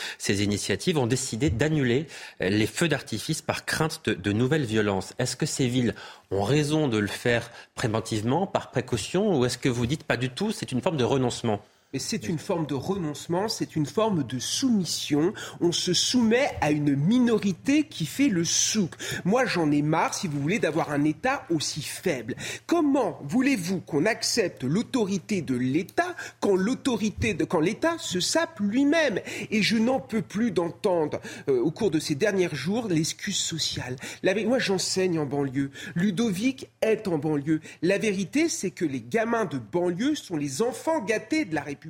initiatives, 0.44 0.98
ont 0.98 1.08
décidé 1.08 1.50
d'annuler 1.50 2.08
euh, 2.42 2.50
les 2.50 2.68
feux 2.68 2.88
d'artifice 2.88 3.42
par 3.42 3.66
crainte 3.66 4.02
de, 4.06 4.14
de 4.14 4.32
nouvelles 4.32 4.66
violences. 4.66 5.14
Est-ce 5.20 5.36
que 5.36 5.46
ces 5.46 5.68
villes 5.68 5.96
ont 6.32 6.44
raison 6.44 6.88
de 6.88 6.98
le 6.98 7.08
faire 7.08 7.52
préventivement, 7.76 8.48
par 8.48 8.72
précaution, 8.72 9.38
ou 9.38 9.46
est-ce 9.46 9.58
que 9.58 9.70
vous 9.70 9.86
dites 9.86 10.04
pas 10.04 10.18
du 10.18 10.30
tout, 10.30 10.52
c'est 10.52 10.72
une 10.72 10.82
forme 10.82 10.98
de 10.98 11.04
renoncement? 11.04 11.62
Mais 11.94 12.00
c'est 12.00 12.30
une 12.30 12.40
forme 12.40 12.66
de 12.66 12.74
renoncement, 12.74 13.50
c'est 13.50 13.76
une 13.76 13.86
forme 13.86 14.24
de 14.24 14.40
soumission. 14.40 15.34
On 15.60 15.74
se 15.74 15.94
soumet 15.94 16.50
à 16.62 16.72
une 16.72 16.96
minorité 16.96 17.84
qui 17.84 18.06
fait 18.06 18.30
le 18.30 18.46
souk. 18.46 18.92
Moi, 19.26 19.46
j'en 19.46 19.72
ai 19.72 19.82
marre, 19.82 20.14
si 20.14 20.28
vous 20.28 20.40
voulez, 20.40 20.60
d'avoir 20.60 20.92
un 20.92 21.04
État 21.04 21.46
aussi 21.50 21.82
faible. 21.82 22.36
Comment 22.66 23.20
voulez-vous 23.24 23.82
qu'on 23.82 24.06
accepte 24.06 24.64
l'autorité 24.64 25.42
de 25.42 25.56
l'État 25.56 26.16
quand 26.40 26.56
l'autorité 26.56 27.34
de, 27.34 27.44
quand 27.44 27.60
l'État 27.60 27.98
se 27.98 28.22
sape 28.22 28.62
lui-même? 28.62 29.20
Et 29.50 29.62
je 29.62 29.78
n'en 29.78 30.00
peux 30.00 30.22
plus 30.22 30.52
d'entendre 30.52 31.20
euh, 31.50 31.60
au 31.60 31.72
cours 31.72 31.92
de 31.92 32.00
ces 32.00 32.16
derniers 32.16 32.54
jours 32.54 32.88
l'excuse 32.88 33.38
sociale. 33.38 33.98
moi, 34.46 34.60
j'enseigne 34.60 35.20
en 35.20 35.26
banlieue. 35.26 35.72
Ludovic 35.96 36.70
est 36.82 37.10
en 37.10 37.18
banlieue. 37.18 37.60
La 37.82 37.98
vérité, 37.98 38.48
c'est 38.48 38.72
que 38.72 38.86
les 38.86 39.02
gamins 39.02 39.46
de 39.46 39.58
banlieue 39.58 40.16
sont 40.16 40.38
les 40.38 40.62
enfants 40.62 41.02
gâtés 41.02 41.44
de 41.44 41.54
la 41.54 41.62
République. 41.62 41.81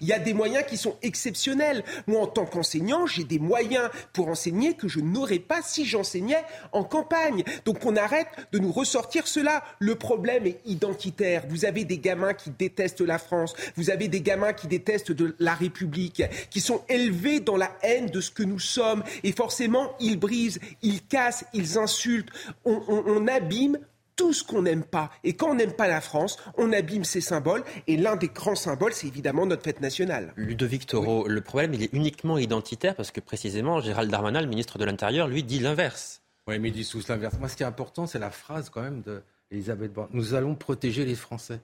Il 0.00 0.06
y 0.06 0.12
a 0.12 0.18
des 0.18 0.34
moyens 0.34 0.64
qui 0.66 0.76
sont 0.76 0.96
exceptionnels. 1.02 1.84
Moi, 2.06 2.20
en 2.20 2.26
tant 2.26 2.46
qu'enseignant, 2.46 3.06
j'ai 3.06 3.24
des 3.24 3.38
moyens 3.38 3.90
pour 4.12 4.28
enseigner 4.28 4.74
que 4.74 4.88
je 4.88 5.00
n'aurais 5.00 5.38
pas 5.38 5.62
si 5.62 5.84
j'enseignais 5.84 6.42
en 6.72 6.84
campagne. 6.84 7.44
Donc 7.64 7.84
on 7.84 7.96
arrête 7.96 8.28
de 8.52 8.58
nous 8.58 8.72
ressortir 8.72 9.26
cela. 9.26 9.64
Le 9.78 9.94
problème 9.96 10.46
est 10.46 10.60
identitaire. 10.64 11.44
Vous 11.48 11.64
avez 11.64 11.84
des 11.84 11.98
gamins 11.98 12.34
qui 12.34 12.50
détestent 12.50 13.00
la 13.00 13.18
France. 13.18 13.54
Vous 13.76 13.90
avez 13.90 14.08
des 14.08 14.20
gamins 14.20 14.52
qui 14.52 14.66
détestent 14.66 15.12
la 15.38 15.54
République, 15.54 16.22
qui 16.50 16.60
sont 16.60 16.82
élevés 16.88 17.40
dans 17.40 17.56
la 17.56 17.76
haine 17.82 18.06
de 18.06 18.20
ce 18.20 18.30
que 18.30 18.42
nous 18.42 18.60
sommes. 18.60 19.04
Et 19.22 19.32
forcément, 19.32 19.92
ils 20.00 20.18
brisent, 20.18 20.60
ils 20.82 21.04
cassent, 21.04 21.44
ils 21.52 21.78
insultent. 21.78 22.30
on, 22.64 22.82
on 22.88 23.26
abîme 23.26 23.78
tout 24.18 24.34
ce 24.34 24.44
qu'on 24.44 24.60
n'aime 24.60 24.84
pas. 24.84 25.10
Et 25.24 25.32
quand 25.32 25.52
on 25.52 25.54
n'aime 25.54 25.72
pas 25.72 25.88
la 25.88 26.02
France, 26.02 26.36
on 26.58 26.72
abîme 26.74 27.04
ses 27.04 27.22
symboles. 27.22 27.64
Et 27.86 27.96
l'un 27.96 28.16
des 28.16 28.28
grands 28.28 28.56
symboles, 28.56 28.92
c'est 28.92 29.06
évidemment 29.06 29.46
notre 29.46 29.62
fête 29.62 29.80
nationale. 29.80 30.34
Ludovic 30.36 30.86
Toro, 30.86 31.26
le 31.26 31.40
problème, 31.40 31.72
il 31.72 31.84
est 31.84 31.92
uniquement 31.94 32.36
identitaire 32.36 32.94
parce 32.94 33.12
que 33.12 33.20
précisément, 33.20 33.80
Gérald 33.80 34.10
Darmanin, 34.10 34.42
le 34.42 34.48
ministre 34.48 34.76
de 34.76 34.84
l'Intérieur, 34.84 35.28
lui 35.28 35.44
dit 35.44 35.60
l'inverse. 35.60 36.20
Oui, 36.48 36.58
mais 36.58 36.68
il 36.68 36.72
dit 36.72 36.86
tous 36.86 37.08
l'inverse. 37.08 37.36
Moi, 37.38 37.48
ce 37.48 37.56
qui 37.56 37.62
est 37.62 37.66
important, 37.66 38.06
c'est 38.06 38.18
la 38.18 38.30
phrase 38.30 38.68
quand 38.70 38.82
même 38.82 39.02
d'Elisabeth 39.50 39.92
Borne. 39.92 40.08
Nous 40.12 40.34
allons 40.34 40.56
protéger 40.56 41.04
les 41.04 41.14
Français. 41.14 41.60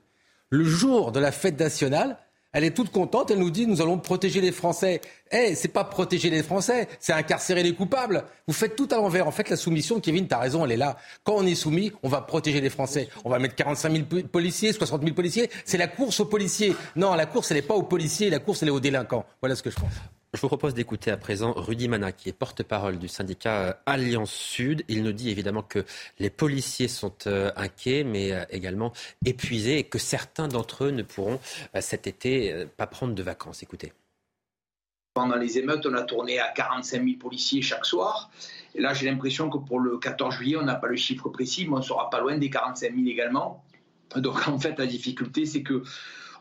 Le 0.51 0.65
jour 0.65 1.11
de 1.11 1.19
la 1.19 1.33
fête 1.33 1.59
nationale, 1.59 2.19
elle 2.55 2.65
est 2.65 2.71
toute 2.71 2.91
contente, 2.91 3.31
elle 3.31 3.41
nous 3.41 3.51
dit 3.51 3.67
nous 3.67 3.83
allons 3.83 3.99
protéger 3.99 4.41
les 4.41 4.53
Français. 4.53 5.01
Eh, 5.33 5.55
c'est 5.57 5.69
pas 5.69 5.85
protéger 5.85 6.31
les 6.31 6.45
Français, 6.45 6.89
c'est 7.01 7.13
incarcérer 7.13 7.65
les 7.65 7.75
coupables. 7.75 8.25
Vous 8.47 8.55
faites 8.55 8.77
tout 8.77 8.89
à 8.93 8.97
l'envers. 8.97 9.27
En 9.27 9.33
fait, 9.33 9.51
la 9.51 9.57
soumission, 9.57 10.01
Kevin, 10.01 10.29
tu 10.29 10.35
as 10.35 10.39
raison, 10.39 10.65
elle 10.65 10.73
est 10.73 10.77
là. 10.77 10.97
Quand 11.25 11.35
on 11.35 11.45
est 11.45 11.57
soumis, 11.57 11.93
on 12.05 12.09
va 12.09 12.21
protéger 12.21 12.61
les 12.61 12.71
Français. 12.71 13.09
On 13.25 13.31
va 13.31 13.41
mettre 13.41 13.57
45 13.57 13.93
000 13.93 14.29
policiers, 14.29 14.73
60 14.73 15.03
000 15.03 15.15
policiers. 15.15 15.51
C'est 15.65 15.79
la 15.79 15.89
course 15.89 16.21
aux 16.21 16.27
policiers. 16.27 16.75
Non, 16.95 17.15
la 17.15 17.27
course, 17.27 17.51
elle 17.51 17.57
n'est 17.57 17.63
pas 17.63 17.75
aux 17.75 17.83
policiers, 17.83 18.31
la 18.31 18.39
course, 18.39 18.63
elle 18.63 18.69
est 18.69 18.73
aux 18.73 18.81
délinquants. 18.81 19.27
Voilà 19.43 19.57
ce 19.57 19.63
que 19.63 19.71
je 19.71 19.77
pense. 19.77 19.93
Je 20.35 20.41
vous 20.41 20.49
propose 20.49 20.75
d'écouter 20.75 21.13
à 21.13 21.17
présent 21.17 21.53
Rudy 21.53 21.87
Mana, 21.87 22.11
qui 22.11 22.29
est 22.29 22.33
porte-parole 22.33 22.99
du 22.99 23.07
syndicat 23.07 23.61
euh, 23.61 23.73
Alliance 23.87 24.33
Sud. 24.33 24.83
Il 24.89 25.05
nous 25.05 25.13
dit 25.13 25.31
évidemment 25.31 25.63
que 25.63 25.85
les 26.19 26.29
policiers 26.29 26.89
sont 26.89 27.15
euh, 27.29 27.53
inquiets, 27.55 28.03
mais 28.03 28.33
euh, 28.33 28.45
également 28.51 28.93
épuisés, 29.25 29.79
et 29.79 29.85
que 29.85 29.99
certains 29.99 30.49
d'entre 30.49 30.87
eux 30.87 30.91
ne 30.91 31.05
pourront 31.05 31.39
cet 31.81 32.09
été 32.09 32.67
pas 32.77 32.89
prendre 32.89 33.15
de 33.15 33.23
vacances. 33.23 33.63
Écoutez. 33.63 33.93
Pendant 35.15 35.37
les 35.37 35.57
émeutes, 35.57 35.87
on 35.87 35.95
a 35.95 36.03
tourné 36.03 36.41
à 36.41 36.49
45 36.51 37.05
000 37.05 37.17
policiers 37.21 37.63
chaque 37.63 37.87
soir. 37.87 38.29
Et 38.75 38.81
là, 38.81 38.93
j'ai 38.93 39.09
l'impression 39.09 39.49
que 39.49 39.59
pour 39.59 39.79
le 39.79 39.99
14 39.99 40.35
juillet, 40.35 40.57
on 40.57 40.65
n'a 40.65 40.75
pas 40.75 40.89
le 40.89 40.97
chiffre 40.97 41.29
précis, 41.29 41.69
mais 41.69 41.77
on 41.77 41.83
sera 41.83 42.11
pas 42.11 42.19
loin 42.19 42.37
des 42.37 42.51
45 42.51 42.93
000 42.93 43.07
également. 43.07 43.65
Donc 44.17 44.49
en 44.49 44.59
fait, 44.59 44.77
la 44.81 44.87
difficulté, 44.87 45.47
c'est 45.47 45.63
que 45.63 45.85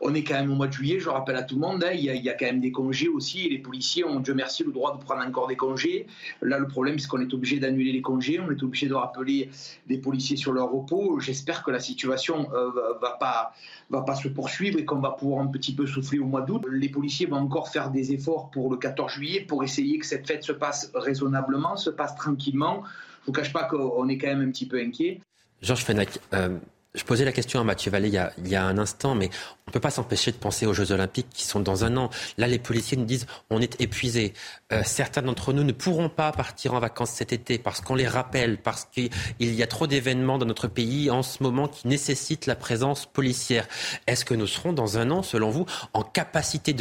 on 0.04 0.14
est 0.14 0.24
quand 0.24 0.36
même 0.36 0.52
au 0.52 0.56
mois 0.56 0.68
de 0.68 0.74
juillet, 0.74 1.00
je 1.00 1.10
rappelle 1.10 1.36
à 1.36 1.44
tout 1.44 1.56
le 1.56 1.62
monde, 1.62 1.84
hein, 1.84 1.92
il, 1.94 2.04
y 2.04 2.30
a, 2.30 2.34
quand 2.34 2.46
même 2.46 2.60
des 2.60 2.72
congés 2.72 3.08
aussi, 3.08 3.46
et 3.46 3.50
les 3.50 3.58
policiers 3.58 4.04
ont, 4.04 4.20
Dieu 4.20 4.34
merci, 4.34 4.64
le 4.64 4.72
droit 4.72 4.96
de 4.98 5.04
prendre 5.04 5.26
encore 5.26 5.48
des 5.48 5.56
congés. 5.56 6.08
Là, 6.42 6.60
le 6.60 6.68
problème, 6.68 7.00
c'est 7.00 7.08
qu'on 7.08 7.22
est 7.22 7.34
obligé 7.34 7.60
d'annuler 7.60 7.92
les 7.92 8.02
congés, 8.02 8.40
on 8.40 8.52
est 8.52 8.62
obligé 8.62 8.88
de 8.88 8.94
rappeler 8.94 9.50
des 9.88 9.98
policiers 9.98 10.38
sur 10.38 10.52
leur 10.52 10.70
repos. 10.70 11.20
J'espère 11.20 11.64
que 11.64 11.72
la 11.72 11.80
situation 11.80 12.50
ne 12.50 12.56
euh, 12.56 12.94
va, 13.02 13.12
pas, 13.20 13.54
va 13.90 14.02
pas 14.02 14.16
se 14.16 14.28
poursuivre 14.28 14.78
et 14.78 14.86
qu'on 14.86 15.00
va 15.00 15.12
pouvoir 15.12 15.42
un 15.42 15.48
petit 15.48 15.74
peu 15.74 15.88
souffler 15.88 16.20
au 16.20 16.26
mois 16.26 16.42
d'août. 16.42 16.66
Les 16.70 16.90
policiers 16.90 17.26
vont 17.26 17.38
encore 17.38 17.70
faire 17.70 17.90
des 17.90 18.12
efforts 18.12 18.52
pour 18.52 18.70
le 18.70 18.78
14 18.78 19.12
juillet 19.12 19.42
pour 19.42 19.64
essayer 19.64 19.98
que 20.00 20.06
cette 20.06 20.28
fête 20.28 20.44
se 20.44 20.52
passe 20.52 20.92
raisonnablement, 20.94 21.78
se 21.78 21.90
passe 21.90 22.16
tranquillement. 22.16 22.84
Je 22.84 22.90
ne 22.90 23.26
vous 23.28 23.32
cache 23.32 23.54
pas 23.54 23.64
qu'on 23.64 24.08
est 24.10 24.18
quand 24.18 24.28
même 24.28 24.42
un 24.42 24.52
petit 24.52 24.68
peu 24.68 24.80
inquiet. 24.80 25.22
Georges 25.62 25.86
Fenech, 25.86 26.20
euh, 26.34 26.58
je 26.96 27.04
posais 27.04 27.26
la 27.26 27.32
question 27.32 27.60
à 27.60 27.64
Mathieu 27.64 27.90
Vallée 27.90 28.10
il 28.38 28.48
y 28.48 28.56
a, 28.56 28.64
un 28.64 28.78
instant, 28.78 29.16
mais 29.16 29.30
on 29.66 29.72
ne 29.72 29.74
peut 29.74 29.80
pas 29.80 29.90
s'empêcher 29.90 30.32
de 30.32 30.38
penser 30.38 30.68
aux 30.68 30.74
Jeux 30.74 30.92
Olympiques 30.92 31.28
qui 31.32 31.44
sont 31.44 31.60
dans 31.60 31.86
un 31.86 31.98
an. 31.98 32.10
Là, 32.38 32.48
les 32.48 32.60
policiers 32.60 32.98
nous 32.98 33.06
disent 33.06 33.26
on 33.50 33.62
est 33.62 33.82
épuisés. 33.82 34.34
Euh, 34.72 34.84
certains 34.86 35.24
d'entre 35.24 35.54
nous 35.54 35.64
ne 35.64 35.72
pourront 35.72 36.10
pas 36.10 36.32
partir 36.32 36.76
en 36.76 36.80
vacances 36.80 37.12
cet 37.12 37.34
été 37.34 37.58
parce 37.58 37.82
qu'on 37.82 37.96
les 37.96 38.08
rappelle, 38.08 38.60
parce 38.60 38.86
qu'il 38.86 39.10
y 39.40 39.64
a 39.64 39.68
trop 39.68 39.88
d'événements 39.88 40.38
dans 40.38 40.46
notre 40.46 40.68
pays 40.68 41.10
en 41.10 41.24
ce 41.24 41.42
moment 41.42 41.68
qui 41.68 41.88
nécessitent 41.88 42.46
la 42.46 42.56
présence 42.56 43.08
policière. 43.08 43.68
Est-ce 44.06 44.24
que 44.24 44.36
nous 44.36 44.48
serons 44.48 44.74
dans 44.74 45.00
un 45.00 45.10
an, 45.10 45.24
selon 45.24 45.50
vous, 45.50 45.66
en 45.94 46.04
capacité 46.04 46.76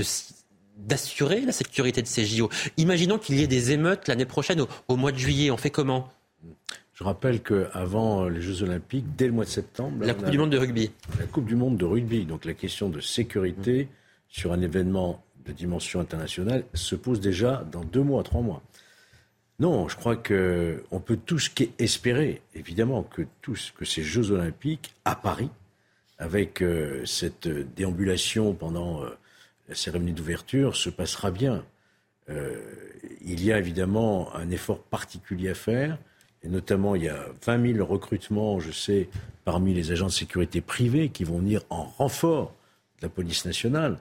d'assurer 0.76 1.40
la 1.40 1.52
sécurité 1.52 2.02
de 2.02 2.06
ces 2.06 2.26
JO 2.26 2.50
Imaginons 2.76 3.18
qu'il 3.18 3.38
y 3.38 3.42
ait 3.42 3.46
des 3.46 3.72
émeutes 3.72 4.08
l'année 4.08 4.26
prochaine 4.26 4.62
au 4.88 4.96
mois 4.96 5.12
de 5.12 5.18
juillet. 5.18 5.50
On 5.50 5.56
fait 5.56 5.70
comment? 5.70 6.10
Je 7.02 7.04
rappelle 7.04 7.42
qu'avant 7.42 8.28
les 8.28 8.40
Jeux 8.40 8.62
Olympiques, 8.62 9.16
dès 9.16 9.26
le 9.26 9.32
mois 9.32 9.44
de 9.44 9.50
septembre. 9.50 10.04
La 10.04 10.14
Coupe 10.14 10.30
du 10.30 10.38
Monde 10.38 10.50
de 10.50 10.58
rugby. 10.58 10.92
La 11.18 11.26
Coupe 11.26 11.46
du 11.46 11.56
Monde 11.56 11.76
de 11.76 11.84
rugby. 11.84 12.26
Donc 12.26 12.44
la 12.44 12.54
question 12.54 12.88
de 12.88 13.00
sécurité 13.00 13.88
sur 14.28 14.52
un 14.52 14.60
événement 14.60 15.24
de 15.44 15.50
dimension 15.50 15.98
internationale 15.98 16.62
se 16.74 16.94
pose 16.94 17.20
déjà 17.20 17.66
dans 17.72 17.82
deux 17.82 18.04
mois, 18.04 18.22
trois 18.22 18.40
mois. 18.40 18.62
Non, 19.58 19.88
je 19.88 19.96
crois 19.96 20.14
qu'on 20.14 21.00
peut 21.00 21.18
tous 21.26 21.50
espérer, 21.80 22.40
évidemment, 22.54 23.02
que, 23.02 23.22
tous, 23.40 23.72
que 23.76 23.84
ces 23.84 24.04
Jeux 24.04 24.30
Olympiques 24.30 24.94
à 25.04 25.16
Paris, 25.16 25.50
avec 26.18 26.62
euh, 26.62 27.04
cette 27.04 27.48
déambulation 27.48 28.54
pendant 28.54 29.02
euh, 29.02 29.08
la 29.68 29.74
cérémonie 29.74 30.12
d'ouverture, 30.12 30.76
se 30.76 30.88
passera 30.88 31.32
bien. 31.32 31.64
Euh, 32.30 32.60
il 33.22 33.44
y 33.44 33.52
a 33.52 33.58
évidemment 33.58 34.32
un 34.36 34.50
effort 34.52 34.78
particulier 34.84 35.48
à 35.48 35.54
faire 35.54 35.98
Et 36.44 36.48
notamment, 36.48 36.94
il 36.94 37.04
y 37.04 37.08
a 37.08 37.26
20 37.44 37.74
000 37.74 37.86
recrutements, 37.86 38.58
je 38.58 38.72
sais, 38.72 39.08
parmi 39.44 39.74
les 39.74 39.92
agents 39.92 40.06
de 40.06 40.12
sécurité 40.12 40.60
privés 40.60 41.08
qui 41.08 41.24
vont 41.24 41.38
venir 41.38 41.62
en 41.70 41.84
renfort 41.84 42.54
de 43.00 43.06
la 43.06 43.08
police 43.08 43.44
nationale. 43.44 43.98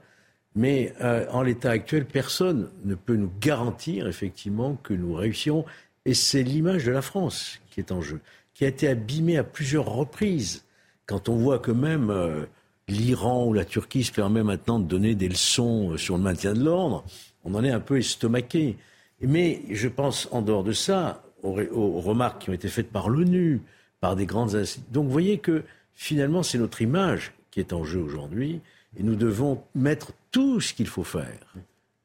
Mais 0.56 0.94
euh, 1.02 1.26
en 1.32 1.44
l'état 1.44 1.72
actuel, 1.72 2.06
personne 2.06 2.70
ne 2.84 2.96
peut 2.96 3.16
nous 3.16 3.32
garantir 3.40 4.08
effectivement 4.08 4.76
que 4.84 4.94
nous 4.94 5.14
réussirons. 5.14 5.66
Et 6.06 6.14
c'est 6.14 6.44
l'image 6.44 6.86
de 6.86 6.92
la 6.92 7.02
France 7.02 7.60
qui 7.70 7.80
est 7.80 7.92
en 7.92 8.02
jeu, 8.02 8.20
qui 8.54 8.66
a 8.66 8.68
été 8.68 8.88
abîmée 8.88 9.38
à 9.38 9.44
plusieurs 9.44 9.86
reprises. 9.86 10.66
Quand 11.06 11.30
on 11.30 11.36
voit 11.36 11.60
que 11.60 11.72
même 11.72 12.10
euh, 12.10 12.46
l'Iran 12.88 13.46
ou 13.46 13.54
la 13.54 13.66
Turquie 13.66 14.04
se 14.04 14.12
permet 14.12 14.44
maintenant 14.44 14.80
de 14.80 14.86
donner 14.86 15.16
des 15.16 15.30
leçons 15.30 15.92
euh, 15.92 15.98
sur 15.98 16.18
le 16.18 16.24
maintien 16.24 16.54
de 16.54 16.64
l'ordre, 16.64 17.06
on 17.44 17.54
en 17.54 17.64
est 17.64 17.72
un 17.72 17.80
peu 17.80 17.98
estomaqué. 17.98 18.78
Mais 19.22 19.62
je 19.70 19.88
pense, 19.88 20.28
en 20.32 20.42
dehors 20.42 20.64
de 20.64 20.74
ça, 20.74 21.24
aux, 21.44 21.60
aux 21.72 22.00
remarques 22.02 22.44
qui 22.44 22.50
ont 22.50 22.54
été 22.54 22.68
faites 22.68 22.92
par 22.92 23.10
l'ONU, 23.10 23.62
par 24.00 24.16
des 24.16 24.26
grandes 24.26 24.56
institutions. 24.56 24.92
Donc 24.92 25.06
vous 25.06 25.12
voyez 25.12 25.38
que 25.38 25.64
finalement, 25.94 26.44
c'est 26.44 26.58
notre 26.58 26.82
image 26.82 27.34
qui 27.52 27.60
est 27.60 27.74
en 27.74 27.84
jeu 27.84 28.00
aujourd'hui. 28.00 28.62
Et 28.98 29.04
nous 29.04 29.16
devons 29.16 29.64
mettre 29.74 30.12
tout 30.32 30.60
ce 30.60 30.74
qu'il 30.74 30.88
faut 30.88 31.04
faire 31.04 31.56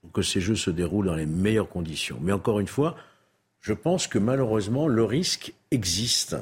pour 0.00 0.12
que 0.12 0.22
ces 0.22 0.40
jeux 0.40 0.54
se 0.54 0.70
déroulent 0.70 1.06
dans 1.06 1.16
les 1.16 1.26
meilleures 1.26 1.68
conditions. 1.68 2.18
Mais 2.20 2.32
encore 2.32 2.60
une 2.60 2.68
fois, 2.68 2.96
je 3.60 3.72
pense 3.72 4.06
que 4.06 4.18
malheureusement, 4.18 4.86
le 4.86 5.02
risque 5.02 5.52
existe. 5.72 6.36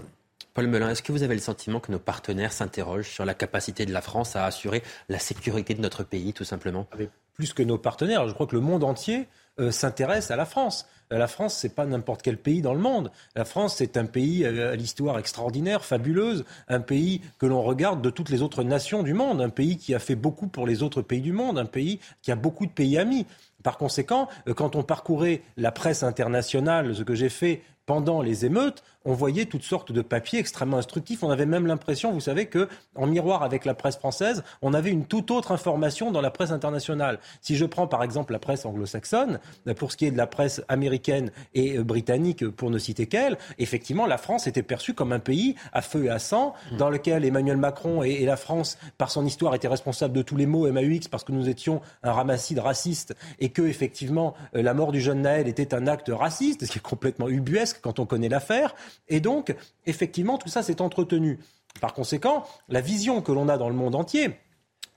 Paul 0.53 0.67
Melun, 0.67 0.91
est-ce 0.91 1.03
que 1.03 1.13
vous 1.13 1.23
avez 1.23 1.35
le 1.35 1.41
sentiment 1.41 1.81
que 1.81 1.91
nos 1.91 1.99
partenaires 1.99 2.53
s'interrogent 2.53 3.09
sur 3.09 3.25
la 3.25 3.35
capacité 3.35 3.87
de 3.87 3.93
la 3.93 4.03
France 4.03 4.37
à 4.37 4.45
assurer 4.45 4.83
la 5.09 5.19
sécurité 5.19 5.73
de 5.73 5.81
notre 5.81 6.05
pays, 6.05 6.35
tout 6.35 6.45
simplement? 6.45 6.87
Plus 7.33 7.55
que 7.55 7.63
nos 7.63 7.79
partenaires, 7.79 8.29
je 8.29 8.35
crois 8.35 8.47
que 8.47 8.55
le 8.55 8.61
monde 8.61 8.85
entier 8.85 9.27
euh, 9.61 9.71
s'intéresse 9.71 10.31
à 10.31 10.37
la 10.37 10.47
France. 10.47 10.87
Euh, 11.13 11.19
la 11.19 11.27
France, 11.27 11.55
c'est 11.55 11.75
pas 11.75 11.87
n'importe 11.87 12.23
quel 12.23 12.39
pays 12.39 12.63
dans 12.63 12.75
le 12.75 12.81
monde. 12.81 13.11
La 13.37 13.45
France, 13.45 13.77
c'est 13.77 13.97
un 13.97 14.07
pays 14.07 14.45
à 14.45 14.75
l'histoire 14.75 15.19
extraordinaire, 15.19 15.85
fabuleuse, 15.85 16.45
un 16.69 16.81
pays 16.81 17.21
que 17.39 17.47
l'on 17.47 17.63
regarde 17.63 18.03
de 18.03 18.11
toutes 18.11 18.31
les 18.31 18.43
autres 18.43 18.63
nations 18.63 19.03
du 19.03 19.15
monde, 19.15 19.41
un 19.41 19.51
pays 19.51 19.77
qui 19.77 19.95
a 19.95 19.99
fait 19.99 20.17
beaucoup 20.17 20.49
pour 20.49 20.67
les 20.67 20.83
autres 20.83 21.03
pays 21.03 21.21
du 21.21 21.33
monde, 21.33 21.59
un 21.59 21.67
pays 21.67 22.01
qui 22.23 22.33
a 22.33 22.37
beaucoup 22.37 22.67
de 22.67 22.73
pays 22.73 22.99
amis. 22.99 23.27
Par 23.63 23.79
conséquent, 23.79 24.29
euh, 24.47 24.55
quand 24.55 24.77
on 24.77 24.83
parcourait 24.83 25.43
la 25.57 25.73
presse 25.73 26.03
internationale, 26.03 26.95
ce 26.95 27.03
que 27.03 27.15
j'ai 27.15 27.31
fait 27.31 27.63
pendant 27.87 28.23
les 28.23 28.47
émeutes, 28.47 28.83
on 29.05 29.13
voyait 29.13 29.45
toutes 29.45 29.63
sortes 29.63 29.93
de 29.93 30.01
papiers 30.01 30.39
extrêmement 30.39 30.79
instructifs. 30.79 31.23
On 31.23 31.31
avait 31.31 31.47
même 31.47 31.67
l'impression, 31.67 32.13
vous 32.13 32.21
savez, 32.21 32.47
que 32.47 32.69
en 32.95 33.07
miroir 33.07 33.43
avec 33.43 33.65
la 33.65 33.75
presse 33.75 33.97
française, 33.97 34.43
on 34.63 34.73
avait 34.73 34.91
une 34.91 35.05
toute 35.05 35.31
autre 35.31 35.53
information 35.53 36.11
dans 36.11 36.23
la 36.23 36.31
presse 36.31 36.51
internationale. 36.51 37.19
Si 37.43 37.57
je 37.57 37.67
prends 37.67 37.87
par 37.87 38.03
exemple 38.03 38.33
la 38.33 38.39
presse 38.39 38.65
anglo-saxonne, 38.65 39.41
pour 39.77 39.93
ce 39.93 39.99
qui 39.99 40.07
est 40.07 40.11
de 40.11 40.17
la 40.17 40.27
presse 40.27 40.63
américaine 40.69 41.31
et 41.55 41.77
euh, 41.77 41.85
britannique, 41.85 42.49
pour 42.49 42.71
ne 42.71 42.79
citer 42.79 43.07
qu'elle, 43.07 43.37
effectivement, 43.59 44.07
la 44.07 44.19
France 44.19 44.47
était 44.47 44.63
perçue 44.63 44.95
comme 44.95 45.13
un 45.13 45.19
pays 45.19 45.55
à 45.73 45.83
feu 45.83 46.05
et 46.05 46.11
à 46.11 46.19
sang, 46.19 46.55
mmh. 46.73 46.77
dans 46.79 46.89
lequel 46.89 47.25
Emmanuel 47.25 47.59
Macron 47.59 48.03
et, 48.03 48.25
la 48.25 48.37
France, 48.37 48.79
par 48.97 49.11
son 49.11 49.27
histoire, 49.27 49.55
étaient 49.55 49.69
responsables 49.69 50.15
de 50.15 50.23
tous 50.23 50.37
les 50.37 50.47
maux 50.47 50.71
MAUX 50.71 51.09
parce 51.11 51.25
que 51.25 51.33
nous 51.33 51.49
étions 51.49 51.83
un 52.03 52.13
ramassis 52.13 52.55
de 52.55 52.61
racistes 52.61 53.15
et 53.39 53.51
que 53.51 53.63
effectivement 53.63 54.35
euh, 54.57 54.63
la 54.63 54.73
mort 54.73 54.93
du 54.93 55.01
jeune 55.01 55.23
Naël 55.23 55.47
était 55.47 55.75
un 55.75 55.87
acte 55.87 56.11
raciste, 56.13 56.65
ce 56.65 56.73
qui 56.73 56.79
est 56.79 56.83
complètement 56.83 57.29
ubuesque 57.29 57.74
quand 57.83 57.99
on 57.99 58.07
connaît 58.07 58.29
l'affaire. 58.29 58.75
Et 59.09 59.21
donc, 59.21 59.55
effectivement, 59.87 60.39
tout 60.39 60.49
ça 60.49 60.63
s'est 60.63 60.81
entretenu. 60.81 61.39
Par 61.81 61.95
conséquent, 61.95 62.45
la 62.69 62.81
vision 62.81 63.21
que 63.21 63.33
l'on 63.33 63.49
a 63.49 63.59
dans 63.59 63.69
le 63.69 63.75
monde 63.75 63.95
entier, 63.95 64.37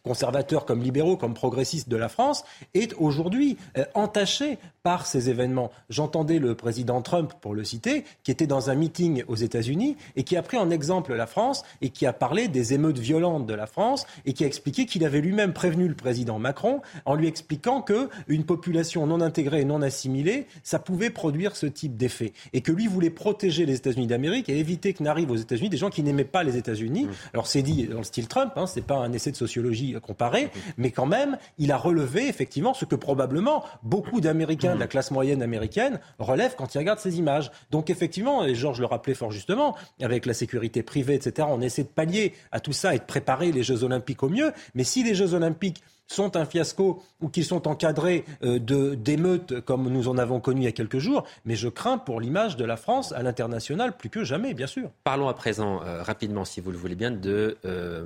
conservateurs 0.04 0.66
comme 0.66 0.82
libéraux, 0.82 1.18
comme 1.18 1.34
progressistes 1.34 1.90
de 1.90 1.98
la 1.98 2.10
France, 2.10 2.44
est 2.74 2.94
aujourd'hui 2.96 3.58
euh, 3.78 3.86
entachée 3.94 4.58
par 4.88 5.06
ces 5.06 5.30
événements. 5.30 5.70
J'entendais 5.90 6.40
le 6.40 6.56
président 6.56 7.02
Trump, 7.02 7.34
pour 7.42 7.54
le 7.54 7.66
citer, 7.66 8.06
qui 8.24 8.32
était 8.32 8.48
dans 8.48 8.70
un 8.70 8.76
meeting 8.76 9.26
aux 9.28 9.36
États-Unis 9.36 9.98
et 10.16 10.24
qui 10.24 10.38
a 10.38 10.42
pris 10.42 10.56
en 10.56 10.70
exemple 10.70 11.14
la 11.14 11.28
France 11.28 11.66
et 11.82 11.90
qui 11.90 12.06
a 12.06 12.14
parlé 12.14 12.48
des 12.48 12.74
émeutes 12.74 12.98
violentes 12.98 13.46
de 13.46 13.54
la 13.54 13.68
France 13.68 14.08
et 14.26 14.32
qui 14.32 14.46
a 14.46 14.48
expliqué 14.48 14.86
qu'il 14.86 15.04
avait 15.04 15.20
lui-même 15.20 15.52
prévenu 15.52 15.90
le 15.90 15.94
président 15.94 16.40
Macron 16.40 16.80
en 17.04 17.16
lui 17.16 17.28
expliquant 17.28 17.82
que 17.82 18.08
une 18.30 18.46
population 18.46 19.06
non 19.08 19.20
intégrée 19.20 19.60
et 19.60 19.66
non 19.66 19.82
assimilée, 19.82 20.48
ça 20.64 20.80
pouvait 20.80 21.10
produire 21.10 21.58
ce 21.58 21.66
type 21.66 21.98
d'effet 21.98 22.32
et 22.54 22.62
que 22.62 22.72
lui 22.72 22.88
voulait 22.88 23.10
protéger 23.10 23.66
les 23.66 23.76
États-Unis 23.76 24.08
d'Amérique 24.08 24.48
et 24.48 24.58
éviter 24.58 24.94
que 24.94 25.04
n'arrivent 25.04 25.32
aux 25.32 25.36
États-Unis 25.36 25.68
des 25.70 25.76
gens 25.76 25.90
qui 25.90 26.02
n'aimaient 26.02 26.24
pas 26.24 26.44
les 26.44 26.56
États-Unis. 26.56 27.08
Mmh. 27.08 27.34
Alors 27.34 27.48
c'est 27.48 27.62
dit 27.62 27.88
dans 27.88 27.98
le 27.98 28.04
style 28.06 28.30
Trump, 28.30 28.54
hein, 28.56 28.68
c'est 28.68 28.86
pas 28.86 28.96
un 28.96 29.12
essai 29.12 29.32
de 29.32 29.36
sociologie 29.36 29.98
comparé, 30.02 30.46
mmh. 30.46 30.60
mais 30.78 30.92
quand 30.92 31.08
même, 31.08 31.38
il 31.58 31.74
a 31.74 31.78
relevé 31.78 32.30
effectivement 32.30 32.74
ce 32.74 32.86
que 32.86 32.96
probablement 32.96 33.66
beaucoup 33.84 34.22
d'Américains 34.22 34.77
la 34.80 34.88
classe 34.88 35.12
moyenne 35.12 35.42
américaine 35.42 36.00
relève 36.20 36.56
quand 36.58 36.74
il 36.76 36.78
regarde 36.80 37.00
ces 37.00 37.18
images. 37.18 37.52
Donc 37.72 37.90
effectivement, 37.90 38.46
et 38.46 38.56
Georges 38.56 38.80
le 38.80 38.86
rappelait 38.86 39.14
fort 39.14 39.32
justement, 39.32 39.76
avec 40.02 40.26
la 40.26 40.34
sécurité 40.34 40.84
privée, 40.84 41.16
etc., 41.16 41.48
on 41.52 41.62
essaie 41.62 41.84
de 41.84 41.90
pallier 41.90 42.34
à 42.52 42.60
tout 42.60 42.74
ça 42.74 42.96
et 42.96 43.00
de 43.00 43.04
préparer 43.04 43.52
les 43.52 43.64
Jeux 43.64 43.84
olympiques 43.84 44.24
au 44.24 44.30
mieux. 44.30 44.52
Mais 44.76 44.84
si 44.84 45.04
les 45.04 45.16
Jeux 45.16 45.34
olympiques 45.34 45.84
sont 46.08 46.36
un 46.38 46.46
fiasco 46.46 47.04
ou 47.22 47.30
qu'ils 47.30 47.46
sont 47.46 47.68
encadrés 47.68 48.26
euh, 48.44 48.60
d'émeutes 48.96 49.62
comme 49.62 49.90
nous 49.90 50.08
en 50.08 50.18
avons 50.18 50.40
connu 50.40 50.62
il 50.62 50.64
y 50.64 50.68
a 50.68 50.72
quelques 50.72 51.00
jours, 51.00 51.26
mais 51.46 51.56
je 51.56 51.68
crains 51.68 51.98
pour 51.98 52.22
l'image 52.22 52.58
de 52.58 52.66
la 52.66 52.78
France 52.78 53.12
à 53.12 53.22
l'international 53.22 53.98
plus 53.98 54.10
que 54.10 54.24
jamais, 54.24 54.54
bien 54.54 54.68
sûr. 54.68 54.90
Parlons 55.04 55.28
à 55.28 55.34
présent 55.34 55.82
euh, 55.84 56.02
rapidement, 56.02 56.46
si 56.46 56.62
vous 56.62 56.72
le 56.72 56.78
voulez 56.78 56.96
bien, 56.96 57.12
de 57.12 57.58
euh, 57.66 58.06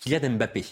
Kylian 0.00 0.30
Mbappé. 0.30 0.64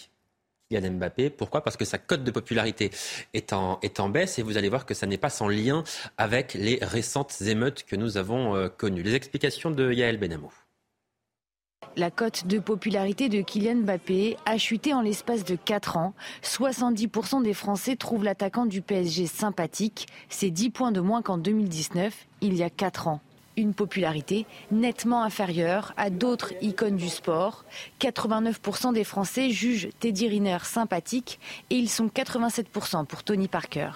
Yann 0.70 0.88
Mbappé. 0.96 1.30
Pourquoi? 1.30 1.62
Parce 1.62 1.76
que 1.76 1.84
sa 1.84 1.98
cote 1.98 2.24
de 2.24 2.30
popularité 2.30 2.90
est 3.34 3.52
en, 3.52 3.78
est 3.82 4.00
en 4.00 4.08
baisse 4.08 4.38
et 4.38 4.42
vous 4.42 4.56
allez 4.56 4.68
voir 4.68 4.86
que 4.86 4.94
ça 4.94 5.06
n'est 5.06 5.18
pas 5.18 5.30
sans 5.30 5.48
lien 5.48 5.84
avec 6.18 6.54
les 6.54 6.78
récentes 6.82 7.40
émeutes 7.42 7.84
que 7.84 7.96
nous 7.96 8.16
avons 8.16 8.54
euh, 8.54 8.68
connues. 8.68 9.02
Les 9.02 9.14
explications 9.14 9.70
de 9.70 9.92
Yael 9.92 10.18
Benamou. 10.18 10.52
La 11.96 12.10
cote 12.12 12.46
de 12.46 12.60
popularité 12.60 13.28
de 13.28 13.42
Kylian 13.42 13.76
Mbappé 13.76 14.36
a 14.46 14.58
chuté 14.58 14.94
en 14.94 15.00
l'espace 15.00 15.44
de 15.44 15.56
4 15.56 15.96
ans. 15.96 16.14
70% 16.44 17.42
des 17.42 17.54
Français 17.54 17.96
trouvent 17.96 18.22
l'attaquant 18.22 18.64
du 18.64 18.80
PSG 18.80 19.26
sympathique. 19.26 20.06
C'est 20.28 20.50
10 20.50 20.70
points 20.70 20.92
de 20.92 21.00
moins 21.00 21.20
qu'en 21.20 21.36
2019, 21.36 22.14
il 22.42 22.54
y 22.54 22.62
a 22.62 22.70
4 22.70 23.08
ans 23.08 23.20
une 23.60 23.74
popularité 23.74 24.46
nettement 24.70 25.22
inférieure 25.22 25.92
à 25.96 26.10
d'autres 26.10 26.52
icônes 26.60 26.96
du 26.96 27.08
sport. 27.08 27.64
89% 28.00 28.92
des 28.92 29.04
Français 29.04 29.50
jugent 29.50 29.88
Teddy 30.00 30.28
Riner 30.28 30.58
sympathique 30.64 31.38
et 31.70 31.76
ils 31.76 31.88
sont 31.88 32.06
87% 32.06 33.06
pour 33.06 33.22
Tony 33.22 33.48
Parker. 33.48 33.90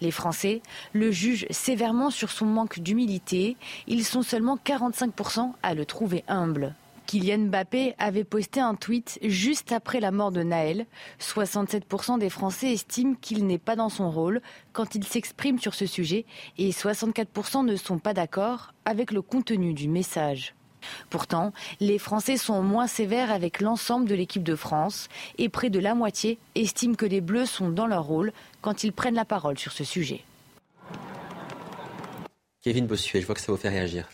Les 0.00 0.10
Français 0.10 0.62
le 0.92 1.10
jugent 1.10 1.46
sévèrement 1.50 2.10
sur 2.10 2.30
son 2.30 2.46
manque 2.46 2.80
d'humilité. 2.80 3.56
Ils 3.86 4.04
sont 4.04 4.22
seulement 4.22 4.58
45% 4.64 5.52
à 5.62 5.74
le 5.74 5.86
trouver 5.86 6.24
humble. 6.28 6.74
Kylian 7.10 7.46
Mbappé 7.48 7.96
avait 7.98 8.22
posté 8.22 8.60
un 8.60 8.76
tweet 8.76 9.18
juste 9.24 9.72
après 9.72 9.98
la 9.98 10.12
mort 10.12 10.30
de 10.30 10.44
Naël. 10.44 10.86
67% 11.18 12.20
des 12.20 12.30
Français 12.30 12.72
estiment 12.72 13.16
qu'il 13.20 13.48
n'est 13.48 13.58
pas 13.58 13.74
dans 13.74 13.88
son 13.88 14.12
rôle 14.12 14.40
quand 14.72 14.94
il 14.94 15.02
s'exprime 15.02 15.58
sur 15.58 15.74
ce 15.74 15.86
sujet 15.86 16.24
et 16.56 16.70
64% 16.70 17.66
ne 17.66 17.74
sont 17.74 17.98
pas 17.98 18.14
d'accord 18.14 18.74
avec 18.84 19.10
le 19.10 19.22
contenu 19.22 19.74
du 19.74 19.88
message. 19.88 20.54
Pourtant, 21.10 21.52
les 21.80 21.98
Français 21.98 22.36
sont 22.36 22.62
moins 22.62 22.86
sévères 22.86 23.32
avec 23.32 23.60
l'ensemble 23.60 24.08
de 24.08 24.14
l'équipe 24.14 24.44
de 24.44 24.54
France 24.54 25.08
et 25.36 25.48
près 25.48 25.68
de 25.68 25.80
la 25.80 25.96
moitié 25.96 26.38
estiment 26.54 26.94
que 26.94 27.06
les 27.06 27.20
Bleus 27.20 27.46
sont 27.46 27.70
dans 27.70 27.88
leur 27.88 28.04
rôle 28.04 28.32
quand 28.60 28.84
ils 28.84 28.92
prennent 28.92 29.16
la 29.16 29.24
parole 29.24 29.58
sur 29.58 29.72
ce 29.72 29.82
sujet. 29.82 30.22
Kevin 32.62 32.86
Bossuet, 32.86 33.20
je 33.20 33.26
vois 33.26 33.34
que 33.34 33.40
ça 33.40 33.50
vous 33.50 33.58
fait 33.58 33.68
réagir. 33.68 34.08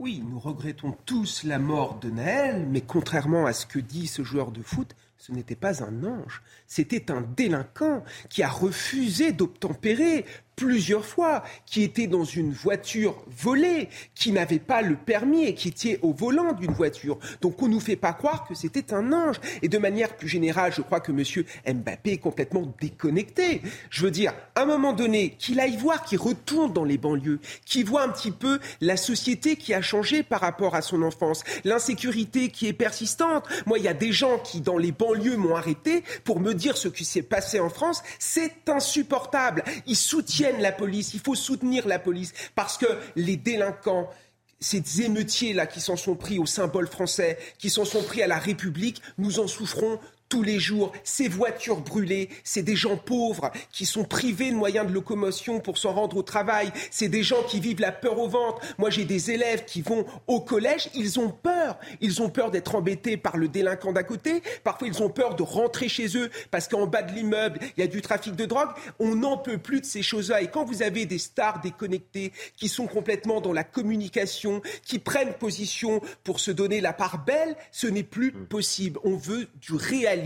Oui, 0.00 0.24
nous 0.26 0.38
regrettons 0.38 0.96
tous 1.04 1.44
la 1.44 1.58
mort 1.58 1.98
de 2.00 2.08
Naël, 2.08 2.66
mais 2.70 2.80
contrairement 2.80 3.44
à 3.44 3.52
ce 3.52 3.66
que 3.66 3.78
dit 3.78 4.06
ce 4.06 4.24
joueur 4.24 4.50
de 4.50 4.62
foot, 4.62 4.96
ce 5.18 5.30
n'était 5.30 5.56
pas 5.56 5.84
un 5.84 6.04
ange, 6.04 6.40
c'était 6.66 7.10
un 7.10 7.20
délinquant 7.20 8.02
qui 8.30 8.42
a 8.42 8.48
refusé 8.48 9.32
d'obtempérer 9.32 10.24
plusieurs 10.60 11.06
fois, 11.06 11.42
qui 11.64 11.82
était 11.82 12.06
dans 12.06 12.24
une 12.24 12.52
voiture 12.52 13.16
volée, 13.26 13.88
qui 14.14 14.30
n'avait 14.30 14.58
pas 14.58 14.82
le 14.82 14.94
permis 14.94 15.44
et 15.44 15.54
qui 15.54 15.68
était 15.68 15.98
au 16.02 16.12
volant 16.12 16.52
d'une 16.52 16.72
voiture. 16.72 17.18
Donc 17.40 17.62
on 17.62 17.66
ne 17.66 17.72
nous 17.72 17.80
fait 17.80 17.96
pas 17.96 18.12
croire 18.12 18.46
que 18.46 18.54
c'était 18.54 18.92
un 18.92 19.10
ange. 19.12 19.36
Et 19.62 19.68
de 19.68 19.78
manière 19.78 20.14
plus 20.16 20.28
générale, 20.28 20.70
je 20.76 20.82
crois 20.82 21.00
que 21.00 21.12
M. 21.12 21.24
Mbappé 21.66 22.12
est 22.12 22.18
complètement 22.18 22.70
déconnecté. 22.78 23.62
Je 23.88 24.04
veux 24.04 24.10
dire, 24.10 24.34
à 24.54 24.62
un 24.62 24.66
moment 24.66 24.92
donné, 24.92 25.30
qu'il 25.38 25.58
aille 25.60 25.78
voir, 25.78 26.04
qu'il 26.04 26.18
retourne 26.18 26.74
dans 26.74 26.84
les 26.84 26.98
banlieues, 26.98 27.40
qu'il 27.64 27.86
voit 27.86 28.02
un 28.02 28.10
petit 28.10 28.30
peu 28.30 28.60
la 28.82 28.98
société 28.98 29.56
qui 29.56 29.72
a 29.72 29.80
changé 29.80 30.22
par 30.22 30.40
rapport 30.40 30.74
à 30.74 30.82
son 30.82 31.00
enfance, 31.02 31.42
l'insécurité 31.64 32.50
qui 32.50 32.66
est 32.66 32.74
persistante. 32.74 33.48
Moi, 33.64 33.78
il 33.78 33.84
y 33.84 33.88
a 33.88 33.94
des 33.94 34.12
gens 34.12 34.38
qui, 34.38 34.60
dans 34.60 34.76
les 34.76 34.92
banlieues, 34.92 35.38
m'ont 35.38 35.56
arrêté 35.56 36.04
pour 36.24 36.38
me 36.38 36.52
dire 36.52 36.76
ce 36.76 36.88
qui 36.88 37.06
s'est 37.06 37.22
passé 37.22 37.60
en 37.60 37.70
France. 37.70 38.02
C'est 38.18 38.68
insupportable. 38.68 39.64
Ils 39.86 39.96
soutiennent 39.96 40.49
la 40.58 40.72
police, 40.72 41.14
il 41.14 41.20
faut 41.20 41.34
soutenir 41.34 41.86
la 41.86 41.98
police, 41.98 42.32
parce 42.54 42.78
que 42.78 42.86
les 43.16 43.36
délinquants, 43.36 44.10
ces 44.58 45.02
émeutiers-là 45.02 45.66
qui 45.66 45.80
s'en 45.80 45.96
sont 45.96 46.16
pris 46.16 46.38
au 46.38 46.46
symbole 46.46 46.88
français, 46.88 47.38
qui 47.58 47.70
s'en 47.70 47.84
sont 47.84 48.02
pris 48.02 48.22
à 48.22 48.26
la 48.26 48.38
République, 48.38 49.00
nous 49.18 49.38
en 49.38 49.46
souffrons 49.46 49.98
tous 50.30 50.42
les 50.42 50.58
jours, 50.58 50.92
ces 51.04 51.28
voitures 51.28 51.80
brûlées, 51.80 52.30
c'est 52.44 52.62
des 52.62 52.76
gens 52.76 52.96
pauvres 52.96 53.50
qui 53.72 53.84
sont 53.84 54.04
privés 54.04 54.50
de 54.50 54.56
moyens 54.56 54.86
de 54.86 54.92
locomotion 54.92 55.60
pour 55.60 55.76
s'en 55.76 55.92
rendre 55.92 56.16
au 56.16 56.22
travail, 56.22 56.72
c'est 56.90 57.08
des 57.08 57.22
gens 57.22 57.42
qui 57.42 57.60
vivent 57.60 57.80
la 57.80 57.92
peur 57.92 58.18
au 58.18 58.28
ventre. 58.28 58.62
Moi, 58.78 58.90
j'ai 58.90 59.04
des 59.04 59.32
élèves 59.32 59.64
qui 59.64 59.82
vont 59.82 60.06
au 60.28 60.40
collège, 60.40 60.88
ils 60.94 61.18
ont 61.18 61.30
peur. 61.30 61.78
Ils 62.00 62.22
ont 62.22 62.30
peur 62.30 62.50
d'être 62.50 62.76
embêtés 62.76 63.16
par 63.16 63.36
le 63.36 63.48
délinquant 63.48 63.92
d'à 63.92 64.04
côté. 64.04 64.42
Parfois, 64.62 64.86
ils 64.86 65.02
ont 65.02 65.10
peur 65.10 65.34
de 65.34 65.42
rentrer 65.42 65.88
chez 65.88 66.16
eux 66.16 66.30
parce 66.50 66.68
qu'en 66.68 66.86
bas 66.86 67.02
de 67.02 67.12
l'immeuble, 67.12 67.58
il 67.76 67.80
y 67.80 67.82
a 67.84 67.88
du 67.88 68.00
trafic 68.00 68.36
de 68.36 68.46
drogue. 68.46 68.70
On 69.00 69.16
n'en 69.16 69.36
peut 69.36 69.58
plus 69.58 69.80
de 69.80 69.86
ces 69.86 70.02
choses-là. 70.02 70.42
Et 70.42 70.46
quand 70.46 70.64
vous 70.64 70.82
avez 70.82 71.06
des 71.06 71.18
stars 71.18 71.60
déconnectées 71.60 72.32
qui 72.56 72.68
sont 72.68 72.86
complètement 72.86 73.40
dans 73.40 73.52
la 73.52 73.64
communication, 73.64 74.62
qui 74.84 75.00
prennent 75.00 75.34
position 75.34 76.00
pour 76.22 76.38
se 76.38 76.52
donner 76.52 76.80
la 76.80 76.92
part 76.92 77.24
belle, 77.24 77.56
ce 77.72 77.88
n'est 77.88 78.04
plus 78.04 78.30
possible. 78.32 79.00
On 79.02 79.16
veut 79.16 79.48
du 79.60 79.74
réalisme, 79.74 80.19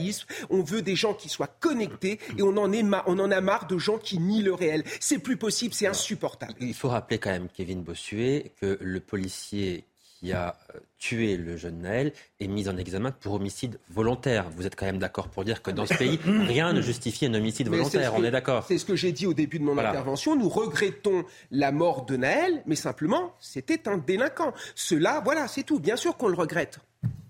on 0.51 0.63
veut 0.63 0.83
des 0.83 0.97
gens 0.97 1.15
qui 1.15 1.29
soient 1.29 1.55
connectés 1.61 2.19
et 2.39 2.43
on 2.43 2.57
en, 2.57 2.73
on 3.07 3.19
en 3.19 3.31
a 3.31 3.41
marre 3.41 3.67
de 3.67 3.79
gens 3.79 3.99
qui 3.99 4.19
nient 4.19 4.43
le 4.43 4.55
réel. 4.55 4.85
C'est 5.01 5.19
plus 5.19 5.37
possible, 5.37 5.75
c'est 5.75 5.87
insupportable. 5.87 6.55
Il 6.61 6.75
faut 6.75 6.89
rappeler 6.89 7.19
quand 7.19 7.31
même, 7.31 7.49
Kevin 7.49 7.83
Bossuet, 7.83 8.53
que 8.61 8.79
le 8.81 9.01
policier 9.01 9.85
qui 10.19 10.33
a 10.33 10.57
euh, 10.75 10.79
tué 11.05 11.37
le 11.37 11.59
jeune 11.59 11.81
Naël 11.81 12.13
est 12.41 12.47
mis 12.47 12.67
en 12.67 12.79
examen 12.79 13.11
pour 13.11 13.35
homicide 13.35 13.79
volontaire. 13.91 14.49
Vous 14.57 14.67
êtes 14.67 14.75
quand 14.75 14.87
même 14.87 14.99
d'accord 14.99 15.29
pour 15.29 15.45
dire 15.45 15.61
que 15.61 15.71
dans 15.71 15.85
ce 15.85 15.93
pays, 15.93 16.19
rien 16.25 16.73
ne 16.73 16.81
justifie 16.81 17.27
un 17.27 17.35
homicide 17.35 17.69
volontaire. 17.69 18.15
on 18.15 18.25
est 18.25 18.31
d'accord. 18.31 18.65
C'est 18.67 18.79
ce 18.79 18.87
que 18.87 18.97
j'ai 18.97 19.13
dit 19.13 19.27
au 19.27 19.35
début 19.35 19.59
de 19.59 19.65
mon 19.65 19.77
intervention. 19.77 20.35
Nous 20.35 20.49
regrettons 20.49 21.25
la 21.51 21.73
mort 21.73 22.07
de 22.07 22.17
Naël, 22.17 22.63
mais 22.65 22.75
simplement, 22.75 23.35
c'était 23.39 23.87
un 23.87 23.99
délinquant. 23.99 24.55
Cela, 24.75 25.21
voilà, 25.23 25.47
c'est 25.47 25.63
tout. 25.63 25.79
Bien 25.79 25.97
sûr 25.97 26.17
qu'on 26.17 26.29
le 26.29 26.37
regrette. 26.37 26.81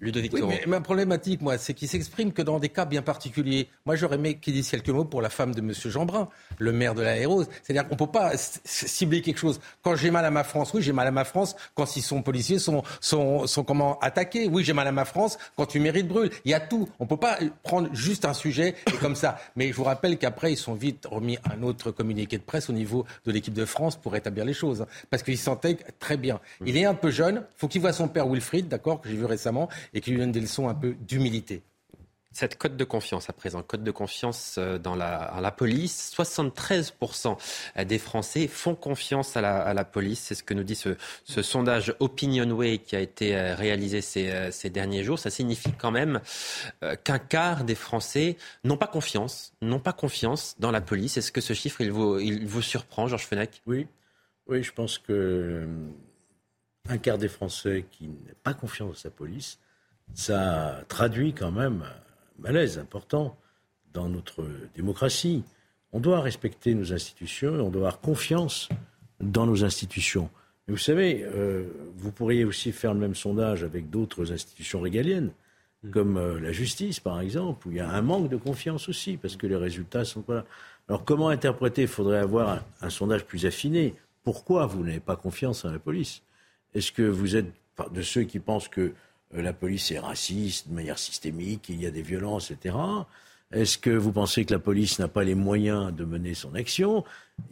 Oui, 0.04 0.42
mais 0.46 0.62
ma 0.66 0.80
problématique, 0.80 1.40
moi, 1.40 1.56
c'est 1.56 1.72
qu'il 1.72 1.88
s'exprime 1.88 2.32
que 2.32 2.42
dans 2.42 2.58
des 2.58 2.68
cas 2.68 2.84
bien 2.84 3.02
particuliers. 3.02 3.68
Moi, 3.86 3.96
j'aurais 3.96 4.16
aimé 4.16 4.38
qu'il 4.38 4.52
dise 4.52 4.68
quelques 4.68 4.90
mots 4.90 5.04
pour 5.04 5.22
la 5.22 5.30
femme 5.30 5.54
de 5.54 5.60
M. 5.60 5.72
Jeanbrun, 5.72 6.28
le 6.58 6.72
maire 6.72 6.94
de 6.94 7.02
la 7.02 7.16
Hérose. 7.16 7.48
C'est-à-dire 7.62 7.88
qu'on 7.88 7.94
ne 7.94 7.98
peut 7.98 8.12
pas 8.12 8.32
cibler 8.36 9.22
quelque 9.22 9.38
chose. 9.38 9.60
Quand 9.82 9.96
j'ai 9.96 10.10
mal 10.10 10.24
à 10.24 10.30
ma 10.30 10.44
France, 10.44 10.72
oui, 10.74 10.82
j'ai 10.82 10.92
mal 10.92 11.06
à 11.06 11.10
ma 11.10 11.24
France 11.24 11.56
quand 11.74 11.86
si 11.86 12.02
son 12.02 12.22
policiers 12.22 12.58
sont, 12.58 12.82
sont, 13.00 13.46
sont 13.46 13.63
comment 13.64 13.98
attaqués. 14.00 14.48
Oui, 14.48 14.64
j'ai 14.64 14.72
mal 14.72 14.86
à 14.86 14.92
ma 14.92 15.04
France 15.04 15.38
quand 15.56 15.66
tu 15.66 15.80
mérites 15.80 16.08
brûle. 16.08 16.30
Il 16.44 16.50
y 16.50 16.54
a 16.54 16.60
tout. 16.60 16.88
On 16.98 17.04
ne 17.04 17.08
peut 17.08 17.16
pas 17.16 17.38
prendre 17.62 17.88
juste 17.94 18.24
un 18.24 18.34
sujet 18.34 18.74
et 18.86 18.96
comme 19.00 19.16
ça. 19.16 19.38
Mais 19.56 19.68
je 19.68 19.74
vous 19.74 19.84
rappelle 19.84 20.18
qu'après, 20.18 20.52
ils 20.52 20.56
sont 20.56 20.74
vite 20.74 21.06
remis 21.10 21.38
un 21.50 21.62
autre 21.62 21.90
communiqué 21.90 22.38
de 22.38 22.42
presse 22.42 22.70
au 22.70 22.72
niveau 22.72 23.04
de 23.24 23.32
l'équipe 23.32 23.54
de 23.54 23.64
France 23.64 23.96
pour 23.96 24.14
établir 24.16 24.44
les 24.44 24.54
choses. 24.54 24.86
Parce 25.10 25.22
qu'ils 25.22 25.38
s'intègrent 25.38 25.84
très 25.98 26.16
bien. 26.16 26.40
Il 26.64 26.76
est 26.76 26.84
un 26.84 26.94
peu 26.94 27.10
jeune. 27.10 27.44
faut 27.56 27.68
qu'il 27.68 27.80
voit 27.80 27.92
son 27.92 28.08
père 28.08 28.28
Wilfried, 28.28 28.68
d'accord, 28.68 29.00
que 29.00 29.08
j'ai 29.08 29.16
vu 29.16 29.24
récemment 29.24 29.68
et 29.92 30.00
qui 30.00 30.10
lui 30.10 30.18
donne 30.18 30.32
des 30.32 30.40
leçons 30.40 30.68
un 30.68 30.74
peu 30.74 30.94
d'humilité. 31.00 31.62
Cette 32.34 32.58
cote 32.58 32.76
de 32.76 32.82
confiance, 32.82 33.30
à 33.30 33.32
présent, 33.32 33.62
cote 33.62 33.84
de 33.84 33.92
confiance 33.92 34.56
euh, 34.58 34.76
dans 34.76 34.96
la, 34.96 35.54
police. 35.56 36.12
73% 36.16 37.36
des 37.84 37.98
Français 38.00 38.48
font 38.48 38.74
confiance 38.74 39.36
à 39.36 39.40
la, 39.40 39.84
police. 39.84 40.18
C'est 40.18 40.34
ce 40.34 40.42
que 40.42 40.52
nous 40.52 40.64
dit 40.64 40.74
ce, 40.74 40.96
sondage 41.42 41.94
Opinionway 42.00 42.78
qui 42.78 42.96
a 42.96 43.00
été 43.00 43.36
euh, 43.36 43.54
réalisé 43.54 44.00
ces, 44.00 44.50
ces 44.50 44.68
derniers 44.68 45.04
jours. 45.04 45.20
Ça 45.20 45.30
signifie 45.30 45.72
quand 45.72 45.92
même 45.92 46.20
euh, 46.82 46.96
qu'un 46.96 47.20
quart 47.20 47.62
des 47.62 47.76
Français 47.76 48.36
n'ont 48.64 48.76
pas 48.76 48.88
confiance, 48.88 49.52
n'ont 49.62 49.78
pas 49.78 49.92
confiance 49.92 50.56
dans 50.58 50.72
la 50.72 50.80
police. 50.80 51.16
Est-ce 51.16 51.30
que 51.30 51.40
ce 51.40 51.52
chiffre, 51.52 51.82
il 51.82 51.92
vous, 51.92 52.62
surprend, 52.62 53.06
Georges 53.06 53.26
Fenech? 53.26 53.62
Oui. 53.66 53.86
Oui, 54.48 54.64
je 54.64 54.72
pense 54.72 54.98
que 54.98 55.68
un 56.88 56.98
quart 56.98 57.16
des 57.16 57.28
Français 57.28 57.86
qui 57.92 58.08
n'ont 58.08 58.16
pas 58.42 58.54
confiance 58.54 58.88
dans 58.88 58.94
sa 58.96 59.10
police 59.10 59.60
ça 60.12 60.82
traduit 60.88 61.32
quand 61.32 61.50
même 61.50 61.84
malaise 62.38 62.78
important 62.78 63.36
dans 63.92 64.08
notre 64.08 64.44
démocratie. 64.74 65.44
On 65.92 66.00
doit 66.00 66.20
respecter 66.20 66.74
nos 66.74 66.92
institutions 66.92 67.56
et 67.56 67.60
on 67.60 67.70
doit 67.70 67.82
avoir 67.82 68.00
confiance 68.00 68.68
dans 69.20 69.46
nos 69.46 69.64
institutions. 69.64 70.28
Mais 70.66 70.72
vous 70.72 70.80
savez, 70.80 71.22
euh, 71.24 71.64
vous 71.96 72.10
pourriez 72.10 72.44
aussi 72.44 72.72
faire 72.72 72.94
le 72.94 73.00
même 73.00 73.14
sondage 73.14 73.62
avec 73.62 73.90
d'autres 73.90 74.32
institutions 74.32 74.80
régaliennes, 74.80 75.30
mm. 75.82 75.90
comme 75.90 76.16
euh, 76.16 76.40
la 76.40 76.52
justice 76.52 77.00
par 77.00 77.20
exemple, 77.20 77.68
où 77.68 77.70
il 77.70 77.76
y 77.76 77.80
a 77.80 77.90
un 77.90 78.02
manque 78.02 78.28
de 78.28 78.36
confiance 78.36 78.88
aussi, 78.88 79.16
parce 79.16 79.36
que 79.36 79.46
les 79.46 79.56
résultats 79.56 80.04
sont 80.04 80.22
pas 80.22 80.34
là. 80.34 80.44
Alors 80.88 81.04
comment 81.04 81.28
interpréter? 81.28 81.82
Il 81.82 81.88
faudrait 81.88 82.18
avoir 82.18 82.48
un, 82.48 82.62
un 82.82 82.90
sondage 82.90 83.24
plus 83.24 83.46
affiné. 83.46 83.94
Pourquoi 84.22 84.66
vous 84.66 84.82
n'avez 84.82 85.00
pas 85.00 85.16
confiance 85.16 85.64
en 85.64 85.70
la 85.70 85.78
police? 85.78 86.22
Est-ce 86.74 86.90
que 86.90 87.02
vous 87.02 87.36
êtes 87.36 87.52
de 87.92 88.02
ceux 88.02 88.22
qui 88.22 88.40
pensent 88.40 88.68
que 88.68 88.92
la 89.40 89.52
police 89.52 89.90
est 89.90 89.98
raciste 89.98 90.68
de 90.68 90.74
manière 90.74 90.98
systémique, 90.98 91.68
il 91.68 91.82
y 91.82 91.86
a 91.86 91.90
des 91.90 92.02
violences, 92.02 92.50
etc. 92.50 92.76
Est-ce 93.52 93.78
que 93.78 93.90
vous 93.90 94.12
pensez 94.12 94.44
que 94.44 94.52
la 94.52 94.58
police 94.58 94.98
n'a 94.98 95.08
pas 95.08 95.24
les 95.24 95.34
moyens 95.34 95.94
de 95.94 96.04
mener 96.04 96.34
son 96.34 96.54
action? 96.54 97.04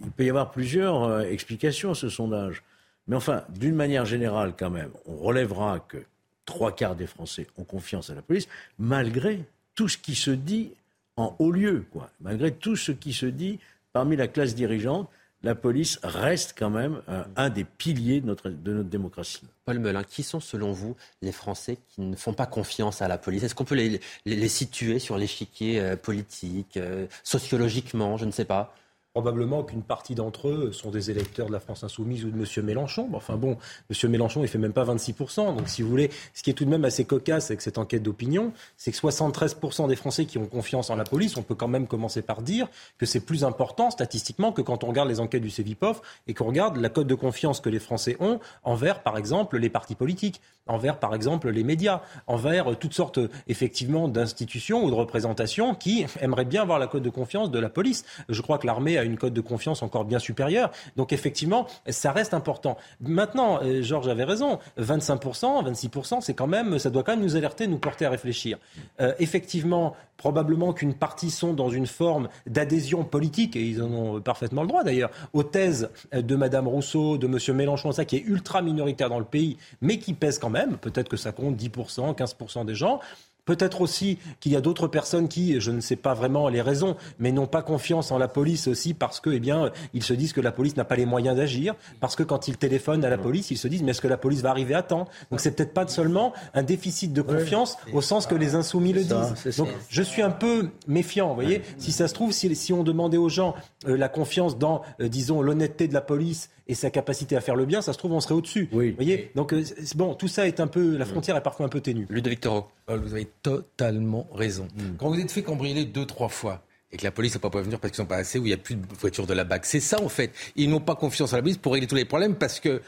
Il 0.03 0.11
peut 0.11 0.25
y 0.25 0.31
avoir 0.31 0.51
plusieurs 0.51 1.05
euh, 1.05 1.21
explications 1.23 1.93
à 1.93 1.95
ce 1.95 2.09
sondage. 2.09 2.63
Mais 3.09 3.17
enfin, 3.17 3.45
d'une 3.49 3.75
manière 3.75 4.05
générale, 4.05 4.55
quand 4.59 4.71
même, 4.71 4.91
on 5.07 5.17
relèvera 5.17 5.81
que 5.81 5.99
trois 6.45 6.75
quarts 6.75 6.97
des 6.97 7.07
Français 7.07 7.47
ont 7.57 7.65
confiance 7.65 8.11
à 8.11 8.15
la 8.15 8.23
police, 8.23 8.49
malgré 8.79 9.45
tout 9.75 9.89
ce 9.89 9.99
qui 9.99 10.15
se 10.15 10.31
dit 10.31 10.73
en 11.17 11.37
haut 11.39 11.53
lieu, 11.53 11.85
quoi. 11.93 12.11
Malgré 12.21 12.53
tout 12.53 12.77
ce 12.77 12.93
qui 12.93 13.13
se 13.13 13.27
dit 13.27 13.59
parmi 13.93 14.17
la 14.17 14.29
classe 14.29 14.55
dirigeante, 14.55 15.11
la 15.43 15.55
police 15.55 15.99
reste 16.03 16.55
quand 16.57 16.71
même 16.71 17.03
euh, 17.09 17.25
un 17.37 17.51
des 17.51 17.65
piliers 17.65 18.21
de 18.21 18.27
notre, 18.27 18.49
démocratie. 18.49 19.43
Paul 19.65 19.79
Melun, 19.79 20.05
qui 20.05 20.23
sont 20.23 20.41
selon 20.41 20.73
vous 20.73 20.97
les 21.21 21.33
Français 21.33 21.79
qui 21.89 22.01
ne 22.01 22.17
font 22.17 22.33
pas 22.33 22.47
confiance 22.47 23.03
à 23.03 23.09
la 23.09 23.19
police? 23.19 23.43
Est-ce 23.43 23.55
qu'on 23.55 23.65
peut 23.65 23.75
les, 23.75 24.01
les, 24.25 24.49
situer 24.49 24.99
sur 24.99 25.19
l'échiquier 25.19 25.81
euh, 25.81 25.97
politique, 25.97 26.77
euh, 26.77 27.07
sociologiquement, 27.23 28.17
je 28.17 28.25
ne 28.25 28.31
sais 28.31 28.45
pas 28.45 28.75
Probablement 29.15 29.63
qu'une 29.63 29.83
partie 29.83 30.15
d'entre 30.15 30.49
eux 30.49 30.73
sont 30.73 30.91
des 30.91 31.11
électeurs 31.11 31.49
de 31.49 31.53
la 31.53 31.61
France 31.61 31.85
Insoumise 31.85 32.25
ou 32.25 32.31
de 32.31 32.39
M. 32.39 32.65
Mélenchon. 32.65 33.11
Enfin 33.13 33.37
bon, 33.37 33.59
M. 33.91 34.11
Mélenchon, 34.11 34.43
il 34.43 34.49
fait 34.49 34.57
même 34.57 34.73
pas 34.73 34.87
26%. 34.87 35.55
Donc 35.55 35.69
si 35.69 35.83
vous 35.83 35.91
voulez, 35.91 36.09
ce 36.33 36.43
qui 36.43 36.49
est 36.49 36.55
tout 36.55 36.65
de 36.65 36.71
même 36.71 36.87
assez 36.87 37.05
cocasse 37.05 37.51
avec 37.51 37.61
cette 37.61 37.77
enquête 37.77 38.03
d'opinion, 38.03 38.55
c'est 38.79 38.91
que 38.91 38.97
73% 38.97 39.87
des 39.87 39.97
Français 39.97 40.25
qui 40.25 40.39
ont 40.39 40.47
confiance 40.47 40.89
en 40.89 40.97
la 40.97 41.05
police, 41.05 41.37
on 41.37 41.43
peut 41.43 41.55
quand 41.55 41.69
même 41.69 41.87
commencer 41.87 42.23
par 42.23 42.41
dire 42.41 42.69
que 42.97 43.05
c'est 43.05 43.21
plus 43.21 43.45
important 43.45 43.91
statistiquement 43.91 44.51
que 44.51 44.63
quand 44.63 44.83
on 44.83 44.87
regarde 44.87 45.11
les 45.11 45.21
enquêtes 45.21 45.43
du 45.43 45.51
CEVIPOF 45.51 46.01
et 46.27 46.33
qu'on 46.33 46.47
regarde 46.47 46.79
la 46.79 46.89
cote 46.89 47.07
de 47.07 47.15
confiance 47.15 47.61
que 47.61 47.69
les 47.69 47.81
Français 47.81 48.17
ont 48.19 48.41
envers, 48.65 49.03
par 49.03 49.19
exemple, 49.19 49.59
les 49.59 49.69
partis 49.69 49.95
politiques, 49.95 50.41
envers, 50.67 50.99
par 50.99 51.15
exemple, 51.15 51.51
les 51.51 51.65
médias, 51.65 52.01
envers 52.27 52.79
toutes 52.79 52.95
sortes, 52.95 53.19
effectivement, 53.47 54.09
d'institutions 54.09 54.85
ou 54.85 54.91
de 54.91 54.95
représentations 54.95 55.75
qui 55.75 56.07
aimeraient 56.21 56.47
bien 56.47 56.63
avoir 56.63 56.79
la 56.79 56.87
cote 56.87 57.03
de 57.03 57.11
confiance 57.11 57.51
de 57.51 57.59
la 57.59 57.69
police. 57.69 58.07
Je 58.31 58.41
crois 58.41 58.57
que 58.57 58.67
l'armée 58.67 59.02
une 59.05 59.17
cote 59.17 59.33
de 59.33 59.41
confiance 59.41 59.83
encore 59.83 60.05
bien 60.05 60.19
supérieure. 60.19 60.71
Donc 60.97 61.13
effectivement, 61.13 61.67
ça 61.89 62.13
reste 62.13 62.35
important. 62.35 62.77
Maintenant, 63.01 63.61
euh, 63.63 63.83
Georges 63.83 64.09
avait 64.09 64.25
raison, 64.25 64.59
25%, 64.81 65.71
26%, 65.71 66.21
c'est 66.21 66.35
quand 66.35 66.47
même, 66.47 66.79
ça 66.79 66.91
doit 66.91 67.03
quand 67.03 67.13
même 67.13 67.25
nous 67.25 67.37
alerter, 67.37 67.67
nous 67.67 67.79
porter 67.79 68.07
à 68.07 68.11
réfléchir. 68.11 68.59
Euh, 69.01 69.13
effectivement, 69.19 69.95
probablement 70.17 70.73
qu'une 70.73 70.95
partie 70.95 71.31
sont 71.31 71.53
dans 71.53 71.71
une 71.71 71.87
forme 71.87 72.29
d'adhésion 72.47 73.05
politique, 73.05 73.57
et 73.57 73.63
ils 73.63 73.83
en 73.83 73.91
ont 73.93 74.21
parfaitement 74.21 74.63
le 74.63 74.69
droit 74.69 74.85
d'ailleurs, 74.85 75.11
aux 75.33 75.43
thèses 75.43 75.91
de 76.13 76.37
Mme 76.37 76.69
Rousseau, 76.69 77.19
de 77.19 77.27
M. 77.27 77.57
Mélenchon, 77.57 77.93
ça 77.93 78.05
qui 78.05 78.17
est 78.17 78.25
ultra 78.25 78.63
minoritaire 78.63 79.09
dans 79.09 79.19
le 79.19 79.25
pays, 79.25 79.57
mais 79.81 79.99
qui 79.99 80.15
pèse 80.15 80.39
quand 80.39 80.51
même, 80.51 80.77
peut-être 80.79 81.09
que 81.09 81.17
ça 81.17 81.33
compte 81.33 81.57
10%, 81.57 82.15
15% 82.15 82.65
des 82.65 82.75
gens. 82.75 83.01
Peut-être 83.45 83.81
aussi 83.81 84.19
qu'il 84.39 84.53
y 84.53 84.57
a 84.57 84.61
d'autres 84.61 84.87
personnes 84.87 85.29
qui, 85.29 85.61
je 85.61 85.73
ne 85.73 85.81
sais 85.81 85.97
pas 85.97 86.15
vraiment 86.15 86.49
les 86.49 86.63
raisons, 86.63 86.97
mais 87.19 87.33
n'ont 87.33 87.49
pas 87.49 87.63
confiance 87.63 88.13
en 88.13 88.19
la 88.19 88.29
police 88.29 88.69
aussi 88.69 88.95
parce 88.95 89.19
que, 89.19 89.31
eh 89.31 89.41
bien, 89.41 89.73
ils 89.95 90.05
se 90.05 90.13
disent 90.13 90.33
que 90.33 90.41
la 90.41 90.53
police 90.53 90.77
n'a 90.77 90.85
pas 90.85 90.95
les 90.95 91.07
moyens 91.07 91.37
d'agir, 91.37 91.75
parce 91.99 92.15
que 92.15 92.23
quand 92.23 92.47
ils 92.47 92.57
téléphonent 92.57 93.05
à 93.05 93.11
la 93.11 93.19
police, 93.19 93.51
ils 93.51 93.59
se 93.59 93.67
disent 93.67 93.83
mais 93.83 93.91
est-ce 93.91 94.01
que 94.01 94.09
la 94.09 94.17
police 94.17 94.43
va 94.43 94.51
arriver 94.51 94.75
à 94.75 94.83
temps? 94.83 95.09
Donc 95.31 95.41
c'est 95.41 95.57
peut-être 95.57 95.75
pas 95.75 95.87
seulement 95.89 96.33
un 96.55 96.63
déficit 96.63 97.13
de 97.13 97.23
confiance 97.23 97.79
au 97.93 98.01
sens 98.01 98.27
que 98.27 98.37
les 98.37 98.55
insoumis 98.55 98.93
le 98.93 99.03
disent. 99.03 99.57
Donc 99.57 99.69
je 99.89 100.03
suis 100.03 100.23
un 100.23 100.31
peu 100.31 100.71
méfiant, 100.87 101.29
vous 101.29 101.35
voyez. 101.35 101.63
Si 101.79 101.91
ça 101.91 102.09
se 102.09 102.15
trouve, 102.15 102.33
si, 102.33 102.73
on 102.73 102.85
demandait 102.85 103.17
aux 103.17 103.29
gens 103.29 103.55
euh, 103.87 103.97
la 103.97 104.09
confiance 104.09 104.57
dans, 104.57 104.83
euh, 105.01 105.09
disons, 105.09 105.43
l'honnêteté 105.43 105.89
de 105.89 105.95
la 105.95 106.01
police 106.01 106.49
et 106.67 106.75
sa 106.75 106.91
capacité 106.91 107.37
à 107.37 107.41
faire 107.41 107.57
le 107.57 107.67
bien, 107.67 107.83
ça 107.83 107.93
se 107.93 107.99
trouve, 107.99 108.13
on 108.13 108.21
serait 108.21 108.35
au-dessus. 108.35 108.69
Oui. 108.73 108.91
Vous 108.91 108.97
voyez 108.97 109.31
Donc, 109.35 109.53
euh, 109.53 109.65
bon, 109.97 110.15
tout 110.15 110.29
ça 110.29 110.47
est 110.47 110.61
un 110.61 110.67
peu. 110.67 110.97
La 110.97 111.05
frontière 111.05 111.37
est 111.37 111.43
parfois 111.43 111.67
un 111.67 111.69
peu 111.69 111.81
ténue. 111.81 112.07
Ludovic 112.09 112.41
Toro. 112.41 112.69
Vous 112.89 113.13
avez 113.13 113.29
totalement 113.43 114.29
raison. 114.33 114.69
Mm. 114.77 114.97
Quand 114.99 115.09
vous 115.09 115.19
êtes 115.19 115.31
fait 115.31 115.43
cambrioler 115.43 115.85
deux, 115.85 116.07
trois 116.07 116.29
fois, 116.29 116.63
et 116.93 116.99
que 116.99 117.05
la 117.05 117.11
police 117.11 117.35
n'a 117.35 117.41
pas 117.41 117.51
pu 117.51 117.59
venir 117.59 117.81
parce 117.81 117.91
qu'ils 117.91 118.03
sont 118.03 118.07
pas 118.07 118.17
assez, 118.17 118.39
ou 118.39 118.43
il 118.45 118.49
n'y 118.49 118.53
a 118.53 118.59
plus 118.59 118.77
de 118.77 118.83
voitures 118.99 119.27
de 119.27 119.33
la 119.33 119.45
BAC. 119.45 119.65
C'est 119.65 119.81
ça, 119.81 120.01
en 120.03 120.09
fait. 120.09 120.31
Ils 120.57 120.69
n'ont 120.69 120.81
pas 120.81 120.95
confiance 120.95 121.33
en 121.33 121.37
la 121.37 121.43
police 121.43 121.57
pour 121.57 121.73
régler 121.73 121.89
tous 121.89 121.95
les 121.95 122.05
problèmes 122.05 122.35
parce 122.35 122.61
qu'ils 122.61 122.81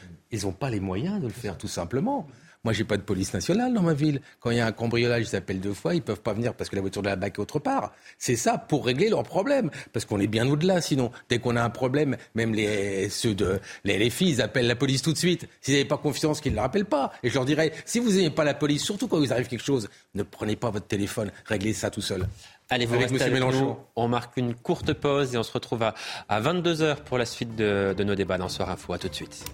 n'ont 0.43 0.51
pas 0.51 0.69
les 0.69 0.79
moyens 0.79 1.19
de 1.19 1.27
le 1.27 1.33
faire, 1.33 1.57
tout 1.57 1.67
simplement. 1.67 2.27
Moi, 2.65 2.73
j'ai 2.73 2.83
pas 2.83 2.97
de 2.97 3.03
police 3.03 3.31
nationale 3.31 3.75
dans 3.75 3.83
ma 3.83 3.93
ville. 3.93 4.21
Quand 4.39 4.49
il 4.49 4.57
y 4.57 4.59
a 4.59 4.65
un 4.65 4.71
cambriolage, 4.71 5.21
ils 5.21 5.27
s'appellent 5.27 5.59
deux 5.59 5.75
fois, 5.75 5.93
ils 5.93 6.01
peuvent 6.01 6.21
pas 6.21 6.33
venir 6.33 6.55
parce 6.55 6.67
que 6.67 6.75
la 6.75 6.81
voiture 6.81 7.03
de 7.03 7.07
la 7.07 7.15
BAC 7.15 7.35
est 7.35 7.39
autre 7.39 7.59
part. 7.59 7.93
C'est 8.17 8.35
ça 8.35 8.57
pour 8.57 8.87
régler 8.87 9.09
leurs 9.09 9.21
problèmes. 9.21 9.69
Parce 9.93 10.03
qu'on 10.05 10.19
est 10.19 10.25
bien 10.25 10.49
au-delà, 10.49 10.81
sinon. 10.81 11.11
Dès 11.29 11.37
qu'on 11.37 11.57
a 11.57 11.61
un 11.61 11.69
problème, 11.69 12.17
même 12.33 12.55
les, 12.55 13.07
ceux 13.09 13.35
de, 13.35 13.59
les, 13.83 14.09
filles, 14.09 14.31
ils 14.31 14.41
appellent 14.41 14.65
la 14.65 14.75
police 14.75 15.03
tout 15.03 15.13
de 15.13 15.17
suite. 15.17 15.47
S'ils 15.61 15.75
n'avaient 15.75 15.85
pas 15.85 15.99
confiance, 15.99 16.41
qu'ils 16.41 16.53
ne 16.53 16.55
le 16.55 16.63
rappellent 16.63 16.85
pas. 16.85 17.11
Et 17.21 17.29
je 17.29 17.35
leur 17.35 17.45
dirais, 17.45 17.71
si 17.85 17.99
vous 17.99 18.09
n'aimez 18.13 18.31
pas 18.31 18.43
la 18.43 18.55
police, 18.55 18.83
surtout 18.83 19.07
quand 19.07 19.19
vous 19.19 19.31
arrive 19.31 19.47
quelque 19.47 19.63
chose, 19.63 19.87
ne 20.15 20.23
prenez 20.23 20.55
pas 20.55 20.71
votre 20.71 20.87
téléphone, 20.87 21.31
réglez 21.45 21.73
ça 21.73 21.91
tout 21.91 22.01
seul. 22.01 22.27
Allez, 22.71 22.87
vous 22.87 22.97
restez 22.97 23.21
avec 23.21 23.43
nous. 23.43 23.77
On 23.95 24.07
marque 24.07 24.37
une 24.37 24.55
courte 24.55 24.91
pause 24.93 25.35
et 25.35 25.37
on 25.37 25.43
se 25.43 25.51
retrouve 25.51 25.83
à, 25.83 25.93
à 26.29 26.41
22h 26.41 27.03
pour 27.03 27.19
la 27.19 27.27
suite 27.27 27.55
de, 27.55 27.93
de 27.95 28.03
nos 28.03 28.15
débats 28.15 28.39
dans 28.39 28.49
Soir 28.49 28.71
Info. 28.71 28.91
À 28.93 28.97
tout 28.97 29.07
de 29.07 29.13
suite. 29.13 29.45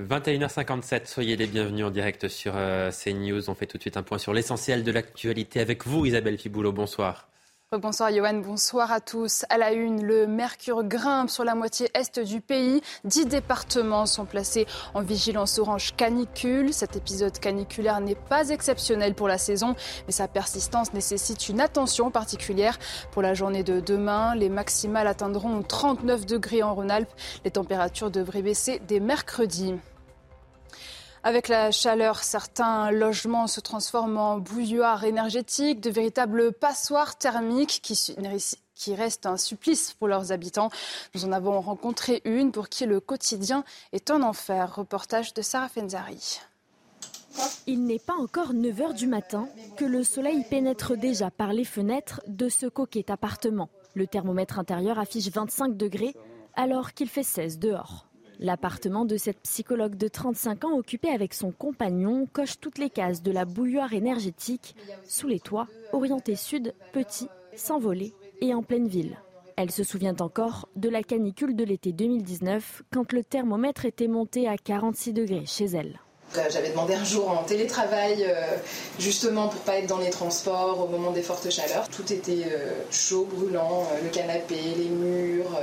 21h57, 0.00 1.06
soyez 1.06 1.36
les 1.36 1.46
bienvenus 1.46 1.84
en 1.84 1.90
direct 1.90 2.26
sur 2.26 2.54
euh, 2.56 2.90
CNews. 2.90 3.48
On 3.48 3.54
fait 3.54 3.66
tout 3.66 3.76
de 3.76 3.82
suite 3.82 3.96
un 3.96 4.02
point 4.02 4.18
sur 4.18 4.34
l'essentiel 4.34 4.82
de 4.82 4.90
l'actualité 4.90 5.60
avec 5.60 5.86
vous, 5.86 6.04
Isabelle 6.04 6.36
Fiboulot. 6.36 6.72
Bonsoir. 6.72 7.28
Bonsoir 7.80 8.12
Johan, 8.12 8.34
bonsoir 8.34 8.92
à 8.92 9.00
tous. 9.00 9.44
À 9.48 9.58
la 9.58 9.72
une, 9.72 10.04
le 10.04 10.28
mercure 10.28 10.84
grimpe 10.84 11.28
sur 11.28 11.42
la 11.42 11.56
moitié 11.56 11.88
est 11.94 12.20
du 12.20 12.40
pays. 12.40 12.80
Dix 13.04 13.26
départements 13.26 14.06
sont 14.06 14.26
placés 14.26 14.66
en 14.92 15.00
vigilance 15.00 15.58
orange 15.58 15.96
canicule. 15.96 16.72
Cet 16.72 16.94
épisode 16.94 17.36
caniculaire 17.38 18.00
n'est 18.00 18.14
pas 18.14 18.50
exceptionnel 18.50 19.14
pour 19.14 19.26
la 19.26 19.38
saison, 19.38 19.74
mais 20.06 20.12
sa 20.12 20.28
persistance 20.28 20.92
nécessite 20.92 21.48
une 21.48 21.60
attention 21.60 22.12
particulière. 22.12 22.78
Pour 23.10 23.22
la 23.22 23.34
journée 23.34 23.64
de 23.64 23.80
demain, 23.80 24.36
les 24.36 24.50
maximales 24.50 25.08
atteindront 25.08 25.62
39 25.62 26.26
degrés 26.26 26.62
en 26.62 26.74
Rhône-Alpes. 26.74 27.12
Les 27.44 27.50
températures 27.50 28.10
devraient 28.10 28.42
baisser 28.42 28.80
dès 28.86 29.00
mercredi. 29.00 29.74
Avec 31.26 31.48
la 31.48 31.70
chaleur, 31.70 32.22
certains 32.22 32.90
logements 32.90 33.46
se 33.46 33.60
transforment 33.60 34.18
en 34.18 34.36
bouilloires 34.36 35.04
énergétiques, 35.04 35.80
de 35.80 35.88
véritables 35.88 36.52
passoires 36.52 37.16
thermiques 37.16 37.80
qui, 37.82 38.94
restent 38.94 39.24
un 39.24 39.38
supplice 39.38 39.94
pour 39.94 40.06
leurs 40.06 40.32
habitants. 40.32 40.68
Nous 41.14 41.24
en 41.24 41.32
avons 41.32 41.62
rencontré 41.62 42.20
une 42.26 42.52
pour 42.52 42.68
qui 42.68 42.84
le 42.84 43.00
quotidien 43.00 43.64
est 43.92 44.10
un 44.10 44.22
enfer. 44.22 44.74
Reportage 44.76 45.32
de 45.32 45.40
Sarah 45.40 45.70
Fenzari. 45.70 46.40
Il 47.66 47.84
n'est 47.84 47.98
pas 47.98 48.16
encore 48.20 48.52
9 48.52 48.76
h 48.76 48.92
du 48.92 49.06
matin 49.06 49.48
que 49.78 49.86
le 49.86 50.04
soleil 50.04 50.44
pénètre 50.50 50.94
déjà 50.94 51.30
par 51.30 51.54
les 51.54 51.64
fenêtres 51.64 52.20
de 52.26 52.50
ce 52.50 52.66
coquet 52.66 53.10
appartement. 53.10 53.70
Le 53.94 54.06
thermomètre 54.06 54.58
intérieur 54.58 54.98
affiche 54.98 55.30
25 55.30 55.74
degrés 55.74 56.14
alors 56.54 56.92
qu'il 56.92 57.08
fait 57.08 57.22
16 57.22 57.58
dehors. 57.58 58.08
L'appartement 58.40 59.04
de 59.04 59.16
cette 59.16 59.40
psychologue 59.40 59.96
de 59.96 60.08
35 60.08 60.64
ans 60.64 60.76
occupé 60.76 61.08
avec 61.08 61.34
son 61.34 61.52
compagnon 61.52 62.26
coche 62.32 62.58
toutes 62.60 62.78
les 62.78 62.90
cases 62.90 63.22
de 63.22 63.30
la 63.30 63.44
bouilloire 63.44 63.92
énergétique, 63.92 64.74
sous 65.06 65.28
les 65.28 65.40
toits, 65.40 65.68
orienté 65.92 66.34
sud, 66.34 66.74
petit, 66.92 67.28
sans 67.56 67.78
voler 67.78 68.12
et 68.40 68.54
en 68.54 68.62
pleine 68.62 68.88
ville. 68.88 69.16
Elle 69.56 69.70
se 69.70 69.84
souvient 69.84 70.16
encore 70.18 70.68
de 70.74 70.88
la 70.88 71.04
canicule 71.04 71.54
de 71.54 71.64
l'été 71.64 71.92
2019 71.92 72.82
quand 72.92 73.12
le 73.12 73.22
thermomètre 73.22 73.84
était 73.84 74.08
monté 74.08 74.48
à 74.48 74.56
46 74.56 75.12
degrés 75.12 75.46
chez 75.46 75.66
elle. 75.66 76.00
J'avais 76.50 76.70
demandé 76.70 76.94
un 76.94 77.04
jour 77.04 77.30
en 77.30 77.44
télétravail, 77.44 78.24
euh, 78.26 78.56
justement 78.98 79.48
pour 79.48 79.60
pas 79.60 79.76
être 79.78 79.86
dans 79.86 79.98
les 79.98 80.10
transports 80.10 80.80
au 80.80 80.88
moment 80.88 81.12
des 81.12 81.22
fortes 81.22 81.48
chaleurs. 81.48 81.88
Tout 81.88 82.12
était 82.12 82.46
euh, 82.46 82.72
chaud, 82.90 83.28
brûlant, 83.30 83.82
euh, 83.92 84.02
le 84.02 84.08
canapé, 84.08 84.56
les 84.76 84.88
murs. 84.88 85.56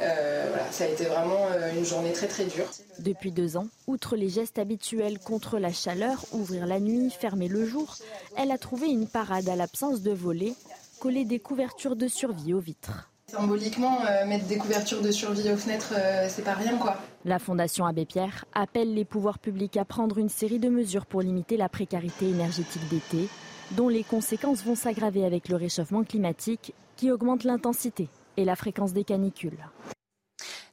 Euh, 0.00 0.46
voilà, 0.48 0.70
ça 0.70 0.84
a 0.84 0.88
été 0.88 1.04
vraiment 1.04 1.46
euh, 1.50 1.72
une 1.76 1.84
journée 1.84 2.12
très 2.12 2.26
très 2.26 2.44
dure. 2.44 2.66
Depuis 2.98 3.32
deux 3.32 3.56
ans, 3.56 3.66
outre 3.86 4.16
les 4.16 4.28
gestes 4.28 4.58
habituels 4.58 5.18
contre 5.18 5.58
la 5.58 5.72
chaleur, 5.72 6.24
ouvrir 6.32 6.66
la 6.66 6.80
nuit, 6.80 7.10
fermer 7.10 7.48
le 7.48 7.66
jour, 7.66 7.96
elle 8.36 8.50
a 8.50 8.58
trouvé 8.58 8.88
une 8.88 9.08
parade 9.08 9.48
à 9.48 9.56
l'absence 9.56 10.02
de 10.02 10.12
volets, 10.12 10.54
coller 11.00 11.24
des 11.24 11.38
couvertures 11.38 11.96
de 11.96 12.08
survie 12.08 12.54
aux 12.54 12.60
vitres. 12.60 13.10
Symboliquement, 13.26 13.98
euh, 14.06 14.26
mettre 14.26 14.46
des 14.46 14.56
couvertures 14.56 15.02
de 15.02 15.10
survie 15.10 15.50
aux 15.52 15.56
fenêtres, 15.56 15.92
c'est 16.28 16.44
pas 16.44 16.54
rien 16.54 16.78
quoi. 16.78 16.96
La 17.24 17.38
Fondation 17.38 17.84
Abbé 17.84 18.06
Pierre 18.06 18.46
appelle 18.54 18.94
les 18.94 19.04
pouvoirs 19.04 19.38
publics 19.38 19.76
à 19.76 19.84
prendre 19.84 20.18
une 20.18 20.30
série 20.30 20.58
de 20.58 20.70
mesures 20.70 21.04
pour 21.04 21.20
limiter 21.20 21.56
la 21.56 21.68
précarité 21.68 22.28
énergétique 22.28 22.88
d'été, 22.88 23.28
dont 23.72 23.88
les 23.88 24.04
conséquences 24.04 24.64
vont 24.64 24.74
s'aggraver 24.74 25.26
avec 25.26 25.48
le 25.48 25.56
réchauffement 25.56 26.04
climatique 26.04 26.72
qui 26.96 27.10
augmente 27.10 27.44
l'intensité 27.44 28.08
et 28.38 28.44
la 28.44 28.56
fréquence 28.56 28.92
des 28.92 29.04
canicules. 29.04 29.58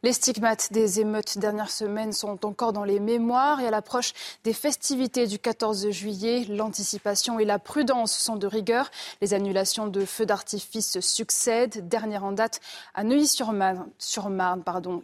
Les 0.04 0.14
stigmates 0.14 0.72
des 0.72 1.00
émeutes 1.00 1.40
dernières 1.40 1.72
semaines 1.72 2.14
sont 2.14 2.46
encore 2.46 2.74
dans 2.74 2.84
les 2.84 3.00
mémoires 3.00 3.60
et 3.60 3.66
à 3.66 3.72
l'approche 3.72 4.14
des 4.44 4.54
festivités 4.54 5.26
du 5.26 5.40
14 5.40 5.90
juillet, 5.90 6.46
l'anticipation 6.48 7.40
et 7.40 7.46
la 7.46 7.58
prudence 7.58 8.16
sont 8.16 8.36
de 8.36 8.46
rigueur. 8.46 8.92
Les 9.20 9.34
annulations 9.34 9.88
de 9.88 10.06
feux 10.06 10.28
d'artifice 10.28 11.00
succèdent. 11.00 11.88
Dernière 11.88 12.24
en 12.24 12.34
date 12.34 12.62
à 12.94 13.04
Neuilly-sur-Marne. 13.04 13.90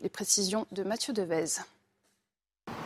Les 0.04 0.10
précisions 0.10 0.68
de 0.72 0.84
Mathieu 0.84 1.14
Devez. 1.14 1.62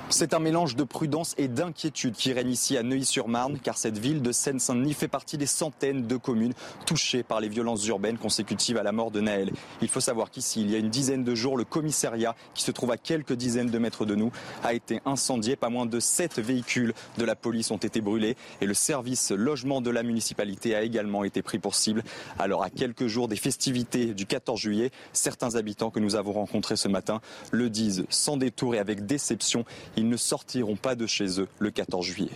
C'est 0.10 0.36
un 0.36 0.40
mélange 0.40 0.76
de 0.76 0.84
prudence 0.84 1.34
et 1.40 1.48
d'inquiétude 1.48 2.14
qui 2.14 2.32
règne 2.32 2.52
ici 2.52 2.78
à 2.78 2.84
Neuilly-sur-Marne, 2.84 3.58
car 3.62 3.76
cette 3.76 3.98
ville 3.98 4.22
de 4.22 4.32
Seine-Saint-Denis 4.32 4.94
fait 4.94 5.08
partie 5.08 5.38
des 5.38 5.48
centaines 5.48 6.06
de 6.06 6.16
communes 6.16 6.54
touchées 6.86 7.24
par 7.24 7.42
les 7.42 7.50
violences 7.50 7.86
urbaines 7.88 8.20
consécutives 8.20 8.78
à 8.78 8.84
la 8.84 8.92
mort 8.92 9.10
de 9.10 9.20
Naël. 9.20 9.52
Il 9.82 9.88
faut 9.88 10.00
savoir 10.00 10.30
qu'ici, 10.30 10.62
il 10.62 10.70
y 10.70 10.76
a 10.76 10.78
une 10.78 10.92
dizaine 10.92 11.24
de 11.24 11.34
jours, 11.34 11.58
le 11.58 11.64
commissariat, 11.64 12.36
qui 12.54 12.62
se 12.62 12.70
trouve 12.70 12.92
à 12.92 12.98
quelques 12.98 13.34
dizaines 13.34 13.72
de 13.72 13.80
mètres 13.80 14.06
de 14.06 14.14
nous, 14.14 14.32
a 14.64 14.76
été 14.76 15.02
incendié. 15.06 15.56
Pas 15.56 15.70
moins 15.70 15.88
de 15.88 16.00
sept 16.00 16.38
véhicules 16.38 16.94
de 17.18 17.26
la 17.26 17.36
police 17.36 17.72
ont 17.72 17.78
été 17.78 18.00
brûlés 18.00 18.38
et 18.62 18.68
le 18.68 18.76
service 18.76 19.32
logement 19.32 19.82
de 19.82 19.90
la 19.90 20.04
municipalité 20.04 20.76
a 20.76 20.84
également 20.84 21.24
été 21.24 21.42
pris 21.42 21.58
pour 21.58 21.74
cible. 21.74 22.04
Alors, 22.38 22.64
à 22.64 22.70
quelques 22.70 23.08
jours 23.08 23.28
des 23.28 23.38
festivités 23.38 24.14
du 24.14 24.28
14 24.28 24.60
juillet, 24.60 24.92
certains 25.14 25.56
habitants 25.56 25.90
que 25.90 26.00
nous 26.00 26.16
avons 26.16 26.34
rencontrés 26.34 26.78
ce 26.78 26.88
matin 26.88 27.22
le 27.52 27.72
disent 27.72 28.06
sans 28.10 28.38
détour 28.38 28.76
et 28.76 28.80
avec 28.80 29.08
déception 29.08 29.66
ils 29.98 30.08
ne 30.08 30.18
sortiront 30.18 30.76
pas 30.76 30.96
de 30.96 31.06
chez 31.08 31.40
eux 31.40 31.48
le 31.60 31.72
14 31.72 32.06
juillet. 32.06 32.32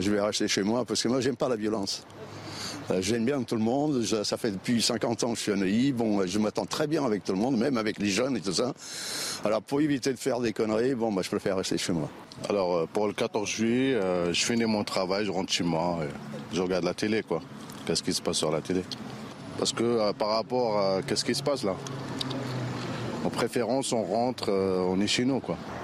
Je 0.00 0.10
vais 0.10 0.20
rester 0.20 0.48
chez 0.48 0.62
moi 0.62 0.84
parce 0.84 1.02
que 1.02 1.08
moi, 1.08 1.20
j'aime 1.20 1.36
pas 1.36 1.48
la 1.48 1.56
violence. 1.56 2.04
Euh, 2.90 3.02
j'aime 3.02 3.24
bien 3.24 3.42
tout 3.42 3.54
le 3.54 3.62
monde. 3.62 4.02
Ça 4.24 4.36
fait 4.36 4.50
depuis 4.50 4.80
50 4.80 5.24
ans 5.24 5.32
que 5.32 5.36
je 5.36 5.42
suis 5.42 5.52
à 5.52 5.56
Neuilly. 5.56 5.92
Bon, 5.92 6.26
je 6.26 6.38
m'attends 6.38 6.66
très 6.66 6.86
bien 6.86 7.04
avec 7.04 7.24
tout 7.24 7.32
le 7.32 7.38
monde, 7.38 7.56
même 7.56 7.76
avec 7.76 7.98
les 7.98 8.08
jeunes 8.08 8.36
et 8.36 8.40
tout 8.40 8.52
ça. 8.52 8.72
Alors, 9.44 9.62
pour 9.62 9.80
éviter 9.80 10.12
de 10.12 10.18
faire 10.18 10.40
des 10.40 10.52
conneries, 10.52 10.94
bon, 10.94 11.12
bah, 11.12 11.22
je 11.22 11.28
préfère 11.28 11.56
rester 11.56 11.78
chez 11.78 11.92
moi. 11.92 12.08
Alors, 12.48 12.76
euh, 12.76 12.86
pour 12.92 13.06
le 13.06 13.12
14 13.12 13.48
juillet, 13.48 13.94
euh, 13.94 14.32
je 14.32 14.44
finis 14.44 14.64
mon 14.64 14.84
travail, 14.84 15.26
je 15.26 15.30
rentre 15.30 15.52
chez 15.52 15.64
moi, 15.64 16.00
je 16.52 16.62
regarde 16.62 16.84
la 16.84 16.94
télé, 16.94 17.22
quoi. 17.22 17.40
Qu'est-ce 17.86 18.02
qui 18.02 18.12
se 18.12 18.22
passe 18.22 18.36
sur 18.36 18.50
la 18.50 18.60
télé? 18.60 18.82
Parce 19.58 19.72
que 19.72 20.12
par 20.12 20.28
rapport 20.28 20.78
à 20.78 21.02
qu'est-ce 21.02 21.24
qui 21.24 21.34
se 21.34 21.42
passe 21.42 21.64
là? 21.64 21.74
En 23.28 23.30
préférence, 23.30 23.92
on 23.92 24.04
rentre, 24.04 24.50
on 24.50 24.98
est 25.02 25.06
chez 25.06 25.26
nous. 25.26 25.42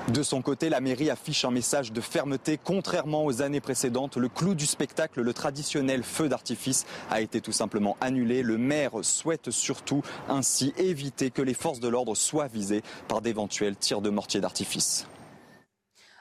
De 0.09 0.23
son 0.23 0.41
côté, 0.41 0.71
la 0.71 0.81
mairie 0.81 1.11
affiche 1.11 1.45
un 1.45 1.51
message 1.51 1.93
de 1.93 2.01
fermeté. 2.01 2.59
Contrairement 2.63 3.27
aux 3.27 3.43
années 3.43 3.61
précédentes, 3.61 4.17
le 4.17 4.31
clou 4.31 4.55
du 4.55 4.65
spectacle, 4.65 5.21
le 5.21 5.35
traditionnel 5.35 6.05
feu 6.05 6.31
d'artifice, 6.31 6.87
a 7.11 7.21
été 7.21 7.43
tout 7.43 7.53
simplement 7.53 7.99
annulé. 8.01 8.43
Le 8.43 8.57
maire 8.57 8.93
souhaite 9.03 9.51
surtout 9.51 10.01
ainsi 10.27 10.73
éviter 10.79 11.31
que 11.31 11.43
les 11.43 11.53
forces 11.53 11.81
de 11.81 11.89
l'ordre 11.89 12.15
soient 12.15 12.49
visées 12.49 12.83
par 13.09 13.21
d'éventuels 13.21 13.77
tirs 13.77 14.01
de 14.01 14.09
mortier 14.09 14.41
d'artifice. 14.41 15.07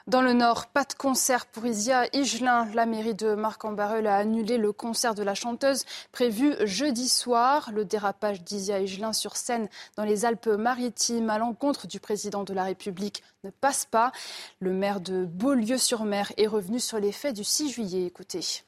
Dans 0.06 0.20
le 0.20 0.34
Nord, 0.34 0.66
pas 0.66 0.84
de 0.84 0.92
concert 0.92 1.46
pour 1.46 1.64
Isia 1.64 2.04
Higelin. 2.14 2.68
La 2.74 2.84
mairie 2.84 3.14
de 3.14 3.34
Marc-en-Barœul 3.34 4.06
a 4.06 4.16
annulé 4.16 4.58
le 4.58 4.70
concert 4.70 5.14
de 5.14 5.22
la 5.22 5.34
chanteuse 5.34 5.86
prévu 6.12 6.54
jeudi 6.66 7.08
soir. 7.08 7.70
Le 7.72 7.86
dérapage 7.86 8.42
d'Isia 8.42 8.80
Higelin 8.80 9.14
sur 9.14 9.38
scène 9.38 9.66
dans 9.96 10.04
les 10.04 10.26
Alpes-Maritimes 10.26 11.30
à 11.30 11.38
l'encontre 11.38 11.86
du 11.86 12.00
président 12.00 12.44
de 12.44 12.52
la 12.52 12.64
République 12.64 13.22
ne 13.44 13.50
passe 13.50 13.86
pas. 13.86 14.12
Le 14.60 14.74
maire 14.74 15.00
de 15.00 15.24
Beaulieu-sur-Mer 15.24 16.32
est 16.36 16.48
revenu 16.48 16.80
sur 16.80 16.98
les 16.98 17.12
faits 17.12 17.34
du 17.34 17.44
6 17.44 17.70
juillet. 17.70 18.04
Écoutez. 18.04 18.64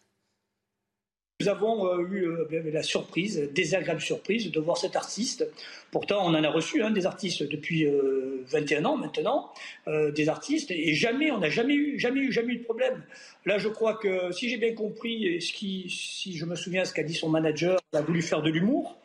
Nous 1.39 1.49
avons 1.51 1.87
euh, 1.87 2.09
eu 2.11 2.27
euh, 2.27 2.71
la 2.73 2.83
surprise, 2.83 3.51
désagréable 3.53 4.01
surprise, 4.01 4.51
de 4.51 4.59
voir 4.59 4.79
cet 4.79 4.97
artiste. 4.97 5.47
Pourtant, 5.91 6.25
on 6.25 6.35
en 6.35 6.43
a 6.43 6.49
reçu 6.49 6.83
hein, 6.83 6.91
des 6.91 7.05
artistes 7.05 7.43
depuis 7.43 7.87
21 8.47 8.81
euh, 8.81 8.89
ans 8.89 8.97
maintenant, 8.97 9.53
des 9.87 10.31
artistes, 10.31 10.71
et 10.71 10.95
jamais, 10.95 11.31
on 11.31 11.39
n'a 11.39 11.51
jamais 11.51 11.75
eu, 11.75 11.99
jamais 11.99 12.21
eu, 12.21 12.33
jamais 12.33 12.55
eu 12.55 12.57
de 12.57 12.65
problème. 12.65 13.05
Là, 13.45 13.59
je 13.59 13.69
crois 13.69 13.95
que, 13.95 14.33
si 14.33 14.49
j'ai 14.49 14.57
bien 14.57 14.75
compris, 14.75 15.27
et 15.27 15.41
ce 15.41 15.53
qui, 15.53 15.91
si 15.91 16.39
je 16.39 16.47
me 16.47 16.55
souviens 16.55 16.87
ce 16.87 16.95
qu'a 16.95 17.03
dit 17.03 17.15
son 17.15 17.29
manager, 17.29 17.79
elle 17.93 17.99
a 17.99 18.03
voulu 18.03 18.23
faire 18.23 18.41
de 18.41 18.49
l'humour. 18.49 18.97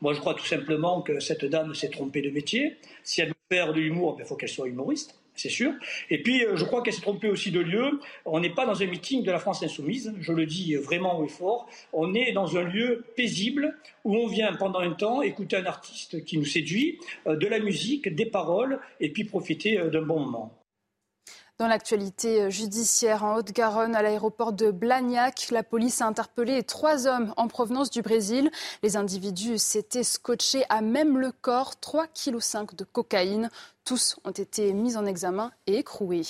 Moi, 0.00 0.14
je 0.14 0.20
crois 0.20 0.34
tout 0.34 0.46
simplement 0.46 1.02
que 1.02 1.18
cette 1.18 1.44
dame 1.44 1.74
s'est 1.74 1.90
trompée 1.90 2.22
de 2.22 2.30
métier. 2.30 2.76
Si 3.02 3.20
elle 3.20 3.28
veut 3.28 3.34
faire 3.50 3.72
de 3.72 3.80
l'humour, 3.80 4.14
il 4.16 4.22
ben, 4.22 4.28
faut 4.28 4.36
qu'elle 4.36 4.48
soit 4.48 4.68
humoriste 4.68 5.19
c'est 5.40 5.48
sûr. 5.48 5.72
Et 6.10 6.22
puis, 6.22 6.44
euh, 6.44 6.56
je 6.56 6.64
crois 6.64 6.82
qu'elle 6.82 6.92
s'est 6.92 7.00
trompée 7.00 7.28
aussi 7.28 7.50
de 7.50 7.60
lieu. 7.60 8.00
On 8.26 8.40
n'est 8.40 8.54
pas 8.54 8.66
dans 8.66 8.82
un 8.82 8.86
meeting 8.86 9.22
de 9.22 9.30
la 9.30 9.38
France 9.38 9.62
insoumise, 9.62 10.12
je 10.20 10.32
le 10.32 10.44
dis 10.46 10.74
vraiment 10.74 11.24
et 11.24 11.28
fort. 11.28 11.68
On 11.92 12.14
est 12.14 12.32
dans 12.32 12.58
un 12.58 12.62
lieu 12.62 13.04
paisible 13.16 13.76
où 14.04 14.16
on 14.16 14.26
vient 14.26 14.52
pendant 14.54 14.80
un 14.80 14.92
temps 14.92 15.22
écouter 15.22 15.56
un 15.56 15.66
artiste 15.66 16.24
qui 16.24 16.36
nous 16.38 16.44
séduit, 16.44 16.98
euh, 17.26 17.36
de 17.36 17.46
la 17.46 17.58
musique, 17.58 18.14
des 18.14 18.26
paroles, 18.26 18.80
et 19.00 19.10
puis 19.10 19.24
profiter 19.24 19.78
euh, 19.78 19.88
d'un 19.88 20.02
bon 20.02 20.20
moment. 20.20 20.59
Dans 21.60 21.68
l'actualité 21.68 22.50
judiciaire 22.50 23.22
en 23.22 23.34
Haute-Garonne, 23.34 23.94
à 23.94 24.00
l'aéroport 24.00 24.54
de 24.54 24.70
Blagnac, 24.70 25.48
la 25.50 25.62
police 25.62 26.00
a 26.00 26.06
interpellé 26.06 26.62
trois 26.62 27.06
hommes 27.06 27.34
en 27.36 27.48
provenance 27.48 27.90
du 27.90 28.00
Brésil. 28.00 28.50
Les 28.82 28.96
individus 28.96 29.58
s'étaient 29.58 30.02
scotchés 30.02 30.64
à 30.70 30.80
même 30.80 31.18
le 31.18 31.32
corps 31.32 31.74
3,5 31.82 32.64
kg 32.64 32.76
de 32.76 32.84
cocaïne. 32.84 33.50
Tous 33.84 34.16
ont 34.24 34.30
été 34.30 34.72
mis 34.72 34.96
en 34.96 35.04
examen 35.04 35.52
et 35.66 35.76
écroués. 35.76 36.24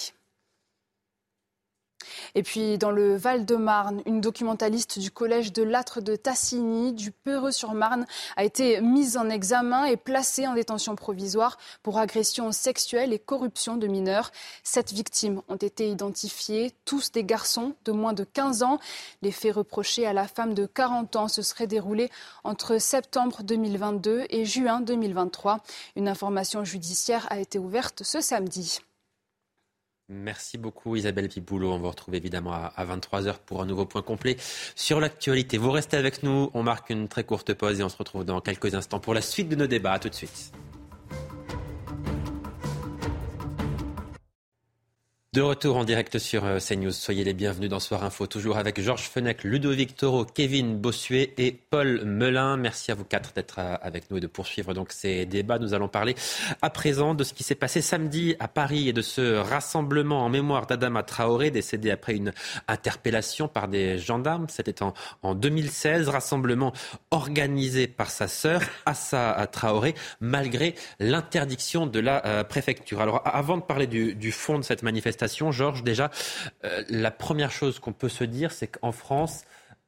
Et 2.34 2.42
puis, 2.42 2.78
dans 2.78 2.90
le 2.90 3.16
Val-de-Marne, 3.16 4.02
une 4.06 4.20
documentaliste 4.20 4.98
du 4.98 5.10
collège 5.10 5.52
de 5.52 5.62
Lâtre 5.62 6.02
de 6.02 6.16
Tassigny, 6.16 6.92
du 6.92 7.10
Peureux-sur-Marne, 7.10 8.06
a 8.36 8.44
été 8.44 8.80
mise 8.80 9.16
en 9.16 9.28
examen 9.28 9.84
et 9.84 9.96
placée 9.96 10.46
en 10.46 10.54
détention 10.54 10.96
provisoire 10.96 11.58
pour 11.82 11.98
agression 11.98 12.52
sexuelle 12.52 13.12
et 13.12 13.18
corruption 13.18 13.76
de 13.76 13.86
mineurs. 13.86 14.30
Sept 14.62 14.92
victimes 14.92 15.42
ont 15.48 15.56
été 15.56 15.88
identifiées, 15.88 16.72
tous 16.84 17.12
des 17.12 17.24
garçons 17.24 17.74
de 17.84 17.92
moins 17.92 18.12
de 18.12 18.24
15 18.24 18.62
ans. 18.62 18.78
Les 19.22 19.32
faits 19.32 19.54
reprochés 19.54 20.06
à 20.06 20.12
la 20.12 20.26
femme 20.26 20.54
de 20.54 20.66
40 20.66 21.16
ans 21.16 21.28
se 21.28 21.42
seraient 21.42 21.66
déroulés 21.66 22.10
entre 22.44 22.78
septembre 22.78 23.42
2022 23.42 24.26
et 24.30 24.44
juin 24.44 24.80
2023. 24.80 25.58
Une 25.96 26.08
information 26.08 26.64
judiciaire 26.64 27.26
a 27.30 27.38
été 27.38 27.58
ouverte 27.58 28.02
ce 28.02 28.20
samedi. 28.20 28.80
Merci 30.12 30.58
beaucoup 30.58 30.96
Isabelle 30.96 31.28
Piboulot. 31.28 31.72
On 31.72 31.78
vous 31.78 31.88
retrouve 31.88 32.16
évidemment 32.16 32.52
à 32.52 32.84
23h 32.84 33.36
pour 33.46 33.62
un 33.62 33.66
nouveau 33.66 33.86
point 33.86 34.02
complet 34.02 34.36
sur 34.74 34.98
l'actualité. 34.98 35.56
Vous 35.56 35.70
restez 35.70 35.96
avec 35.96 36.24
nous, 36.24 36.50
on 36.52 36.64
marque 36.64 36.90
une 36.90 37.06
très 37.06 37.22
courte 37.22 37.54
pause 37.54 37.78
et 37.78 37.84
on 37.84 37.88
se 37.88 37.96
retrouve 37.96 38.24
dans 38.24 38.40
quelques 38.40 38.74
instants 38.74 38.98
pour 38.98 39.14
la 39.14 39.20
suite 39.20 39.48
de 39.48 39.54
nos 39.54 39.68
débats. 39.68 39.92
A 39.92 39.98
tout 40.00 40.08
de 40.08 40.14
suite. 40.14 40.52
De 45.32 45.42
retour 45.42 45.76
en 45.76 45.84
direct 45.84 46.18
sur 46.18 46.44
euh, 46.44 46.58
CNews. 46.58 46.90
Soyez 46.90 47.22
les 47.22 47.34
bienvenus 47.34 47.70
dans 47.70 47.78
Soir 47.78 48.02
Info, 48.02 48.26
toujours 48.26 48.56
avec 48.56 48.80
Georges 48.80 49.08
Fenech, 49.08 49.44
Ludovic 49.44 49.94
Toro, 49.94 50.24
Kevin 50.24 50.76
Bossuet 50.76 51.34
et 51.38 51.52
Paul 51.52 52.04
Melun. 52.04 52.56
Merci 52.56 52.90
à 52.90 52.96
vous 52.96 53.04
quatre 53.04 53.32
d'être 53.32 53.60
euh, 53.60 53.76
avec 53.80 54.10
nous 54.10 54.16
et 54.16 54.20
de 54.20 54.26
poursuivre 54.26 54.74
donc 54.74 54.90
ces 54.90 55.26
débats. 55.26 55.60
Nous 55.60 55.72
allons 55.72 55.86
parler 55.86 56.16
à 56.62 56.70
présent 56.70 57.14
de 57.14 57.22
ce 57.22 57.32
qui 57.32 57.44
s'est 57.44 57.54
passé 57.54 57.80
samedi 57.80 58.34
à 58.40 58.48
Paris 58.48 58.88
et 58.88 58.92
de 58.92 59.02
ce 59.02 59.36
rassemblement 59.36 60.24
en 60.24 60.30
mémoire 60.30 60.66
d'Adama 60.66 61.04
Traoré, 61.04 61.52
décédé 61.52 61.92
après 61.92 62.16
une 62.16 62.32
interpellation 62.66 63.46
par 63.46 63.68
des 63.68 63.98
gendarmes. 63.98 64.46
C'était 64.48 64.82
en, 64.82 64.94
en 65.22 65.36
2016. 65.36 66.08
Rassemblement 66.08 66.72
organisé 67.12 67.86
par 67.86 68.10
sa 68.10 68.26
sœur, 68.26 68.62
Assa 68.84 69.46
Traoré, 69.52 69.94
malgré 70.18 70.74
l'interdiction 70.98 71.86
de 71.86 72.00
la 72.00 72.26
euh, 72.26 72.42
préfecture. 72.42 73.00
Alors, 73.00 73.22
avant 73.24 73.58
de 73.58 73.62
parler 73.62 73.86
du 73.86 74.32
fond 74.32 74.58
de 74.58 74.64
cette 74.64 74.82
manifestation, 74.82 75.19
Georges, 75.52 75.82
déjà, 75.82 76.10
euh, 76.64 76.82
la 76.88 77.10
première 77.10 77.50
chose 77.50 77.78
qu'on 77.78 77.92
peut 77.92 78.08
se 78.08 78.24
dire, 78.24 78.52
c'est 78.52 78.66
qu'en 78.66 78.92
France, 78.92 79.42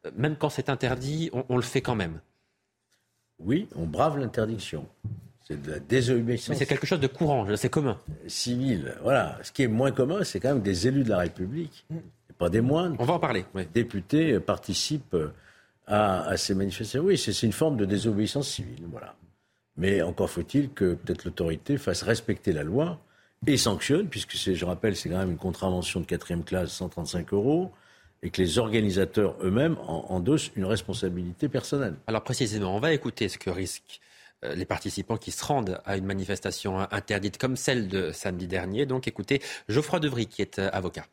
euh, 0.07 0.11
même 0.16 0.37
quand 0.37 0.49
c'est 0.49 0.68
interdit, 0.68 1.30
on, 1.49 1.57
le 1.57 1.62
fait 1.62 1.80
quand 1.80 1.95
même. 1.95 2.20
Oui, 3.39 3.68
on 3.74 3.87
brave 3.87 4.18
l'interdiction. 4.18 4.87
C'est 5.47 5.61
de 5.61 5.72
la 5.72 5.78
désobéissance. 5.80 6.51
Mais 6.51 6.55
c'est 6.57 6.66
quelque 6.66 6.87
chose 6.87 7.01
de 7.01 7.07
courant, 7.09 7.47
c'est 7.57 7.68
commun. 7.68 7.99
Civil, 8.26 8.95
voilà. 9.03 9.39
Ce 9.43 9.51
qui 9.51 9.62
est 9.62 9.68
moins 9.68 9.91
commun, 9.91 10.22
c'est 10.24 10.39
quand 10.39 10.51
même 10.51 10.62
des 10.62 10.87
élus 10.87 11.03
de 11.03 11.11
la 11.11 11.18
République, 11.18 11.85
et 11.93 12.33
pas 12.39 12.49
des 12.49 12.61
moindres. 12.61 12.97
On 12.99 13.05
va 13.05 13.14
en 13.14 13.18
parler. 13.18 13.45
Députés 13.74 14.39
participent 14.39 15.16
à, 15.87 16.22
à 16.22 16.37
ces 16.37 16.55
manifestations. 16.55 17.03
Oui, 17.03 17.18
c'est 17.18 17.43
une 17.43 17.53
forme 17.53 17.76
de 17.76 17.85
désobéissance 17.85 18.49
civile, 18.49 18.85
voilà. 18.91 19.16
Mais 19.76 20.03
encore 20.03 20.30
faut-il 20.30 20.70
que 20.70 20.95
peut-être 20.95 21.24
l'autorité 21.24 21.78
fasse 21.78 22.03
respecter 22.03 22.53
la 22.53 22.62
loi 22.62 23.01
et 23.47 23.57
sanctionne, 23.57 24.09
puisque 24.09 24.36
je 24.36 24.64
rappelle, 24.64 24.97
c'est 24.97 25.09
quand 25.09 25.18
même 25.18 25.30
une 25.30 25.38
contravention 25.38 26.01
de 26.01 26.07
quatrième 26.07 26.45
classe, 26.45 26.72
135 26.72 27.32
euros, 27.32 27.72
et 28.22 28.30
que 28.30 28.40
les 28.40 28.59
organisateurs 28.59 29.36
eux-mêmes 29.43 29.76
endossent 29.86 30.53
une 30.55 30.64
responsabilité 30.64 31.49
personnelle. 31.49 31.97
Alors 32.07 32.22
précisément, 32.22 32.76
on 32.76 32.80
va 32.80 32.93
écouter 32.93 33.28
ce 33.28 33.38
que 33.38 33.51
risquent 33.51 34.01
euh, 34.45 34.55
les 34.55 34.64
participants 34.64 35.16
qui 35.16 35.32
se 35.32 35.45
rendent 35.45 35.80
à 35.84 35.97
une 35.97 36.05
manifestation 36.05 36.78
interdite 36.78 37.36
comme 37.38 37.57
celle 37.57 37.88
de 37.88 38.12
samedi 38.12 38.47
dernier. 38.47 38.86
Donc 38.86 39.09
écoutez 39.09 39.40
Geoffroy 39.68 39.99
Devry, 39.99 40.26
qui 40.26 40.43
est 40.43 40.61
euh, 40.61 40.70
avocat. 40.72 41.07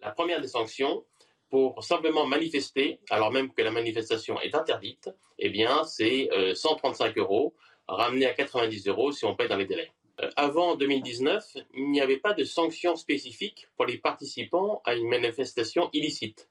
La 0.00 0.10
première 0.10 0.40
des 0.42 0.48
sanctions, 0.48 1.04
pour 1.48 1.82
simplement 1.82 2.26
manifester, 2.26 3.00
alors 3.08 3.32
même 3.32 3.52
que 3.52 3.62
la 3.62 3.70
manifestation 3.70 4.40
est 4.40 4.54
interdite, 4.54 5.10
eh 5.38 5.48
bien, 5.48 5.84
c'est 5.84 6.28
135 6.54 7.16
euh, 7.16 7.20
euros, 7.20 7.54
ramené 7.88 8.26
à 8.26 8.34
90 8.34 8.88
euros 8.88 9.12
si 9.12 9.24
on 9.24 9.34
paie 9.34 9.48
dans 9.48 9.56
les 9.56 9.66
délais. 9.66 9.90
Euh, 10.20 10.30
avant 10.36 10.76
2019, 10.76 11.56
il 11.74 11.90
n'y 11.90 12.00
avait 12.00 12.16
pas 12.16 12.32
de 12.32 12.44
sanctions 12.44 12.96
spécifiques 12.96 13.68
pour 13.76 13.86
les 13.86 13.98
participants 13.98 14.80
à 14.84 14.94
une 14.94 15.08
manifestation 15.08 15.90
illicite. 15.92 16.48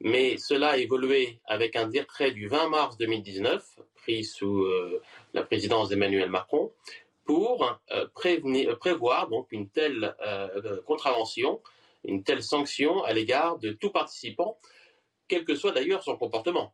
Mais 0.00 0.38
cela 0.38 0.70
a 0.70 0.76
évolué 0.78 1.40
avec 1.44 1.76
un 1.76 1.86
décret 1.86 2.32
du 2.32 2.48
20 2.48 2.68
mars 2.68 2.96
2019, 2.96 3.80
pris 3.96 4.24
sous 4.24 4.62
euh, 4.64 5.02
la 5.34 5.42
présidence 5.42 5.90
d'Emmanuel 5.90 6.30
Macron, 6.30 6.72
pour 7.24 7.78
euh, 7.92 8.06
prévoir 8.80 9.28
donc 9.28 9.46
une 9.52 9.68
telle 9.68 10.16
contravention, 10.86 11.60
une 12.04 12.24
telle 12.24 12.42
sanction 12.42 13.04
à 13.04 13.12
l'égard 13.12 13.58
de 13.58 13.72
tout 13.72 13.90
participant, 13.90 14.58
quel 15.28 15.44
que 15.44 15.54
soit 15.54 15.72
d'ailleurs 15.72 16.02
son 16.02 16.16
comportement. 16.16 16.72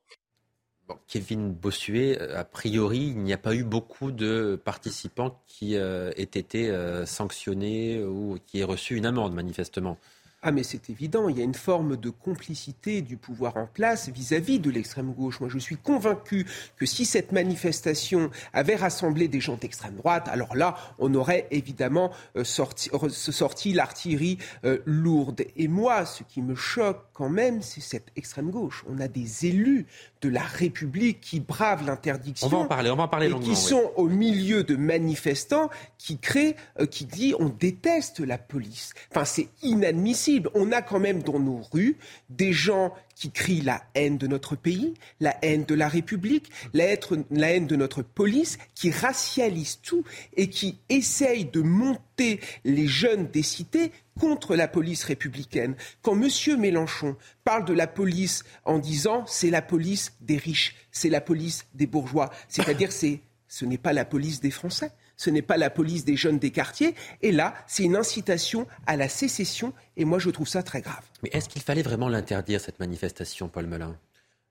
Kevin 1.08 1.52
Bossuet, 1.52 2.18
euh, 2.20 2.38
a 2.38 2.44
priori, 2.44 2.98
il 2.98 3.18
n'y 3.18 3.32
a 3.32 3.38
pas 3.38 3.54
eu 3.54 3.64
beaucoup 3.64 4.12
de 4.12 4.60
participants 4.64 5.40
qui 5.46 5.76
euh, 5.76 6.10
aient 6.16 6.22
été 6.22 6.70
euh, 6.70 7.06
sanctionnés 7.06 8.02
ou 8.04 8.38
qui 8.46 8.60
aient 8.60 8.64
reçu 8.64 8.96
une 8.96 9.06
amende, 9.06 9.34
manifestement. 9.34 9.98
Ah 10.42 10.52
mais 10.52 10.62
c'est 10.62 10.90
évident, 10.90 11.28
il 11.28 11.38
y 11.38 11.40
a 11.40 11.44
une 11.44 11.54
forme 11.54 11.96
de 11.96 12.10
complicité 12.10 13.02
du 13.02 13.16
pouvoir 13.16 13.56
en 13.56 13.66
place 13.66 14.10
vis-à-vis 14.10 14.60
de 14.60 14.70
l'extrême 14.70 15.12
gauche. 15.12 15.40
Moi 15.40 15.48
je 15.48 15.58
suis 15.58 15.76
convaincu 15.76 16.46
que 16.76 16.86
si 16.86 17.04
cette 17.04 17.32
manifestation 17.32 18.30
avait 18.52 18.76
rassemblé 18.76 19.26
des 19.26 19.40
gens 19.40 19.56
d'extrême 19.56 19.96
droite, 19.96 20.28
alors 20.28 20.54
là 20.54 20.76
on 21.00 21.12
aurait 21.14 21.48
évidemment 21.50 22.12
sorti, 22.44 22.90
sorti 23.08 23.72
l'artillerie 23.72 24.38
lourde. 24.84 25.42
Et 25.56 25.66
moi 25.66 26.04
ce 26.04 26.22
qui 26.22 26.42
me 26.42 26.54
choque 26.54 27.02
quand 27.12 27.30
même 27.30 27.60
c'est 27.60 27.80
cette 27.80 28.12
extrême 28.14 28.50
gauche. 28.50 28.84
On 28.88 29.00
a 29.00 29.08
des 29.08 29.46
élus 29.46 29.86
de 30.22 30.28
la 30.28 30.42
République 30.42 31.20
qui 31.20 31.40
bravent 31.40 31.86
l'interdiction. 31.86 32.46
On 32.46 32.50
va 32.50 32.58
en 32.58 32.66
parler, 32.66 32.90
on 32.90 32.96
va 32.96 33.04
en 33.04 33.08
parler 33.08 33.30
et 33.30 33.40
qui 33.40 33.56
sont 33.56 33.92
au 33.96 34.08
milieu 34.08 34.64
de 34.64 34.76
manifestants 34.76 35.70
qui 35.98 36.18
créent, 36.18 36.56
euh, 36.80 36.86
qui 36.86 37.04
disent 37.04 37.34
on 37.38 37.48
déteste 37.48 38.20
la 38.20 38.38
police. 38.38 38.94
Enfin, 39.10 39.24
c'est 39.24 39.48
inadmissible. 39.62 40.50
On 40.54 40.72
a 40.72 40.82
quand 40.82 41.00
même 41.00 41.22
dans 41.22 41.38
nos 41.38 41.60
rues 41.72 41.96
des 42.30 42.52
gens 42.52 42.92
qui 43.16 43.30
crient 43.32 43.62
la 43.62 43.82
haine 43.94 44.18
de 44.18 44.26
notre 44.26 44.54
pays, 44.54 44.94
la 45.20 45.36
haine 45.42 45.64
de 45.64 45.74
la 45.74 45.88
République, 45.88 46.50
la, 46.74 46.84
haine 46.84 47.66
de 47.66 47.74
notre 47.74 48.02
police, 48.02 48.58
qui 48.74 48.90
racialisent 48.90 49.80
tout 49.80 50.04
et 50.36 50.48
qui 50.50 50.78
essayent 50.90 51.46
de 51.46 51.62
monter 51.62 52.40
les 52.64 52.86
jeunes 52.86 53.28
des 53.28 53.42
cités 53.42 53.90
contre 54.20 54.54
la 54.54 54.68
police 54.68 55.02
républicaine. 55.02 55.76
Quand 56.02 56.20
M. 56.20 56.28
Mélenchon 56.60 57.16
parle 57.42 57.64
de 57.64 57.72
la 57.72 57.86
police 57.86 58.44
en 58.64 58.78
disant 58.78 59.24
c'est 59.26 59.50
la 59.50 59.62
police 59.62 60.12
des 60.20 60.36
riches, 60.36 60.76
c'est 60.92 61.10
la 61.10 61.22
police 61.22 61.66
des 61.74 61.86
bourgeois, 61.86 62.30
c'est-à-dire 62.48 62.92
c'est 62.92 63.20
ce 63.48 63.64
n'est 63.64 63.78
pas 63.78 63.92
la 63.94 64.04
police 64.04 64.40
des 64.40 64.50
Français 64.50 64.90
ce 65.16 65.30
n'est 65.30 65.42
pas 65.42 65.56
la 65.56 65.70
police 65.70 66.04
des 66.04 66.16
jeunes 66.16 66.38
des 66.38 66.50
quartiers. 66.50 66.94
Et 67.22 67.32
là, 67.32 67.54
c'est 67.66 67.82
une 67.84 67.96
incitation 67.96 68.66
à 68.86 68.96
la 68.96 69.08
sécession. 69.08 69.72
Et 69.96 70.04
moi, 70.04 70.18
je 70.18 70.30
trouve 70.30 70.48
ça 70.48 70.62
très 70.62 70.80
grave. 70.80 71.02
Mais 71.22 71.30
est-ce 71.32 71.48
qu'il 71.48 71.62
fallait 71.62 71.82
vraiment 71.82 72.08
l'interdire, 72.08 72.60
cette 72.60 72.78
manifestation, 72.78 73.48
Paul 73.48 73.66
Melun? 73.66 73.96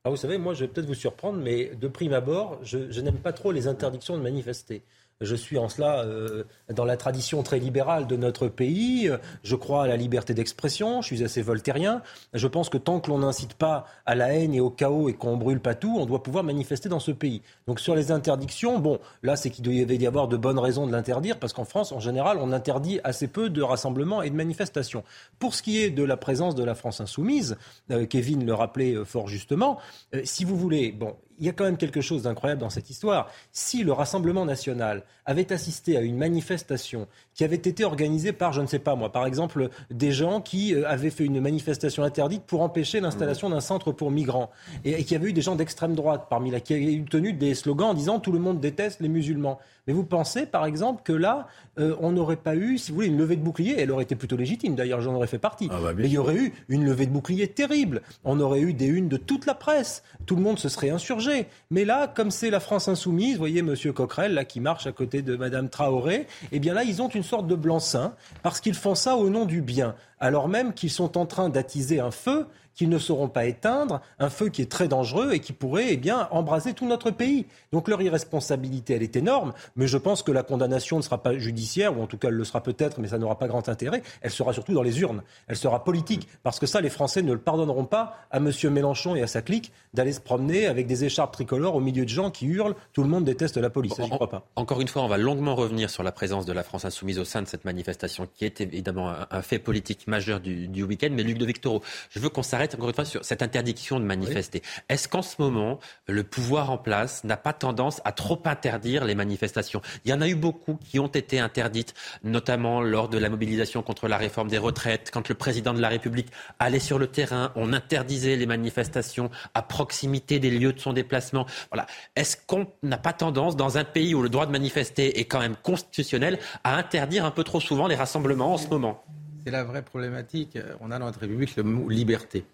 Ah, 0.04 0.10
Vous 0.10 0.18
savez, 0.18 0.38
moi, 0.38 0.54
je 0.54 0.66
vais 0.66 0.68
peut-être 0.68 0.88
vous 0.88 0.94
surprendre, 0.94 1.40
mais 1.40 1.72
de 1.76 1.88
prime 1.88 2.14
abord, 2.14 2.60
je 2.64 3.02
n'aime 3.02 3.18
pas 3.18 3.34
trop 3.34 3.52
les 3.52 3.68
interdictions 3.68 4.18
de 4.18 4.22
manifester. 4.22 4.84
Je 5.22 5.36
suis 5.36 5.58
en 5.58 5.70
cela 5.70 6.02
euh, 6.02 6.44
dans 6.74 6.84
la 6.84 6.98
tradition 6.98 7.42
très 7.42 7.58
libérale 7.58 8.06
de 8.06 8.18
notre 8.18 8.50
pays. 8.50 9.10
Je 9.44 9.56
crois 9.56 9.86
à 9.86 9.88
la 9.88 9.96
liberté 9.96 10.34
d'expression. 10.34 11.02
Je 11.02 11.08
suis 11.08 11.24
assez 11.24 11.42
voltairien. 11.42 12.02
Je 12.34 12.48
pense 12.48 12.68
que 12.68 12.78
tant 12.78 13.00
que 13.00 13.10
l'on 13.10 13.20
n'incite 13.20 13.54
pas 13.54 13.86
à 14.06 14.14
la 14.16 14.34
haine 14.34 14.54
et 14.54 14.60
au 14.60 14.70
chaos 14.70 15.08
et 15.08 15.14
qu'on 15.14 15.38
brûle 15.38 15.62
pas 15.62 15.74
tout, 15.74 15.96
on 15.98 16.06
doit 16.06 16.22
pouvoir 16.22 16.44
manifester 16.44 16.90
dans 16.90 17.00
ce 17.00 17.12
pays. 17.12 17.42
Donc 17.66 17.80
sur 17.80 17.96
les 17.96 18.12
interdictions, 18.12 18.78
bon, 18.80 19.00
là 19.24 19.38
c'est 19.38 19.50
qu'il 19.50 19.64
devait 19.64 19.96
y 19.96 20.06
avoir 20.06 20.28
de 20.28 20.36
bonnes 20.36 20.60
raisons 20.60 20.86
de 20.86 20.92
l'interdire 20.92 21.40
parce 21.40 21.54
qu'en 21.54 21.64
France, 21.66 21.94
en 21.94 22.02
général, 22.02 22.38
on 22.42 22.52
interdit 22.52 23.00
assez 23.06 23.30
peu 23.30 23.50
de 23.50 23.62
rassemblements 23.62 24.22
et 24.22 24.30
de 24.30 24.36
manifestations. 24.36 25.06
Pour 25.40 25.56
ce 25.56 25.64
qui 25.64 25.82
est 25.82 25.92
de 25.92 26.04
la 26.04 26.18
présence 26.18 26.56
de 26.56 26.64
la 26.66 26.76
France 26.76 27.00
insoumise, 27.00 27.56
euh, 27.90 28.06
Kevin 28.06 28.46
le 28.46 28.54
rappelait 28.54 28.96
euh, 28.96 29.06
fort 29.06 29.30
justement, 29.30 29.78
si 30.26 30.44
vous 30.44 30.58
voulez, 30.58 30.92
bon, 30.92 31.16
il 31.40 31.46
y 31.46 31.50
a 31.50 31.54
quand 31.54 31.66
même 31.66 31.78
quelque 31.78 32.02
chose 32.02 32.24
d'incroyable 32.24 32.62
dans 32.62 32.70
cette 32.70 32.90
histoire. 32.90 33.30
Si 33.52 33.84
le 33.84 33.92
Rassemblement 33.92 34.46
national 34.46 35.04
avait 35.26 35.52
assisté 35.52 35.98
à 35.98 36.02
une 36.02 36.18
manifestation 36.18 37.08
qui 37.36 37.44
avait 37.44 37.56
été 37.58 37.84
organisée 37.84 38.32
par, 38.32 38.54
je 38.54 38.62
ne 38.62 38.66
sais 38.66 38.80
pas 38.80 38.96
moi, 38.96 39.12
par 39.12 39.26
exemple, 39.26 39.70
des 39.92 40.12
gens 40.12 40.42
qui 40.42 40.74
euh, 40.74 40.88
avaient 40.88 41.10
fait 41.10 41.26
une 41.26 41.42
manifestation 41.42 42.04
interdite 42.04 42.44
pour 42.44 42.62
empêcher 42.62 43.02
l'installation 43.02 43.50
d'un 43.50 43.60
centre 43.60 43.92
pour 43.92 44.10
migrants, 44.10 44.50
et, 44.86 45.04
qui 45.04 45.16
avait 45.16 45.30
eu 45.30 45.34
des 45.34 45.42
gens 45.42 45.56
d'extrême 45.56 45.96
droite 45.96 46.28
parmi 46.30 46.50
là, 46.50 46.62
qui 46.62 46.74
avaient 46.74 46.94
eu 46.94 47.04
tenu 47.04 47.34
des 47.34 47.54
slogans 47.54 47.90
en 47.90 47.94
disant 47.94 48.20
tout 48.20 48.32
le 48.32 48.40
monde 48.40 48.60
déteste 48.60 49.02
les 49.02 49.10
musulmans. 49.10 49.60
Mais 49.88 49.94
vous 49.94 50.04
pensez, 50.04 50.48
par 50.48 50.66
exemple, 50.66 51.04
que 51.04 51.14
là, 51.14 51.48
euh, 51.78 51.96
on 52.00 52.12
n'aurait 52.12 52.38
pas 52.38 52.56
eu, 52.56 52.78
si 52.78 52.90
vous 52.90 52.96
voulez, 52.96 53.08
une 53.08 53.18
levée 53.18 53.36
de 53.36 53.44
bouclier, 53.44 53.76
elle 53.78 53.92
aurait 53.92 54.04
été 54.04 54.16
plutôt 54.16 54.38
légitime, 54.38 54.76
d'ailleurs 54.76 55.02
j'en 55.02 55.14
aurais 55.14 55.28
fait 55.28 55.38
partie, 55.38 55.68
ah 55.72 55.80
bah, 55.82 55.94
mais 55.96 56.06
il 56.06 56.12
y 56.12 56.18
aurait 56.18 56.36
eu 56.36 56.54
une 56.70 56.86
levée 56.86 57.06
de 57.06 57.12
bouclier 57.12 57.50
terrible, 57.50 58.02
on 58.24 58.40
aurait 58.40 58.62
eu 58.62 58.74
des 58.74 58.88
unes 58.88 59.10
de 59.10 59.18
toute 59.18 59.46
la 59.46 59.54
presse, 59.54 60.04
tout 60.26 60.36
le 60.36 60.42
monde 60.42 60.58
se 60.58 60.70
serait 60.70 60.90
insurgé. 60.90 61.48
Mais 61.70 61.86
là, 61.86 62.08
comme 62.08 62.32
c'est 62.32 62.50
la 62.50 62.60
France 62.60 62.88
insoumise, 62.88 63.34
vous 63.34 63.40
voyez 63.40 63.62
Monsieur 63.62 63.94
Coquerel, 63.94 64.34
là, 64.34 64.46
qui 64.46 64.60
marche 64.60 64.88
à 64.88 64.92
côté 64.92 65.22
de 65.22 65.36
Madame 65.36 65.70
Traoré, 65.70 66.28
eh 66.52 66.60
bien 66.60 66.74
là, 66.74 66.84
ils 66.84 67.02
ont 67.02 67.10
une 67.10 67.24
sorte 67.26 67.48
de 67.48 67.56
blanc-seing, 67.56 68.14
parce 68.44 68.62
qu'ils 68.62 68.76
font 68.76 68.96
ça 68.96 69.16
au 69.18 69.30
nom 69.30 69.46
du 69.46 69.62
bien, 69.62 69.96
alors 70.20 70.48
même 70.48 70.74
qu'ils 70.74 70.92
sont 70.92 71.18
en 71.18 71.26
train 71.26 71.50
d'attiser 71.50 72.00
un 72.00 72.12
feu 72.12 72.48
qu'ils 72.76 72.90
ne 72.90 72.98
sauront 72.98 73.30
pas 73.30 73.46
éteindre, 73.46 74.02
un 74.20 74.30
feu 74.30 74.50
qui 74.50 74.62
est 74.62 74.72
très 74.72 74.88
dangereux 74.88 75.34
et 75.34 75.40
qui 75.40 75.54
pourrait 75.54 75.88
eh 75.90 75.98
bien, 75.98 76.28
embraser 76.32 76.74
tout 76.74 76.86
notre 76.86 77.10
pays. 77.10 77.46
Donc 77.72 77.88
leur 77.88 78.02
irresponsabilité, 78.02 78.94
elle 78.94 79.04
est 79.04 79.16
énorme, 79.16 79.54
mais 79.76 79.88
je 79.88 79.98
pense 79.98 80.22
que 80.24 80.32
la 80.32 80.44
condamnation 80.44 80.98
ne 80.98 81.02
sera 81.02 81.24
pas 81.24 81.38
judiciaire, 81.38 81.98
ou 81.98 82.04
en 82.04 82.08
tout 82.08 82.18
cas 82.18 82.28
elle 82.28 82.36
le 82.36 82.44
sera 82.44 82.62
peut-être, 82.62 83.00
mais 83.00 83.08
ça 83.08 83.18
n'aura 83.18 83.40
pas 83.40 83.48
grand 83.48 83.68
intérêt. 83.70 84.04
Elle 84.22 84.32
sera 84.32 84.54
surtout 84.54 84.74
dans 84.74 84.84
les 84.84 85.00
urnes. 85.02 85.24
Elle 85.48 85.56
sera 85.56 85.84
politique, 85.84 86.28
parce 86.44 86.60
que 86.60 86.66
ça, 86.66 86.82
les 86.82 86.90
Français 86.90 87.22
ne 87.22 87.32
le 87.32 87.40
pardonneront 87.40 87.86
pas 87.86 88.18
à 88.32 88.38
M. 88.38 88.52
Mélenchon 88.70 89.16
et 89.16 89.22
à 89.22 89.28
sa 89.28 89.42
clique 89.42 89.72
d'aller 89.94 90.12
se 90.12 90.20
promener 90.20 90.68
avec 90.68 90.88
des 90.88 91.06
écharpes 91.06 91.34
tricolores 91.34 91.76
au 91.76 91.80
milieu 91.80 92.04
de 92.04 92.10
gens 92.10 92.30
qui 92.30 92.46
hurlent 92.46 92.76
tout 92.94 93.04
le 93.04 93.10
monde 93.10 93.24
déteste 93.24 93.58
la 93.58 93.70
police. 93.70 93.94
Je 93.98 94.04
crois 94.04 94.30
pas. 94.30 94.46
Encore 94.56 94.82
une 94.82 94.88
fois, 94.88 95.04
on 95.04 95.08
va 95.08 95.18
longuement 95.18 95.56
revenir 95.56 95.90
sur 95.90 96.04
la 96.04 96.12
présence 96.12 96.46
de 96.46 96.54
la 96.54 96.64
France 96.64 96.86
insoumise 96.86 97.20
au 97.20 97.26
sein 97.26 97.42
de 97.42 97.48
cette 97.48 97.66
manifestation, 97.66 98.28
qui 98.36 98.46
est 98.46 98.62
évidemment 98.62 99.14
un, 99.30 99.42
fait 99.42 99.60
politique 99.60 100.08
majeur 100.08 100.40
du, 100.40 100.68
du 100.68 100.84
week-end. 100.84 101.10
Mais 101.12 101.24
Luc 101.24 101.38
de 101.38 101.46
Victoro, 101.46 101.82
je 102.10 102.20
veux 102.20 102.30
qu'on 102.30 102.44
s'arrête 102.44 102.65
encore 102.74 102.90
une 102.90 102.96
fois 102.96 103.06
sur 103.06 103.24
cette 103.24 103.44
interdiction 103.44 104.00
de 104.00 104.06
manifester. 104.06 104.64
Est-ce 104.90 105.08
qu'en 105.08 105.22
ce 105.22 105.36
moment, 105.40 105.80
le 106.08 106.24
pouvoir 106.24 106.72
en 106.72 106.78
place 106.78 107.24
n'a 107.24 107.38
pas 107.38 107.54
tendance 107.54 108.02
à 108.06 108.12
trop 108.12 108.42
interdire 108.46 109.06
les 109.06 109.14
manifestations? 109.14 109.82
Il 110.06 110.12
y 110.12 110.14
en 110.14 110.22
a 110.22 110.28
eu 110.28 110.36
beaucoup 110.36 110.76
qui 110.76 110.98
ont 111.00 111.08
été 111.08 111.40
interdites, 111.40 111.94
notamment 112.24 112.82
lors 112.82 113.10
de 113.10 113.18
la 113.18 113.30
mobilisation 113.30 113.84
contre 113.84 114.08
la 114.08 114.18
réforme 114.18 114.48
des 114.48 114.58
retraites, 114.58 115.12
quand 115.14 115.30
le 115.30 115.36
président 115.36 115.74
de 115.74 115.82
la 115.82 115.90
République 115.90 116.30
allait 116.58 116.80
sur 116.80 116.98
le 116.98 117.08
terrain, 117.08 117.52
on 117.56 117.74
interdisait 117.74 118.36
les 118.36 118.46
manifestations 118.46 119.30
à 119.54 119.62
proximité 119.62 120.40
des 120.40 120.50
lieux 120.50 120.74
de 120.74 120.80
son 120.80 120.94
déplacement. 120.94 121.46
Voilà. 121.72 121.86
Est-ce 122.16 122.38
qu'on 122.48 122.68
n'a 122.82 122.98
pas 122.98 123.14
tendance, 123.14 123.56
dans 123.56 123.78
un 123.78 123.84
pays 123.84 124.16
où 124.16 124.22
le 124.22 124.30
droit 124.30 124.46
de 124.46 124.52
manifester 124.52 125.20
est 125.20 125.26
quand 125.26 125.40
même 125.40 125.56
constitutionnel, 125.56 126.40
à 126.64 126.78
interdire 126.78 127.26
un 127.26 127.32
peu 127.32 127.44
trop 127.44 127.60
souvent 127.60 127.88
les 127.88 127.96
rassemblements 127.96 128.54
en 128.54 128.58
ce 128.58 128.70
moment? 128.70 129.04
C'est 129.46 129.52
la 129.52 129.64
vraie 129.64 129.84
problématique. 129.84 130.58
On 130.80 130.90
a 130.90 130.98
dans 130.98 131.06
notre 131.06 131.20
République 131.20 131.56
le 131.56 131.64
mot 131.64 131.88
liberté. 131.90 132.46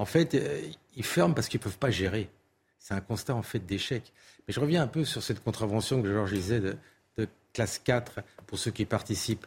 En 0.00 0.06
fait, 0.06 0.34
euh, 0.34 0.62
ils 0.96 1.04
ferment 1.04 1.34
parce 1.34 1.48
qu'ils 1.48 1.60
ne 1.60 1.64
peuvent 1.64 1.76
pas 1.76 1.90
gérer. 1.90 2.30
C'est 2.78 2.94
un 2.94 3.02
constat 3.02 3.34
en 3.34 3.42
fait 3.42 3.58
d'échec. 3.58 4.14
Mais 4.48 4.54
je 4.54 4.58
reviens 4.58 4.82
un 4.82 4.86
peu 4.86 5.04
sur 5.04 5.22
cette 5.22 5.44
contravention 5.44 6.00
que 6.00 6.10
Georges 6.10 6.32
disait 6.32 6.60
de, 6.60 6.78
classe 7.52 7.78
4 7.84 8.20
pour 8.46 8.58
ceux 8.58 8.70
qui 8.70 8.86
participent. 8.86 9.46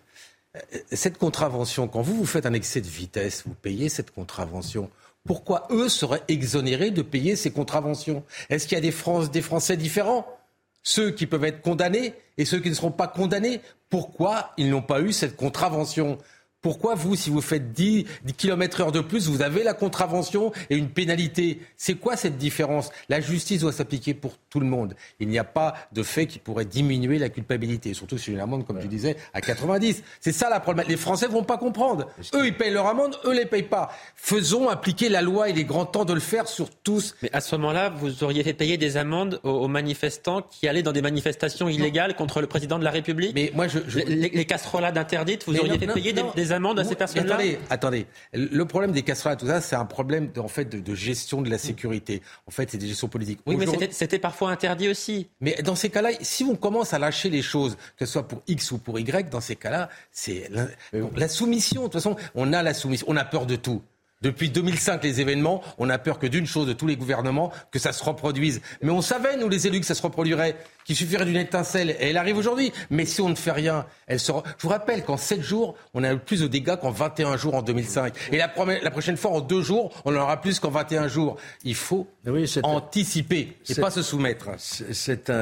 Euh, 0.55 0.59
cette 0.91 1.17
contravention, 1.17 1.87
quand 1.87 2.03
vous 2.03 2.15
vous 2.15 2.27
faites 2.27 2.45
un 2.45 2.53
excès 2.53 2.81
de 2.81 2.87
vitesse, 2.87 3.43
vous 3.47 3.55
payez 3.55 3.89
cette 3.89 4.11
contravention. 4.11 4.91
Pourquoi 5.25 5.67
eux 5.71 5.89
seraient 5.89 6.21
exonérés 6.27 6.91
de 6.91 7.01
payer 7.01 7.35
ces 7.35 7.49
contraventions? 7.49 8.23
Est-ce 8.49 8.67
qu'il 8.67 8.75
y 8.75 8.77
a 8.77 8.81
des 8.81 9.41
Français 9.41 9.75
différents? 9.75 10.27
Ceux 10.83 11.09
qui 11.09 11.25
peuvent 11.25 11.45
être 11.45 11.61
condamnés 11.61 12.13
et 12.37 12.45
ceux 12.45 12.59
qui 12.59 12.69
ne 12.69 12.75
seront 12.75 12.91
pas 12.91 13.07
condamnés 13.07 13.59
Pourquoi 13.89 14.51
ils 14.57 14.69
n'ont 14.69 14.83
pas 14.83 15.01
eu 15.01 15.13
cette 15.13 15.35
contravention? 15.35 16.19
Pourquoi 16.63 16.95
vous, 16.95 17.15
si 17.15 17.29
vous 17.29 17.41
faites 17.41 17.73
10, 17.73 18.05
10 18.23 18.33
km 18.33 18.81
heure 18.81 18.91
de 18.93 19.01
plus, 19.01 19.27
vous 19.27 19.41
avez 19.41 19.63
la 19.63 19.73
contravention 19.73 20.53
et 20.69 20.77
une 20.77 20.89
pénalité? 20.89 21.59
C'est 21.75 21.95
quoi 21.95 22.15
cette 22.15 22.37
différence? 22.37 22.89
La 23.09 23.19
justice 23.19 23.61
doit 23.61 23.73
s'appliquer 23.73 24.13
pour 24.13 24.37
tout 24.49 24.61
le 24.61 24.65
monde. 24.65 24.95
Il 25.19 25.27
n'y 25.27 25.37
a 25.37 25.43
pas 25.43 25.75
de 25.91 26.01
fait 26.03 26.25
qui 26.25 26.39
pourrait 26.39 26.63
diminuer 26.63 27.19
la 27.19 27.27
culpabilité, 27.27 27.93
surtout 27.93 28.17
sur 28.17 28.33
une 28.33 28.39
amende, 28.39 28.65
comme 28.65 28.79
tu 28.79 28.87
disais, 28.87 29.17
à 29.33 29.41
90. 29.41 30.03
C'est 30.21 30.31
ça 30.31 30.49
la 30.49 30.61
problématique. 30.61 30.91
Les 30.91 30.97
Français 30.97 31.27
vont 31.27 31.43
pas 31.43 31.57
comprendre. 31.57 32.07
Eux, 32.33 32.47
ils 32.47 32.55
payent 32.55 32.71
leur 32.71 32.87
amende, 32.87 33.19
eux 33.25 33.33
les 33.33 33.45
payent 33.45 33.63
pas. 33.63 33.91
Faisons 34.15 34.69
appliquer 34.69 35.09
la 35.09 35.21
loi. 35.21 35.49
Il 35.49 35.59
est 35.59 35.65
grand 35.65 35.85
temps 35.85 36.05
de 36.05 36.13
le 36.13 36.21
faire 36.21 36.47
sur 36.47 36.69
tous. 36.69 37.15
Mais 37.23 37.29
à 37.33 37.41
ce 37.41 37.57
moment-là, 37.57 37.89
vous 37.89 38.23
auriez 38.23 38.41
fait 38.41 38.53
payer 38.53 38.77
des 38.77 38.95
amendes 38.95 39.41
aux, 39.43 39.67
manifestants 39.67 40.41
qui 40.41 40.69
allaient 40.69 40.81
dans 40.81 40.93
des 40.93 41.01
manifestations 41.01 41.67
illégales 41.67 42.15
contre 42.15 42.39
le 42.39 42.47
président 42.47 42.79
de 42.79 42.85
la 42.85 42.91
République? 42.91 43.33
Mais 43.35 43.51
moi, 43.53 43.67
je, 43.67 43.79
Les, 43.99 44.29
les, 44.29 44.45
casserolades 44.45 44.97
interdites, 44.97 45.43
vous 45.45 45.57
auriez 45.57 45.77
fait 45.77 45.87
payer 45.87 46.13
des 46.13 46.52
amende 46.53 46.79
à 46.79 46.83
ces 46.83 46.95
personnes-là 46.95 47.35
Attendez, 47.35 47.59
attendez. 47.69 48.05
Le 48.33 48.63
problème 48.65 48.91
des 48.91 49.01
casseroles, 49.03 49.37
tout 49.37 49.47
ça, 49.47 49.61
c'est 49.61 49.75
un 49.75 49.85
problème 49.85 50.31
de, 50.31 50.39
en 50.39 50.47
fait, 50.47 50.65
de, 50.65 50.95
gestion 50.95 51.41
de 51.41 51.49
la 51.49 51.57
sécurité. 51.57 52.21
En 52.47 52.51
fait, 52.51 52.69
c'est 52.71 52.77
des 52.77 52.87
gestions 52.87 53.07
politiques. 53.07 53.39
Oui, 53.45 53.57
mais 53.57 53.67
c'était 53.91 54.19
parfois 54.19 54.51
interdit 54.51 54.89
aussi. 54.89 55.27
Mais 55.41 55.55
dans 55.63 55.75
ces 55.75 55.89
cas-là, 55.89 56.11
si 56.21 56.43
on 56.43 56.55
commence 56.55 56.93
à 56.93 56.99
lâcher 56.99 57.29
les 57.29 57.41
choses, 57.41 57.77
que 57.97 58.05
ce 58.05 58.13
soit 58.13 58.27
pour 58.27 58.41
X 58.47 58.71
ou 58.71 58.77
pour 58.77 58.99
Y, 58.99 59.29
dans 59.29 59.41
ces 59.41 59.55
cas-là, 59.55 59.89
c'est 60.11 60.49
la, 60.49 60.67
la 61.15 61.27
soumission. 61.27 61.81
De 61.81 61.87
toute 61.87 61.93
façon, 61.93 62.15
on 62.35 62.53
a 62.53 62.63
la 62.63 62.73
soumission. 62.73 63.07
On 63.09 63.17
a 63.17 63.25
peur 63.25 63.45
de 63.45 63.55
tout. 63.55 63.81
Depuis 64.23 64.49
2005, 64.49 65.03
les 65.03 65.19
événements, 65.19 65.61
on 65.77 65.89
a 65.89 65.97
peur 65.97 66.17
que 66.17 66.27
d'une 66.27 66.47
chose 66.47 66.65
de 66.65 66.71
tous 66.71 66.87
les 66.87 66.95
gouvernements, 66.95 67.51
que 67.71 67.77
ça 67.77 67.91
se 67.91 68.01
reproduise. 68.01 68.61
Mais 68.81 68.89
on 68.89 69.01
savait, 69.01 69.35
nous 69.35 69.49
les 69.49 69.67
élus, 69.67 69.81
que 69.81 69.85
ça 69.85 69.95
se 69.95 70.01
reproduirait, 70.01 70.55
qu'il 70.85 70.95
suffirait 70.95 71.25
d'une 71.25 71.35
étincelle. 71.35 71.89
Et 71.89 72.09
elle 72.09 72.17
arrive 72.17 72.37
aujourd'hui. 72.37 72.71
Mais 72.89 73.05
si 73.05 73.19
on 73.19 73.27
ne 73.27 73.35
fait 73.35 73.51
rien, 73.51 73.85
elle 74.07 74.21
sera... 74.21 74.41
Je 74.57 74.63
vous 74.63 74.69
rappelle 74.69 75.03
qu'en 75.03 75.17
7 75.17 75.41
jours, 75.41 75.75
on 75.93 76.05
a 76.05 76.13
eu 76.13 76.19
plus 76.19 76.39
de 76.39 76.47
dégâts 76.47 76.77
qu'en 76.77 76.91
21 76.91 77.35
jours 77.35 77.55
en 77.55 77.61
2005. 77.61 78.15
Et 78.31 78.37
la, 78.37 78.49
la, 78.81 78.91
prochaine 78.91 79.17
fois, 79.17 79.31
en 79.31 79.41
2 79.41 79.61
jours, 79.61 79.93
on 80.05 80.15
en 80.15 80.21
aura 80.21 80.39
plus 80.39 80.57
qu'en 80.57 80.69
21 80.69 81.09
jours. 81.09 81.35
Il 81.65 81.75
faut 81.75 82.07
anticiper 82.63 83.57
et 83.67 83.75
pas 83.75 83.91
se 83.91 84.01
soumettre. 84.01 84.51
Cette, 84.57 85.33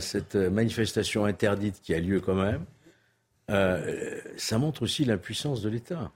cette 0.00 0.36
manifestation 0.36 1.26
interdite 1.26 1.82
qui 1.82 1.92
a 1.92 2.00
lieu 2.00 2.20
quand 2.20 2.34
même, 2.34 2.64
euh, 3.50 4.18
ça 4.38 4.56
montre 4.56 4.82
aussi 4.82 5.04
l'impuissance 5.04 5.60
de 5.60 5.68
l'État 5.68 6.10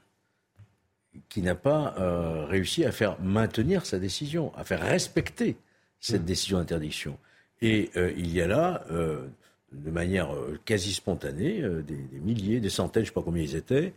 qui 1.29 1.43
n'a 1.43 1.55
pas 1.55 1.95
euh, 1.99 2.45
réussi 2.47 2.85
à 2.85 2.93
faire 2.93 3.17
maintenir 3.21 3.87
sa 3.87 3.99
décision, 3.99 4.53
à 4.57 4.65
faire 4.65 4.81
respecter 4.81 5.57
cette 6.01 6.23
mmh. 6.23 6.27
décision 6.27 6.59
d'interdiction. 6.59 7.19
Et 7.63 7.91
euh, 7.97 8.13
il 8.17 8.33
y 8.33 8.43
a 8.43 8.47
là, 8.47 8.85
euh, 8.91 9.27
de 9.73 9.91
manière 9.91 10.29
quasi 10.65 10.93
spontanée, 10.93 11.63
des, 11.87 12.21
milliers, 12.21 12.61
des 12.61 12.71
centaines, 12.71 13.05
je 13.05 13.11
ne 13.11 13.15
sais 13.15 13.15
pas 13.15 13.23
combien 13.23 13.43
ils 13.43 13.57
étaient. 13.57 13.95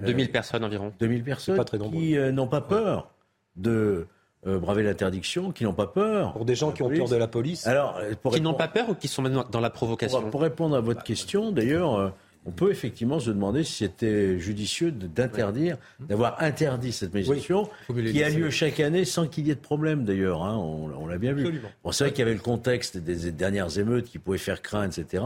2000 0.00 0.30
personnes 0.30 0.64
environ. 0.64 0.92
2000 0.98 1.22
personnes 1.24 1.64
qui 1.64 2.16
n'ont 2.32 2.48
pas 2.48 2.60
peur 2.60 3.10
de 3.56 4.06
braver 4.44 4.82
l'interdiction, 4.82 5.50
qui 5.50 5.64
n'ont 5.64 5.72
pas 5.72 5.86
peur. 5.86 6.34
Pour 6.34 6.44
des 6.44 6.54
gens 6.54 6.70
qui 6.70 6.82
ont 6.82 6.90
peur 6.90 7.08
de 7.08 7.16
la 7.16 7.26
police. 7.26 7.66
Alors, 7.66 8.00
qui 8.32 8.40
n'ont 8.40 8.54
pas 8.54 8.68
peur 8.68 8.90
ou 8.90 8.94
qui 8.94 9.08
sont 9.08 9.22
maintenant 9.22 9.46
dans 9.50 9.60
la 9.60 9.70
provocation 9.70 10.30
pour 10.30 10.42
répondre 10.42 10.76
à 10.76 10.80
votre 10.80 11.02
question, 11.02 11.50
d'ailleurs 11.50 12.12
on 12.46 12.52
peut 12.52 12.70
effectivement 12.70 13.18
se 13.18 13.30
demander 13.30 13.64
si 13.64 13.72
c'était 13.72 14.38
judicieux 14.38 14.92
d'interdire, 14.92 15.76
d'avoir 16.00 16.42
interdit 16.42 16.92
cette 16.92 17.12
manifestation, 17.12 17.68
qui 17.88 18.22
a 18.22 18.30
lieu 18.30 18.50
chaque 18.50 18.78
année 18.80 19.04
sans 19.04 19.26
qu'il 19.26 19.46
y 19.46 19.50
ait 19.50 19.56
de 19.56 19.60
problème 19.60 20.04
d'ailleurs, 20.04 20.44
hein, 20.44 20.56
on, 20.56 21.06
l'a 21.06 21.18
bien 21.18 21.32
vu. 21.32 21.60
Bon, 21.84 21.92
c'est 21.92 22.04
vrai 22.04 22.12
qu'il 22.12 22.20
y 22.20 22.22
avait 22.22 22.34
le 22.34 22.40
contexte 22.40 22.96
des 22.98 23.32
dernières 23.32 23.78
émeutes 23.78 24.06
qui 24.06 24.18
pouvaient 24.18 24.38
faire 24.38 24.62
craindre, 24.62 24.96
etc. 24.96 25.22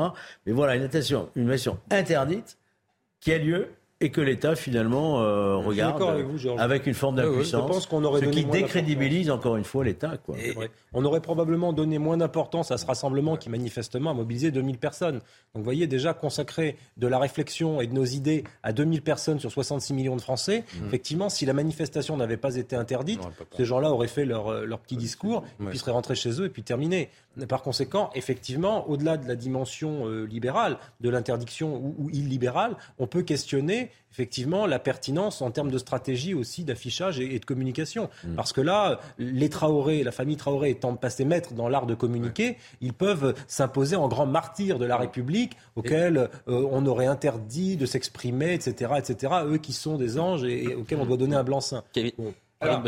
Mais 0.46 0.52
voilà, 0.52 0.76
une 0.76 0.88
une 1.36 1.44
manifestation 1.44 1.78
interdite 1.90 2.58
qui 3.20 3.32
a 3.32 3.38
lieu 3.38 3.68
et 4.02 4.10
que 4.10 4.20
l'État 4.20 4.56
finalement 4.56 5.22
euh, 5.22 5.56
regarde 5.56 6.02
avec, 6.58 6.86
une 6.86 6.94
forme 6.94 7.16
d'impuissance, 7.16 7.88
ce 7.88 8.24
qui 8.30 8.44
décrédibilise 8.46 9.30
encore 9.30 9.56
une 9.56 9.64
fois 9.64 9.84
l'État. 9.84 10.14
On 10.92 11.04
aurait 11.04 11.20
probablement 11.20 11.72
donné 11.72 11.98
moins 11.98 12.16
d'importance 12.16 12.70
à 12.70 12.78
ce 12.78 12.86
rassemblement 12.86 13.36
qui 13.36 13.50
manifestement 13.50 14.10
a 14.10 14.14
mobilisé 14.14 14.50
2000 14.50 14.78
personnes. 14.78 15.16
Donc 15.54 15.56
vous 15.56 15.64
voyez 15.64 15.86
déjà 15.86 16.14
consacrer 16.14 16.76
de 16.96 17.06
la 17.06 17.18
réflexion 17.18 17.80
et 17.80 17.86
de 17.86 17.92
nos 17.92 18.04
idées 18.04 18.44
à 18.62 18.72
2000 18.72 19.02
personnes 19.02 19.38
sur 19.38 19.52
66 19.52 19.92
millions 19.92 20.16
de 20.16 20.22
Français, 20.22 20.60
mmh. 20.60 20.86
effectivement 20.86 21.28
si 21.28 21.44
la 21.44 21.52
manifestation 21.52 22.16
n'avait 22.16 22.36
pas 22.36 22.56
été 22.56 22.76
interdite, 22.76 23.20
ces 23.56 23.64
gens-là 23.64 23.90
auraient 23.90 24.08
fait 24.08 24.24
leur, 24.24 24.48
euh, 24.48 24.64
leur 24.64 24.78
petit 24.78 24.96
discours, 24.96 25.44
puis 25.68 25.78
seraient 25.78 25.92
rentrés 25.92 26.14
chez 26.14 26.40
eux 26.40 26.46
et 26.46 26.50
puis 26.50 26.62
terminé. 26.62 27.10
Par 27.48 27.62
conséquent, 27.62 28.10
effectivement, 28.14 28.88
au-delà 28.90 29.16
de 29.16 29.28
la 29.28 29.36
dimension 29.36 30.06
euh, 30.08 30.24
libérale, 30.24 30.78
de 31.00 31.08
l'interdiction 31.08 31.76
ou, 31.76 31.94
ou, 31.98 32.10
illibérale, 32.10 32.76
on 32.98 33.06
peut 33.06 33.22
questionner 33.22 33.89
effectivement 34.12 34.66
la 34.66 34.78
pertinence 34.78 35.40
en 35.42 35.50
termes 35.50 35.70
de 35.70 35.78
stratégie 35.78 36.34
aussi 36.34 36.64
d'affichage 36.64 37.20
et, 37.20 37.38
de 37.38 37.44
communication. 37.44 38.10
Mm. 38.24 38.34
Parce 38.34 38.52
que 38.52 38.60
là, 38.60 39.00
les 39.18 39.48
Traoré, 39.48 40.02
la 40.02 40.12
famille 40.12 40.36
Traoré 40.36 40.70
étant 40.70 40.94
passés 40.96 41.24
maîtres 41.24 41.54
dans 41.54 41.68
l'art 41.68 41.86
de 41.86 41.94
communiquer, 41.94 42.56
ils 42.80 42.92
peuvent 42.92 43.34
s'imposer 43.46 43.96
en 43.96 44.08
grands 44.08 44.26
martyrs 44.26 44.78
de 44.78 44.84
la 44.84 44.96
République 44.96 45.56
auxquels 45.76 46.28
euh, 46.48 46.68
on 46.70 46.84
aurait 46.86 47.06
interdit 47.06 47.76
de 47.76 47.86
s'exprimer, 47.86 48.54
etc., 48.54 48.94
etc. 48.98 49.34
Eux 49.44 49.58
qui 49.58 49.72
sont 49.72 49.96
des 49.96 50.18
anges 50.18 50.44
et, 50.44 50.74
auxquels 50.74 50.98
on 50.98 51.06
doit 51.06 51.16
donner 51.16 51.36
un 51.36 51.44
blanc-seing. 51.44 51.82
Alors, 52.62 52.82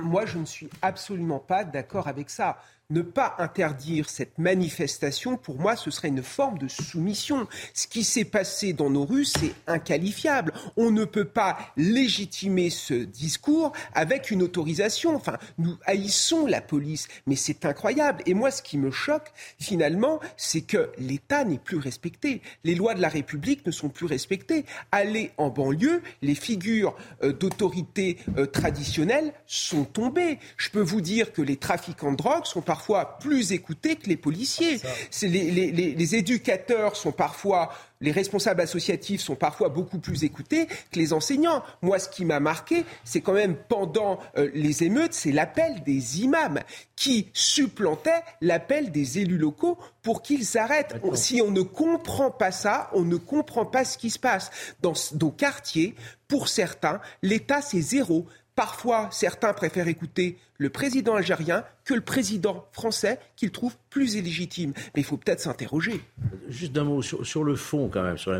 moi, 0.00 0.24
je 0.24 0.38
ne 0.38 0.44
suis 0.44 0.70
absolument 0.82 1.40
pas 1.40 1.64
d'accord 1.64 2.06
avec 2.06 2.30
ça. 2.30 2.58
Ne 2.90 3.02
pas 3.02 3.34
interdire 3.38 4.08
cette 4.08 4.38
manifestation, 4.38 5.36
pour 5.36 5.58
moi, 5.58 5.74
ce 5.74 5.90
serait 5.90 6.08
une 6.08 6.22
forme 6.22 6.58
de 6.58 6.68
soumission. 6.68 7.48
Ce 7.74 7.88
qui 7.88 8.04
s'est 8.04 8.24
passé 8.24 8.72
dans 8.72 8.90
nos 8.90 9.04
rues, 9.04 9.24
c'est 9.24 9.54
inqualifiable. 9.66 10.52
On 10.76 10.92
ne 10.92 11.04
peut 11.04 11.24
pas 11.24 11.58
légitimer 11.76 12.70
ce 12.70 12.94
discours 12.94 13.72
avec 13.92 14.30
une 14.30 14.42
autorisation. 14.42 15.16
Enfin, 15.16 15.36
nous 15.58 15.76
haïssons 15.84 16.46
la 16.46 16.60
police, 16.60 17.08
mais 17.26 17.34
c'est 17.34 17.64
incroyable. 17.64 18.22
Et 18.26 18.34
moi, 18.34 18.52
ce 18.52 18.62
qui 18.62 18.78
me 18.78 18.92
choque, 18.92 19.32
finalement, 19.58 20.20
c'est 20.36 20.60
que 20.60 20.90
l'État 20.98 21.44
n'est 21.44 21.58
plus 21.58 21.78
respecté. 21.78 22.40
Les 22.62 22.76
lois 22.76 22.94
de 22.94 23.02
la 23.02 23.08
République 23.08 23.66
ne 23.66 23.72
sont 23.72 23.88
plus 23.88 24.06
respectées. 24.06 24.64
Aller 24.92 25.32
en 25.38 25.48
banlieue, 25.48 26.02
les 26.22 26.36
figures 26.36 26.96
euh, 27.24 27.32
d'autorité 27.32 28.18
euh, 28.36 28.46
traditionnelles 28.46 29.32
sont 29.46 29.84
tombées. 29.84 30.38
Je 30.56 30.70
peux 30.70 30.80
vous 30.80 31.00
dire 31.00 31.32
que 31.32 31.42
les 31.42 31.56
trafiquants 31.56 32.12
de 32.12 32.16
drogue 32.16 32.44
sont 32.44 32.62
parfois 32.76 33.18
plus 33.18 33.52
écoutés 33.52 33.96
que 33.96 34.06
les 34.06 34.18
policiers. 34.18 34.78
Les, 35.22 35.28
les, 35.28 35.72
les, 35.72 35.94
les 35.94 36.14
éducateurs 36.14 36.94
sont 36.94 37.10
parfois 37.10 37.70
les 38.02 38.12
responsables 38.12 38.60
associatifs 38.60 39.22
sont 39.22 39.36
parfois 39.36 39.70
beaucoup 39.70 39.98
plus 39.98 40.24
écoutés 40.24 40.66
que 40.66 40.98
les 40.98 41.14
enseignants. 41.14 41.62
Moi, 41.80 41.98
ce 41.98 42.10
qui 42.10 42.26
m'a 42.26 42.40
marqué, 42.40 42.84
c'est 43.04 43.22
quand 43.22 43.32
même 43.32 43.56
pendant 43.56 44.18
euh, 44.36 44.50
les 44.52 44.84
émeutes, 44.84 45.14
c'est 45.14 45.32
l'appel 45.32 45.82
des 45.84 46.20
imams 46.20 46.60
qui 46.94 47.30
supplantait 47.32 48.22
l'appel 48.42 48.92
des 48.92 49.20
élus 49.20 49.38
locaux 49.38 49.78
pour 50.02 50.20
qu'ils 50.20 50.58
arrêtent. 50.58 50.96
Si 51.14 51.40
on 51.40 51.50
ne 51.50 51.62
comprend 51.62 52.30
pas 52.30 52.52
ça, 52.52 52.90
on 52.92 53.02
ne 53.02 53.16
comprend 53.16 53.64
pas 53.64 53.86
ce 53.86 53.96
qui 53.96 54.10
se 54.10 54.18
passe. 54.18 54.50
Dans 54.82 54.92
nos 55.18 55.30
quartiers, 55.30 55.94
pour 56.28 56.48
certains, 56.48 57.00
l'État, 57.22 57.62
c'est 57.62 57.80
zéro. 57.80 58.26
Parfois, 58.56 59.08
certains 59.12 59.52
préfèrent 59.52 59.86
écouter 59.86 60.38
le 60.56 60.70
président 60.70 61.14
algérien 61.14 61.62
que 61.84 61.92
le 61.92 62.00
président 62.00 62.66
français 62.72 63.20
qu'ils 63.36 63.50
trouvent 63.52 63.76
plus 63.90 64.14
illégitime. 64.14 64.72
Mais 64.94 65.02
il 65.02 65.04
faut 65.04 65.18
peut-être 65.18 65.40
s'interroger. 65.40 66.00
Juste 66.48 66.72
d'un 66.72 66.84
mot 66.84 67.02
sur, 67.02 67.44
le 67.44 67.54
fond, 67.54 67.90
quand 67.92 68.02
même, 68.02 68.16
sur 68.16 68.32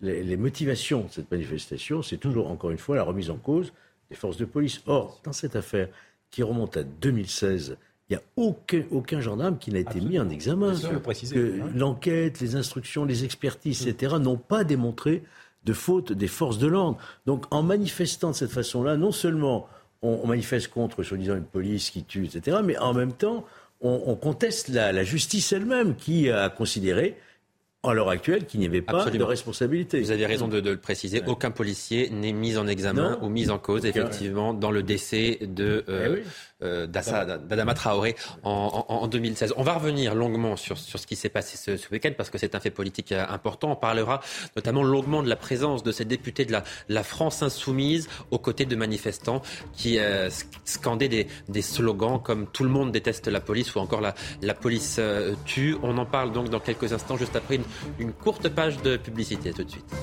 les, 0.00 0.24
les, 0.24 0.36
motivations 0.36 1.04
de 1.04 1.12
cette 1.12 1.30
manifestation. 1.30 2.02
C'est 2.02 2.16
toujours, 2.16 2.50
encore 2.50 2.70
une 2.70 2.78
fois, 2.78 2.96
la 2.96 3.04
remise 3.04 3.30
en 3.30 3.36
cause 3.36 3.72
des 4.10 4.16
forces 4.16 4.36
de 4.36 4.44
police. 4.44 4.82
Or, 4.86 5.20
dans 5.22 5.32
cette 5.32 5.54
affaire 5.54 5.88
qui 6.32 6.42
remonte 6.42 6.76
à 6.76 6.82
2016, 6.82 7.76
il 8.08 8.14
n'y 8.14 8.16
a 8.16 8.22
aucun, 8.34 8.82
aucun 8.90 9.20
gendarme 9.20 9.56
qui 9.58 9.70
n'a 9.70 9.78
été 9.78 10.00
mis 10.00 10.18
en 10.18 10.28
examen. 10.30 10.74
L'enquête, 11.76 12.40
les 12.40 12.56
instructions, 12.56 13.04
les 13.04 13.24
expertises, 13.24 13.86
etc., 13.86 14.16
n'ont 14.20 14.36
pas 14.36 14.64
démontré 14.64 15.22
de 15.64 15.72
faute 15.72 16.12
des 16.12 16.28
forces 16.28 16.58
de 16.58 16.66
l'ordre. 16.66 16.98
Donc 17.26 17.44
en 17.50 17.62
manifestant 17.62 18.30
de 18.30 18.36
cette 18.36 18.50
façon-là, 18.50 18.96
non 18.96 19.12
seulement 19.12 19.68
on, 20.02 20.26
manifeste 20.26 20.68
contre, 20.68 21.02
soi-disant, 21.02 21.36
une 21.36 21.44
police 21.44 21.90
qui 21.90 22.04
tue, 22.04 22.24
etc., 22.24 22.58
mais 22.64 22.78
en 22.78 22.94
même 22.94 23.12
temps, 23.12 23.44
on, 23.82 24.14
conteste 24.14 24.68
la 24.68 25.04
justice 25.04 25.52
elle-même 25.52 25.94
qui 25.94 26.30
a 26.30 26.50
considéré 26.50 27.16
à 27.82 27.94
l'heure 27.94 28.10
actuelle 28.10 28.44
qu'il 28.44 28.60
n'y 28.60 28.66
avait 28.66 28.82
pas 28.82 29.06
de 29.06 29.22
responsabilité. 29.22 30.00
Vous 30.00 30.10
avez 30.10 30.26
raison 30.26 30.48
de, 30.48 30.58
le 30.58 30.76
préciser. 30.76 31.22
Aucun 31.26 31.50
policier 31.50 32.10
n'est 32.10 32.32
mis 32.32 32.58
en 32.58 32.66
examen 32.66 33.18
ou 33.22 33.30
mis 33.30 33.48
en 33.48 33.58
cause, 33.58 33.86
effectivement, 33.86 34.52
dans 34.52 34.70
le 34.70 34.82
décès 34.82 35.38
de 35.40 35.84
euh, 35.88 36.16
eh 36.18 36.24
euh 36.62 36.86
d'Adama 36.86 37.72
Traoré 37.72 38.16
en, 38.42 39.06
2016. 39.06 39.54
On 39.56 39.62
va 39.62 39.74
revenir 39.74 40.14
longuement 40.14 40.56
sur, 40.56 40.76
sur 40.76 40.98
ce 40.98 41.06
qui 41.06 41.16
s'est 41.16 41.30
passé 41.30 41.56
ce, 41.56 41.90
week-end 41.90 42.10
parce 42.16 42.28
que 42.28 42.36
c'est 42.36 42.54
un 42.54 42.60
fait 42.60 42.70
politique 42.70 43.12
euh, 43.12 43.24
important. 43.30 43.72
On 43.72 43.76
parlera 43.76 44.20
notamment 44.56 44.82
longuement 44.82 45.22
de 45.22 45.28
la 45.28 45.36
présence 45.36 45.82
de 45.82 45.90
ces 45.90 46.04
députés 46.04 46.44
de 46.44 46.52
la, 46.52 46.64
la 46.90 47.02
France 47.02 47.42
insoumise 47.42 48.10
aux 48.30 48.38
côtés 48.38 48.66
de 48.66 48.76
manifestants 48.76 49.40
qui 49.72 49.98
euh, 49.98 50.28
scandaient 50.64 51.08
des, 51.08 51.28
des, 51.48 51.62
slogans 51.62 52.20
comme 52.22 52.46
tout 52.46 52.64
le 52.64 52.70
monde 52.70 52.92
déteste 52.92 53.28
la 53.28 53.40
police 53.40 53.74
ou 53.74 53.78
encore 53.78 54.02
la, 54.02 54.14
la 54.42 54.52
police 54.52 55.00
tue. 55.46 55.76
On 55.82 55.96
en 55.96 56.04
parle 56.04 56.32
donc 56.32 56.50
dans 56.50 56.60
quelques 56.60 56.92
instants, 56.92 57.16
juste 57.16 57.36
après 57.36 57.56
une 57.56 57.64
une 57.98 58.12
courte 58.12 58.48
page 58.48 58.80
de 58.82 58.96
publicité 58.96 59.52
tout 59.52 59.64
de 59.64 59.70
suite. 59.70 59.94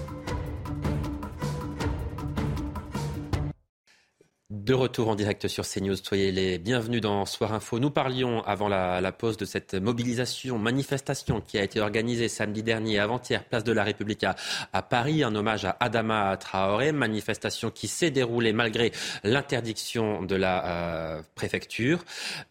De 4.67 4.73
retour 4.73 5.07
en 5.07 5.15
direct 5.15 5.47
sur 5.47 5.65
CNews, 5.65 5.95
soyez 5.95 6.29
les 6.29 6.57
bienvenus 6.57 6.99
dans 6.99 7.25
Soir 7.25 7.53
Info. 7.53 7.79
Nous 7.79 7.89
parlions 7.89 8.43
avant 8.43 8.67
la, 8.67 9.13
pause 9.13 9.37
de 9.37 9.45
cette 9.45 9.75
mobilisation, 9.75 10.59
manifestation 10.59 11.39
qui 11.39 11.57
a 11.57 11.63
été 11.63 11.79
organisée 11.79 12.27
samedi 12.27 12.63
dernier, 12.63 12.99
avant-hier, 12.99 13.45
place 13.45 13.63
de 13.63 13.71
la 13.71 13.85
République 13.85 14.25
à, 14.25 14.81
Paris, 14.81 15.23
un 15.23 15.33
hommage 15.35 15.63
à 15.63 15.77
Adama 15.79 16.35
Traoré, 16.35 16.91
manifestation 16.91 17.71
qui 17.71 17.87
s'est 17.87 18.11
déroulée 18.11 18.51
malgré 18.51 18.91
l'interdiction 19.23 20.21
de 20.21 20.35
la 20.35 20.65
euh, 20.65 21.21
préfecture. 21.33 22.03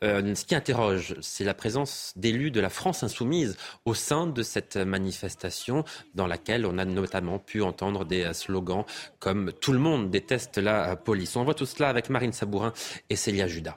Euh, 0.02 0.34
ce 0.34 0.46
qui 0.46 0.54
interroge, 0.54 1.16
c'est 1.20 1.44
la 1.44 1.52
présence 1.52 2.14
d'élus 2.16 2.50
de 2.50 2.60
la 2.60 2.70
France 2.70 3.02
insoumise 3.02 3.58
au 3.84 3.92
sein 3.92 4.26
de 4.26 4.42
cette 4.42 4.78
manifestation 4.78 5.84
dans 6.14 6.26
laquelle 6.26 6.64
on 6.64 6.78
a 6.78 6.86
notamment 6.86 7.38
pu 7.38 7.60
entendre 7.60 8.06
des 8.06 8.32
slogans 8.32 8.86
comme 9.18 9.52
Tout 9.52 9.74
le 9.74 9.78
monde 9.78 10.10
déteste 10.10 10.56
la 10.56 10.96
police. 10.96 11.36
On 11.36 11.44
voit 11.44 11.52
tout 11.52 11.66
cela 11.66 11.90
avec 11.90 12.05
Marine 12.10 12.32
Sabourin 12.32 12.72
et 13.10 13.16
Célia 13.16 13.46
Judas. 13.46 13.76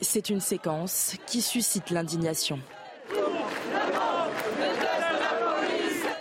C'est 0.00 0.30
une 0.30 0.40
séquence 0.40 1.16
qui 1.26 1.42
suscite 1.42 1.90
l'indignation. 1.90 2.58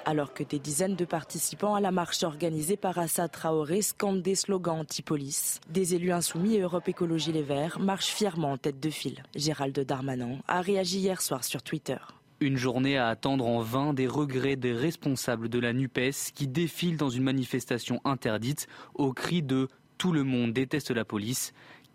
Alors 0.06 0.34
que 0.34 0.44
des 0.44 0.58
dizaines 0.58 0.96
de 0.96 1.06
participants 1.06 1.76
à 1.76 1.82
la 1.82 1.92
marche 1.92 2.24
organisée 2.24 2.78
par 2.78 2.98
Assad 2.98 3.32
Traoré 3.32 3.84
scandent 3.84 4.24
des 4.24 4.34
slogans 4.34 4.80
anti-police, 4.80 5.62
des 5.70 5.94
élus 5.94 6.12
insoumis 6.12 6.56
et 6.56 6.62
Europe 6.62 6.88
Écologie 6.88 7.32
Les 7.32 7.44
Verts 7.44 7.80
marchent 7.80 8.12
fièrement 8.12 8.54
en 8.54 8.58
tête 8.58 8.80
de 8.80 8.90
file. 8.90 9.22
Gérald 9.36 9.80
Darmanin 9.80 10.40
a 10.48 10.62
réagi 10.62 10.98
hier 10.98 11.22
soir 11.22 11.44
sur 11.44 11.62
Twitter. 11.62 11.98
Une 12.42 12.56
journée 12.56 12.98
à 12.98 13.10
attendre 13.10 13.46
en 13.46 13.60
vain 13.60 13.94
des 13.94 14.08
regrets 14.08 14.56
des 14.56 14.72
responsables 14.72 15.50
de 15.50 15.60
la 15.60 15.74
NUPES 15.74 16.32
qui 16.34 16.48
défilent 16.48 16.96
dans 16.96 17.10
une 17.10 17.24
manifestation 17.24 18.00
interdite 18.06 18.68
au 18.94 19.12
cri 19.12 19.44
de 19.44 19.68
Tout 19.98 20.14
le 20.14 20.24
monde 20.24 20.54
déteste 20.54 20.92
la 20.92 21.04
police. 21.04 21.52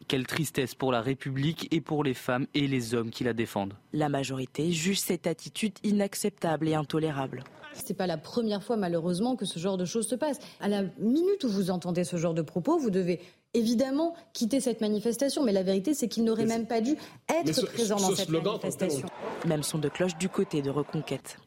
Quelle 0.06 0.26
tristesse 0.26 0.74
pour 0.74 0.92
la 0.92 1.00
République 1.00 1.66
et 1.72 1.80
pour 1.80 2.04
les 2.04 2.12
femmes 2.12 2.46
et 2.52 2.66
les 2.66 2.94
hommes 2.94 3.08
qui 3.08 3.24
la 3.24 3.32
défendent. 3.32 3.72
La 3.94 4.10
majorité 4.10 4.70
juge 4.70 5.00
cette 5.00 5.26
attitude 5.26 5.78
inacceptable 5.82 6.68
et 6.68 6.74
intolérable. 6.74 7.42
Ce 7.72 7.88
n'est 7.88 7.96
pas 7.96 8.06
la 8.06 8.18
première 8.18 8.62
fois, 8.62 8.76
malheureusement, 8.76 9.36
que 9.36 9.46
ce 9.46 9.58
genre 9.58 9.78
de 9.78 9.86
choses 9.86 10.06
se 10.06 10.14
passe. 10.14 10.38
À 10.60 10.68
la 10.68 10.82
minute 10.98 11.42
où 11.44 11.48
vous 11.48 11.70
entendez 11.70 12.04
ce 12.04 12.18
genre 12.18 12.34
de 12.34 12.42
propos, 12.42 12.78
vous 12.78 12.90
devez 12.90 13.18
évidemment 13.54 14.14
quitter 14.32 14.60
cette 14.60 14.80
manifestation. 14.80 15.42
Mais 15.44 15.52
la 15.52 15.62
vérité, 15.62 15.94
c'est 15.94 16.08
qu'il 16.08 16.24
n'aurait 16.24 16.46
même 16.46 16.66
pas 16.66 16.80
dû 16.80 16.96
être 17.28 17.66
présent 17.72 17.96
dans 17.96 18.14
cette 18.14 18.28
manifestation. 18.28 19.06
Même 19.46 19.62
son 19.62 19.78
de 19.78 19.88
cloche 19.88 20.16
du 20.16 20.28
côté 20.28 20.62
de 20.62 20.70
Reconquête. 20.70 21.38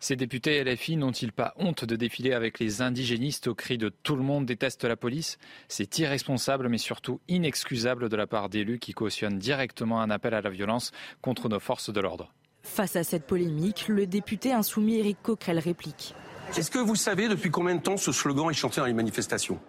Ces 0.00 0.16
députés 0.16 0.64
LFI 0.64 0.96
n'ont-ils 0.96 1.30
pas 1.30 1.54
honte 1.58 1.84
de 1.84 1.94
défiler 1.94 2.32
avec 2.32 2.58
les 2.58 2.82
indigénistes 2.82 3.46
au 3.46 3.54
cri 3.54 3.78
de 3.78 3.88
tout 3.88 4.16
le 4.16 4.24
monde 4.24 4.44
déteste 4.44 4.82
la 4.82 4.96
police? 4.96 5.38
C'est 5.68 5.96
irresponsable 6.00 6.68
mais 6.68 6.78
surtout 6.78 7.20
inexcusable 7.28 8.08
de 8.08 8.16
la 8.16 8.26
part 8.26 8.48
d'élus 8.48 8.80
qui 8.80 8.94
cautionnent 8.94 9.38
directement 9.38 10.00
un 10.00 10.10
appel 10.10 10.34
à 10.34 10.40
la 10.40 10.50
violence 10.50 10.90
contre 11.20 11.48
nos 11.48 11.60
forces 11.60 11.92
de 11.92 12.00
l'ordre. 12.00 12.32
Face 12.64 12.96
à 12.96 13.04
cette 13.04 13.28
polémique, 13.28 13.86
le 13.86 14.08
député 14.08 14.52
insoumis 14.52 14.96
Éric 14.96 15.18
Coquerel 15.22 15.60
réplique. 15.60 16.16
Est-ce 16.56 16.72
que 16.72 16.80
vous 16.80 16.96
savez 16.96 17.28
depuis 17.28 17.50
combien 17.52 17.76
de 17.76 17.80
temps 17.80 17.96
ce 17.96 18.10
slogan 18.10 18.50
est 18.50 18.54
chanté 18.54 18.80
dans 18.80 18.86
les 18.86 18.92
manifestations? 18.92 19.60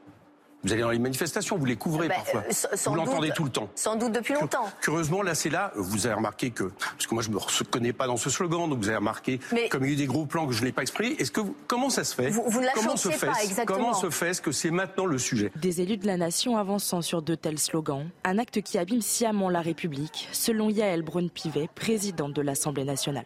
Vous 0.63 0.71
allez 0.71 0.81
dans 0.81 0.91
les 0.91 0.99
manifestations, 0.99 1.57
vous 1.57 1.65
les 1.65 1.75
couvrez 1.75 2.07
bah, 2.07 2.15
parfois. 2.15 2.43
Euh, 2.47 2.75
vous 2.85 2.95
l'entendez 2.95 3.31
tout 3.35 3.43
le 3.43 3.49
temps. 3.49 3.69
Sans 3.75 3.95
doute 3.95 4.13
depuis 4.13 4.33
longtemps. 4.33 4.69
Curieusement, 4.81 5.21
là, 5.21 5.35
c'est 5.35 5.49
là, 5.49 5.71
vous 5.75 6.05
avez 6.05 6.15
remarqué 6.15 6.51
que, 6.51 6.63
parce 6.63 7.07
que 7.07 7.13
moi, 7.13 7.23
je 7.23 7.29
me 7.29 7.37
reconnais 7.37 7.93
pas 7.93 8.07
dans 8.07 8.17
ce 8.17 8.29
slogan, 8.29 8.69
donc 8.69 8.79
vous 8.79 8.87
avez 8.87 8.97
remarqué, 8.97 9.39
comme 9.69 9.83
il 9.83 9.89
y 9.89 9.91
a 9.91 9.93
eu 9.93 9.97
des 9.97 10.05
gros 10.05 10.25
plans 10.25 10.47
que 10.47 10.53
je 10.53 10.63
n'ai 10.63 10.71
pas 10.71 10.81
exprimés. 10.81 11.15
Est-ce 11.19 11.31
que 11.31 11.41
comment 11.67 11.89
ça 11.89 12.03
se 12.03 12.15
fait? 12.15 12.29
Vous, 12.29 12.61
ne 12.61 12.65
la 12.65 12.71
comment 12.73 12.95
se 12.95 13.09
fait, 13.09 13.27
pas 13.27 13.43
exactement. 13.43 13.77
Comment 13.77 13.93
se 13.93 14.09
fait 14.09 14.33
ce 14.33 14.41
que 14.41 14.51
c'est 14.51 14.71
maintenant 14.71 15.05
le 15.05 15.17
sujet? 15.17 15.51
Des 15.55 15.81
élus 15.81 15.97
de 15.97 16.07
la 16.07 16.17
nation 16.17 16.57
avançant 16.57 17.01
sur 17.01 17.21
de 17.21 17.35
tels 17.35 17.59
slogans, 17.59 18.09
un 18.23 18.37
acte 18.37 18.61
qui 18.61 18.77
abîme 18.77 19.01
sciemment 19.01 19.49
la 19.49 19.61
République, 19.61 20.29
selon 20.31 20.69
Yael 20.69 21.01
Braun-Pivet, 21.01 21.69
présidente 21.75 22.33
de 22.33 22.41
l'Assemblée 22.41 22.85
nationale. 22.85 23.25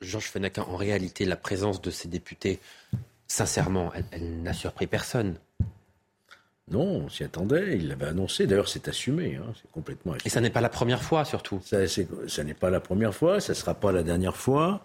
Georges 0.00 0.30
Fenech, 0.30 0.58
en 0.58 0.76
réalité, 0.76 1.24
la 1.24 1.36
présence 1.36 1.80
de 1.80 1.90
ces 1.90 2.08
députés, 2.08 2.60
sincèrement, 3.26 3.92
elle 4.12 4.42
n'a 4.42 4.52
surpris 4.52 4.86
personne. 4.86 5.38
Non, 6.70 7.04
on 7.04 7.08
s'y 7.08 7.24
attendait, 7.24 7.76
il 7.76 7.88
l'avait 7.88 8.06
annoncé. 8.06 8.46
D'ailleurs, 8.46 8.68
c'est 8.68 8.88
assumé, 8.88 9.36
hein, 9.36 9.52
c'est 9.60 9.70
complètement 9.70 10.12
assumé. 10.12 10.26
Et 10.26 10.30
ça 10.30 10.40
n'est 10.40 10.50
pas 10.50 10.60
la 10.60 10.68
première 10.68 11.02
fois, 11.02 11.24
surtout. 11.24 11.60
Ça, 11.64 11.78
n'est 12.44 12.54
pas 12.54 12.70
la 12.70 12.80
première 12.80 13.14
fois, 13.14 13.40
ça 13.40 13.52
ne 13.52 13.56
sera 13.56 13.74
pas 13.74 13.92
la 13.92 14.02
dernière 14.02 14.36
fois. 14.36 14.84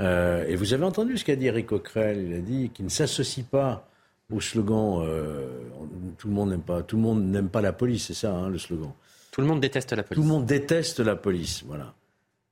Euh, 0.00 0.44
et 0.46 0.56
vous 0.56 0.72
avez 0.72 0.84
entendu 0.84 1.18
ce 1.18 1.24
qu'a 1.24 1.36
dit 1.36 1.46
Eric 1.46 1.66
Coquerel. 1.66 2.26
Il 2.28 2.34
a 2.34 2.40
dit 2.40 2.70
qu'il 2.70 2.86
ne 2.86 2.90
s'associe 2.90 3.44
pas 3.44 3.86
au 4.32 4.40
slogan 4.40 5.02
euh, 5.02 5.48
tout 6.18 6.28
le 6.28 6.34
monde 6.34 6.50
n'aime 6.50 6.62
pas, 6.62 6.82
tout 6.82 6.96
le 6.96 7.02
monde 7.02 7.24
n'aime 7.24 7.48
pas 7.48 7.60
la 7.60 7.72
police, 7.72 8.06
c'est 8.06 8.14
ça 8.14 8.32
hein, 8.32 8.48
le 8.48 8.58
slogan. 8.58 8.92
Tout 9.32 9.40
le 9.40 9.46
monde 9.46 9.60
déteste 9.60 9.92
la 9.92 10.02
police. 10.02 10.22
Tout 10.22 10.28
le 10.28 10.32
monde 10.32 10.46
déteste 10.46 11.00
la 11.00 11.16
police, 11.16 11.64
voilà. 11.66 11.94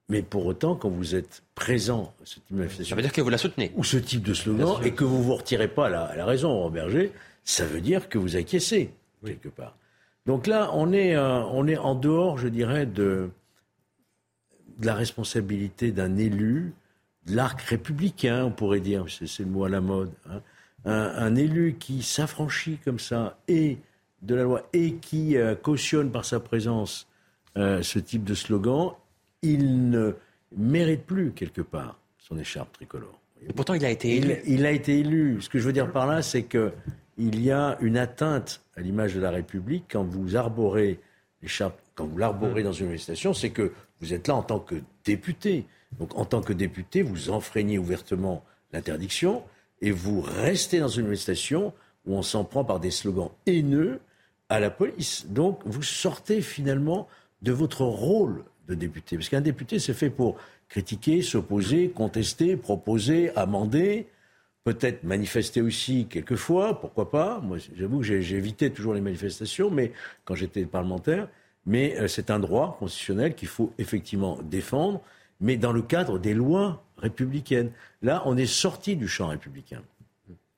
Mais 0.08 0.22
pour 0.22 0.46
autant, 0.46 0.74
quand 0.74 0.88
vous 0.88 1.14
êtes 1.14 1.42
présent 1.54 2.14
à 2.22 2.24
ce 2.24 2.34
type 2.36 2.44
de 2.50 2.56
manifestation, 2.56 2.90
ça 2.90 2.96
veut 2.96 3.02
dire 3.02 3.12
que 3.12 3.20
vous 3.20 3.28
la 3.28 3.38
soutenez. 3.38 3.72
Ou 3.76 3.84
ce 3.84 3.98
type 3.98 4.22
de 4.22 4.32
slogan 4.32 4.76
et 4.82 4.92
que 4.92 5.04
vous 5.04 5.22
vous 5.22 5.34
retirez 5.34 5.68
pas 5.68 5.86
à 5.86 5.90
la, 5.90 6.04
à 6.04 6.16
la 6.16 6.24
raison, 6.24 6.68
Berger, 6.70 7.12
ça 7.48 7.64
veut 7.64 7.80
dire 7.80 8.10
que 8.10 8.18
vous 8.18 8.36
acquiescez, 8.36 8.90
quelque 9.24 9.48
part. 9.48 9.74
Donc 10.26 10.46
là, 10.46 10.70
on 10.74 10.92
est, 10.92 11.16
euh, 11.16 11.42
on 11.44 11.66
est 11.66 11.78
en 11.78 11.94
dehors, 11.94 12.36
je 12.36 12.46
dirais, 12.46 12.84
de, 12.84 13.30
de 14.76 14.86
la 14.86 14.94
responsabilité 14.94 15.90
d'un 15.90 16.18
élu, 16.18 16.74
de 17.24 17.34
l'arc 17.34 17.58
républicain, 17.62 18.44
on 18.44 18.50
pourrait 18.50 18.80
dire, 18.80 19.06
c'est 19.08 19.38
le 19.40 19.46
mot 19.46 19.64
à 19.64 19.70
la 19.70 19.80
mode. 19.80 20.12
Hein. 20.28 20.42
Un, 20.84 21.34
élu 21.36 21.76
qui 21.78 22.02
s'affranchit 22.02 22.78
comme 22.84 22.98
ça 22.98 23.38
et 23.48 23.78
de 24.20 24.34
la 24.34 24.42
loi 24.42 24.68
et 24.74 24.96
qui 24.96 25.38
euh, 25.38 25.54
cautionne 25.54 26.12
par 26.12 26.26
sa 26.26 26.40
présence 26.40 27.08
euh, 27.56 27.82
ce 27.82 27.98
type 27.98 28.24
de 28.24 28.34
slogan, 28.34 28.92
il 29.40 29.88
ne 29.88 30.12
mérite 30.54 31.04
plus 31.04 31.32
quelque 31.32 31.62
part 31.62 31.98
son 32.18 32.38
écharpe 32.38 32.72
tricolore. 32.74 33.18
Et 33.48 33.52
pourtant, 33.54 33.72
il 33.72 33.84
a 33.86 33.90
été 33.90 34.16
élu. 34.16 34.36
Il, 34.46 34.66
a 34.66 34.70
été 34.70 34.98
élu. 34.98 35.40
Ce 35.40 35.48
que 35.48 35.58
je 35.58 35.64
veux 35.64 35.72
dire 35.72 35.90
par 35.90 36.06
là, 36.06 36.20
c'est 36.20 36.42
que 36.42 36.72
il 37.18 37.42
y 37.42 37.50
a 37.50 37.76
une 37.80 37.98
atteinte 37.98 38.62
à 38.76 38.80
l'image 38.80 39.14
de 39.14 39.20
la 39.20 39.30
République 39.30 39.84
quand 39.90 40.04
vous 40.04 40.36
arborez 40.36 41.00
l'écharpe, 41.42 41.78
quand 41.94 42.06
vous 42.06 42.16
l'arborez 42.16 42.62
dans 42.62 42.72
une 42.72 42.86
manifestation, 42.86 43.34
c'est 43.34 43.50
que 43.50 43.72
vous 44.00 44.14
êtes 44.14 44.28
là 44.28 44.36
en 44.36 44.42
tant 44.42 44.60
que 44.60 44.76
député. 45.04 45.66
Donc, 45.98 46.16
en 46.16 46.24
tant 46.24 46.40
que 46.40 46.52
député, 46.52 47.02
vous 47.02 47.30
enfreignez 47.30 47.78
ouvertement 47.78 48.44
l'interdiction 48.72 49.42
et 49.80 49.90
vous 49.90 50.20
restez 50.20 50.78
dans 50.78 50.88
une 50.88 51.06
manifestation 51.06 51.72
où 52.06 52.14
on 52.14 52.22
s'en 52.22 52.44
prend 52.44 52.64
par 52.64 52.78
des 52.78 52.90
slogans 52.90 53.30
haineux 53.46 54.00
à 54.48 54.60
la 54.60 54.70
police. 54.70 55.26
Donc, 55.28 55.60
vous 55.64 55.82
sortez 55.82 56.40
finalement 56.40 57.08
de 57.42 57.52
votre 57.52 57.82
rôle 57.82 58.44
de 58.68 58.74
député. 58.74 59.16
Parce 59.16 59.28
qu'un 59.28 59.40
député, 59.40 59.78
c'est 59.78 59.94
fait 59.94 60.10
pour 60.10 60.36
critiquer, 60.68 61.22
s'opposer, 61.22 61.90
contester, 61.90 62.56
proposer, 62.56 63.34
amender, 63.36 64.06
peut-être 64.74 65.02
manifester 65.02 65.62
aussi 65.62 66.06
quelquefois, 66.06 66.80
pourquoi 66.80 67.10
pas. 67.10 67.40
Moi, 67.40 67.58
j'avoue 67.74 68.00
que 68.00 68.04
j'ai 68.04 68.70
toujours 68.70 68.94
les 68.94 69.00
manifestations, 69.00 69.70
mais 69.70 69.92
quand 70.24 70.34
j'étais 70.34 70.64
parlementaire, 70.66 71.28
mais 71.64 71.98
euh, 71.98 72.08
c'est 72.08 72.30
un 72.30 72.38
droit 72.38 72.76
constitutionnel 72.78 73.34
qu'il 73.34 73.48
faut 73.48 73.72
effectivement 73.78 74.38
défendre, 74.42 75.00
mais 75.40 75.56
dans 75.56 75.72
le 75.72 75.82
cadre 75.82 76.18
des 76.18 76.34
lois 76.34 76.84
républicaines. 76.98 77.70
Là, 78.02 78.22
on 78.26 78.36
est 78.36 78.46
sorti 78.46 78.96
du 78.96 79.08
champ 79.08 79.28
républicain. 79.28 79.82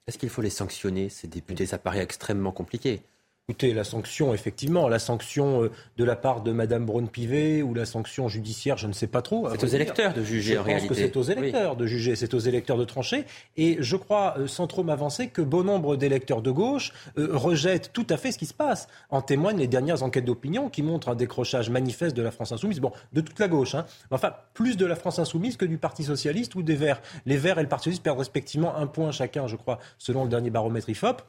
Est-ce 0.07 0.19
qu'il 0.19 0.29
faut 0.29 0.43
les 0.43 0.51
sanctionner, 0.51 1.09
ces 1.09 1.29
députés? 1.29 1.67
Ça 1.67 1.79
paraît 1.79 2.03
extrêmement 2.03 2.53
compliqué. 2.53 3.03
Écoutez, 3.51 3.75
la 3.75 3.83
sanction, 3.83 4.33
effectivement, 4.33 4.89
la 4.89 5.01
sanction 5.01 5.65
euh, 5.65 5.73
de 5.97 6.05
la 6.05 6.15
part 6.15 6.43
de 6.43 6.53
Mme 6.53 6.87
Braun-Pivet 6.87 7.63
ou 7.63 7.75
la 7.75 7.85
sanction 7.85 8.29
judiciaire, 8.29 8.79
je 8.79 8.87
ne 8.87 8.93
sais 8.93 9.09
pas 9.09 9.23
trop. 9.23 9.49
C'est 9.51 9.65
aux 9.65 9.67
électeurs 9.67 10.15
de 10.15 10.23
juger, 10.23 10.57
en 10.57 10.63
réalité. 10.63 10.85
Je 10.85 10.89
pense 10.89 10.97
que 10.97 11.03
c'est 11.03 11.17
aux 11.17 11.23
électeurs 11.37 11.75
de 11.75 11.85
juger, 11.85 12.15
c'est 12.15 12.33
aux 12.33 12.39
électeurs 12.39 12.79
de 12.79 12.85
trancher. 12.85 13.25
Et 13.57 13.79
je 13.81 13.97
crois, 13.97 14.37
euh, 14.39 14.47
sans 14.47 14.69
trop 14.69 14.85
m'avancer, 14.85 15.31
que 15.31 15.43
bon 15.43 15.65
nombre 15.65 15.97
d'électeurs 15.97 16.43
de 16.43 16.53
gauche 16.53 16.93
euh, 17.19 17.31
rejettent 17.33 17.91
tout 17.93 18.07
à 18.09 18.17
fait 18.19 18.31
ce 18.31 18.39
qui 18.39 18.47
se 18.47 18.55
passe. 18.55 18.87
En 19.09 19.21
témoignent 19.21 19.59
les 19.59 19.67
dernières 19.67 20.05
enquêtes 20.05 20.27
d'opinion 20.27 20.69
qui 20.69 20.85
montrent 20.85 21.09
un 21.09 21.17
décrochage 21.17 21.71
manifeste 21.71 22.17
de 22.17 22.23
la 22.23 22.31
France 22.31 22.53
insoumise. 22.53 22.79
Bon, 22.79 22.93
de 23.13 23.21
toute 23.21 23.41
la 23.41 23.49
gauche, 23.49 23.75
hein. 23.75 23.85
Enfin, 24.13 24.33
plus 24.55 24.77
de 24.77 24.87
la 24.87 24.95
France 24.95 25.19
insoumise 25.19 25.57
que 25.57 25.65
du 25.65 25.77
Parti 25.77 26.05
socialiste 26.05 26.55
ou 26.55 26.63
des 26.63 26.77
Verts. 26.77 27.03
Les 27.27 27.37
Verts 27.37 27.59
et 27.59 27.63
le 27.63 27.69
Parti 27.69 27.87
socialiste 27.87 28.05
perdent 28.05 28.21
respectivement 28.21 28.77
un 28.77 28.87
point 28.87 29.11
chacun, 29.11 29.49
je 29.49 29.57
crois, 29.57 29.81
selon 29.99 30.23
le 30.23 30.31
dernier 30.31 30.51
baromètre 30.51 30.89
IFOP. 30.89 31.21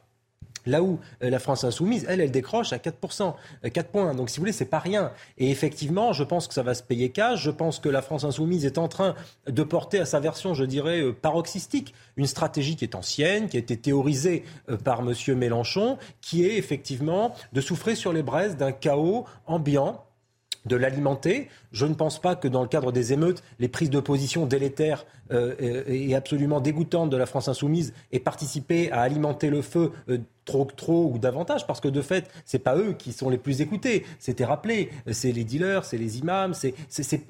Là 0.66 0.82
où 0.82 1.00
euh, 1.22 1.30
la 1.30 1.38
France 1.38 1.64
insoumise, 1.64 2.06
elle, 2.08 2.20
elle 2.20 2.30
décroche 2.30 2.72
à 2.72 2.78
4%, 2.78 3.34
4 3.62 3.78
euh, 3.78 3.82
points. 3.90 4.14
Donc, 4.14 4.30
si 4.30 4.36
vous 4.36 4.42
voulez, 4.42 4.52
c'est 4.52 4.64
pas 4.64 4.78
rien. 4.78 5.12
Et 5.38 5.50
effectivement, 5.50 6.12
je 6.12 6.24
pense 6.24 6.48
que 6.48 6.54
ça 6.54 6.62
va 6.62 6.74
se 6.74 6.82
payer 6.82 7.10
cash. 7.10 7.42
Je 7.42 7.50
pense 7.50 7.78
que 7.78 7.88
la 7.88 8.02
France 8.02 8.24
insoumise 8.24 8.64
est 8.64 8.78
en 8.78 8.88
train 8.88 9.14
de 9.46 9.62
porter 9.62 9.98
à 9.98 10.04
sa 10.04 10.20
version, 10.20 10.54
je 10.54 10.64
dirais, 10.64 11.00
euh, 11.00 11.12
paroxystique, 11.12 11.94
une 12.16 12.26
stratégie 12.26 12.76
qui 12.76 12.84
est 12.84 12.94
ancienne, 12.94 13.48
qui 13.48 13.56
a 13.56 13.60
été 13.60 13.76
théorisée 13.76 14.44
par 14.84 15.00
M. 15.00 15.14
Mélenchon, 15.36 15.98
qui 16.20 16.44
est 16.44 16.56
effectivement 16.56 17.34
de 17.52 17.60
souffrir 17.60 17.96
sur 17.96 18.12
les 18.12 18.22
braises 18.22 18.56
d'un 18.56 18.72
chaos 18.72 19.24
ambiant 19.46 20.04
de 20.66 20.76
l'alimenter. 20.76 21.48
Je 21.72 21.86
ne 21.86 21.94
pense 21.94 22.20
pas 22.20 22.36
que 22.36 22.48
dans 22.48 22.62
le 22.62 22.68
cadre 22.68 22.92
des 22.92 23.12
émeutes, 23.12 23.42
les 23.58 23.68
prises 23.68 23.90
de 23.90 24.00
position 24.00 24.46
délétères 24.46 25.06
et 25.58 26.14
absolument 26.14 26.60
dégoûtantes 26.60 27.08
de 27.08 27.16
la 27.16 27.24
France 27.24 27.48
insoumise 27.48 27.94
aient 28.12 28.20
participé 28.20 28.92
à 28.92 29.00
alimenter 29.00 29.48
le 29.48 29.62
feu 29.62 29.92
trop, 30.44 30.64
trop 30.64 31.10
ou 31.12 31.18
davantage, 31.18 31.66
parce 31.66 31.80
que 31.80 31.88
de 31.88 32.02
fait, 32.02 32.28
c'est 32.44 32.58
pas 32.58 32.76
eux 32.76 32.94
qui 32.98 33.12
sont 33.12 33.30
les 33.30 33.38
plus 33.38 33.60
écoutés. 33.60 34.04
C'était 34.18 34.44
rappelé, 34.44 34.90
c'est 35.10 35.32
les 35.32 35.44
dealers, 35.44 35.84
c'est 35.84 35.96
les 35.96 36.18
imams, 36.18 36.52
c'est 36.52 36.74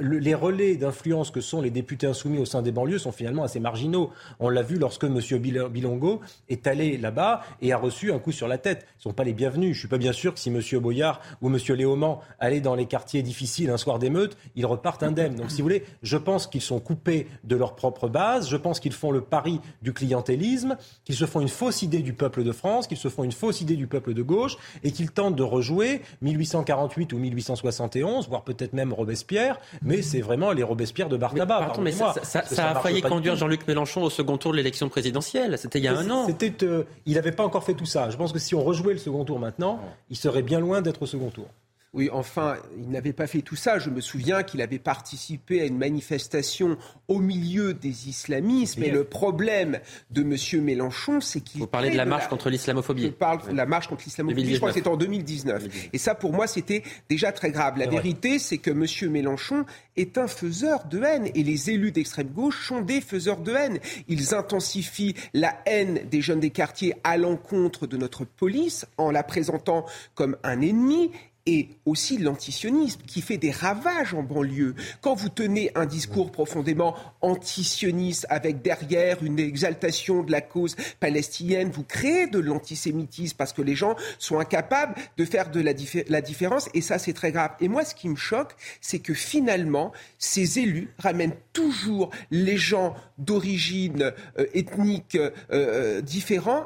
les 0.01 0.35
relais 0.35 0.77
d'influence 0.77 1.31
que 1.31 1.41
sont 1.41 1.61
les 1.61 1.71
députés 1.71 2.07
insoumis 2.07 2.39
au 2.39 2.45
sein 2.45 2.63
des 2.63 2.73
banlieues 2.73 2.99
sont 2.99 3.13
finalement 3.13 3.45
assez 3.45 3.61
marginaux. 3.61 4.11
On 4.41 4.49
l'a 4.49 4.63
vu 4.63 4.79
lorsque 4.79 5.05
M. 5.05 5.21
Bilongo 5.39 6.21
est 6.49 6.67
allé 6.67 6.97
là-bas 6.97 7.43
et 7.61 7.73
a 7.73 7.77
reçu 7.77 8.13
un 8.13 8.19
coup 8.19 8.33
sur 8.33 8.49
la 8.49 8.59
tête. 8.59 8.87
Ils 8.99 9.03
sont 9.03 9.13
pas 9.13 9.25
les 9.25 9.35
bienvenus. 9.35 9.75
Je 9.75 9.81
suis 9.81 9.89
pas 9.89 9.99
bien 9.99 10.13
sûr 10.13 10.35
que 10.35 10.41
si 10.41 10.49
M. 10.49 10.61
Boyard 10.81 11.21
ou 11.41 11.49
M. 11.49 11.59
Léaumont 11.77 12.19
allaient 12.41 12.61
dans 12.61 12.75
les 12.75 12.87
quartiers 12.87 13.23
difficiles 13.23 13.71
un 13.71 13.77
soir 13.77 13.99
d'émeute, 13.99 14.32
ils 14.57 14.67
repartent 14.67 15.03
indemnes. 15.03 15.35
Donc, 15.35 15.51
si 15.51 15.59
vous 15.59 15.65
voulez, 15.65 15.85
je 16.03 16.17
pense 16.17 16.47
qu'ils 16.47 16.61
sont 16.63 16.81
coupés 16.81 17.27
de 17.45 17.57
leur 17.57 17.75
propre 17.75 18.09
base. 18.09 18.49
Je 18.49 18.57
pense 18.57 18.81
qu'ils 18.81 18.93
font 18.93 19.11
le 19.11 19.21
pari 19.21 19.61
du 19.83 19.93
clientélisme, 19.93 20.77
qu'ils 21.05 21.17
se 21.17 21.27
font 21.27 21.41
une 21.41 21.49
fausse 21.49 21.83
idée 21.83 22.01
du 22.01 22.13
peuple 22.13 22.45
de 22.45 22.53
France, 22.53 22.87
qu'ils 22.87 22.97
se 22.97 23.09
font 23.09 23.25
une 23.25 23.33
fausse 23.33 23.61
idée 23.61 23.77
du 23.77 23.87
peuple 23.87 24.15
de 24.15 24.23
gauche 24.23 24.57
et 24.83 24.93
qu'ils 24.93 25.11
tentent 25.11 25.37
de 25.37 25.43
rejouer 25.43 26.03
1848 26.23 27.13
ou 27.13 27.19
1871, 27.19 28.29
voire 28.29 28.43
peut-être 28.43 28.73
même 28.73 28.93
Robespierre, 28.93 29.59
mais 29.83 30.03
c'est 30.03 30.21
vraiment 30.21 30.53
les 30.53 30.63
Robespierre 30.63 31.09
de 31.09 31.17
Bartaba. 31.17 31.73
Mais, 31.81 31.93
ça, 31.93 32.13
a 32.43 32.75
failli 32.81 33.03
conduire 33.03 33.37
Jean-Luc 33.37 33.67
Mélenchon 33.67 34.03
au 34.03 34.11
second 34.11 34.39
tour 34.39 34.53
de 34.53 34.57
l'élection 34.57 34.89
présidentielle. 34.89 35.59
C'était 35.59 35.79
il 35.79 35.85
y 35.85 35.89
a 35.89 35.99
un 35.99 36.11
an. 36.11 36.27
Euh, 36.63 36.85
il 37.07 37.15
n'avait 37.15 37.33
pas 37.33 37.45
encore 37.45 37.65
fait 37.65 37.75
tout 37.75 37.87
ça. 37.87 38.11
Je 38.11 38.17
pense 38.17 38.33
que 38.33 38.39
si 38.39 38.55
on 38.55 38.63
rejouait 38.63 38.93
le 38.93 38.99
second 38.99 39.25
tour 39.25 39.39
maintenant, 39.39 39.81
il 40.11 40.17
serait 40.17 40.43
bien 40.43 40.61
loin 40.61 40.83
d'être 40.83 41.03
au 41.03 41.07
second 41.07 41.31
tour. 41.31 41.47
Oui, 41.95 42.09
enfin, 42.11 42.57
il 42.79 42.89
n'avait 42.89 43.13
pas 43.13 43.27
fait 43.27 43.43
tout 43.43 43.55
ça. 43.55 43.79
Je 43.79 43.91
me 43.91 44.01
souviens 44.01 44.43
qu'il 44.45 44.63
avait 44.63 44.79
participé 44.79 45.61
à 45.61 45.67
une 45.67 45.77
manifestation 45.77 46.79
au 47.07 47.19
milieu 47.19 47.75
des 47.75 48.09
islamistes. 48.09 48.79
Mais 48.79 48.89
le 48.89 49.05
problème 49.05 49.79
de 50.11 50.23
M. 50.23 50.65
Mélenchon, 50.65 51.21
c'est 51.21 51.43
qu'il. 51.43 51.61
Vous 51.61 51.67
parlez 51.67 51.91
de 51.91 51.99
la 51.99 52.07
marche 52.07 52.29
contre 52.29 52.49
l'islamophobie. 52.49 53.03
Je 53.03 53.09
parle 53.09 53.47
de 53.47 53.55
la 53.55 53.67
marche 53.67 53.89
contre 53.89 54.05
l'islamophobie. 54.05 54.55
Je 54.55 54.57
crois 54.57 54.71
que 54.71 54.77
c'était 54.77 54.89
en 54.89 54.97
2019. 54.97 55.91
Et 55.93 55.99
ça, 55.99 56.15
pour 56.15 56.33
moi, 56.33 56.47
c'était 56.47 56.83
déjà 57.11 57.31
très 57.31 57.51
grave. 57.51 57.77
La 57.77 57.87
vérité, 57.87 58.39
c'est 58.39 58.57
que 58.57 58.71
M. 58.71 59.13
Mélenchon 59.13 59.67
est 59.97 60.17
un 60.17 60.29
faiseur 60.29 60.87
de 60.87 61.03
haine. 61.03 61.29
Et 61.35 61.43
les 61.43 61.69
élus 61.69 61.93
d'extrême 61.93 62.29
gauche 62.29 62.69
sont 62.69 62.81
des 62.81 63.03
faiseurs 63.03 63.41
de 63.43 63.53
haine. 63.53 63.81
Ils 64.09 64.35
intensifient 64.35 65.15
la 65.35 65.55
haine 65.67 66.01
des 66.11 66.23
jeunes 66.23 66.41
des 66.41 66.49
quartiers 66.49 66.95
à 67.05 67.19
l'encontre 67.19 67.87
de 67.87 67.99
notre 67.99 68.25
police 68.25 68.87
en 68.97 69.11
la 69.11 69.23
présentant 69.23 69.85
comme 70.15 70.39
un 70.43 70.63
ennemi 70.63 71.11
et 71.47 71.71
aussi 71.87 72.19
l'antisionisme 72.19 73.01
qui 73.07 73.21
fait 73.21 73.37
des 73.37 73.51
ravages 73.51 74.15
en 74.15 74.23
banlieue. 74.23 74.75
Quand 75.01 75.15
vous 75.15 75.29
tenez 75.29 75.71
un 75.75 75.87
discours 75.87 76.31
profondément 76.31 76.95
antisioniste 77.21 78.27
avec 78.29 78.63
derrière 78.63 79.23
une 79.25 79.39
exaltation 79.39 80.23
de 80.23 80.31
la 80.31 80.41
cause 80.41 80.77
palestinienne, 81.01 81.71
vous 81.71 81.83
créez 81.83 82.29
de 82.29 82.39
l'antisémitisme 82.39 83.37
parce 83.37 83.53
que 83.53 83.63
les 83.63 83.75
gens 83.75 83.97
sont 84.19 84.39
incapables 84.39 84.95
de 85.17 85.25
faire 85.25 85.51
de 85.51 85.61
la, 85.61 86.21
différence 86.21 86.69
et 86.75 86.81
ça 86.81 86.99
c'est 86.99 87.13
très 87.13 87.33
grave. 87.33 87.53
Et 87.61 87.69
moi 87.69 87.85
ce 87.85 87.95
qui 87.95 88.09
me 88.09 88.17
choque, 88.17 88.55
c'est 88.81 89.01
que 89.01 89.15
finalement 89.15 89.93
ces 90.19 90.61
élus 90.61 90.91
ramènent 90.99 91.37
toujours 91.53 92.11
les 92.31 92.57
gens 92.57 92.95
d'origine 93.19 94.13
euh, 94.39 94.47
ethnique 94.55 95.17
euh, 95.17 95.31
euh, 95.53 96.01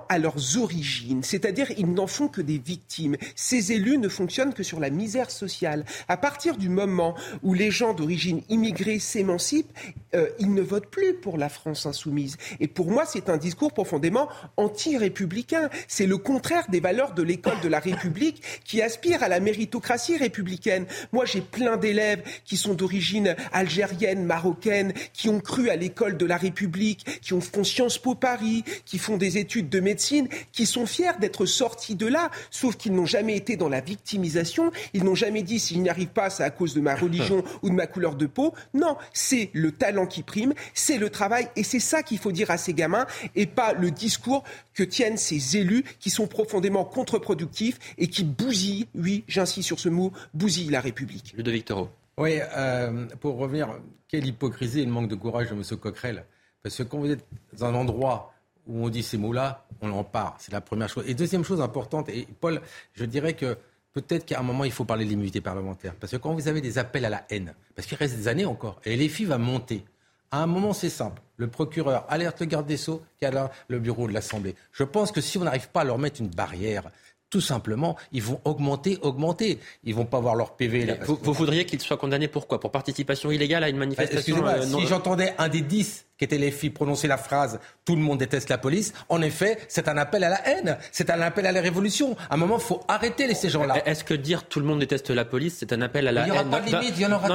à 0.08 0.18
leurs 0.18 0.58
origines. 0.58 1.22
C'est-à-dire 1.22 1.70
ils 1.76 1.92
n'en 1.92 2.06
font 2.06 2.28
que 2.28 2.40
des 2.40 2.58
victimes. 2.58 3.16
Ces 3.34 3.72
élus 3.72 3.98
ne 3.98 4.08
fonctionnent 4.08 4.54
que 4.54 4.62
sur 4.66 4.80
la 4.80 4.90
misère 4.90 5.30
sociale. 5.30 5.84
À 6.08 6.16
partir 6.16 6.56
du 6.56 6.68
moment 6.68 7.14
où 7.42 7.54
les 7.54 7.70
gens 7.70 7.94
d'origine 7.94 8.42
immigrée 8.48 8.98
s'émancipent, 8.98 9.72
euh, 10.14 10.28
ils 10.38 10.52
ne 10.52 10.62
votent 10.62 10.90
plus 10.90 11.14
pour 11.14 11.38
la 11.38 11.48
France 11.48 11.86
insoumise. 11.86 12.36
Et 12.60 12.68
pour 12.68 12.90
moi, 12.90 13.04
c'est 13.06 13.28
un 13.28 13.36
discours 13.36 13.72
profondément 13.72 14.28
anti-républicain. 14.56 15.68
C'est 15.88 16.06
le 16.06 16.18
contraire 16.18 16.66
des 16.68 16.80
valeurs 16.80 17.14
de 17.14 17.22
l'école 17.22 17.60
de 17.60 17.68
la 17.68 17.80
République 17.80 18.42
qui 18.64 18.82
aspire 18.82 19.22
à 19.22 19.28
la 19.28 19.40
méritocratie 19.40 20.16
républicaine. 20.16 20.86
Moi, 21.12 21.24
j'ai 21.24 21.40
plein 21.40 21.76
d'élèves 21.76 22.22
qui 22.44 22.56
sont 22.56 22.74
d'origine 22.74 23.36
algérienne, 23.52 24.24
marocaine, 24.24 24.92
qui 25.12 25.28
ont 25.28 25.40
cru 25.40 25.70
à 25.70 25.76
l'école 25.76 26.16
de 26.16 26.26
la 26.26 26.36
République, 26.36 27.20
qui 27.20 27.32
ont 27.32 27.40
fait 27.40 27.56
Sciences 27.64 27.98
Po 27.98 28.14
Paris, 28.14 28.64
qui 28.84 28.98
font 28.98 29.16
des 29.16 29.38
études 29.38 29.68
de 29.68 29.80
médecine, 29.80 30.28
qui 30.52 30.66
sont 30.66 30.86
fiers 30.86 31.18
d'être 31.20 31.46
sortis 31.46 31.94
de 31.94 32.06
là, 32.06 32.30
sauf 32.50 32.76
qu'ils 32.76 32.92
n'ont 32.92 33.06
jamais 33.06 33.36
été 33.36 33.56
dans 33.56 33.68
la 33.68 33.80
victimisation 33.80 34.55
ils 34.94 35.04
n'ont 35.04 35.14
jamais 35.14 35.42
dit 35.42 35.58
s'ils 35.58 35.82
n'y 35.82 35.88
arrivent 35.88 36.08
pas, 36.08 36.30
c'est 36.30 36.42
à 36.42 36.50
cause 36.50 36.74
de 36.74 36.80
ma 36.80 36.94
religion 36.96 37.44
ou 37.62 37.70
de 37.70 37.74
ma 37.74 37.86
couleur 37.86 38.14
de 38.16 38.26
peau. 38.26 38.54
Non, 38.74 38.96
c'est 39.12 39.50
le 39.52 39.72
talent 39.72 40.06
qui 40.06 40.22
prime, 40.22 40.54
c'est 40.74 40.98
le 40.98 41.10
travail 41.10 41.48
et 41.56 41.62
c'est 41.62 41.80
ça 41.80 42.02
qu'il 42.02 42.18
faut 42.18 42.32
dire 42.32 42.50
à 42.50 42.58
ces 42.58 42.74
gamins 42.74 43.06
et 43.34 43.46
pas 43.46 43.72
le 43.72 43.90
discours 43.90 44.44
que 44.74 44.82
tiennent 44.82 45.16
ces 45.16 45.56
élus 45.56 45.84
qui 45.98 46.10
sont 46.10 46.26
profondément 46.26 46.84
contre-productifs 46.84 47.78
et 47.98 48.08
qui 48.08 48.24
bousillent, 48.24 48.86
oui, 48.94 49.24
j'insiste 49.28 49.66
sur 49.66 49.80
ce 49.80 49.88
mot, 49.88 50.12
bousillent 50.34 50.70
la 50.70 50.80
République. 50.80 51.34
Le 51.36 51.42
de 51.42 51.50
Victoro. 51.50 51.88
Oui, 52.18 52.38
euh, 52.56 53.06
pour 53.20 53.36
revenir, 53.36 53.68
quelle 54.08 54.26
hypocrisie 54.26 54.80
et 54.80 54.84
le 54.86 54.90
manque 54.90 55.08
de 55.08 55.14
courage 55.14 55.50
de 55.50 55.54
M. 55.54 55.62
Coquerel. 55.78 56.24
Parce 56.62 56.76
que 56.76 56.82
quand 56.82 56.98
vous 56.98 57.10
êtes 57.10 57.24
dans 57.52 57.66
un 57.66 57.74
endroit 57.74 58.32
où 58.66 58.84
on 58.84 58.88
dit 58.88 59.02
ces 59.02 59.18
mots-là, 59.18 59.66
on 59.80 59.90
en 59.92 60.04
part. 60.04 60.36
C'est 60.38 60.52
la 60.52 60.60
première 60.60 60.88
chose. 60.88 61.04
Et 61.06 61.14
deuxième 61.14 61.44
chose 61.44 61.60
importante, 61.60 62.08
et 62.08 62.26
Paul, 62.40 62.60
je 62.94 63.04
dirais 63.04 63.34
que 63.34 63.56
peut-être 63.96 64.26
qu'à 64.26 64.38
un 64.40 64.42
moment, 64.42 64.64
il 64.64 64.72
faut 64.72 64.84
parler 64.84 65.06
de 65.06 65.10
l'immunité 65.10 65.40
parlementaire. 65.40 65.94
Parce 65.94 66.12
que 66.12 66.18
quand 66.18 66.34
vous 66.34 66.48
avez 66.48 66.60
des 66.60 66.76
appels 66.76 67.06
à 67.06 67.08
la 67.08 67.24
haine, 67.30 67.54
parce 67.74 67.88
qu'il 67.88 67.96
reste 67.96 68.14
des 68.14 68.28
années 68.28 68.44
encore, 68.44 68.78
et 68.84 68.94
les 68.94 69.08
va 69.24 69.38
monter. 69.38 69.84
À 70.30 70.42
un 70.42 70.46
moment, 70.46 70.74
c'est 70.74 70.90
simple. 70.90 71.22
Le 71.38 71.46
procureur 71.46 72.04
alerte 72.10 72.40
le 72.40 72.46
garde 72.46 72.66
des 72.66 72.76
Sceaux 72.76 73.02
qui 73.18 73.24
a 73.24 73.50
le 73.68 73.78
bureau 73.78 74.06
de 74.06 74.12
l'Assemblée. 74.12 74.54
Je 74.72 74.84
pense 74.84 75.12
que 75.12 75.22
si 75.22 75.38
on 75.38 75.44
n'arrive 75.44 75.70
pas 75.70 75.80
à 75.80 75.84
leur 75.84 75.96
mettre 75.96 76.20
une 76.20 76.28
barrière, 76.28 76.90
tout 77.36 77.42
simplement, 77.42 77.96
ils 78.12 78.22
vont 78.22 78.40
augmenter, 78.46 78.96
augmenter. 79.02 79.58
Ils 79.84 79.94
vont 79.94 80.06
pas 80.06 80.20
voir 80.20 80.36
leur 80.36 80.56
PV. 80.56 81.00
vous, 81.04 81.34
voudriez 81.34 81.66
qu'ils 81.66 81.82
soient 81.82 81.98
condamnés 81.98 82.28
pour 82.28 82.46
quoi 82.48 82.58
Pour 82.60 82.70
participation 82.70 83.30
illégale 83.30 83.62
à 83.62 83.68
une 83.68 83.76
manifestation 83.76 84.46
euh, 84.46 84.62
Si 84.62 84.86
j'entendais 84.86 85.34
un 85.36 85.50
des 85.50 85.60
dix 85.60 86.06
qui 86.16 86.24
étaient 86.24 86.38
les 86.38 86.50
filles 86.50 86.70
prononcer 86.70 87.08
la 87.08 87.18
phrase 87.18 87.60
«tout 87.84 87.94
le 87.94 88.00
monde 88.00 88.16
déteste 88.16 88.48
la 88.48 88.56
police», 88.56 88.94
en 89.10 89.20
effet, 89.20 89.58
c'est 89.68 89.86
un 89.86 89.98
appel 89.98 90.24
à 90.24 90.30
la 90.30 90.48
haine, 90.48 90.78
c'est 90.92 91.10
un 91.10 91.20
appel 91.20 91.44
à 91.44 91.52
la 91.52 91.60
révolution. 91.60 92.16
À 92.30 92.34
un 92.34 92.36
moment, 92.38 92.56
il 92.56 92.64
faut 92.64 92.80
arrêter 92.88 93.34
ces 93.34 93.50
gens-là. 93.50 93.86
Est-ce 93.86 94.02
que 94.02 94.14
dire 94.14 94.44
«tout 94.48 94.60
le 94.60 94.64
monde 94.64 94.78
déteste 94.78 95.10
la 95.10 95.26
police», 95.26 95.56
c'est 95.58 95.74
un 95.74 95.82
appel 95.82 96.08
à 96.08 96.12
la 96.12 96.22
haine 96.22 96.28
Il 96.28 96.32
n'y 96.32 96.38
aura 96.38 96.50
pas 96.50 96.60
de 96.60 96.74
limite, 96.74 96.94
il 96.96 97.02
y 97.02 97.04
en 97.04 97.12
aura 97.12 97.28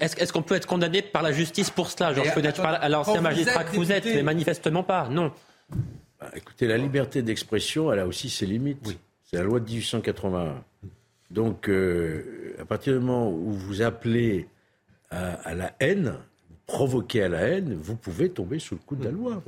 Est-ce 0.00 0.32
qu'on 0.32 0.42
peut 0.42 0.54
être 0.54 0.66
condamné 0.66 1.02
par 1.02 1.22
la 1.22 1.32
justice 1.32 1.70
pour 1.70 1.90
cela? 1.90 2.14
Genre, 2.14 2.24
je 2.24 2.40
être 2.40 2.60
à 2.64 2.88
l'ancien 2.88 3.20
magistrat 3.20 3.64
que 3.64 3.74
vous 3.74 3.90
êtes, 3.90 4.04
mais 4.04 4.22
manifestement 4.22 4.84
pas, 4.84 5.08
non. 5.08 5.32
Bah, 6.20 6.30
écoutez, 6.34 6.68
la 6.68 6.76
liberté 6.76 7.22
d'expression, 7.22 7.92
elle 7.92 8.00
a 8.00 8.06
aussi 8.06 8.30
ses 8.30 8.46
limites. 8.46 8.78
Oui. 8.86 8.96
C'est 9.30 9.36
la 9.36 9.42
loi 9.42 9.60
de 9.60 9.66
1881. 9.66 10.64
Donc, 11.30 11.68
euh, 11.68 12.56
à 12.58 12.64
partir 12.64 12.94
du 12.94 13.00
moment 13.00 13.30
où 13.30 13.52
vous 13.52 13.82
appelez 13.82 14.48
à, 15.10 15.54
la 15.54 15.74
haine, 15.80 16.14
vous 16.48 16.56
provoquez 16.66 17.22
à 17.22 17.28
la 17.28 17.40
haine, 17.40 17.74
vous 17.74 17.96
pouvez 17.96 18.30
tomber 18.30 18.58
sous 18.58 18.74
le 18.74 18.80
coup 18.80 18.96
de 18.96 19.04
la 19.04 19.10
loi. 19.10 19.42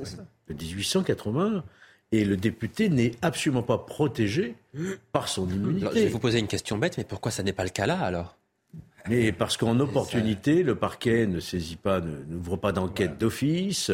De 0.47 0.53
1881. 0.53 1.63
Et 2.11 2.25
le 2.25 2.37
député 2.37 2.89
n'est 2.89 3.13
absolument 3.21 3.63
pas 3.63 3.77
protégé 3.77 4.55
par 5.11 5.29
son 5.29 5.49
immunité. 5.49 5.87
je 5.95 5.99
vais 5.99 6.07
vous 6.09 6.19
poser 6.19 6.39
une 6.39 6.47
question 6.47 6.77
bête, 6.77 6.97
mais 6.97 7.05
pourquoi 7.05 7.31
ça 7.31 7.41
n'est 7.41 7.53
pas 7.53 7.63
le 7.63 7.69
cas 7.69 7.85
là 7.85 7.99
alors? 8.01 8.35
Mais 9.09 9.31
parce 9.31 9.57
qu'en 9.57 9.79
opportunité, 9.79 10.61
le 10.61 10.75
parquet 10.75 11.25
ne 11.25 11.39
saisit 11.39 11.77
pas, 11.77 12.01
n'ouvre 12.01 12.57
pas 12.57 12.71
d'enquête 12.71 13.17
d'office. 13.17 13.91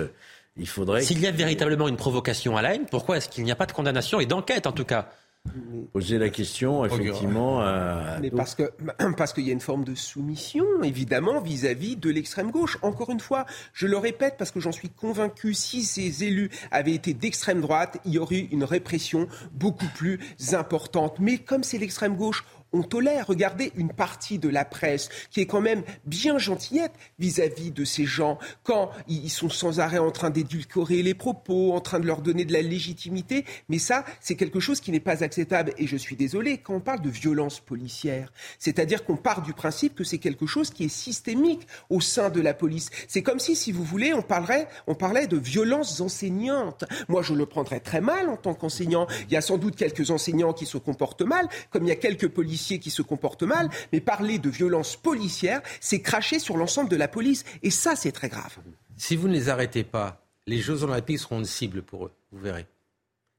Il 0.57 0.67
faudrait. 0.67 1.03
S'il 1.03 1.19
y 1.19 1.27
a 1.27 1.31
véritablement 1.31 1.87
une 1.87 1.95
provocation 1.95 2.57
à 2.57 2.61
la 2.61 2.75
haine, 2.75 2.87
pourquoi 2.89 3.17
est-ce 3.17 3.29
qu'il 3.29 3.45
n'y 3.45 3.51
a 3.51 3.55
pas 3.55 3.67
de 3.67 3.71
condamnation 3.71 4.19
et 4.19 4.25
d'enquête 4.25 4.67
en 4.67 4.73
tout 4.73 4.83
cas? 4.83 5.11
Poser 5.93 6.17
la 6.17 6.29
question, 6.29 6.85
effectivement. 6.85 7.61
À... 7.61 8.19
Mais 8.21 8.29
parce 8.29 8.55
que 8.55 8.71
parce 9.17 9.33
qu'il 9.33 9.45
y 9.45 9.49
a 9.49 9.53
une 9.53 9.59
forme 9.59 9.83
de 9.83 9.95
soumission, 9.95 10.65
évidemment, 10.83 11.41
vis-à-vis 11.41 11.95
de 11.95 12.09
l'extrême 12.09 12.51
gauche. 12.51 12.77
Encore 12.81 13.09
une 13.09 13.19
fois, 13.19 13.45
je 13.73 13.87
le 13.87 13.97
répète 13.97 14.35
parce 14.37 14.51
que 14.51 14.59
j'en 14.59 14.71
suis 14.71 14.89
convaincu. 14.89 15.53
Si 15.53 15.83
ces 15.83 16.23
élus 16.23 16.49
avaient 16.71 16.93
été 16.93 17.13
d'extrême 17.13 17.61
droite, 17.61 17.99
il 18.05 18.13
y 18.13 18.19
aurait 18.19 18.39
eu 18.39 18.47
une 18.51 18.63
répression 18.63 19.27
beaucoup 19.53 19.87
plus 19.95 20.19
importante. 20.53 21.19
Mais 21.19 21.37
comme 21.37 21.63
c'est 21.63 21.77
l'extrême 21.77 22.15
gauche, 22.15 22.45
on 22.73 22.83
tolère. 22.83 23.27
Regardez 23.27 23.71
une 23.75 23.91
partie 23.91 24.39
de 24.39 24.49
la 24.49 24.65
presse 24.65 25.09
qui 25.31 25.41
est 25.41 25.45
quand 25.45 25.61
même 25.61 25.83
bien 26.05 26.37
gentillette 26.37 26.93
vis-à-vis 27.19 27.71
de 27.71 27.85
ces 27.85 28.05
gens 28.05 28.37
quand 28.63 28.91
ils 29.07 29.29
sont 29.29 29.49
sans 29.49 29.79
arrêt 29.79 29.97
en 29.97 30.11
train 30.11 30.29
d'édulcorer 30.29 31.03
les 31.03 31.13
propos, 31.13 31.73
en 31.73 31.81
train 31.81 31.99
de 31.99 32.07
leur 32.07 32.21
donner 32.21 32.45
de 32.45 32.53
la 32.53 32.61
légitimité. 32.61 33.45
Mais 33.69 33.79
ça, 33.79 34.05
c'est 34.19 34.35
quelque 34.35 34.59
chose 34.59 34.81
qui 34.81 34.91
n'est 34.91 34.99
pas 34.99 35.23
acceptable. 35.23 35.73
Et 35.77 35.87
je 35.87 35.97
suis 35.97 36.15
désolé, 36.15 36.57
quand 36.57 36.75
on 36.75 36.79
parle 36.79 37.01
de 37.01 37.09
violence 37.09 37.59
policière, 37.59 38.31
c'est-à-dire 38.59 39.03
qu'on 39.05 39.17
part 39.17 39.41
du 39.41 39.53
principe 39.53 39.95
que 39.95 40.03
c'est 40.03 40.17
quelque 40.17 40.45
chose 40.45 40.69
qui 40.69 40.85
est 40.85 40.89
systémique 40.89 41.67
au 41.89 42.01
sein 42.01 42.29
de 42.29 42.41
la 42.41 42.53
police. 42.53 42.89
C'est 43.07 43.23
comme 43.23 43.39
si, 43.39 43.55
si 43.55 43.71
vous 43.71 43.83
voulez, 43.83 44.13
on 44.13 44.21
parlerait, 44.21 44.67
on 44.87 44.95
parlait 44.95 45.27
de 45.27 45.37
violences 45.37 46.01
enseignantes. 46.01 46.83
Moi, 47.07 47.21
je 47.21 47.33
le 47.33 47.45
prendrais 47.45 47.79
très 47.79 48.01
mal 48.01 48.29
en 48.29 48.37
tant 48.37 48.53
qu'enseignant. 48.53 49.07
Il 49.27 49.33
y 49.33 49.37
a 49.37 49.41
sans 49.41 49.57
doute 49.57 49.75
quelques 49.75 50.11
enseignants 50.11 50.53
qui 50.53 50.65
se 50.65 50.77
comportent 50.77 51.21
mal, 51.21 51.47
comme 51.69 51.83
il 51.85 51.89
y 51.89 51.91
a 51.91 51.95
quelques 51.95 52.27
policiers 52.27 52.56
qui 52.57 52.89
se 52.91 53.01
comportent 53.01 53.43
mal, 53.43 53.69
mais 53.91 54.01
parler 54.01 54.39
de 54.39 54.49
violence 54.49 54.95
policière, 54.95 55.61
c'est 55.79 56.01
cracher 56.01 56.39
sur 56.39 56.57
l'ensemble 56.57 56.89
de 56.89 56.95
la 56.95 57.07
police. 57.07 57.43
Et 57.63 57.69
ça, 57.69 57.95
c'est 57.95 58.11
très 58.11 58.29
grave. 58.29 58.57
Si 58.97 59.15
vous 59.15 59.27
ne 59.27 59.33
les 59.33 59.49
arrêtez 59.49 59.83
pas, 59.83 60.25
les 60.47 60.59
Jeux 60.59 60.83
Olympiques 60.83 61.19
seront 61.19 61.39
une 61.39 61.45
cible 61.45 61.81
pour 61.81 62.05
eux, 62.05 62.11
vous 62.31 62.39
verrez. 62.39 62.65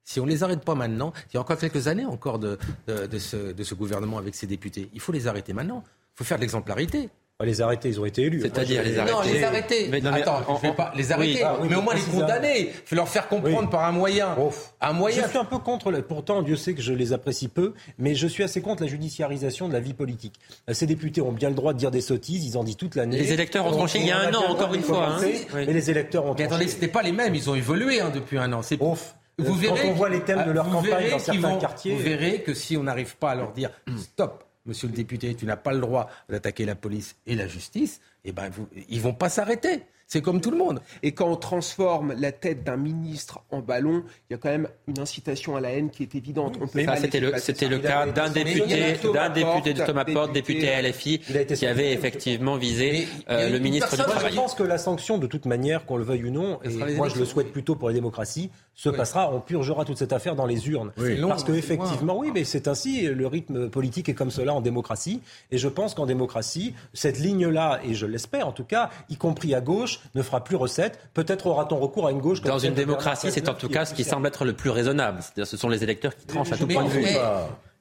Si 0.04 0.20
on 0.20 0.24
ne 0.24 0.30
les 0.30 0.42
arrête 0.42 0.64
pas 0.64 0.74
maintenant, 0.74 1.12
il 1.30 1.34
y 1.34 1.36
a 1.36 1.40
encore 1.40 1.58
quelques 1.58 1.86
années 1.86 2.06
encore 2.06 2.38
de, 2.38 2.58
ce, 2.86 3.52
de 3.52 3.62
ce 3.62 3.74
gouvernement 3.74 4.16
avec 4.16 4.34
ses 4.34 4.46
députés. 4.46 4.88
Il 4.94 5.00
faut 5.00 5.12
les 5.12 5.26
arrêter 5.26 5.52
maintenant. 5.52 5.84
Il 5.86 6.18
faut 6.18 6.24
faire 6.24 6.38
de 6.38 6.42
l'exemplarité 6.42 7.10
les 7.44 7.62
arrêter, 7.62 7.88
ils 7.88 8.00
ont 8.00 8.04
été 8.04 8.22
élus. 8.22 8.40
C'est-à-dire 8.40 8.82
les 8.82 8.98
arrêter. 8.98 9.14
Non, 9.14 9.22
les 9.22 9.44
arrêter. 9.44 9.88
Mais, 9.90 10.04
Attends, 10.04 10.42
je 10.60 10.68
vais 10.68 10.74
pas 10.74 10.92
les 10.96 11.12
arrêter, 11.12 11.42
ah 11.44 11.56
mais 11.62 11.76
au 11.76 11.82
moins 11.82 11.94
les 11.94 12.00
condamner. 12.00 12.60
Il 12.60 12.72
faut 12.84 12.96
leur 12.96 13.08
faire 13.08 13.28
comprendre 13.28 13.70
par 13.70 13.84
un 13.84 13.92
moyen. 13.92 14.36
Un 14.80 14.92
moyen. 14.92 15.22
Je 15.22 15.28
suis 15.28 15.38
un 15.38 15.44
peu 15.44 15.58
contre. 15.58 15.92
Pourtant, 16.00 16.42
Dieu 16.42 16.56
sait 16.56 16.74
que 16.74 16.82
je 16.82 16.92
les 16.92 17.12
apprécie 17.12 17.48
peu, 17.48 17.74
mais 17.98 18.14
je 18.14 18.26
suis 18.26 18.42
assez 18.42 18.60
contre 18.60 18.82
la 18.82 18.88
judiciarisation 18.88 19.68
de 19.68 19.72
la 19.72 19.80
vie 19.80 19.94
politique. 19.94 20.34
Ces 20.72 20.86
députés 20.86 21.20
ont 21.20 21.32
bien 21.32 21.48
le 21.48 21.54
droit 21.54 21.72
de 21.72 21.78
dire 21.78 21.90
des 21.90 22.00
sottises. 22.00 22.44
Ils 22.44 22.58
en 22.58 22.64
disent 22.64 22.76
toute 22.76 22.96
l'année. 22.96 23.18
Les 23.18 23.32
électeurs 23.32 23.66
ont 23.66 23.70
tranché 23.70 24.00
il 24.00 24.06
y 24.06 24.10
a 24.10 24.18
un 24.18 24.34
an, 24.34 24.50
encore 24.50 24.74
une 24.74 24.82
fois. 24.82 25.06
Hein. 25.06 25.20
Mais 25.54 25.66
les 25.66 25.90
électeurs 25.90 26.26
ont. 26.26 26.34
Mais 26.36 26.44
attendez, 26.44 26.66
c'était 26.66 26.88
pas 26.88 27.02
les 27.02 27.12
mêmes. 27.12 27.34
Ils 27.34 27.48
ont 27.48 27.54
évolué 27.54 28.00
hein, 28.00 28.10
depuis 28.12 28.38
un 28.38 28.52
an. 28.52 28.62
C'est 28.62 28.82
ouf. 28.82 29.14
Vous 29.38 29.54
verrez, 29.54 29.82
quand 29.82 29.88
on 29.90 29.92
voit 29.92 30.08
les 30.08 30.20
thèmes 30.20 30.44
de 30.44 30.50
leur 30.50 30.68
campagne 30.68 31.10
dans 31.10 31.18
certains 31.20 31.56
quartiers, 31.58 31.94
vous 31.94 32.02
verrez 32.02 32.42
que 32.42 32.54
si 32.54 32.76
on 32.76 32.82
n'arrive 32.82 33.16
pas 33.16 33.30
à 33.30 33.34
leur 33.36 33.52
dire 33.52 33.70
stop, 33.96 34.44
monsieur 34.68 34.86
le 34.86 34.94
député, 34.94 35.34
tu 35.34 35.46
n'as 35.46 35.56
pas 35.56 35.72
le 35.72 35.80
droit 35.80 36.08
d'attaquer 36.28 36.64
la 36.64 36.76
police 36.76 37.16
et 37.26 37.34
la 37.34 37.48
justice, 37.48 38.00
eh 38.24 38.32
ben, 38.32 38.48
vous, 38.50 38.68
ils 38.88 39.00
vont 39.00 39.14
pas 39.14 39.28
s'arrêter. 39.28 39.84
C'est 40.08 40.22
comme 40.22 40.40
tout 40.40 40.50
le 40.50 40.56
monde. 40.56 40.80
Et 41.02 41.12
quand 41.12 41.28
on 41.28 41.36
transforme 41.36 42.14
la 42.18 42.32
tête 42.32 42.64
d'un 42.64 42.78
ministre 42.78 43.40
en 43.50 43.60
ballon, 43.60 44.04
il 44.28 44.32
y 44.32 44.34
a 44.34 44.38
quand 44.38 44.48
même 44.48 44.66
une 44.86 44.98
incitation 44.98 45.54
à 45.54 45.60
la 45.60 45.70
haine 45.70 45.90
qui 45.90 46.02
est 46.02 46.14
évidente. 46.14 46.58
c'était 46.96 47.20
le, 47.20 47.32
c'était 47.36 47.68
le 47.68 47.78
cas 47.78 48.06
d'un 48.06 48.30
député, 48.30 48.96
d'un 49.12 49.28
député 49.28 49.74
de 49.74 49.84
Thomas 49.84 50.06
Porte, 50.06 50.32
député 50.32 50.70
LFI, 50.80 51.20
qui 51.54 51.66
avait 51.66 51.92
effectivement 51.92 52.56
visé 52.56 53.06
euh, 53.28 53.50
le 53.50 53.58
ministre 53.58 53.90
du 53.90 54.02
Travail. 54.02 54.32
Je 54.32 54.36
pense 54.36 54.54
que 54.54 54.62
la 54.62 54.78
sanction, 54.78 55.18
de 55.18 55.26
toute 55.26 55.44
manière, 55.44 55.84
qu'on 55.84 55.98
le 55.98 56.04
veuille 56.04 56.24
ou 56.24 56.30
non, 56.30 56.58
et 56.64 56.94
moi 56.94 57.08
je 57.10 57.18
le 57.18 57.26
souhaite 57.26 57.52
plutôt 57.52 57.74
pour 57.76 57.88
la 57.88 57.94
démocratie, 57.94 58.50
se 58.74 58.88
passera, 58.88 59.34
on 59.34 59.40
purgera 59.40 59.84
toute 59.84 59.98
cette 59.98 60.12
affaire 60.12 60.36
dans 60.36 60.46
les 60.46 60.68
urnes. 60.68 60.92
Parce 61.28 61.44
que 61.44 61.52
effectivement, 61.52 62.16
oui, 62.16 62.30
mais 62.32 62.44
c'est 62.44 62.66
ainsi, 62.66 63.02
le 63.02 63.26
rythme 63.26 63.68
politique 63.68 64.08
est 64.08 64.14
comme 64.14 64.30
cela 64.30 64.54
en 64.54 64.62
démocratie. 64.62 65.20
Et 65.50 65.58
je 65.58 65.68
pense 65.68 65.94
qu'en 65.94 66.06
démocratie, 66.06 66.74
cette 66.94 67.18
ligne-là, 67.18 67.80
et 67.84 67.94
je 67.94 68.06
l'espère 68.06 68.48
en 68.48 68.52
tout 68.52 68.64
cas, 68.64 68.88
y 69.10 69.16
compris 69.16 69.54
à 69.54 69.60
gauche, 69.60 69.97
ne 70.14 70.22
fera 70.22 70.42
plus 70.42 70.56
recette. 70.56 70.98
Peut-être 71.14 71.46
aura-t-on 71.46 71.78
recours 71.78 72.06
à 72.06 72.10
une 72.10 72.20
gauche. 72.20 72.42
Dans 72.42 72.58
une 72.58 72.74
démocratie, 72.74 73.30
c'est 73.30 73.48
en 73.48 73.54
tout 73.54 73.68
cas 73.68 73.84
ce 73.84 73.94
qui 73.94 74.04
semble 74.04 74.26
être 74.26 74.44
le 74.44 74.52
plus 74.52 74.70
raisonnable. 74.70 75.20
C'est-à-dire, 75.22 75.46
ce 75.46 75.56
sont 75.56 75.68
les 75.68 75.82
électeurs 75.82 76.14
qui 76.16 76.26
tranchent 76.26 76.52
à 76.52 76.56
tout 76.56 76.66
point 76.66 76.84
de 76.84 76.90
vue. 76.90 77.04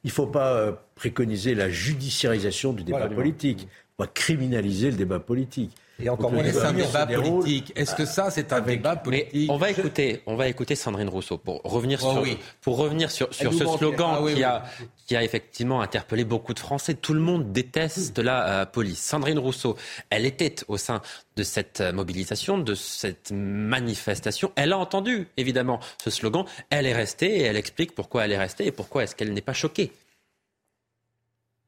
Il 0.03 0.07
ne 0.10 0.14
faut 0.14 0.27
pas 0.27 0.53
euh, 0.53 0.72
préconiser 0.95 1.56
la 1.56 1.69
judiciarisation 1.69 2.72
du 2.72 2.84
débat 2.84 3.07
politique. 3.07 3.61
Il 3.61 3.65
ne 3.65 3.69
faut 3.69 4.06
pas 4.06 4.07
criminaliser 4.07 4.91
le 4.91 4.98
débat 4.98 5.19
politique. 5.19 5.76
Et 5.99 6.09
encore 6.09 6.31
moins 6.31 6.43
un 6.43 6.73
débat 6.73 7.07
politique. 7.07 7.73
Est-ce 7.75 7.95
que 7.95 8.05
ça, 8.05 8.29
c'est 8.29 8.53
un 8.53 8.61
débat 8.61 8.95
politique 8.95 9.49
On 9.49 9.57
va 9.57 9.71
écouter, 9.71 10.21
on 10.25 10.35
va 10.35 10.47
écouter 10.47 10.75
Sandrine 10.75 11.09
Rousseau 11.09 11.37
pour 11.37 11.61
revenir 11.63 11.99
oh 12.03 12.23
sur, 12.23 12.37
pour 12.61 12.77
revenir 12.77 13.09
sur, 13.09 13.33
sur 13.33 13.53
ce 13.53 13.65
slogan 13.65 14.17
ah 14.19 14.33
qui 14.33 14.43
a 14.43 14.63
qui 15.07 15.15
a 15.15 15.23
effectivement 15.23 15.81
interpellé 15.81 16.25
beaucoup 16.25 16.53
de 16.53 16.59
Français. 16.59 16.93
Tout 16.93 17.13
le 17.13 17.21
monde 17.21 17.53
déteste 17.53 18.19
la 18.19 18.47
euh, 18.47 18.65
police. 18.65 18.99
Sandrine 18.99 19.39
Rousseau, 19.39 19.77
elle 20.09 20.25
était 20.25 20.55
au 20.67 20.77
sein 20.77 21.01
de 21.37 21.43
cette 21.43 21.81
mobilisation, 21.81 22.57
de 22.57 22.75
cette 22.75 23.31
manifestation. 23.31 24.51
Elle 24.55 24.73
a 24.73 24.77
entendu 24.77 25.29
évidemment 25.37 25.79
ce 26.03 26.09
slogan. 26.09 26.43
Elle 26.69 26.85
est 26.85 26.93
restée 26.93 27.37
et 27.37 27.43
elle 27.43 27.55
explique 27.55 27.95
pourquoi 27.95 28.25
elle 28.25 28.33
est 28.33 28.37
restée 28.37 28.67
et 28.67 28.71
pourquoi 28.71 29.03
est-ce 29.03 29.15
qu'elle 29.15 29.33
n'est 29.33 29.41
pas 29.41 29.53
choquée. 29.53 29.93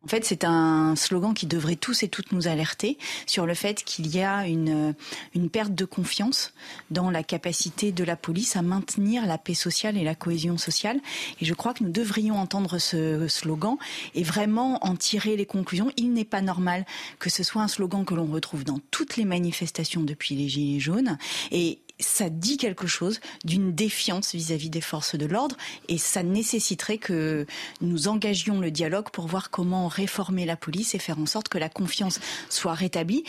En 0.02 0.08
fait, 0.08 0.24
c'est 0.24 0.46
un 0.46 0.96
slogan 0.96 1.34
qui 1.34 1.46
devrait 1.46 1.76
tous 1.76 2.04
et 2.04 2.08
toutes 2.08 2.32
nous 2.32 2.48
alerter 2.48 2.98
sur 3.26 3.46
le 3.46 3.54
fait 3.54 3.84
qu'il 3.84 4.08
y 4.08 4.22
a 4.22 4.48
une, 4.48 4.96
une 5.36 5.50
perte 5.50 5.76
de 5.76 5.84
confiance 5.84 6.54
dans 6.90 7.12
la 7.12 7.22
capacité 7.22 7.92
de 7.92 8.06
la 8.06 8.16
police 8.16 8.56
à 8.56 8.62
maintenir 8.62 9.26
la 9.26 9.38
paix 9.38 9.54
sociale 9.54 9.98
et 9.98 10.06
la 10.06 10.16
cohésion 10.16 10.58
sociale. 10.58 11.02
Et 11.42 11.46
je 11.46 11.54
crois 11.54 11.74
que 11.74 11.84
nous 11.84 11.92
devrions 11.92 12.40
entendre 12.40 12.78
ce 12.78 13.28
slogan 13.28 13.76
et 14.16 14.24
vraiment 14.24 14.84
en 14.86 14.96
tirer 14.96 15.36
les 15.36 15.46
conclusions. 15.46 15.92
Il 15.98 16.14
n'est 16.14 16.24
pas 16.24 16.42
normal 16.42 16.86
que 17.20 17.30
ce 17.30 17.44
soit 17.44 17.62
un 17.62 17.68
slogan 17.68 18.06
que 18.06 18.14
l'on 18.14 18.28
retrouve 18.28 18.64
dans 18.64 18.80
toutes 18.92 19.18
les 19.18 19.26
manifestations 19.26 20.02
depuis 20.02 20.34
les 20.34 20.48
Gilets 20.48 20.80
jaunes. 20.80 21.18
Et 21.52 21.80
ça 22.00 22.30
dit 22.30 22.58
quelque 22.58 22.88
chose 22.88 23.20
d'une 23.44 23.74
défiance 23.74 24.34
vis-à-vis 24.34 24.70
des 24.70 24.82
forces 24.82 25.16
de 25.16 25.26
l'ordre 25.26 25.56
et 25.88 25.98
ça 25.98 26.24
nécessiterait 26.24 26.98
que 26.98 27.46
nous 27.82 28.08
engagions 28.08 28.60
le 28.60 28.72
dialogue 28.72 29.10
pour 29.12 29.28
voir 29.28 29.50
comment 29.50 29.88
réformer 29.88 30.46
la 30.46 30.56
police 30.56 30.96
et 30.96 31.00
faire 31.00 31.20
en 31.20 31.26
sorte 31.26 31.50
que 31.50 31.58
la 31.58 31.70
confiance 31.70 32.20
soit 32.50 32.74
rétablie. 32.74 33.24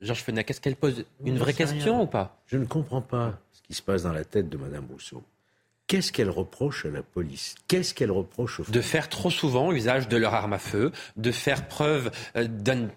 Georges 0.00 0.22
Fenech, 0.22 0.50
est-ce 0.50 0.60
qu'elle 0.60 0.76
pose 0.76 1.04
une 1.24 1.38
vraie 1.38 1.54
question 1.54 2.02
ou 2.02 2.06
pas? 2.06 2.40
Je 2.46 2.56
ne 2.56 2.66
comprends 2.66 3.02
pas 3.02 3.38
ce 3.52 3.62
qui 3.62 3.74
se 3.74 3.82
passe 3.82 4.04
dans 4.04 4.12
la 4.12 4.24
tête 4.24 4.48
de 4.48 4.56
Mme 4.56 4.86
Rousseau. 4.90 5.22
Qu'est-ce 5.88 6.12
qu'elle 6.12 6.28
reproche 6.28 6.84
à 6.84 6.90
la 6.90 7.02
police? 7.02 7.54
Qu'est-ce 7.66 7.94
qu'elle 7.94 8.10
reproche 8.10 8.60
aux 8.60 8.64
De 8.64 8.80
faire 8.82 9.08
trop 9.08 9.30
souvent 9.30 9.72
usage 9.72 10.06
de 10.06 10.18
leur 10.18 10.34
arme 10.34 10.52
à 10.52 10.58
feu, 10.58 10.92
de 11.16 11.32
faire 11.32 11.66
preuve 11.66 12.10
euh, 12.36 12.46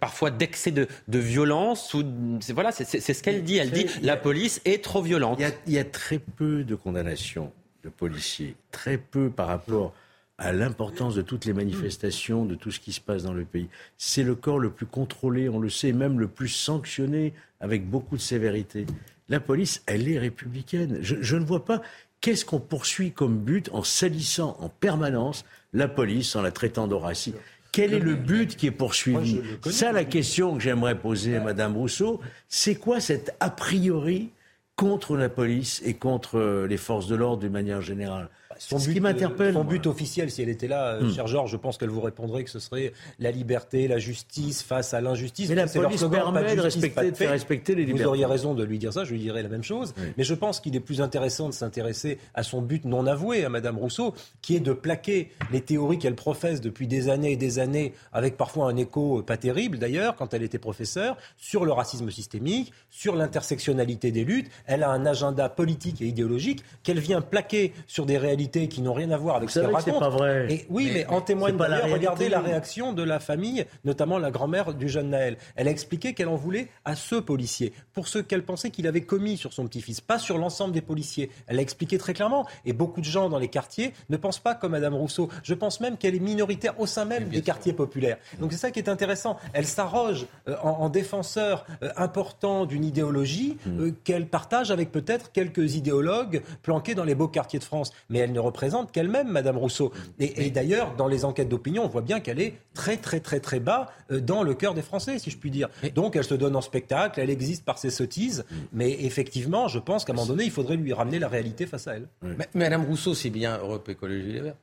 parfois 0.01 0.29
d'excès 0.29 0.71
de, 0.71 0.87
violence. 1.07 1.93
Ou, 1.93 2.03
voilà, 2.49 2.73
c'est 2.73 2.99
ce 2.99 3.23
qu'elle 3.23 3.45
dit. 3.45 3.55
Elle 3.55 3.71
dit 3.71 3.85
la 4.01 4.17
police 4.17 4.61
est 4.65 4.83
trop 4.83 5.01
violente. 5.01 5.41
Il 5.67 5.73
y, 5.73 5.79
a, 5.79 5.85
très 5.85 6.19
peu 6.19 6.65
de 6.65 6.75
condamnations 6.75 7.53
de 7.83 7.89
policiers, 7.89 8.55
très 8.71 8.97
peu 8.97 9.29
par 9.29 9.47
rapport 9.47 9.93
à 10.37 10.51
l'importance 10.51 11.15
de 11.15 11.21
toutes 11.21 11.45
les 11.45 11.53
manifestations, 11.53 12.43
de 12.43 12.55
tout 12.55 12.71
ce 12.71 12.81
qui 12.81 12.91
se 12.91 12.99
passe 12.99 13.23
dans 13.23 13.33
le 13.33 13.45
pays. 13.45 13.69
C'est 13.97 14.23
le 14.23 14.35
corps 14.35 14.59
le 14.59 14.69
plus 14.69 14.85
contrôlé, 14.85 15.47
on 15.47 15.59
le 15.59 15.69
sait, 15.69 15.93
même 15.93 16.19
le 16.19 16.27
plus 16.27 16.49
sanctionné 16.49 17.33
avec 17.61 17.89
beaucoup 17.89 18.17
de 18.17 18.21
sévérité. 18.21 18.85
La 19.29 19.39
police, 19.39 19.81
elle 19.85 20.09
est 20.09 20.19
républicaine. 20.19 20.97
Je, 21.01 21.37
ne 21.37 21.45
vois 21.45 21.63
pas 21.63 21.81
qu'est-ce 22.21 22.45
qu'on 22.45 22.59
poursuit 22.59 23.11
comme 23.11 23.37
but 23.37 23.69
en 23.73 23.83
salissant 23.83 24.55
en 24.59 24.69
permanence 24.69 25.43
la 25.73 25.87
police, 25.87 26.35
en 26.35 26.41
la 26.41 26.51
traitant 26.51 26.87
d'Horacie. 26.87 27.33
Quel 27.71 27.93
est 27.93 27.99
le 27.99 28.15
but 28.15 28.55
qui 28.55 28.67
est 28.67 28.71
poursuivi? 28.71 29.41
Ça, 29.69 29.91
la 29.91 30.03
question 30.03 30.55
que 30.55 30.61
j'aimerais 30.61 30.99
poser 30.99 31.37
à 31.37 31.41
Madame 31.41 31.75
Rousseau, 31.75 32.19
c'est 32.49 32.75
quoi 32.75 32.99
cet 32.99 33.33
a 33.39 33.49
priori 33.49 34.29
contre 34.75 35.15
la 35.15 35.29
police 35.29 35.81
et 35.85 35.93
contre 35.93 36.65
les 36.67 36.77
forces 36.77 37.07
de 37.07 37.15
l'ordre 37.15 37.43
d'une 37.43 37.51
manière 37.51 37.81
générale? 37.81 38.29
Son 38.67 38.77
but, 38.77 38.93
qui 38.93 38.99
m'interpelle. 38.99 39.53
Son 39.53 39.63
but 39.63 39.87
officiel, 39.87 40.29
si 40.29 40.41
elle 40.43 40.49
était 40.49 40.67
là, 40.67 40.93
euh, 40.93 41.01
hmm. 41.01 41.13
cher 41.13 41.27
Georges, 41.27 41.51
je 41.51 41.57
pense 41.57 41.79
qu'elle 41.79 41.89
vous 41.89 42.01
répondrait 42.01 42.43
que 42.43 42.49
ce 42.49 42.59
serait 42.59 42.93
la 43.17 43.31
liberté, 43.31 43.87
la 43.87 43.97
justice 43.97 44.61
face 44.61 44.93
à 44.93 45.01
l'injustice. 45.01 45.49
Mais 45.49 45.55
la 45.55 45.65
police 45.65 46.03
permet 46.03 46.55
de, 46.55 46.61
respecter, 46.61 47.09
de 47.09 47.15
faire 47.15 47.31
respecter 47.31 47.73
les 47.73 47.85
libertés. 47.85 48.03
Vous 48.03 48.09
auriez 48.09 48.25
raison 48.25 48.53
de 48.53 48.63
lui 48.63 48.77
dire 48.77 48.93
ça, 48.93 49.03
je 49.03 49.13
lui 49.13 49.19
dirais 49.19 49.41
la 49.41 49.49
même 49.49 49.63
chose. 49.63 49.95
Mais 50.15 50.23
je 50.23 50.35
pense 50.35 50.59
qu'il 50.59 50.75
est 50.75 50.79
plus 50.79 51.01
intéressant 51.01 51.49
de 51.49 51.53
s'intéresser 51.53 52.19
à 52.35 52.43
son 52.43 52.61
but 52.61 52.85
non 52.85 53.07
avoué, 53.07 53.45
à 53.45 53.49
Madame 53.49 53.79
Rousseau, 53.79 54.13
qui 54.43 54.55
est 54.55 54.59
de 54.59 54.73
plaquer 54.73 55.31
les 55.51 55.61
théories 55.61 55.97
qu'elle 55.97 56.15
professe 56.15 56.61
depuis 56.61 56.87
des 56.87 57.09
années 57.09 57.31
et 57.31 57.37
des 57.37 57.57
années, 57.57 57.93
avec 58.13 58.37
parfois 58.37 58.69
un 58.69 58.75
écho 58.75 59.23
pas 59.23 59.37
terrible 59.37 59.79
d'ailleurs, 59.79 60.15
quand 60.15 60.35
elle 60.35 60.43
était 60.43 60.59
professeure, 60.59 61.17
sur 61.37 61.65
le 61.65 61.71
racisme 61.71 62.11
systémique, 62.11 62.71
sur 62.91 63.15
l'intersectionnalité 63.15 64.11
des 64.11 64.23
luttes. 64.23 64.51
Elle 64.67 64.83
a 64.83 64.91
un 64.91 65.07
agenda 65.07 65.49
politique 65.49 66.01
et 66.01 66.05
idéologique 66.05 66.63
qu'elle 66.83 66.99
vient 66.99 67.21
plaquer 67.21 67.73
sur 67.87 68.05
des 68.05 68.19
réalités 68.19 68.50
qui 68.51 68.81
n'ont 68.81 68.93
rien 68.93 69.11
à 69.11 69.17
voir 69.17 69.37
avec 69.37 69.49
ce 69.49 69.59
qu'elle 69.59 69.73
raconte. 69.73 69.99
pas 69.99 70.09
vrai. 70.09 70.47
Et 70.49 70.65
oui, 70.69 70.91
mais, 70.93 71.05
en 71.07 71.21
témoigne 71.21 71.57
d'ailleurs, 71.57 71.89
regardez 71.89 72.29
la 72.29 72.39
réaction 72.39 72.93
de 72.93 73.03
la 73.03 73.19
famille, 73.19 73.65
notamment 73.85 74.17
la 74.17 74.31
grand-mère 74.31 74.73
du 74.73 74.89
jeune 74.89 75.09
Naël. 75.09 75.37
Elle 75.55 75.67
a 75.67 75.71
expliqué 75.71 76.13
qu'elle 76.13 76.27
en 76.27 76.35
voulait 76.35 76.67
à 76.85 76.95
ce 76.95 77.15
policier, 77.15 77.73
pour 77.93 78.07
ce 78.07 78.19
qu'elle 78.19 78.43
pensait 78.43 78.69
qu'il 78.69 78.87
avait 78.87 79.01
commis 79.01 79.37
sur 79.37 79.53
son 79.53 79.65
petit-fils, 79.65 80.01
pas 80.01 80.19
sur 80.19 80.37
l'ensemble 80.37 80.73
des 80.73 80.81
policiers. 80.81 81.29
Elle 81.47 81.57
l'a 81.57 81.61
expliqué 81.61 81.97
très 81.97 82.13
clairement. 82.13 82.45
Et 82.65 82.73
beaucoup 82.73 83.01
de 83.01 83.05
gens 83.05 83.29
dans 83.29 83.39
les 83.39 83.47
quartiers 83.47 83.93
ne 84.09 84.17
pensent 84.17 84.39
pas 84.39 84.55
comme 84.55 84.71
Madame 84.71 84.95
Rousseau. 84.95 85.29
Je 85.43 85.53
pense 85.53 85.79
même 85.79 85.97
qu'elle 85.97 86.15
est 86.15 86.19
minoritaire 86.19 86.79
au 86.79 86.85
sein 86.85 87.05
même 87.05 87.29
des 87.29 87.41
quartiers 87.41 87.73
populaires. 87.73 88.17
Donc 88.39 88.51
c'est 88.51 88.57
ça 88.57 88.71
qui 88.71 88.79
est 88.79 88.89
intéressant. 88.89 89.37
Elle 89.53 89.65
s'arroge 89.65 90.25
euh, 90.47 90.55
en, 90.61 90.89
défenseur 90.89 91.65
euh, 91.83 91.89
important 91.95 92.65
d'une 92.65 92.83
idéologie 92.83 93.57
hmm. 93.65 93.79
euh, 93.79 93.91
qu'elle 94.03 94.27
partage 94.27 94.71
avec 94.71 94.91
peut-être 94.91 95.31
quelques 95.31 95.75
idéologues 95.75 96.41
planqués 96.63 96.95
dans 96.95 97.03
les 97.03 97.15
beaux 97.15 97.27
quartiers 97.27 97.59
de 97.59 97.63
France. 97.63 97.91
Mais 98.09 98.19
elle 98.19 98.30
ne 98.33 98.39
représente 98.39 98.91
qu'elle-même, 98.91 99.27
Madame 99.27 99.57
Rousseau. 99.57 99.91
Et, 100.19 100.49
d'ailleurs, 100.49 100.95
dans 100.95 101.07
les 101.07 101.25
enquêtes 101.25 101.49
d'opinion, 101.49 101.83
on 101.85 101.87
voit 101.87 102.01
bien 102.01 102.19
qu'elle 102.19 102.39
est 102.39 102.55
très, 102.73 102.97
très, 102.97 103.19
très, 103.19 103.39
très 103.39 103.59
bas 103.59 103.91
euh, 104.11 104.19
dans 104.19 104.43
le 104.43 104.53
cœur 104.53 104.73
des 104.73 104.81
Français, 104.81 105.19
si 105.19 105.29
je 105.29 105.37
puis 105.37 105.51
dire. 105.51 105.69
Donc, 105.95 106.15
elle 106.15 106.23
se 106.23 106.35
donne 106.35 106.55
en 106.55 106.61
spectacle, 106.61 107.19
elle 107.19 107.29
existe 107.29 107.65
par 107.65 107.77
ses 107.77 107.89
sottises, 107.89 108.45
mais 108.73 108.91
effectivement, 109.03 109.67
je 109.67 109.79
pense 109.79 110.05
qu'à 110.05 110.13
un 110.13 110.15
moment 110.15 110.27
donné, 110.27 110.43
il 110.45 110.51
faudrait 110.51 110.77
lui 110.77 110.93
ramener 110.93 111.19
la 111.19 111.27
réalité 111.27 111.65
face 111.65 111.87
à 111.87 111.95
elle. 111.95 112.07
Mais, 112.21 112.47
Madame 112.53 112.85
Rousseau, 112.85 113.13
c'est 113.13 113.29
bien 113.29 113.57
Europe 113.57 113.87
Écologie 113.89 114.31
Les 114.31 114.41
Verts. 114.41 114.55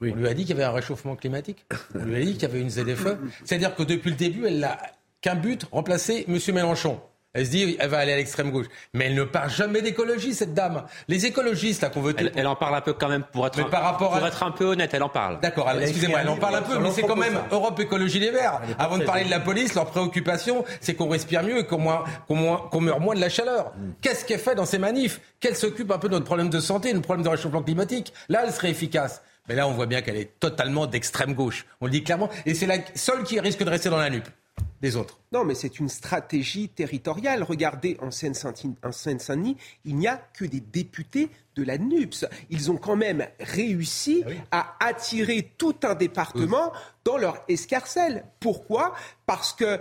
On 0.00 0.14
lui 0.16 0.26
a 0.26 0.34
dit 0.34 0.42
qu'il 0.44 0.56
y 0.56 0.58
avait 0.58 0.64
un 0.64 0.72
réchauffement 0.72 1.14
climatique. 1.14 1.64
On 1.94 2.04
lui 2.04 2.16
a 2.16 2.20
dit 2.20 2.32
qu'il 2.32 2.42
y 2.42 2.46
avait 2.46 2.60
une 2.60 2.70
ZFE. 2.70 3.16
C'est-à-dire 3.44 3.74
que 3.74 3.84
depuis 3.84 4.10
le 4.10 4.16
début, 4.16 4.46
elle 4.46 4.58
n'a 4.58 4.78
qu'un 5.20 5.36
but, 5.36 5.64
remplacer 5.70 6.24
M. 6.28 6.38
Mélenchon. 6.54 7.00
Elle 7.34 7.46
se 7.46 7.50
dit, 7.50 7.76
elle 7.78 7.88
va 7.88 7.98
aller 7.98 8.12
à 8.12 8.16
l'extrême 8.16 8.50
gauche. 8.50 8.66
Mais 8.92 9.06
elle 9.06 9.14
ne 9.14 9.24
parle 9.24 9.50
jamais 9.50 9.80
d'écologie, 9.80 10.34
cette 10.34 10.52
dame. 10.52 10.84
Les 11.08 11.24
écologistes, 11.24 11.82
là, 11.82 11.88
qu'on 11.88 12.02
veut... 12.02 12.14
Elle, 12.36 12.46
en 12.46 12.56
parle 12.56 12.74
un 12.74 12.82
peu 12.82 12.92
quand 12.92 13.08
même, 13.08 13.24
pour 13.32 13.46
être, 13.46 13.70
par 13.70 13.82
rapport 13.82 14.10
pour 14.10 14.26
être 14.26 14.42
un 14.42 14.50
peu 14.50 14.64
honnête, 14.66 14.90
elle 14.92 15.02
en 15.02 15.08
parle. 15.08 15.40
D'accord, 15.40 15.70
excusez-moi, 15.70 16.20
elle 16.22 16.28
en 16.28 16.36
parle 16.36 16.56
un 16.56 16.62
peu, 16.62 16.78
mais 16.78 16.90
c'est 16.90 17.02
quand 17.02 17.16
même 17.16 17.38
Europe 17.50 17.80
Écologie 17.80 18.18
Les 18.18 18.30
Verts. 18.30 18.60
Avant 18.78 18.98
de 18.98 19.04
parler 19.04 19.24
de 19.24 19.30
la 19.30 19.40
police, 19.40 19.74
leur 19.74 19.86
préoccupation, 19.86 20.64
c'est 20.80 20.94
qu'on 20.94 21.08
respire 21.08 21.42
mieux 21.42 21.58
et 21.58 21.66
qu'on 21.66 21.78
qu 22.28 22.34
meurt 22.80 23.00
moins 23.00 23.14
de 23.14 23.20
la 23.20 23.30
chaleur. 23.30 23.72
Mm. 23.76 23.92
Qu'est-ce 24.02 24.24
qu'elle 24.24 24.38
fait 24.38 24.54
dans 24.54 24.66
ces 24.66 24.78
manifs 24.78 25.20
Qu'elle 25.40 25.56
s'occupe 25.56 25.90
un 25.90 25.98
peu 25.98 26.08
de 26.08 26.14
notre 26.14 26.26
problème 26.26 26.50
de 26.50 26.60
santé, 26.60 26.92
notre 26.92 27.06
problème 27.06 27.24
de 27.24 27.30
réchauffement 27.30 27.62
climatique. 27.62 28.12
Là, 28.28 28.42
elle 28.44 28.52
serait 28.52 28.70
efficace. 28.70 29.22
Mais 29.48 29.54
là, 29.54 29.66
on 29.66 29.72
voit 29.72 29.86
bien 29.86 30.02
qu'elle 30.02 30.16
est 30.16 30.38
totalement 30.38 30.86
d'extrême 30.86 31.34
gauche. 31.34 31.66
On 31.80 31.86
le 31.86 31.90
dit 31.92 32.04
clairement. 32.04 32.28
Et 32.46 32.54
c'est 32.54 32.66
la 32.66 32.76
seule 32.94 33.24
qui 33.24 33.40
risque 33.40 33.62
de 33.64 33.70
rester 33.70 33.88
dans 33.88 33.98
la 33.98 34.10
nupe 34.10 34.28
des 34.80 34.96
autres. 34.96 35.20
Non, 35.32 35.44
mais 35.44 35.54
c'est 35.54 35.78
une 35.78 35.88
stratégie 35.88 36.68
territoriale. 36.68 37.42
Regardez, 37.42 37.96
en 38.00 38.10
Seine-Saint-Denis, 38.10 39.56
il 39.84 39.96
n'y 39.96 40.08
a 40.08 40.16
que 40.16 40.44
des 40.44 40.60
députés 40.60 41.30
de 41.54 41.62
la 41.62 41.78
NUPS. 41.78 42.26
Ils 42.50 42.70
ont 42.70 42.76
quand 42.76 42.96
même 42.96 43.26
réussi 43.38 44.24
ah 44.50 44.76
à 44.80 44.86
attirer 44.86 45.52
tout 45.56 45.76
un 45.84 45.94
département 45.94 46.72
dans 47.04 47.16
leur 47.16 47.44
escarcelle. 47.48 48.24
Pourquoi? 48.40 48.94
Parce 49.26 49.52
que 49.52 49.78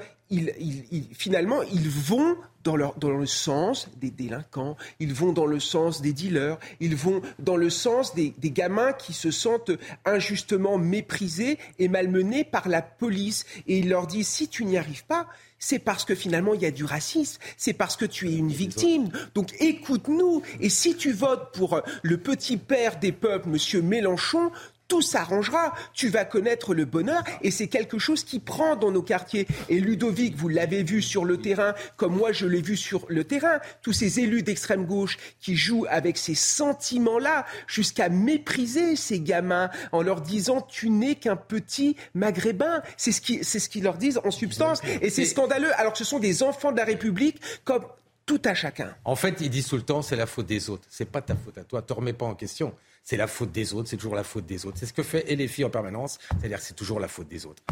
finalement, 1.14 1.62
ils 1.64 1.90
vont 1.90 2.38
dans, 2.64 2.76
le 2.76 3.26
sens 3.26 3.90
des 3.98 4.12
délinquants, 4.12 4.78
ils 5.00 5.14
vont 5.14 5.34
dans 5.34 5.46
le 5.46 5.60
sens 5.60 6.02
des 6.02 6.14
dealers, 6.14 6.58
ils 6.80 6.96
vont 6.96 7.22
dans 7.40 7.58
le 7.58 7.70
sens 7.70 8.14
des, 8.14 8.34
gamins 8.44 8.94
qui 8.94 9.14
se 9.14 9.32
sentent 9.32 9.72
injustement 10.06 10.78
méprisés 10.78 11.58
et 11.80 11.88
malmenés 11.88 12.44
par 12.44 12.68
la 12.70 12.82
police. 12.82 13.46
Et 13.68 13.80
ils 13.80 13.90
leur 13.90 14.08
disent, 14.08 14.28
si 14.28 14.48
tu 14.48 14.66
n'y 14.66 14.78
arrives 14.78 15.06
pas, 15.06 15.28
c'est 15.60 15.80
parce 15.80 16.06
que 16.06 16.16
finalement 16.16 16.56
il 16.56 16.62
y 16.62 16.66
a 16.66 16.72
du 16.72 16.86
racisme, 16.86 17.40
c'est 17.56 17.74
parce 17.74 17.96
que 17.96 18.06
tu 18.06 18.30
es 18.30 18.36
une 18.36 18.52
victime. 18.52 19.10
Donc 19.36 19.54
écoute-nous. 19.60 20.42
Et 20.60 20.70
si 20.70 20.96
tu 20.96 21.12
votes 21.12 21.54
pour 21.54 21.82
le 22.02 22.18
petit 22.18 22.58
père 22.58 23.00
des 23.00 23.12
peuples, 23.12 23.48
Monsieur 23.48 23.82
Mélenchon, 23.82 24.52
tout 24.92 25.02
s'arrangera. 25.02 25.74
Tu 25.94 26.10
vas 26.10 26.26
connaître 26.26 26.74
le 26.74 26.84
bonheur 26.84 27.24
et 27.42 27.50
c'est 27.50 27.70
quelque 27.70 27.98
chose 27.98 28.26
qui 28.26 28.40
prend 28.40 28.76
dans 28.76 28.92
nos 28.92 29.02
quartiers. 29.02 29.48
Et 29.70 29.80
Ludovic, 29.80 30.36
vous 30.36 30.50
l'avez 30.50 30.84
vu 30.84 31.02
sur 31.02 31.24
le 31.24 31.38
terrain, 31.38 31.76
comme 31.96 32.18
moi 32.18 32.34
je 32.34 32.46
l'ai 32.46 32.62
vu 32.62 32.76
sur 32.76 33.06
le 33.08 33.24
terrain. 33.24 33.62
Tous 33.82 33.94
ces 33.94 34.20
élus 34.20 34.44
d'extrême 34.44 34.86
gauche 34.86 35.18
qui 35.40 35.56
jouent 35.56 35.86
avec 35.90 36.18
ces 36.18 36.36
sentiments-là 36.36 37.46
jusqu'à 37.68 38.10
mépriser 38.10 38.98
ces 38.98 39.22
gamins 39.22 39.70
en 39.94 40.02
leur 40.02 40.20
disant 40.20 40.60
tu 40.60 40.90
n'es 40.90 41.16
qu'un 41.16 41.38
petit 41.38 41.96
maghrébin. 42.14 42.82
C'est 42.98 43.14
ce 43.14 43.22
qu'ils 43.22 43.46
ce 43.46 43.70
qu'ils 43.70 43.84
leur 43.84 43.96
disent 43.96 44.20
en 44.26 44.32
substance. 44.32 44.82
Et 45.02 45.10
c'est 45.10 45.24
scandaleux. 45.24 45.72
Alors 45.80 45.94
que 45.94 46.00
ce 46.00 46.04
sont 46.04 46.20
des 46.20 46.44
enfants 46.44 46.74
de 46.74 46.78
la 46.78 46.84
République 46.84 47.40
comme 47.64 47.86
tout 48.26 48.42
à 48.46 48.54
chacun. 48.54 48.96
En 49.04 49.16
fait, 49.16 49.42
ils 49.42 49.50
disent 49.50 49.68
tout 49.68 49.78
le 49.78 49.82
temps 49.82 50.02
c'est 50.02 50.16
la 50.16 50.26
faute 50.26 50.46
des 50.46 50.70
autres. 50.70 50.86
C'est 50.90 51.06
pas 51.06 51.22
ta 51.22 51.36
faute 51.36 51.58
à 51.58 51.64
toi. 51.64 51.82
Te 51.82 51.94
remets 51.94 52.14
pas 52.14 52.26
en 52.26 52.36
question 52.36 52.74
c'est 53.04 53.18
la 53.18 53.28
faute 53.28 53.52
des 53.52 53.74
autres, 53.74 53.90
c'est 53.90 53.98
toujours 53.98 54.16
la 54.16 54.24
faute 54.24 54.46
des 54.46 54.66
autres. 54.66 54.78
C'est 54.78 54.86
ce 54.86 54.94
que 54.94 55.04
fait 55.04 55.48
filles 55.48 55.66
en 55.66 55.70
permanence, 55.70 56.20
c'est-à-dire 56.40 56.60
c'est 56.60 56.76
toujours 56.76 57.00
la 57.00 57.08
faute 57.08 57.28
des 57.28 57.46
autres. 57.46 57.64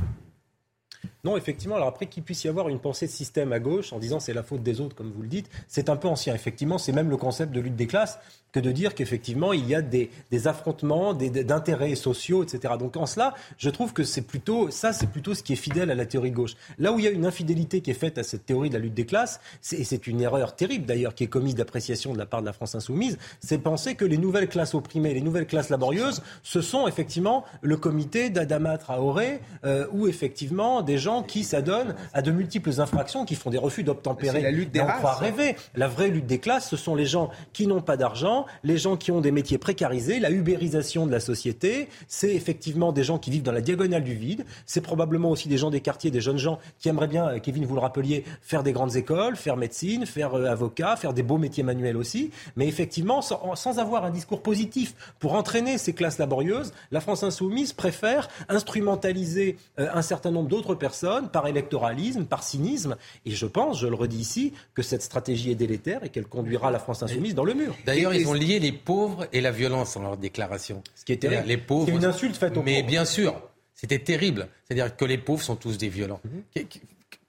Non, 1.26 1.36
effectivement. 1.36 1.76
Alors 1.76 1.90
après 1.90 2.06
qu'il 2.06 2.24
puisse 2.24 2.44
y 2.46 2.48
avoir 2.48 2.70
une 2.70 2.80
pensée 2.80 3.06
de 3.06 3.12
système 3.12 3.52
à 3.52 3.60
gauche 3.60 3.92
en 3.92 4.00
disant 4.00 4.20
c'est 4.20 4.34
la 4.34 4.44
faute 4.44 4.64
des 4.64 4.80
autres, 4.80 4.96
comme 4.96 5.12
vous 5.12 5.22
le 5.22 5.28
dites, 5.28 5.50
c'est 5.68 5.90
un 5.90 5.98
peu 5.98 6.08
ancien. 6.08 6.34
Effectivement, 6.34 6.78
c'est 6.78 6.94
même 6.94 7.10
le 7.10 7.18
concept 7.18 7.52
de 7.52 7.60
lutte 7.60 7.76
des 7.76 7.88
classes 7.88 8.20
que 8.52 8.60
de 8.60 8.72
dire 8.72 8.96
qu'effectivement 8.96 9.54
il 9.54 9.68
y 9.68 9.76
a 9.76 9.82
des, 9.82 10.10
affrontements, 10.48 11.14
d'intérêts 11.14 11.96
sociaux, 11.96 12.44
etc. 12.44 12.76
Donc 12.80 12.98
en 12.98 13.06
cela, 13.06 13.34
je 13.58 13.70
trouve 13.70 13.94
que 13.94 14.04
c'est 14.04 14.22
plutôt 14.22 14.72
ça, 14.72 14.94
c'est 14.94 15.08
plutôt 15.08 15.34
ce 15.34 15.44
qui 15.44 15.54
est 15.54 15.58
fidèle 15.58 15.92
à 15.92 15.96
la 15.96 16.06
théorie 16.06 16.32
gauche. 16.32 16.56
Là 16.78 16.92
où 16.92 17.00
il 17.00 17.06
y 17.06 17.08
a 17.08 17.12
une 17.12 17.26
infidélité 17.26 17.82
qui 17.82 17.92
est 17.92 17.96
faite 17.96 18.18
à 18.18 18.24
cette 18.24 18.46
théorie 18.46 18.70
de 18.70 18.76
la 18.76 18.80
lutte 18.80 18.94
des 18.94 19.06
classes, 19.06 19.40
et 19.72 19.84
c'est 19.84 20.08
une 20.08 20.22
erreur 20.22 20.56
terrible 20.56 20.86
d'ailleurs 20.86 21.14
qui 21.14 21.26
est 21.26 21.28
commise 21.28 21.56
d'appréciation 21.56 22.14
de 22.14 22.18
la 22.18 22.26
part 22.26 22.42
de 22.42 22.46
la 22.46 22.54
France 22.54 22.76
insoumise, 22.76 23.18
c'est 23.40 23.60
penser 23.60 23.96
que 23.96 24.06
les 24.06 24.18
nouvelles 24.18 24.50
classes 24.50 24.74
opprimées, 24.74 25.14
les 25.14 25.22
nouvelles 25.22 25.48
classes 25.48 25.70
laborieuses, 25.70 26.22
ce 26.44 26.62
sont 26.62 26.88
effectivement 26.88 27.44
le 27.62 27.78
comité 27.78 28.30
d'Adama 28.30 28.78
Traoré 28.78 29.42
euh, 29.66 29.86
ou 29.92 30.08
effectivement 30.08 30.82
des 30.82 30.98
gens 30.98 31.09
qui 31.24 31.44
s'adonnent 31.44 31.96
à 32.14 32.22
de 32.22 32.32
multiples 32.32 32.80
infractions, 32.80 33.26
qui 33.26 33.36
font 33.36 33.50
des 33.50 33.58
refus 33.58 33.84
d'obtempérer. 33.84 34.42
La 34.42 34.52
lutte 34.52 34.72
des 34.72 34.82
races. 34.82 35.04
On 35.04 35.20
rêver. 35.20 35.56
La 35.76 35.88
vraie 35.88 36.10
lutte 36.10 36.28
des 36.28 36.40
classes, 36.40 36.70
ce 36.70 36.78
sont 36.78 36.96
les 36.96 37.06
gens 37.06 37.30
qui 37.54 37.68
n'ont 37.68 37.82
pas 37.82 37.98
d'argent 37.98 38.46
les 38.64 38.78
gens 38.78 38.98
qui 38.98 39.12
ont 39.12 39.22
des 39.22 39.32
métiers 39.32 39.58
précarisés, 39.58 40.20
la 40.20 40.32
ubérisation 40.32 41.06
de 41.06 41.12
la 41.12 41.20
société, 41.20 41.90
c'est 42.08 42.34
effectivement 42.34 42.92
des 42.92 43.04
gens 43.04 43.18
qui 43.18 43.32
vivent 43.32 43.44
dans 43.44 43.52
la 43.52 43.62
diagonale 43.62 44.04
du 44.04 44.14
vide, 44.14 44.46
c'est 44.66 44.82
probablement 44.82 45.32
aussi 45.32 45.48
des 45.48 45.58
gens 45.58 45.70
des 45.70 45.82
quartiers, 45.82 46.12
des 46.12 46.22
jeunes 46.22 46.38
gens 46.38 46.60
qui 46.80 46.90
aimeraient 46.90 47.08
bien, 47.08 47.28
euh, 47.28 47.40
Kevin, 47.40 47.66
vous 47.66 47.76
le 47.76 47.82
rappeliez, 47.82 48.24
faire 48.42 48.64
des 48.64 48.74
grandes 48.74 48.96
écoles, 48.96 49.36
faire 49.36 49.58
médecine, 49.58 50.06
faire 50.06 50.36
euh, 50.36 50.46
avocat, 50.46 50.96
faire 50.96 51.14
des 51.14 51.24
beaux 51.24 51.38
métiers 51.38 51.64
manuels 51.64 51.98
aussi, 51.98 52.32
mais 52.56 52.68
effectivement, 52.68 53.22
sans, 53.22 53.80
avoir 53.80 54.04
un 54.04 54.10
discours 54.10 54.42
positif 54.42 54.96
pour 55.20 55.34
entraîner 55.34 55.78
ces 55.78 55.94
classes 55.94 56.18
laborieuses, 56.18 56.74
la 56.92 57.00
France 57.00 57.24
insoumise 57.24 57.74
préfère 57.74 58.28
instrumentaliser 58.50 59.58
euh, 59.80 59.88
un 59.94 60.02
certain 60.02 60.32
nombre 60.32 60.50
d'autres 60.50 60.76
personnes 60.76 60.99
par 61.32 61.48
électoralisme, 61.48 62.26
par 62.26 62.44
cynisme, 62.44 62.98
et 63.26 63.32
je 63.32 63.46
pense, 63.46 63.80
je 63.80 63.88
le 63.88 63.96
redis 63.96 64.18
ici, 64.18 64.54
que 64.74 64.82
cette 64.82 65.02
stratégie 65.02 65.52
est 65.52 65.56
délétère 65.56 66.04
et 66.04 66.10
qu'elle 66.10 66.28
conduira 66.28 66.72
la 66.72 66.80
France 66.80 67.04
insoumise 67.04 67.36
dans 67.36 67.46
le 67.46 67.54
mur. 67.54 67.76
D'ailleurs, 67.86 68.14
ils 68.14 68.28
ont 68.28 68.34
lié 68.34 68.60
les 68.60 68.72
pauvres 68.72 69.28
et 69.34 69.42
la 69.42 69.52
violence 69.52 69.96
dans 69.96 70.02
leur 70.02 70.18
déclaration. 70.18 70.84
Ce 70.96 71.06
qui 71.06 71.14
est 71.14 71.18
terrible. 71.18 71.44
Les 71.46 71.58
pauvres. 71.58 71.88
C'est 71.88 71.96
une 71.96 72.06
insulte 72.06 72.36
faite 72.36 72.58
aux 72.58 72.64
Mais 72.64 72.84
bien 72.84 73.06
sûr, 73.06 73.42
c'était 73.74 74.00
terrible. 74.00 74.48
C'est-à-dire 74.66 74.96
que 74.96 75.06
les 75.06 75.18
pauvres 75.18 75.44
sont 75.44 75.56
tous 75.56 75.78
des 75.78 75.90
violents. 75.90 76.22
Mhm. 76.24 76.66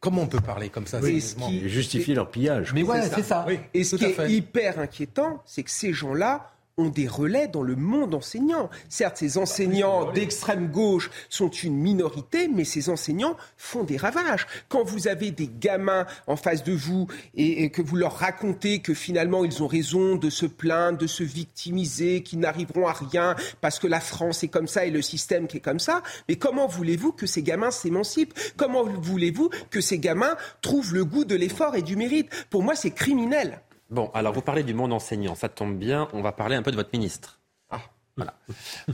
Comment 0.01 0.23
on 0.23 0.27
peut 0.27 0.41
parler 0.41 0.71
comme 0.71 0.87
ça 0.87 0.99
oui, 1.01 1.23
qui... 1.47 1.69
Justifier 1.69 2.15
leur 2.15 2.31
pillage. 2.31 2.73
Mais 2.73 2.83
voilà, 2.83 3.09
c'est 3.09 3.23
ça. 3.23 3.47
Et 3.75 3.85
ce 3.85 3.97
qui 3.97 4.07
est 4.07 4.31
hyper 4.31 4.79
inquiétant, 4.79 5.43
c'est 5.45 5.63
que 5.63 5.71
ces 5.71 5.93
gens-là 5.93 6.51
ont 6.81 6.89
des 6.89 7.07
relais 7.07 7.49
dans 7.49 7.63
le 7.63 7.77
monde 7.77 8.15
enseignant. 8.15 8.71
Certes, 8.89 9.19
ces 9.19 9.39
enseignants 9.39 10.11
d'extrême 10.13 10.69
gauche 10.69 11.11
sont 11.29 11.49
une 11.49 11.77
minorité, 11.77 12.49
mais 12.49 12.65
ces 12.65 12.89
enseignants 12.89 13.37
font 13.57 13.85
des 13.85 13.97
ravages. 13.97 14.47
Quand 14.69 14.83
vous 14.85 15.09
avez 15.09 15.31
des 15.31 15.49
gamins 15.49 16.07
en 16.27 16.37
face 16.37 16.65
de 16.65 16.73
vous 16.73 17.07
et, 17.35 17.71
que 17.71 17.83
vous 17.83 17.97
leur 17.97 18.17
racontez 18.17 18.81
que 18.81 18.95
finalement 18.95 19.45
ils 19.45 19.63
ont 19.63 19.67
raison 19.67 20.17
de 20.17 20.31
se 20.31 20.47
plaindre, 20.47 20.99
de 20.99 21.07
se 21.07 21.23
victimiser, 21.23 22.23
qu'ils 22.23 22.41
n'arriveront 22.41 22.87
à 22.87 22.93
rien 22.93 23.37
parce 23.61 23.79
que 23.79 23.87
la 23.87 24.01
France 24.01 24.43
est 24.43 24.49
comme 24.49 24.67
ça 24.67 24.85
et 24.85 24.91
le 24.91 25.03
système 25.03 25.47
qui 25.47 25.59
est 25.59 25.61
comme 25.61 25.79
ça, 25.79 26.03
mais 26.29 26.37
comment 26.37 26.67
voulez-vous 26.67 27.13
que 27.13 27.27
ces 27.27 27.43
gamins 27.43 27.71
s'émancipent? 27.71 28.35
Comment 28.57 28.85
voulez-vous 28.85 29.51
que 29.71 29.81
ces 29.81 29.99
gamins 29.99 30.37
trouvent 30.63 30.95
le 30.95 31.05
goût 31.05 31.25
de 31.25 31.35
l'effort 31.35 31.77
et 31.77 31.83
du 31.83 31.97
mérite? 31.97 32.29
Pour 32.51 32.63
moi, 32.63 32.75
c'est 32.75 32.91
criminel. 32.91 33.61
Bon, 33.91 34.11
alors 34.15 34.33
vous 34.33 34.43
parlez 34.43 34.63
du 34.63 34.75
monde 34.75 34.93
enseignant, 34.93 35.35
ça 35.35 35.49
tombe 35.49 35.77
bien, 35.77 36.09
on 36.13 36.23
va 36.23 36.33
parler 36.33 36.55
un 36.55 36.63
peu 36.63 36.71
de 36.71 36.77
votre 36.77 36.91
ministre. 36.93 37.41
Ah. 37.71 37.81
Voilà. 38.17 38.35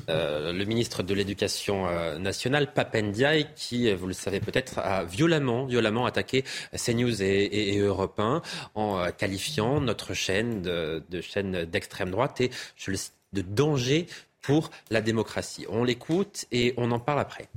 Euh, 0.08 0.52
le 0.52 0.64
ministre 0.64 1.02
de 1.02 1.12
l'Éducation 1.14 1.88
euh, 1.88 2.18
nationale, 2.18 2.72
Papendiaï, 2.72 3.48
qui, 3.56 3.88
euh, 3.88 3.96
vous 3.96 4.06
le 4.06 4.12
savez 4.12 4.40
peut-être, 4.40 4.78
a 4.78 5.04
violemment, 5.04 5.64
violemment 5.66 6.06
attaqué 6.06 6.44
CNews 6.76 7.22
et, 7.22 7.74
et, 7.74 7.78
Europe 7.78 8.20
1 8.20 8.42
en 8.74 9.10
qualifiant 9.12 9.80
notre 9.80 10.14
chaîne 10.14 10.62
de, 10.62 11.02
de 11.10 11.20
chaîne 11.20 11.64
d'extrême 11.64 12.10
droite 12.10 12.40
et 12.40 12.50
je 12.76 12.90
le 12.90 12.96
cite, 12.96 13.14
de 13.32 13.42
danger 13.42 14.06
pour 14.42 14.70
la 14.90 15.00
démocratie. 15.00 15.66
On 15.68 15.82
l'écoute 15.82 16.46
et 16.52 16.72
on 16.76 16.92
en 16.92 17.00
parle 17.00 17.20
après. 17.20 17.48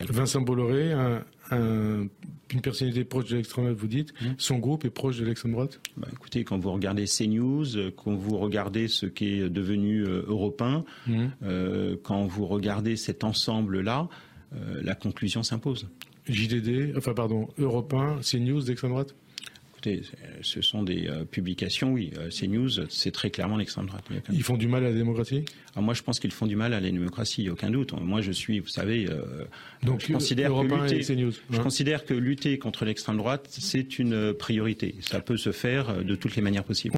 Vincent 0.00 0.40
Bolloré, 0.40 0.92
un, 0.92 1.24
une 1.52 2.60
personnalité 2.62 3.04
proche 3.04 3.26
de 3.26 3.36
l'extrême 3.36 3.66
droite, 3.66 3.78
vous 3.78 3.86
dites, 3.86 4.12
mmh. 4.20 4.26
son 4.38 4.58
groupe 4.58 4.84
est 4.84 4.90
proche 4.90 5.18
de 5.18 5.24
l'extrême 5.24 5.52
droite? 5.52 5.80
Bah, 5.96 6.08
Écoutez, 6.12 6.44
quand 6.44 6.58
vous 6.58 6.72
regardez 6.72 7.04
CNews, 7.06 7.76
euh, 7.76 7.90
quand 7.94 8.14
vous 8.14 8.38
regardez 8.38 8.88
ce 8.88 9.06
qui 9.06 9.34
est 9.34 9.48
devenu 9.48 10.04
euh, 10.04 10.24
européen, 10.26 10.84
mmh. 11.06 11.26
euh, 11.42 11.96
quand 12.02 12.26
vous 12.26 12.46
regardez 12.46 12.96
cet 12.96 13.24
ensemble-là, 13.24 14.08
la 14.80 14.94
conclusion 14.94 15.42
s'impose. 15.42 15.90
JDD, 16.26 16.96
enfin 16.96 17.12
pardon, 17.12 17.48
européen, 17.58 18.18
CNews 18.22 18.62
d'extrême 18.62 18.92
droite? 18.92 19.14
Écoutez, 19.78 20.02
ce 20.42 20.60
sont 20.60 20.82
des 20.82 21.06
euh, 21.06 21.24
publications, 21.24 21.92
oui. 21.92 22.12
Euh, 22.18 22.30
CNews, 22.30 22.88
c'est 22.90 23.12
très 23.12 23.30
clairement 23.30 23.56
l'extrême 23.56 23.86
droite. 23.86 24.04
Ils 24.32 24.42
font 24.42 24.56
du 24.56 24.66
mal 24.66 24.84
à 24.84 24.88
la 24.88 24.94
démocratie? 24.94 25.44
Ah, 25.76 25.80
Moi, 25.80 25.94
je 25.94 26.02
pense 26.02 26.18
qu'ils 26.18 26.32
font 26.32 26.46
du 26.46 26.56
mal 26.56 26.74
à 26.74 26.80
la 26.80 26.90
démocratie, 26.90 27.48
aucun 27.48 27.70
doute. 27.70 27.92
Moi, 27.92 28.20
je 28.20 28.32
suis, 28.32 28.58
vous 28.58 28.66
savez, 28.66 29.06
euh, 29.08 29.44
Donc, 29.84 30.00
je, 30.00 30.12
considère 30.12 30.50
que 30.50 30.62
lutter, 30.62 31.00
CNews, 31.14 31.30
je 31.30 31.56
hein. 31.56 31.62
considère 31.62 32.04
que 32.04 32.12
lutter 32.12 32.58
contre 32.58 32.84
l'extrême 32.84 33.18
droite, 33.18 33.46
c'est 33.50 34.00
une 34.00 34.34
priorité. 34.34 34.96
Ça 35.00 35.20
peut 35.20 35.36
se 35.36 35.52
faire 35.52 36.04
de 36.04 36.16
toutes 36.16 36.34
les 36.34 36.42
manières 36.42 36.64
possibles. 36.64 36.96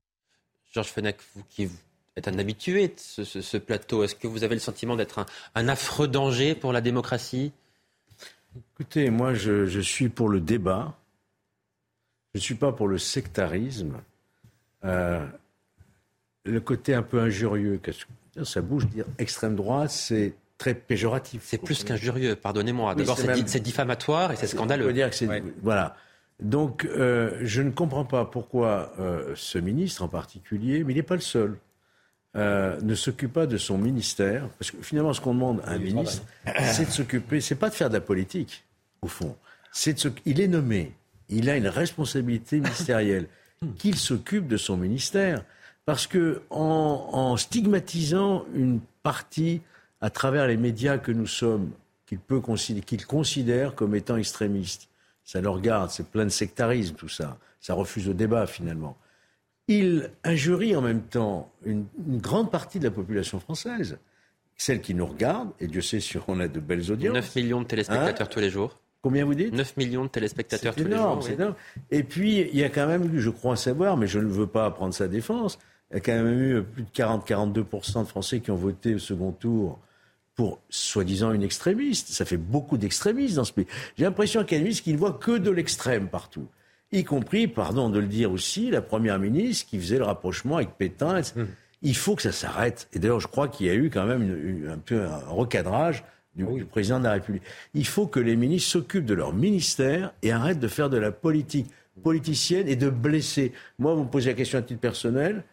Georges 0.72 0.88
Fenech, 0.88 1.16
vous 1.34 1.44
qui 1.50 1.68
êtes 2.16 2.28
un 2.28 2.38
habitué 2.38 2.88
de 2.88 3.24
ce, 3.24 3.56
plateau, 3.58 4.04
est-ce 4.04 4.14
que 4.14 4.26
vous 4.26 4.42
avez 4.42 4.54
le 4.54 4.60
sentiment 4.60 4.96
d'être 4.96 5.18
un, 5.18 5.26
un 5.54 5.68
affreux 5.68 6.08
danger 6.08 6.54
pour 6.54 6.72
la 6.72 6.80
démocratie? 6.80 7.52
Écoutez, 8.72 9.10
moi, 9.10 9.34
je, 9.34 9.66
je 9.66 9.80
suis 9.80 10.08
pour 10.08 10.30
le 10.30 10.40
débat. 10.40 10.96
Je 12.34 12.38
ne 12.38 12.42
suis 12.42 12.54
pas 12.54 12.72
pour 12.72 12.86
le 12.86 12.98
sectarisme. 12.98 13.96
Euh, 14.84 15.26
le 16.44 16.60
côté 16.60 16.94
un 16.94 17.02
peu 17.02 17.20
injurieux, 17.20 17.80
ça 18.44 18.60
bouge, 18.60 18.86
dire 18.86 19.04
extrême 19.18 19.56
droite, 19.56 19.90
c'est 19.90 20.34
très 20.56 20.74
péjoratif. 20.74 21.42
C'est 21.44 21.58
plus 21.58 21.84
qu'injurieux, 21.84 22.36
pardonnez-moi. 22.36 22.94
D'abord, 22.94 23.18
c'est, 23.18 23.60
diffamatoire 23.60 24.32
et 24.32 24.36
c'est 24.36 24.46
scandaleux. 24.46 24.92
Dire 24.92 25.10
que 25.10 25.42
Voilà. 25.62 25.96
Donc, 26.40 26.86
euh, 26.86 27.38
je 27.42 27.60
ne 27.60 27.70
comprends 27.70 28.06
pas 28.06 28.24
pourquoi 28.24 28.92
euh, 28.98 29.32
ce 29.36 29.58
ministre 29.58 30.02
en 30.02 30.08
particulier, 30.08 30.84
mais 30.84 30.94
il 30.94 30.96
n'est 30.96 31.02
pas 31.02 31.16
le 31.16 31.20
seul, 31.20 31.58
ne 32.34 32.94
s'occupe 32.94 33.32
pas 33.32 33.46
de 33.46 33.58
son 33.58 33.76
ministère. 33.76 34.48
Parce 34.58 34.70
que 34.70 34.80
finalement, 34.82 35.12
ce 35.12 35.20
qu'on 35.20 35.34
demande 35.34 35.60
à 35.64 35.72
un 35.72 35.78
ministre, 35.78 36.22
c'est 36.72 36.86
de 36.86 36.90
s'occuper, 36.90 37.40
c'est 37.40 37.56
pas 37.56 37.68
de 37.68 37.74
faire 37.74 37.88
de 37.88 37.94
la 37.94 38.00
politique, 38.00 38.64
au 39.02 39.08
fond. 39.08 39.36
C'est 39.72 39.92
de 39.92 40.12
Il 40.24 40.40
est 40.40 40.48
nommé 40.48 40.94
il 41.30 41.48
a 41.48 41.56
une 41.56 41.68
responsabilité 41.68 42.60
ministérielle, 42.60 43.28
qu'il 43.78 43.96
s'occupe 43.96 44.48
de 44.48 44.56
son 44.56 44.76
ministère. 44.76 45.44
Parce 45.86 46.06
que 46.06 46.42
en, 46.50 47.36
stigmatisant 47.36 48.44
une 48.54 48.80
partie 49.02 49.62
à 50.00 50.10
travers 50.10 50.46
les 50.46 50.56
médias 50.56 50.98
que 50.98 51.10
nous 51.10 51.26
sommes, 51.26 51.70
qu'il 52.06 52.18
peut 52.18 52.40
qu'il 52.86 53.06
considère 53.06 53.74
comme 53.74 53.94
étant 53.94 54.16
extrémistes, 54.16 54.88
ça 55.24 55.40
le 55.40 55.48
regarde, 55.48 55.90
c'est 55.90 56.08
plein 56.08 56.24
de 56.24 56.30
sectarisme 56.30 56.94
tout 56.94 57.08
ça, 57.08 57.38
ça 57.60 57.74
refuse 57.74 58.06
le 58.06 58.14
débat 58.14 58.46
finalement. 58.46 58.96
Il 59.68 60.10
injurie 60.24 60.74
en 60.74 60.80
même 60.80 61.02
temps 61.02 61.50
une, 61.64 61.86
grande 61.98 62.50
partie 62.50 62.78
de 62.78 62.84
la 62.84 62.90
population 62.90 63.40
française, 63.40 63.98
celle 64.56 64.80
qui 64.80 64.94
nous 64.94 65.06
regarde, 65.06 65.50
et 65.60 65.66
Dieu 65.66 65.80
sait 65.80 66.00
si 66.00 66.18
on 66.28 66.40
a 66.40 66.48
de 66.48 66.60
belles 66.60 66.90
audiences. 66.90 67.14
9 67.14 67.36
millions 67.36 67.62
de 67.62 67.66
téléspectateurs 67.66 68.26
hein 68.26 68.30
tous 68.30 68.40
les 68.40 68.50
jours. 68.50 68.80
Combien 69.02 69.24
vous 69.24 69.34
dites 69.34 69.54
9 69.54 69.76
millions 69.78 70.04
de 70.04 70.10
téléspectateurs 70.10 70.74
tous 70.74 70.84
les 70.84 70.96
jours. 70.96 71.22
C'est 71.22 71.32
énorme. 71.32 71.54
Et 71.90 72.02
puis, 72.02 72.40
il 72.40 72.58
y 72.58 72.64
a 72.64 72.68
quand 72.68 72.86
même 72.86 73.14
eu, 73.14 73.20
je 73.20 73.30
crois 73.30 73.56
savoir, 73.56 73.96
mais 73.96 74.06
je 74.06 74.18
ne 74.18 74.28
veux 74.28 74.46
pas 74.46 74.70
prendre 74.70 74.92
sa 74.92 75.08
défense, 75.08 75.58
il 75.90 75.94
y 75.94 75.96
a 75.96 76.00
quand 76.00 76.12
même 76.12 76.40
eu 76.40 76.62
plus 76.62 76.82
de 76.82 76.90
40-42% 76.90 78.02
de 78.02 78.08
Français 78.08 78.40
qui 78.40 78.50
ont 78.50 78.56
voté 78.56 78.94
au 78.94 78.98
second 78.98 79.32
tour 79.32 79.78
pour 80.34 80.60
soi-disant 80.68 81.32
une 81.32 81.42
extrémiste. 81.42 82.08
Ça 82.08 82.24
fait 82.24 82.36
beaucoup 82.36 82.78
d'extrémistes 82.78 83.36
dans 83.36 83.44
ce 83.44 83.52
pays. 83.52 83.66
J'ai 83.96 84.04
l'impression 84.04 84.44
qu'il 84.44 84.52
y 84.52 84.54
a 84.54 84.58
une 84.58 84.64
ministre 84.64 84.84
qui 84.84 84.92
ne 84.92 84.98
voit 84.98 85.14
que 85.14 85.36
de 85.36 85.50
l'extrême 85.50 86.08
partout. 86.08 86.46
Y 86.92 87.04
compris, 87.04 87.48
pardon 87.48 87.88
de 87.88 87.98
le 87.98 88.06
dire 88.06 88.30
aussi, 88.30 88.70
la 88.70 88.82
première 88.82 89.18
ministre 89.18 89.66
qui 89.68 89.78
faisait 89.78 89.98
le 89.98 90.04
rapprochement 90.04 90.56
avec 90.56 90.76
Pétain. 90.76 91.22
Hum. 91.36 91.48
Il 91.82 91.96
faut 91.96 92.14
que 92.14 92.22
ça 92.22 92.32
s'arrête. 92.32 92.88
Et 92.92 92.98
d'ailleurs, 92.98 93.20
je 93.20 93.26
crois 93.26 93.48
qu'il 93.48 93.66
y 93.66 93.70
a 93.70 93.74
eu 93.74 93.90
quand 93.90 94.04
même 94.04 94.66
un 94.70 94.78
peu 94.78 95.02
un 95.02 95.18
recadrage 95.28 96.04
du, 96.34 96.64
président 96.64 96.98
de 96.98 97.04
la 97.04 97.12
République. 97.12 97.42
Il 97.74 97.86
faut 97.86 98.06
que 98.06 98.20
les 98.20 98.36
ministres 98.36 98.70
s'occupent 98.70 99.06
de 99.06 99.14
leur 99.14 99.32
ministère 99.32 100.12
et 100.22 100.32
arrêtent 100.32 100.60
de 100.60 100.68
faire 100.68 100.90
de 100.90 100.96
la 100.96 101.12
politique 101.12 101.66
politicienne 102.02 102.68
et 102.68 102.76
de 102.76 102.88
blesser. 102.88 103.52
Moi, 103.78 103.94
vous 103.94 104.04
me 104.04 104.08
posez 104.08 104.30
la 104.30 104.36
question 104.36 104.58
à 104.58 104.62
titre 104.62 104.80
personnel, 104.80 105.44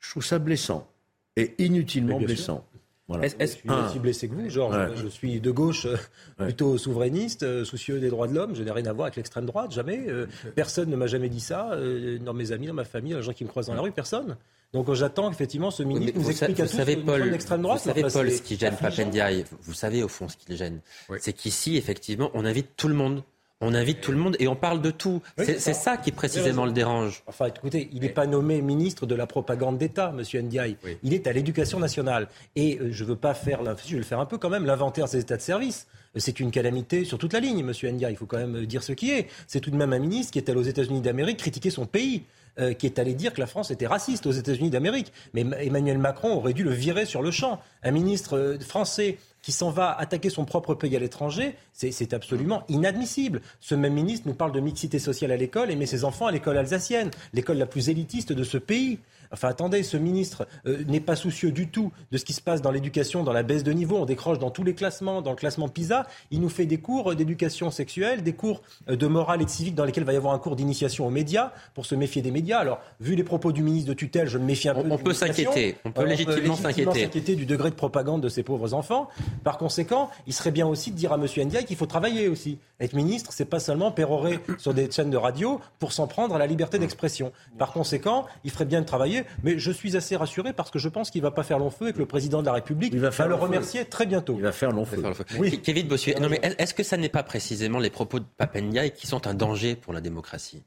je 0.00 0.10
trouve 0.10 0.24
ça 0.24 0.38
blessant 0.38 0.88
et 1.36 1.54
inutilement 1.58 2.18
blessant. 2.18 2.64
Voilà. 3.08 3.24
Est-ce 3.24 3.56
que 3.56 3.68
je 3.84 3.88
suis 3.88 3.98
blessé 3.98 4.28
que 4.28 4.34
vous, 4.34 4.50
Georges 4.50 4.94
Je 4.96 5.08
suis 5.08 5.40
de 5.40 5.50
gauche, 5.50 5.86
euh, 5.86 5.96
plutôt 6.36 6.76
souverainiste, 6.76 7.42
euh, 7.42 7.64
soucieux 7.64 8.00
des 8.00 8.10
droits 8.10 8.28
de 8.28 8.34
l'homme. 8.34 8.54
Je 8.54 8.62
n'ai 8.62 8.70
rien 8.70 8.84
à 8.84 8.92
voir 8.92 9.06
avec 9.06 9.16
l'extrême 9.16 9.46
droite, 9.46 9.72
jamais. 9.72 10.04
Euh, 10.08 10.26
personne 10.54 10.90
ne 10.90 10.96
m'a 10.96 11.06
jamais 11.06 11.30
dit 11.30 11.40
ça. 11.40 11.74
dans 12.20 12.34
mes 12.34 12.52
amis, 12.52 12.66
dans 12.66 12.74
ma 12.74 12.84
famille, 12.84 13.12
dans 13.12 13.18
les 13.18 13.24
gens 13.24 13.32
qui 13.32 13.44
me 13.44 13.48
croisent 13.48 13.68
dans 13.68 13.74
la 13.74 13.80
rue, 13.80 13.92
personne. 13.92 14.36
Donc 14.74 14.92
j'attends 14.92 15.30
effectivement 15.30 15.70
ce 15.70 15.82
ministre 15.82 16.18
nous 16.18 16.30
explique 16.30 16.60
à 16.60 16.66
tous 16.66 16.76
savez, 16.76 16.96
Paul, 16.96 17.22
l'extrême 17.22 17.62
droite. 17.62 17.80
Vous 17.82 17.88
savez, 17.88 18.02
Paul, 18.02 18.30
ce 18.30 18.42
qui 18.42 18.58
gêne 18.58 18.76
Papendiaï, 18.76 19.44
vous 19.62 19.72
savez 19.72 20.02
au 20.02 20.08
fond 20.08 20.28
ce 20.28 20.36
qui 20.36 20.50
le 20.50 20.56
gêne, 20.56 20.80
c'est 21.18 21.32
qu'ici, 21.32 21.76
effectivement, 21.76 22.30
on 22.34 22.44
invite 22.44 22.76
tout 22.76 22.88
le 22.88 22.94
monde. 22.94 23.22
On 23.60 23.74
invite 23.74 24.00
tout 24.00 24.12
le 24.12 24.18
monde 24.18 24.36
et 24.38 24.46
on 24.46 24.54
parle 24.54 24.80
de 24.80 24.92
tout. 24.92 25.20
c'est 25.36 25.58
ça 25.58 25.96
qui 25.96 26.12
précisément 26.12 26.64
le 26.64 26.70
dérange. 26.70 27.24
Enfin, 27.26 27.46
écoutez, 27.46 27.88
il 27.92 28.02
n'est 28.02 28.08
pas 28.08 28.26
nommé 28.28 28.62
ministre 28.62 29.04
de 29.04 29.16
la 29.16 29.26
propagande 29.26 29.78
d'État, 29.78 30.12
Monsieur 30.12 30.40
Ndiaye. 30.42 30.76
Il 31.02 31.12
est 31.12 31.26
à 31.26 31.32
l'éducation 31.32 31.80
nationale. 31.80 32.28
Et 32.54 32.78
euh, 32.78 32.90
je 32.92 33.02
ne 33.02 33.08
veux 33.08 33.16
pas 33.16 33.34
faire, 33.34 33.64
je 33.64 33.92
vais 33.94 33.98
le 33.98 34.04
faire 34.04 34.20
un 34.20 34.26
peu 34.26 34.38
quand 34.38 34.48
même, 34.48 34.64
l'inventaire 34.64 35.06
des 35.06 35.18
états 35.18 35.36
de 35.36 35.42
service. 35.42 35.88
C'est 36.14 36.38
une 36.38 36.52
calamité 36.52 37.04
sur 37.04 37.18
toute 37.18 37.32
la 37.32 37.40
ligne, 37.40 37.64
Monsieur 37.64 37.90
Ndiaye. 37.90 38.12
Il 38.12 38.16
faut 38.16 38.26
quand 38.26 38.38
même 38.38 38.64
dire 38.64 38.84
ce 38.84 38.92
qui 38.92 39.10
est. 39.10 39.26
C'est 39.48 39.58
tout 39.58 39.72
de 39.72 39.76
même 39.76 39.92
un 39.92 39.98
ministre 39.98 40.32
qui 40.32 40.38
est 40.38 40.48
allé 40.48 40.60
aux 40.60 40.62
États-Unis 40.62 41.00
d'Amérique 41.00 41.38
critiquer 41.38 41.70
son 41.70 41.84
pays. 41.86 42.22
Euh, 42.60 42.72
qui 42.72 42.86
est 42.86 42.98
allé 42.98 43.14
dire 43.14 43.32
que 43.32 43.38
la 43.38 43.46
France 43.46 43.70
était 43.70 43.86
raciste 43.86 44.26
aux 44.26 44.32
États-Unis 44.32 44.70
d'Amérique. 44.70 45.12
Mais 45.32 45.46
Emmanuel 45.60 45.96
Macron 45.98 46.34
aurait 46.34 46.54
dû 46.54 46.64
le 46.64 46.72
virer 46.72 47.04
sur 47.04 47.22
le 47.22 47.30
champ. 47.30 47.60
Un 47.84 47.92
ministre 47.92 48.36
euh, 48.36 48.58
français 48.58 49.18
qui 49.42 49.52
s'en 49.52 49.70
va 49.70 49.96
attaquer 49.96 50.28
son 50.28 50.44
propre 50.44 50.74
pays 50.74 50.96
à 50.96 50.98
l'étranger, 50.98 51.54
c'est 51.72 52.12
absolument 52.12 52.64
inadmissible. 52.68 53.40
Ce 53.60 53.76
même 53.76 53.94
ministre 53.94 54.26
nous 54.26 54.34
parle 54.34 54.50
de 54.50 54.58
mixité 54.58 54.98
sociale 54.98 55.30
à 55.30 55.36
l'école 55.36 55.70
et 55.70 55.76
met 55.76 55.86
ses 55.86 56.04
enfants 56.04 56.26
à 56.26 56.32
l'école 56.32 56.58
alsacienne, 56.58 57.12
l'école 57.32 57.58
la 57.58 57.66
plus 57.66 57.88
élitiste 57.88 58.32
de 58.32 58.42
ce 58.42 58.58
pays. 58.58 58.98
Enfin, 59.32 59.48
attendez, 59.48 59.82
ce 59.82 59.96
ministre 59.96 60.46
euh, 60.66 60.84
n'est 60.86 61.00
pas 61.00 61.16
soucieux 61.16 61.52
du 61.52 61.68
tout 61.68 61.92
de 62.10 62.18
ce 62.18 62.24
qui 62.24 62.32
se 62.32 62.40
passe 62.40 62.62
dans 62.62 62.70
l'éducation, 62.70 63.22
dans 63.22 63.32
la 63.32 63.42
baisse 63.42 63.64
de 63.64 63.72
niveau. 63.72 63.96
On 63.96 64.04
décroche 64.04 64.38
dans 64.38 64.50
tous 64.50 64.64
les 64.64 64.74
classements, 64.74 65.22
dans 65.22 65.30
le 65.30 65.36
classement 65.36 65.68
PISA. 65.68 66.06
Il 66.30 66.40
nous 66.40 66.48
fait 66.48 66.66
des 66.66 66.78
cours 66.78 67.14
d'éducation 67.14 67.70
sexuelle, 67.70 68.22
des 68.22 68.32
cours 68.32 68.62
euh, 68.88 68.96
de 68.96 69.06
morale 69.06 69.42
et 69.42 69.44
de 69.44 69.50
civique 69.50 69.74
dans 69.74 69.84
lesquels 69.84 70.04
il 70.04 70.06
va 70.06 70.12
y 70.12 70.16
avoir 70.16 70.34
un 70.34 70.38
cours 70.38 70.56
d'initiation 70.56 71.06
aux 71.06 71.10
médias 71.10 71.52
pour 71.74 71.86
se 71.86 71.94
méfier 71.94 72.22
des 72.22 72.30
médias. 72.30 72.58
Alors, 72.58 72.80
vu 73.00 73.14
les 73.14 73.24
propos 73.24 73.52
du 73.52 73.62
ministre 73.62 73.88
de 73.88 73.94
tutelle, 73.94 74.28
je 74.28 74.38
me 74.38 74.44
méfie 74.44 74.68
un 74.68 74.74
peu. 74.74 74.88
On, 74.90 74.98
peut 74.98 75.14
s'inquiéter. 75.14 75.76
On 75.84 75.92
peut 75.92 76.04
légitimement 76.04 76.56
s'inquiéter. 76.56 77.36
du 77.36 77.46
degré 77.46 77.70
de 77.70 77.74
propagande 77.74 78.22
de 78.22 78.28
ces 78.28 78.42
pauvres 78.42 78.74
enfants. 78.74 79.08
Par 79.44 79.58
conséquent, 79.58 80.10
il 80.26 80.32
serait 80.32 80.50
bien 80.50 80.66
aussi 80.66 80.90
de 80.90 80.96
dire 80.96 81.12
à 81.12 81.16
M. 81.16 81.26
Ndiaye 81.26 81.64
qu'il 81.64 81.76
faut 81.76 81.86
travailler 81.86 82.28
aussi. 82.28 82.58
Être 82.80 82.94
ministre, 82.94 83.32
c'est 83.32 83.44
pas 83.44 83.60
seulement 83.60 83.90
pérorer 83.90 84.38
sur 84.58 84.72
des 84.72 84.90
chaînes 84.90 85.10
de 85.10 85.16
radio 85.16 85.60
pour 85.78 85.92
s'en 85.92 86.06
prendre 86.06 86.34
à 86.34 86.38
la 86.38 86.46
liberté 86.46 86.78
d'expression. 86.78 87.32
Par 87.58 87.72
conséquent, 87.72 88.26
il 88.44 88.50
ferait 88.50 88.64
bien 88.64 88.80
de 88.80 88.86
travailler 88.86 89.17
mais 89.42 89.58
je 89.58 89.70
suis 89.70 89.96
assez 89.96 90.16
rassuré 90.16 90.52
parce 90.52 90.70
que 90.70 90.78
je 90.78 90.88
pense 90.88 91.10
qu'il 91.10 91.22
ne 91.22 91.26
va 91.26 91.30
pas 91.30 91.42
faire 91.42 91.58
long 91.58 91.70
feu 91.70 91.88
et 91.88 91.92
que 91.92 91.98
le 91.98 92.06
président 92.06 92.40
de 92.40 92.46
la 92.46 92.52
République 92.52 92.94
va, 92.94 93.26
le 93.26 93.34
remercier 93.34 93.84
très 93.84 94.06
bientôt. 94.06 94.34
Il 94.36 94.42
va 94.42 94.52
faire 94.52 94.72
long 94.72 94.84
feu. 94.84 95.02
Oui. 95.38 95.60
Kevin 95.62 95.88
Bossuet, 95.88 96.18
non, 96.20 96.28
mais 96.28 96.40
est-ce 96.58 96.74
que 96.74 96.82
ça 96.82 96.96
n'est 96.96 97.08
pas 97.08 97.22
précisément 97.22 97.78
les 97.78 97.90
propos 97.90 98.20
de 98.20 98.26
Papendiaï 98.36 98.92
qui 98.92 99.06
sont 99.06 99.26
un 99.26 99.34
danger 99.34 99.76
pour 99.76 99.92
la 99.92 100.00
démocratie? 100.00 100.62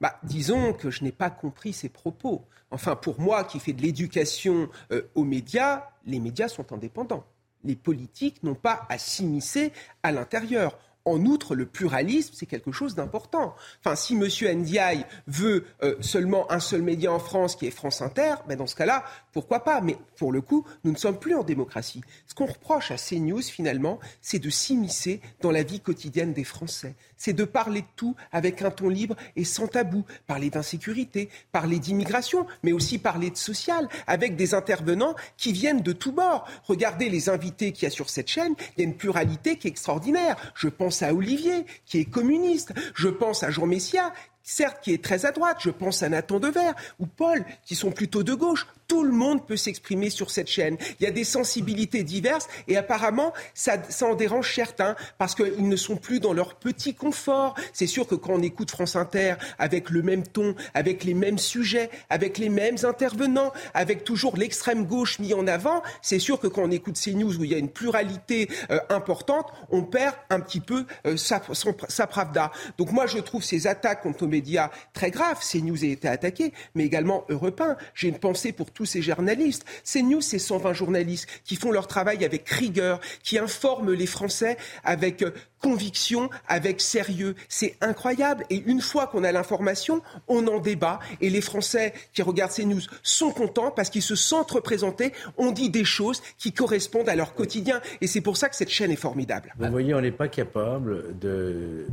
Bah, 0.00 0.18
disons 0.22 0.72
que 0.72 0.90
je 0.90 1.02
n'ai 1.02 1.12
pas 1.12 1.30
compris 1.30 1.72
ses 1.72 1.88
propos. 1.88 2.46
Enfin, 2.70 2.94
pour 2.96 3.20
moi 3.20 3.44
qui 3.44 3.58
fais 3.58 3.72
de 3.72 3.82
l'éducation 3.82 4.68
euh, 4.92 5.02
aux 5.14 5.24
médias, 5.24 5.84
les 6.04 6.20
médias 6.20 6.48
sont 6.48 6.72
indépendants. 6.72 7.24
Les 7.64 7.74
politiques 7.74 8.42
n'ont 8.44 8.54
pas 8.54 8.86
à 8.88 8.98
s'immiscer 8.98 9.72
à 10.02 10.12
l'intérieur. 10.12 10.78
En 11.08 11.24
outre, 11.24 11.54
le 11.54 11.66
pluralisme, 11.66 12.34
c'est 12.34 12.46
quelque 12.46 12.72
chose 12.72 12.94
d'important. 12.94 13.54
Enfin, 13.80 13.96
si 13.96 14.14
M. 14.14 14.28
Ndiaye 14.60 15.06
veut 15.26 15.64
euh, 15.82 15.96
seulement 16.00 16.50
un 16.52 16.60
seul 16.60 16.82
média 16.82 17.12
en 17.12 17.18
France, 17.18 17.56
qui 17.56 17.66
est 17.66 17.70
France 17.70 18.02
Inter, 18.02 18.34
ben 18.46 18.56
dans 18.56 18.66
ce 18.66 18.76
cas-là, 18.76 19.04
pourquoi 19.32 19.64
pas? 19.64 19.80
Mais 19.80 19.96
pour 20.16 20.32
le 20.32 20.40
coup, 20.40 20.66
nous 20.84 20.92
ne 20.92 20.96
sommes 20.96 21.18
plus 21.18 21.34
en 21.34 21.44
démocratie. 21.44 22.02
Ce 22.26 22.34
qu'on 22.34 22.46
reproche 22.46 22.90
à 22.90 22.96
CNews, 22.96 23.42
finalement, 23.42 23.98
c'est 24.20 24.38
de 24.38 24.50
s'immiscer 24.50 25.20
dans 25.40 25.50
la 25.50 25.62
vie 25.62 25.80
quotidienne 25.80 26.32
des 26.32 26.44
Français. 26.44 26.94
C'est 27.16 27.32
de 27.32 27.44
parler 27.44 27.82
de 27.82 27.86
tout 27.96 28.14
avec 28.32 28.62
un 28.62 28.70
ton 28.70 28.88
libre 28.88 29.16
et 29.36 29.44
sans 29.44 29.66
tabou. 29.66 30.04
Parler 30.26 30.50
d'insécurité, 30.50 31.30
parler 31.52 31.78
d'immigration, 31.78 32.46
mais 32.62 32.72
aussi 32.72 32.98
parler 32.98 33.30
de 33.30 33.36
social, 33.36 33.88
avec 34.06 34.36
des 34.36 34.54
intervenants 34.54 35.14
qui 35.36 35.52
viennent 35.52 35.82
de 35.82 35.92
tous 35.92 36.12
bords. 36.12 36.46
Regardez 36.64 37.08
les 37.08 37.28
invités 37.28 37.72
qu'il 37.72 37.84
y 37.84 37.86
a 37.86 37.90
sur 37.90 38.10
cette 38.10 38.28
chaîne, 38.28 38.54
il 38.76 38.80
y 38.82 38.84
a 38.84 38.88
une 38.88 38.96
pluralité 38.96 39.56
qui 39.56 39.66
est 39.66 39.70
extraordinaire. 39.70 40.36
Je 40.54 40.68
pense 40.68 40.97
à 41.02 41.14
Olivier, 41.14 41.66
qui 41.86 42.00
est 42.00 42.04
communiste. 42.04 42.72
Je 42.94 43.08
pense 43.08 43.42
à 43.42 43.50
Jean 43.50 43.66
Messia, 43.66 44.12
certes 44.48 44.78
qui 44.82 44.94
est 44.94 45.04
très 45.04 45.26
à 45.26 45.32
droite, 45.32 45.58
je 45.60 45.70
pense 45.70 46.02
à 46.02 46.08
Nathan 46.08 46.40
Dever 46.40 46.72
ou 46.98 47.06
Paul, 47.06 47.44
qui 47.64 47.74
sont 47.74 47.90
plutôt 47.90 48.22
de 48.22 48.34
gauche. 48.34 48.66
Tout 48.88 49.04
le 49.04 49.12
monde 49.12 49.46
peut 49.46 49.58
s'exprimer 49.58 50.08
sur 50.08 50.30
cette 50.30 50.48
chaîne. 50.48 50.78
Il 50.98 51.04
y 51.04 51.06
a 51.06 51.10
des 51.10 51.24
sensibilités 51.24 52.02
diverses 52.02 52.48
et 52.68 52.78
apparemment, 52.78 53.34
ça, 53.52 53.76
en 54.00 54.14
dérange 54.14 54.54
certains 54.54 54.96
parce 55.18 55.34
qu'ils 55.34 55.68
ne 55.68 55.76
sont 55.76 55.96
plus 55.96 56.20
dans 56.20 56.32
leur 56.32 56.54
petit 56.54 56.94
confort. 56.94 57.54
C'est 57.74 57.86
sûr 57.86 58.06
que 58.06 58.14
quand 58.14 58.32
on 58.32 58.42
écoute 58.42 58.70
France 58.70 58.96
Inter 58.96 59.34
avec 59.58 59.90
le 59.90 60.00
même 60.00 60.26
ton, 60.26 60.54
avec 60.72 61.04
les 61.04 61.12
mêmes 61.12 61.38
sujets, 61.38 61.90
avec 62.08 62.38
les 62.38 62.48
mêmes 62.48 62.78
intervenants, 62.84 63.52
avec 63.74 64.04
toujours 64.04 64.38
l'extrême 64.38 64.86
gauche 64.86 65.18
mis 65.18 65.34
en 65.34 65.46
avant, 65.46 65.82
c'est 66.00 66.18
sûr 66.18 66.40
que 66.40 66.46
quand 66.46 66.62
on 66.62 66.70
écoute 66.70 66.96
ces 66.96 67.12
news 67.12 67.36
où 67.36 67.44
il 67.44 67.50
y 67.50 67.54
a 67.54 67.58
une 67.58 67.68
pluralité 67.68 68.48
euh, 68.70 68.78
importante, 68.88 69.52
on 69.70 69.82
perd 69.82 70.14
un 70.30 70.40
petit 70.40 70.60
peu 70.60 70.86
euh, 71.06 71.18
sa, 71.18 72.06
pravda. 72.06 72.50
Donc 72.78 72.92
moi, 72.92 73.06
je 73.06 73.18
trouve 73.18 73.44
ces 73.44 73.66
attaques 73.66 74.02
contre 74.02 74.26
médias 74.38 74.70
très 74.92 75.10
graves, 75.10 75.38
ces 75.40 75.60
news 75.60 75.82
a 75.82 75.88
été 75.88 76.06
attaqué, 76.06 76.52
mais 76.76 76.84
également 76.84 77.24
Europe 77.28 77.60
1. 77.60 77.76
J'ai 77.94 78.08
une 78.08 78.18
pensée 78.18 78.52
pour 78.52 78.70
tous 78.70 78.84
ces 78.84 79.02
journalistes. 79.02 79.64
Ces 79.82 80.02
news, 80.02 80.20
c'est 80.20 80.38
120 80.38 80.72
journalistes 80.74 81.26
qui 81.44 81.56
font 81.56 81.72
leur 81.72 81.88
travail 81.88 82.24
avec 82.24 82.48
rigueur, 82.48 83.00
qui 83.24 83.36
informent 83.38 83.92
les 83.92 84.06
Français 84.06 84.56
avec 84.84 85.22
euh, 85.22 85.32
conviction, 85.60 86.30
avec 86.46 86.80
sérieux. 86.80 87.34
C'est 87.48 87.76
incroyable. 87.80 88.44
Et 88.48 88.62
une 88.64 88.80
fois 88.80 89.08
qu'on 89.08 89.24
a 89.24 89.32
l'information, 89.32 90.02
on 90.28 90.46
en 90.46 90.60
débat. 90.60 91.00
Et 91.20 91.30
les 91.30 91.40
Français 91.40 91.92
qui 92.12 92.22
regardent 92.22 92.52
ces 92.52 92.64
news 92.64 92.82
sont 93.02 93.32
contents 93.32 93.72
parce 93.72 93.90
qu'ils 93.90 94.02
se 94.02 94.14
sentent 94.14 94.52
représentés. 94.52 95.12
On 95.36 95.50
dit 95.50 95.68
des 95.68 95.84
choses 95.84 96.22
qui 96.38 96.52
correspondent 96.52 97.08
à 97.08 97.16
leur 97.16 97.34
quotidien. 97.34 97.80
Et 98.00 98.06
c'est 98.06 98.20
pour 98.20 98.36
ça 98.36 98.48
que 98.48 98.54
cette 98.54 98.70
chaîne 98.70 98.92
est 98.92 98.96
formidable. 99.08 99.52
Vous 99.58 99.68
voyez, 99.68 99.94
on 99.94 100.00
n'est 100.00 100.12
pas 100.12 100.28
capable 100.28 101.18
de 101.18 101.86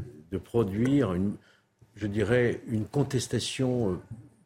produire, 0.43 1.13
une, 1.13 1.33
je 1.95 2.07
dirais, 2.07 2.61
une 2.67 2.85
contestation 2.85 3.91
euh, 3.91 3.95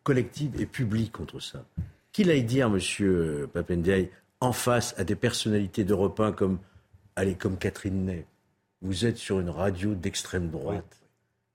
collective 0.04 0.60
et 0.60 0.66
publique 0.66 1.12
contre 1.12 1.40
ça 1.40 1.64
qu'il 2.12 2.32
aille 2.32 2.44
dire, 2.44 2.68
M. 2.68 3.48
Papendiaï, 3.54 4.10
en 4.42 4.52
face 4.52 4.94
à 4.98 5.04
des 5.04 5.16
personnalités 5.16 5.84
d'Europe 5.84 6.20
1 6.20 6.32
comme, 6.32 6.60
allez, 7.16 7.36
comme 7.36 7.58
Catherine 7.58 8.06
Ney, 8.06 8.26
vous 8.82 9.06
êtes 9.06 9.18
sur 9.18 9.40
une 9.40 9.50
radio 9.50 9.94
d'extrême 9.94 10.50
droite. 10.50 10.98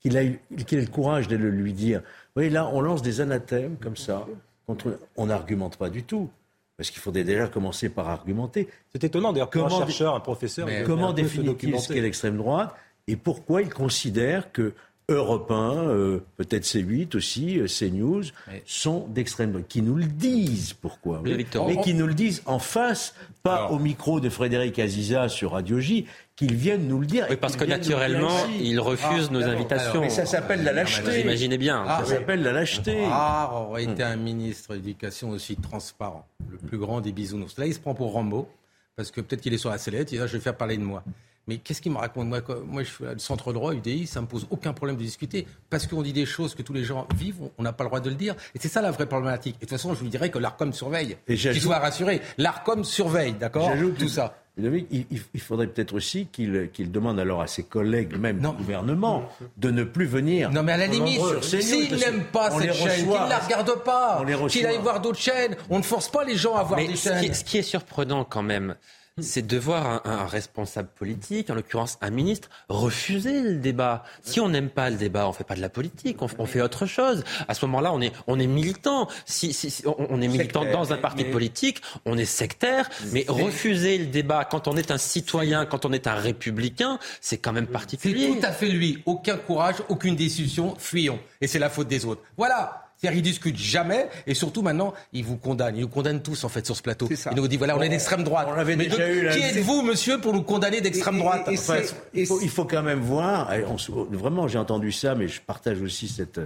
Qu'il 0.00 0.16
ait, 0.16 0.38
le 0.50 0.86
courage 0.86 1.28
de 1.28 1.36
le 1.36 1.50
lui 1.50 1.72
dire. 1.72 2.00
Vous 2.00 2.36
voyez, 2.36 2.50
là, 2.50 2.68
on 2.72 2.80
lance 2.82 3.00
des 3.00 3.22
anathèmes 3.22 3.76
comme 3.76 3.96
ça. 3.96 4.26
Contre, 4.66 4.98
on 5.16 5.26
n'argumente 5.26 5.76
pas 5.78 5.88
du 5.88 6.02
tout. 6.02 6.28
Parce 6.76 6.90
qu'il 6.90 7.00
faudrait 7.00 7.24
déjà 7.24 7.46
commencer 7.46 7.88
par 7.88 8.08
argumenter. 8.08 8.68
C'est 8.92 9.04
étonnant 9.04 9.32
d'ailleurs 9.32 9.48
qu'un 9.48 9.68
chercheur, 9.68 10.14
un 10.14 10.20
professeur. 10.20 10.68
comment 10.84 11.12
définit-il 11.12 11.78
ce 11.78 11.92
qu'est 11.92 12.00
l'extrême 12.00 12.36
droite 12.36 12.74
et 13.06 13.16
pourquoi 13.16 13.60
il 13.60 13.68
considère 13.68 14.50
que 14.50 14.72
Europe 15.10 15.50
1, 15.50 15.88
euh, 15.88 16.20
peut-être 16.36 16.64
C8 16.64 17.14
aussi, 17.14 17.58
euh, 17.58 17.66
CNews, 17.66 18.22
sont 18.64 19.06
d'extrême 19.08 19.50
droite, 19.50 19.68
qui 19.68 19.82
nous 19.82 19.96
le 19.96 20.06
disent 20.06 20.72
pourquoi, 20.72 21.22
mais 21.22 21.44
qui 21.82 21.92
nous 21.92 22.06
le 22.06 22.14
disent 22.14 22.42
en 22.46 22.58
face, 22.58 23.14
pas 23.42 23.68
au 23.68 23.78
micro 23.78 24.20
de 24.20 24.30
Frédéric 24.30 24.78
Aziza 24.78 25.28
sur 25.28 25.52
Radio 25.52 25.78
J, 25.78 26.06
qu'ils 26.36 26.54
viennent 26.54 26.88
nous 26.88 27.00
le 27.00 27.06
dire. 27.06 27.26
Oui, 27.28 27.36
parce 27.36 27.56
que 27.56 27.64
naturellement, 27.64 28.46
ils 28.58 28.80
refusent 28.80 29.30
nos 29.30 29.42
ah, 29.42 29.50
invitations. 29.50 30.00
mais 30.00 30.08
ça 30.08 30.24
s'appelle 30.24 30.64
la 30.64 30.72
lâcheté. 30.72 31.10
Vous 31.10 31.18
imaginez 31.18 31.58
bien. 31.58 31.84
ça 31.86 32.04
s'appelle 32.06 32.42
la 32.42 32.52
lâcheté. 32.52 33.04
Ah, 33.06 33.50
aurait 33.52 33.84
été 33.84 34.02
un 34.02 34.16
ministre 34.16 34.70
de 34.70 34.76
l'Éducation 34.76 35.30
aussi 35.30 35.56
transparent, 35.56 36.26
le 36.50 36.56
plus 36.56 36.78
grand 36.78 37.02
des 37.02 37.12
bisounours. 37.12 37.58
Là, 37.58 37.66
il 37.66 37.74
se 37.74 37.80
prend 37.80 37.94
pour 37.94 38.12
Rambo, 38.12 38.48
parce 38.96 39.10
que 39.10 39.20
peut-être 39.20 39.42
qu'il 39.42 39.52
est 39.52 39.58
sur 39.58 39.70
la 39.70 39.78
sellette, 39.78 40.12
il 40.12 40.14
dit, 40.14 40.20
là, 40.20 40.26
je 40.26 40.32
vais 40.32 40.42
faire 40.42 40.56
parler 40.56 40.78
de 40.78 40.82
moi. 40.82 41.04
Mais 41.46 41.58
qu'est-ce 41.58 41.82
qu'il 41.82 41.92
me 41.92 41.98
raconte 41.98 42.28
moi, 42.28 42.40
moi, 42.66 42.82
je 42.82 42.88
suis 42.88 43.04
le 43.04 43.18
centre 43.18 43.52
droit, 43.52 43.74
UDI, 43.74 44.06
ça 44.06 44.20
me 44.20 44.26
pose 44.26 44.46
aucun 44.50 44.72
problème 44.72 44.96
de 44.96 45.02
discuter. 45.02 45.46
Parce 45.68 45.86
qu'on 45.86 46.02
dit 46.02 46.12
des 46.12 46.26
choses 46.26 46.54
que 46.54 46.62
tous 46.62 46.72
les 46.72 46.84
gens 46.84 47.06
vivent, 47.16 47.50
on 47.58 47.62
n'a 47.62 47.72
pas 47.72 47.84
le 47.84 47.90
droit 47.90 48.00
de 48.00 48.08
le 48.08 48.16
dire. 48.16 48.34
Et 48.54 48.58
c'est 48.58 48.68
ça 48.68 48.80
la 48.80 48.90
vraie 48.90 49.06
problématique. 49.06 49.56
Et 49.56 49.66
de 49.66 49.70
toute 49.70 49.70
façon, 49.70 49.94
je 49.94 50.02
lui 50.02 50.08
dirais 50.08 50.30
que 50.30 50.38
l'ARCOM 50.38 50.72
surveille. 50.72 51.16
Qu'il 51.26 51.60
soit 51.60 51.78
rassuré. 51.78 52.22
L'ARCOM 52.38 52.84
surveille, 52.84 53.34
d'accord 53.34 53.68
J'ajoute 53.68 53.98
tout 53.98 54.08
ça. 54.08 54.36
Il, 54.56 54.86
il, 55.10 55.40
faudrait 55.40 55.66
peut-être 55.66 55.94
aussi 55.94 56.28
qu'il 56.30 56.92
demande 56.92 57.18
alors 57.18 57.42
à 57.42 57.48
ses 57.48 57.64
collègues, 57.64 58.16
même 58.16 58.38
du 58.38 58.46
gouvernement, 58.46 59.28
de 59.56 59.70
ne 59.72 59.82
plus 59.82 60.06
venir. 60.06 60.50
Non, 60.52 60.62
mais 60.62 60.72
à 60.72 60.76
la 60.76 60.86
limite, 60.86 61.20
s'il 61.42 61.96
n'aime 61.96 62.22
pas 62.32 62.52
cette 62.52 62.72
chaîne, 62.72 63.04
qu'il 63.04 63.08
ne 63.08 63.28
la 63.28 63.38
regarde 63.40 63.82
pas, 63.82 64.24
qu'il 64.48 64.64
aille 64.64 64.78
voir 64.78 65.00
d'autres 65.00 65.18
chaînes. 65.18 65.56
On 65.70 65.78
ne 65.78 65.82
force 65.82 66.08
pas 66.08 66.22
les 66.22 66.36
gens 66.36 66.54
à 66.54 66.62
voir 66.62 66.78
des 66.78 66.94
chaînes. 66.94 67.34
ce 67.34 67.42
qui 67.42 67.58
est 67.58 67.62
surprenant 67.62 68.24
quand 68.24 68.44
même, 68.44 68.76
c'est 69.22 69.46
de 69.46 69.56
voir 69.56 70.04
un, 70.04 70.26
responsable 70.26 70.88
politique, 70.88 71.48
en 71.48 71.54
l'occurrence 71.54 71.98
un 72.00 72.10
ministre, 72.10 72.48
refuser 72.68 73.42
le 73.42 73.56
débat. 73.56 74.02
Si 74.22 74.40
on 74.40 74.48
n'aime 74.48 74.70
pas 74.70 74.90
le 74.90 74.96
débat, 74.96 75.28
on 75.28 75.32
fait 75.32 75.44
pas 75.44 75.54
de 75.54 75.60
la 75.60 75.68
politique, 75.68 76.20
on, 76.20 76.46
fait 76.46 76.60
autre 76.60 76.86
chose. 76.86 77.22
À 77.46 77.54
ce 77.54 77.64
moment-là, 77.66 77.92
on 77.92 78.00
est, 78.00 78.12
on 78.26 78.40
est 78.40 78.48
militant. 78.48 79.08
Si, 79.24 79.52
si, 79.52 79.84
on, 79.86 80.20
est 80.20 80.26
militant 80.26 80.64
dans 80.64 80.92
un 80.92 80.96
parti 80.96 81.22
politique, 81.22 81.80
on 82.04 82.18
est 82.18 82.24
sectaire, 82.24 82.90
mais 83.12 83.24
refuser 83.28 83.98
le 83.98 84.06
débat 84.06 84.44
quand 84.44 84.66
on 84.66 84.76
est 84.76 84.90
un 84.90 84.98
citoyen, 84.98 85.64
quand 85.64 85.84
on 85.84 85.92
est 85.92 86.08
un 86.08 86.16
républicain, 86.16 86.98
c'est 87.20 87.38
quand 87.38 87.52
même 87.52 87.68
particulier. 87.68 88.32
C'est 88.32 88.40
tout 88.40 88.46
à 88.46 88.52
fait 88.52 88.68
lui. 88.68 89.00
Aucun 89.06 89.36
courage, 89.36 89.76
aucune 89.88 90.16
décision, 90.16 90.74
fuyons. 90.76 91.20
Et 91.40 91.46
c'est 91.46 91.60
la 91.60 91.70
faute 91.70 91.86
des 91.86 92.04
autres. 92.04 92.22
Voilà. 92.36 92.83
C'est-à-dire, 93.04 93.18
ils 93.18 93.22
discutent 93.22 93.58
jamais, 93.58 94.08
et 94.26 94.32
surtout 94.32 94.62
maintenant, 94.62 94.94
ils 95.12 95.24
vous 95.24 95.36
condamnent. 95.36 95.76
Ils 95.76 95.82
nous 95.82 95.88
condamnent 95.88 96.22
tous, 96.22 96.44
en 96.44 96.48
fait, 96.48 96.64
sur 96.64 96.74
ce 96.74 96.82
plateau. 96.82 97.06
Ils 97.10 97.36
nous 97.36 97.46
disent, 97.48 97.58
voilà, 97.58 97.76
on, 97.76 97.82
est 97.82 97.88
d'extrême 97.90 98.24
droite. 98.24 98.48
On 98.50 98.54
l'avait 98.54 98.76
déjà 98.76 99.10
eu, 99.10 99.28
Qui 99.30 99.42
êtes-vous, 99.42 99.82
monsieur, 99.82 100.18
pour 100.20 100.32
nous 100.32 100.42
condamner 100.42 100.80
d'extrême 100.80 101.18
droite 101.18 101.48
il, 102.14 102.26
faut, 102.50 102.64
quand 102.64 102.82
même 102.82 103.00
voir, 103.00 103.52
vraiment, 104.10 104.48
j'ai 104.48 104.58
entendu 104.58 104.90
ça, 104.90 105.14
mais 105.14 105.28
je 105.28 105.40
partage 105.40 105.82
aussi 105.82 106.08
cette 106.08 106.40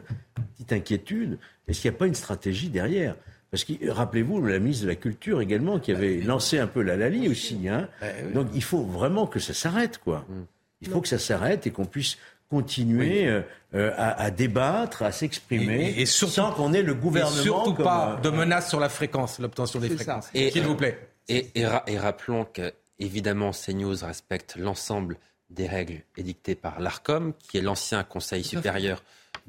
petite 0.54 0.72
inquiétude. 0.72 1.38
Est-ce 1.68 1.80
qu'il 1.80 1.90
n'y 1.90 1.96
a 1.96 1.98
pas 1.98 2.06
une 2.06 2.14
stratégie 2.14 2.70
derrière? 2.70 3.14
Parce 3.50 3.64
que 3.64 3.72
rappelez-vous, 3.88 4.44
la 4.44 4.58
ministre 4.58 4.84
de 4.84 4.88
la 4.88 4.96
Culture 4.96 5.40
également, 5.40 5.78
qui 5.78 5.92
avait 5.92 6.20
lancé 6.20 6.58
un 6.58 6.66
peu 6.66 6.82
la 6.82 6.96
Lali 6.96 7.28
aussi. 7.28 7.68
Hein. 7.68 7.88
Donc 8.34 8.48
il 8.52 8.62
faut 8.62 8.82
vraiment 8.82 9.26
que 9.26 9.38
ça 9.38 9.54
s'arrête, 9.54 9.98
quoi. 9.98 10.26
Mm. 10.28 10.42
Il 10.80 10.88
faut 10.88 11.00
que 11.00 11.08
ça 11.08 11.18
s'arrête 11.18 11.66
et 11.66 11.70
qu'on 11.70 11.86
puisse 11.86 12.18
continuer 12.48 13.26
euh, 13.26 13.42
euh, 13.74 13.92
à, 13.96 14.30
débattre, 14.30 15.02
à 15.02 15.12
s'exprimer, 15.12 15.94
et, 15.98 16.06
sans 16.06 16.52
qu'on 16.52 16.72
ait 16.72 16.82
le 16.82 16.94
gouvernement. 16.94 17.40
Et 17.40 17.42
surtout 17.42 17.74
pas 17.74 18.16
euh, 18.16 18.20
de 18.20 18.30
menaces 18.30 18.68
sur 18.68 18.80
la 18.80 18.88
fréquence, 18.88 19.38
l'obtention 19.38 19.80
des 19.80 19.90
fréquences. 19.90 20.30
S'il 20.32 20.62
vous 20.62 20.74
plaît. 20.74 20.98
Et, 21.28 21.50
et, 21.54 21.98
rappelons 21.98 22.46
que, 22.46 22.72
évidemment, 22.98 23.50
CNews 23.50 23.96
respecte 24.02 24.56
l'ensemble 24.56 25.18
des 25.50 25.66
règles 25.66 26.02
édictées 26.16 26.54
par 26.54 26.80
l'ARCOM, 26.80 27.34
qui 27.38 27.58
est 27.58 27.62
l'ancien 27.62 28.02
Conseil 28.02 28.44
supérieur 28.44 29.02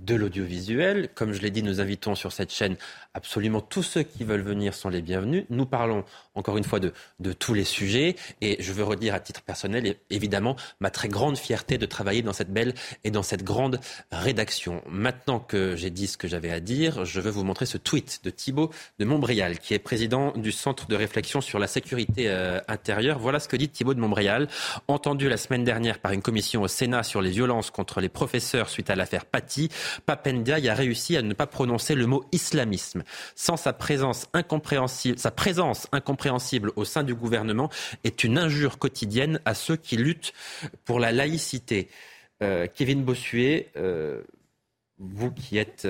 de 0.05 0.15
l'audiovisuel. 0.15 1.09
Comme 1.13 1.33
je 1.33 1.41
l'ai 1.41 1.51
dit, 1.51 1.63
nous 1.63 1.81
invitons 1.81 2.15
sur 2.15 2.31
cette 2.31 2.51
chaîne 2.51 2.75
absolument 3.13 3.61
tous 3.61 3.83
ceux 3.83 4.03
qui 4.03 4.23
veulent 4.23 4.41
venir 4.41 4.73
sont 4.73 4.89
les 4.89 5.01
bienvenus. 5.01 5.45
Nous 5.49 5.65
parlons 5.65 6.03
encore 6.35 6.57
une 6.57 6.63
fois 6.63 6.79
de, 6.79 6.93
tous 7.33 7.53
les 7.53 7.63
sujets 7.63 8.15
et 8.41 8.57
je 8.59 8.73
veux 8.73 8.83
redire 8.83 9.13
à 9.13 9.19
titre 9.19 9.41
personnel, 9.41 9.95
évidemment, 10.09 10.55
ma 10.79 10.89
très 10.89 11.09
grande 11.09 11.37
fierté 11.37 11.77
de 11.77 11.85
travailler 11.85 12.21
dans 12.21 12.33
cette 12.33 12.51
belle 12.51 12.73
et 13.03 13.11
dans 13.11 13.23
cette 13.23 13.43
grande 13.43 13.79
rédaction. 14.11 14.81
Maintenant 14.87 15.39
que 15.39 15.75
j'ai 15.75 15.89
dit 15.89 16.07
ce 16.07 16.17
que 16.17 16.27
j'avais 16.27 16.51
à 16.51 16.59
dire, 16.59 17.05
je 17.05 17.19
veux 17.19 17.31
vous 17.31 17.43
montrer 17.43 17.65
ce 17.65 17.77
tweet 17.77 18.21
de 18.23 18.29
Thibault 18.29 18.71
de 18.99 19.05
Montbrial, 19.05 19.59
qui 19.59 19.73
est 19.73 19.79
président 19.79 20.31
du 20.33 20.51
Centre 20.51 20.87
de 20.87 20.95
réflexion 20.95 21.41
sur 21.41 21.59
la 21.59 21.67
sécurité 21.67 22.29
euh, 22.29 22.59
intérieure. 22.67 23.19
Voilà 23.19 23.39
ce 23.39 23.47
que 23.47 23.57
dit 23.57 23.69
Thibault 23.69 23.93
de 23.93 23.99
Montbrial, 23.99 24.47
entendu 24.87 25.29
la 25.29 25.37
semaine 25.37 25.63
dernière 25.63 25.99
par 25.99 26.13
une 26.13 26.21
commission 26.21 26.61
au 26.61 26.67
Sénat 26.67 27.03
sur 27.03 27.21
les 27.21 27.31
violences 27.31 27.69
contre 27.69 28.01
les 28.01 28.09
professeurs 28.09 28.69
suite 28.69 28.89
à 28.89 28.95
l'affaire 28.95 29.25
Paty. 29.25 29.69
Papendia 30.05 30.55
a 30.55 30.73
réussi 30.73 31.17
à 31.17 31.21
ne 31.21 31.33
pas 31.33 31.47
prononcer 31.47 31.95
le 31.95 32.05
mot 32.05 32.25
islamisme 32.31 33.03
sans 33.35 33.57
sa 33.57 33.73
présence 33.73 34.27
incompréhensible, 34.33 35.19
sa 35.19 35.31
présence 35.31 35.87
incompréhensible 35.91 36.71
au 36.75 36.85
sein 36.85 37.03
du 37.03 37.15
gouvernement 37.15 37.69
est 38.03 38.23
une 38.23 38.37
injure 38.37 38.77
quotidienne 38.77 39.39
à 39.45 39.53
ceux 39.53 39.75
qui 39.75 39.97
luttent 39.97 40.33
pour 40.85 40.99
la 40.99 41.11
laïcité. 41.11 41.89
Euh, 42.41 42.67
Kevin 42.73 43.03
Bossuet, 43.03 43.69
euh, 43.75 44.21
vous 44.97 45.31
qui 45.31 45.57
êtes... 45.57 45.87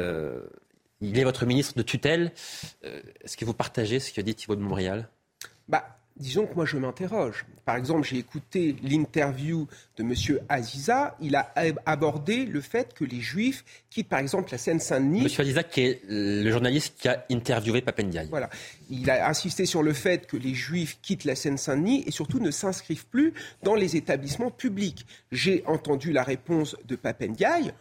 il 1.01 1.19
est 1.19 1.23
votre 1.23 1.45
ministre 1.45 1.76
de 1.76 1.81
tutelle. 1.84 2.31
Est-ce 2.84 3.38
que 3.38 3.45
vous 3.45 3.53
partagez 3.53 3.99
ce 3.99 4.13
que 4.13 4.21
dit 4.21 4.35
Thibault 4.35 4.55
de 4.55 4.61
Montréal? 4.61 5.09
Bah, 5.67 5.98
disons 6.19 6.45
que 6.45 6.53
moi 6.53 6.65
je 6.65 6.77
m'interroge. 6.77 7.45
Par 7.65 7.75
exemple, 7.75 8.07
j'ai 8.07 8.17
écouté 8.17 8.75
l'interview 8.83 9.67
de 9.97 10.03
M. 10.03 10.39
Aziza. 10.49 11.15
Il 11.21 11.35
a 11.35 11.53
abordé 11.85 12.45
le 12.45 12.61
fait 12.61 12.93
que 12.93 13.03
les 13.05 13.21
Juifs 13.21 13.63
quittent 13.89 14.09
par 14.09 14.19
exemple 14.19 14.49
la 14.51 14.57
Seine-Saint-Denis. 14.57 15.21
M. 15.21 15.27
Aziza, 15.37 15.63
qui 15.63 15.81
est 15.81 16.01
le 16.07 16.49
journaliste 16.51 16.95
qui 16.99 17.07
a 17.07 17.25
interviewé 17.31 17.81
Papendiaï. 17.81 18.27
Voilà. 18.29 18.49
Il 18.89 19.09
a 19.09 19.29
insisté 19.29 19.65
sur 19.65 19.83
le 19.83 19.93
fait 19.93 20.27
que 20.27 20.35
les 20.35 20.53
Juifs 20.53 20.99
quittent 21.01 21.25
la 21.25 21.35
Seine-Saint-Denis 21.35 22.03
et 22.05 22.11
surtout 22.11 22.39
ne 22.39 22.51
s'inscrivent 22.51 23.07
plus 23.07 23.33
dans 23.63 23.75
les 23.75 23.95
établissements 23.95 24.51
publics. 24.51 25.05
J'ai 25.31 25.63
entendu 25.67 26.11
la 26.11 26.23
réponse 26.23 26.75
de 26.85 26.95
Papendiaï. 26.95 27.71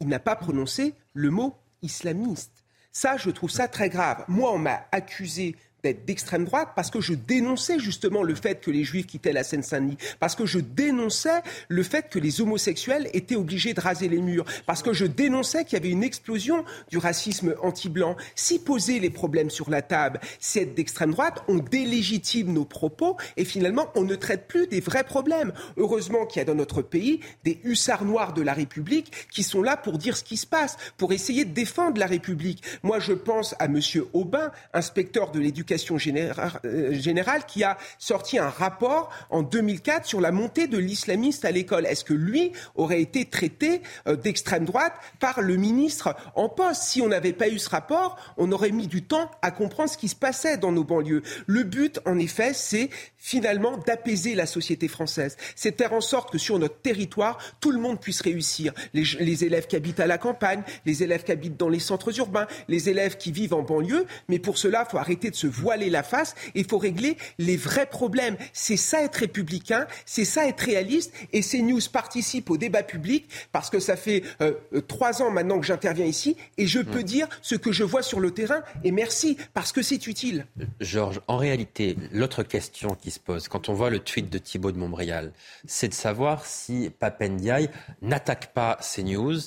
Il 0.00 0.08
n'a 0.08 0.18
pas 0.18 0.36
prononcé 0.36 0.94
le 1.14 1.30
mot 1.30 1.54
islamiste. 1.82 2.64
Ça, 2.92 3.16
je 3.16 3.30
trouve 3.30 3.50
ça 3.50 3.68
très 3.68 3.88
grave. 3.88 4.24
Moi, 4.26 4.52
on 4.52 4.58
m'a 4.58 4.86
accusé 4.90 5.54
d'être 5.82 6.04
d'extrême 6.04 6.44
droite 6.44 6.70
parce 6.76 6.90
que 6.90 7.00
je 7.00 7.14
dénonçais 7.14 7.78
justement 7.78 8.22
le 8.22 8.34
fait 8.34 8.60
que 8.60 8.70
les 8.70 8.84
juifs 8.84 9.06
quittaient 9.06 9.32
la 9.32 9.44
Seine-Saint-Denis, 9.44 9.96
parce 10.18 10.34
que 10.34 10.46
je 10.46 10.58
dénonçais 10.58 11.42
le 11.68 11.82
fait 11.82 12.08
que 12.08 12.18
les 12.18 12.40
homosexuels 12.40 13.08
étaient 13.12 13.36
obligés 13.36 13.74
de 13.74 13.80
raser 13.80 14.08
les 14.08 14.20
murs, 14.20 14.44
parce 14.66 14.82
que 14.82 14.92
je 14.92 15.06
dénonçais 15.06 15.64
qu'il 15.64 15.74
y 15.74 15.80
avait 15.80 15.90
une 15.90 16.04
explosion 16.04 16.64
du 16.90 16.98
racisme 16.98 17.54
anti-blanc. 17.62 18.16
Si 18.34 18.58
poser 18.58 19.00
les 19.00 19.10
problèmes 19.10 19.50
sur 19.50 19.70
la 19.70 19.82
table, 19.82 20.20
c'est 20.38 20.62
être 20.62 20.74
d'extrême 20.74 21.12
droite, 21.12 21.42
on 21.48 21.56
délégitime 21.56 22.52
nos 22.52 22.64
propos 22.64 23.16
et 23.36 23.44
finalement 23.44 23.90
on 23.94 24.04
ne 24.04 24.14
traite 24.14 24.46
plus 24.46 24.66
des 24.66 24.80
vrais 24.80 25.04
problèmes. 25.04 25.52
Heureusement 25.76 26.26
qu'il 26.26 26.40
y 26.40 26.42
a 26.42 26.44
dans 26.44 26.54
notre 26.54 26.82
pays 26.82 27.20
des 27.44 27.60
hussards 27.64 28.04
noirs 28.04 28.34
de 28.34 28.42
la 28.42 28.52
République 28.52 29.28
qui 29.30 29.42
sont 29.42 29.62
là 29.62 29.76
pour 29.76 29.98
dire 29.98 30.16
ce 30.16 30.24
qui 30.24 30.36
se 30.36 30.46
passe, 30.46 30.76
pour 30.98 31.12
essayer 31.12 31.44
de 31.44 31.52
défendre 31.52 31.98
la 31.98 32.06
République. 32.06 32.62
Moi 32.82 32.98
je 32.98 33.12
pense 33.12 33.54
à 33.58 33.64
M. 33.64 33.80
Aubin, 34.12 34.52
inspecteur 34.74 35.30
de 35.30 35.40
l'éducation 35.40 35.69
euh, 35.72 36.92
générale, 36.92 37.44
qui 37.46 37.64
a 37.64 37.76
sorti 37.98 38.38
un 38.38 38.48
rapport 38.48 39.10
en 39.30 39.42
2004 39.42 40.06
sur 40.06 40.20
la 40.20 40.32
montée 40.32 40.66
de 40.66 40.78
l'islamiste 40.78 41.44
à 41.44 41.50
l'école. 41.50 41.86
Est-ce 41.86 42.04
que 42.04 42.14
lui 42.14 42.52
aurait 42.74 43.00
été 43.00 43.24
traité 43.24 43.82
euh, 44.06 44.16
d'extrême 44.16 44.64
droite 44.64 44.94
par 45.18 45.40
le 45.40 45.56
ministre 45.56 46.16
en 46.34 46.48
poste? 46.48 46.82
Si 46.82 47.02
on 47.02 47.08
n'avait 47.08 47.32
pas 47.32 47.48
eu 47.48 47.58
ce 47.58 47.68
rapport, 47.68 48.16
on 48.36 48.50
aurait 48.52 48.70
mis 48.70 48.86
du 48.86 49.02
temps 49.02 49.30
à 49.42 49.50
comprendre 49.50 49.90
ce 49.90 49.98
qui 49.98 50.08
se 50.08 50.16
passait 50.16 50.56
dans 50.56 50.72
nos 50.72 50.84
banlieues. 50.84 51.22
Le 51.46 51.62
but, 51.62 52.00
en 52.06 52.18
effet, 52.18 52.52
c'est 52.54 52.90
finalement 53.18 53.76
d'apaiser 53.76 54.34
la 54.34 54.46
société 54.46 54.88
française. 54.88 55.36
C'est 55.54 55.76
faire 55.80 55.92
en 55.92 56.00
sorte 56.00 56.30
que 56.30 56.38
sur 56.38 56.58
notre 56.58 56.80
territoire, 56.80 57.38
tout 57.60 57.70
le 57.70 57.78
monde 57.78 58.00
puisse 58.00 58.20
réussir. 58.20 58.72
Les, 58.94 59.04
les, 59.20 59.44
élèves 59.44 59.66
qui 59.66 59.76
habitent 59.76 60.00
à 60.00 60.06
la 60.06 60.18
campagne, 60.18 60.62
les 60.84 61.02
élèves 61.02 61.24
qui 61.24 61.32
habitent 61.32 61.56
dans 61.56 61.68
les 61.68 61.80
centres 61.80 62.18
urbains, 62.18 62.46
les 62.68 62.88
élèves 62.88 63.16
qui 63.16 63.32
vivent 63.32 63.54
en 63.54 63.62
banlieue. 63.62 64.06
Mais 64.28 64.38
pour 64.38 64.58
cela, 64.58 64.84
il 64.86 64.90
faut 64.90 64.98
arrêter 64.98 65.30
de 65.30 65.36
se 65.36 65.46
voiler 65.60 65.90
la 65.90 66.02
face 66.02 66.34
et 66.54 66.60
il 66.60 66.66
faut 66.66 66.78
régler 66.78 67.16
les 67.38 67.56
vrais 67.56 67.86
problèmes. 67.86 68.36
C'est 68.52 68.76
ça 68.76 69.02
être 69.02 69.16
républicain, 69.16 69.86
c'est 70.06 70.24
ça 70.24 70.46
être 70.46 70.60
réaliste. 70.60 71.12
Et 71.32 71.42
ces 71.42 71.62
news 71.62 71.80
participent 71.92 72.50
au 72.50 72.56
débat 72.56 72.82
public 72.82 73.28
parce 73.52 73.70
que 73.70 73.78
ça 73.78 73.96
fait 73.96 74.22
euh, 74.40 74.54
euh, 74.74 74.80
trois 74.80 75.22
ans 75.22 75.30
maintenant 75.30 75.60
que 75.60 75.66
j'interviens 75.66 76.06
ici 76.06 76.36
et 76.58 76.66
je 76.66 76.80
peux 76.80 77.02
dire 77.02 77.28
ce 77.42 77.54
que 77.54 77.72
je 77.72 77.84
vois 77.84 78.02
sur 78.02 78.20
le 78.20 78.30
terrain. 78.30 78.62
Et 78.84 78.92
merci 78.92 79.36
parce 79.54 79.72
que 79.72 79.82
c'est 79.82 80.06
utile. 80.06 80.46
Georges, 80.80 81.20
en 81.28 81.36
réalité, 81.36 81.96
l'autre 82.12 82.42
question 82.42 82.96
qui 83.00 83.10
se 83.10 83.20
pose 83.20 83.48
quand 83.48 83.68
on 83.68 83.74
voit 83.74 83.90
le 83.90 83.98
tweet 83.98 84.30
de 84.30 84.38
Thibault 84.38 84.72
de 84.72 84.78
Montbrial, 84.78 85.32
c'est 85.66 85.88
de 85.88 85.94
savoir 85.94 86.46
si 86.46 86.90
Papendiaï 86.98 87.70
n'attaque 88.02 88.52
pas 88.52 88.78
ces 88.80 89.02
news 89.02 89.38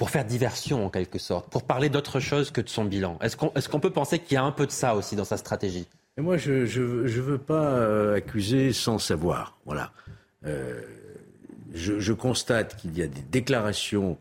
pour 0.00 0.08
faire 0.08 0.24
diversion 0.24 0.86
en 0.86 0.88
quelque 0.88 1.18
sorte, 1.18 1.50
pour 1.50 1.62
parler 1.62 1.90
d'autre 1.90 2.20
chose 2.20 2.50
que 2.50 2.62
de 2.62 2.70
son 2.70 2.86
bilan. 2.86 3.18
Est-ce 3.20 3.68
qu'on 3.68 3.80
peut 3.80 3.90
penser 3.90 4.18
qu'il 4.18 4.34
y 4.34 4.38
a 4.38 4.42
un 4.42 4.50
peu 4.50 4.64
de 4.64 4.70
ça 4.70 4.94
aussi 4.94 5.14
dans 5.14 5.26
sa 5.26 5.36
stratégie? 5.36 5.86
Moi, 6.16 6.38
je 6.38 6.52
ne 6.52 7.20
veux 7.20 7.36
pas 7.36 7.74
euh, 7.74 8.16
accuser 8.16 8.72
sans 8.72 8.98
savoir. 8.98 9.58
Voilà. 9.66 9.92
Euh, 10.46 10.80
je, 11.74 12.12
constate 12.14 12.76
qu'il 12.76 12.96
y 12.96 13.02
a 13.02 13.06
des 13.08 13.20
déclarations 13.30 14.16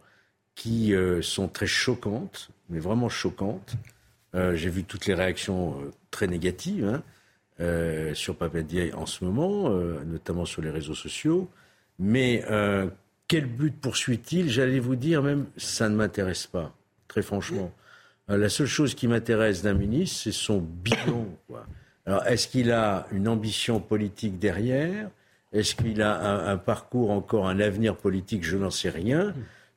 qui 0.53 0.93
euh, 0.93 1.21
sont 1.21 1.47
très 1.47 1.65
choquantes, 1.65 2.49
mais 2.69 2.79
vraiment 2.79 3.07
choquantes. 3.07 3.77
J'ai 4.33 4.69
vu 4.69 4.83
toutes 4.83 5.05
les 5.05 5.13
réactions 5.13 5.77
très 6.11 6.27
négatives. 6.27 7.01
Hein. 7.59 8.13
Sur 8.15 8.35
Papendiaï 8.35 8.91
en 8.91 9.05
ce 9.05 9.23
moment, 9.23 9.69
notamment 9.69 10.43
sur 10.43 10.61
les 10.61 10.71
réseaux 10.71 10.93
sociaux. 10.93 11.49
Mais 11.99 12.43
quel 13.29 13.45
but 13.45 13.79
poursuit-il? 13.79 14.49
J'allais 14.49 14.79
vous 14.79 14.97
dire 14.97 15.23
même, 15.23 15.45
ça 15.55 15.87
ne 15.87 15.95
m'intéresse 15.95 16.47
pas, 16.47 16.73
très 17.07 17.21
franchement. 17.21 17.71
la 18.27 18.49
seule 18.49 18.67
chose 18.67 18.95
qui 18.95 19.07
m'intéresse 19.07 19.61
d'un 19.61 19.75
ministre, 19.75 20.17
c'est 20.23 20.33
son 20.33 20.59
bilan. 20.59 21.27
Alors, 22.05 22.25
est-ce 22.25 22.47
qu'il 22.47 22.71
a 22.71 23.07
une 23.11 23.27
ambition 23.27 23.79
politique 23.79 24.39
derrière? 24.39 25.09
Est-ce 25.53 25.75
qu'il 25.75 26.01
a 26.01 26.49
un, 26.49 26.57
parcours 26.57 27.11
encore, 27.11 27.47
un 27.47 27.59
avenir 27.59 27.95
politique? 27.95 28.43
Je 28.43 28.57
n'en 28.57 28.71
sais 28.71 28.89
rien. 28.89 29.33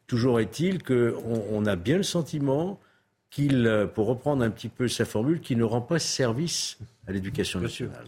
Toujours 0.07 0.41
est-il 0.41 0.83
qu'on 0.83 1.45
on 1.51 1.67
a 1.67 1.77
bien 1.77 1.99
le 1.99 2.03
sentiment 2.03 2.81
qu'il, 3.29 3.89
pour 3.95 4.07
reprendre 4.07 4.43
un 4.45 4.51
petit 4.51 4.69
peu 4.69 4.89
sa 4.89 5.05
formule, 5.05 5.41
qu'il 5.41 5.59
ne 5.59 5.65
rend 5.65 5.83
pas 5.83 5.99
service 5.99 6.79
à 7.07 7.13
l'éducation 7.13 7.61
nationale. 7.61 8.05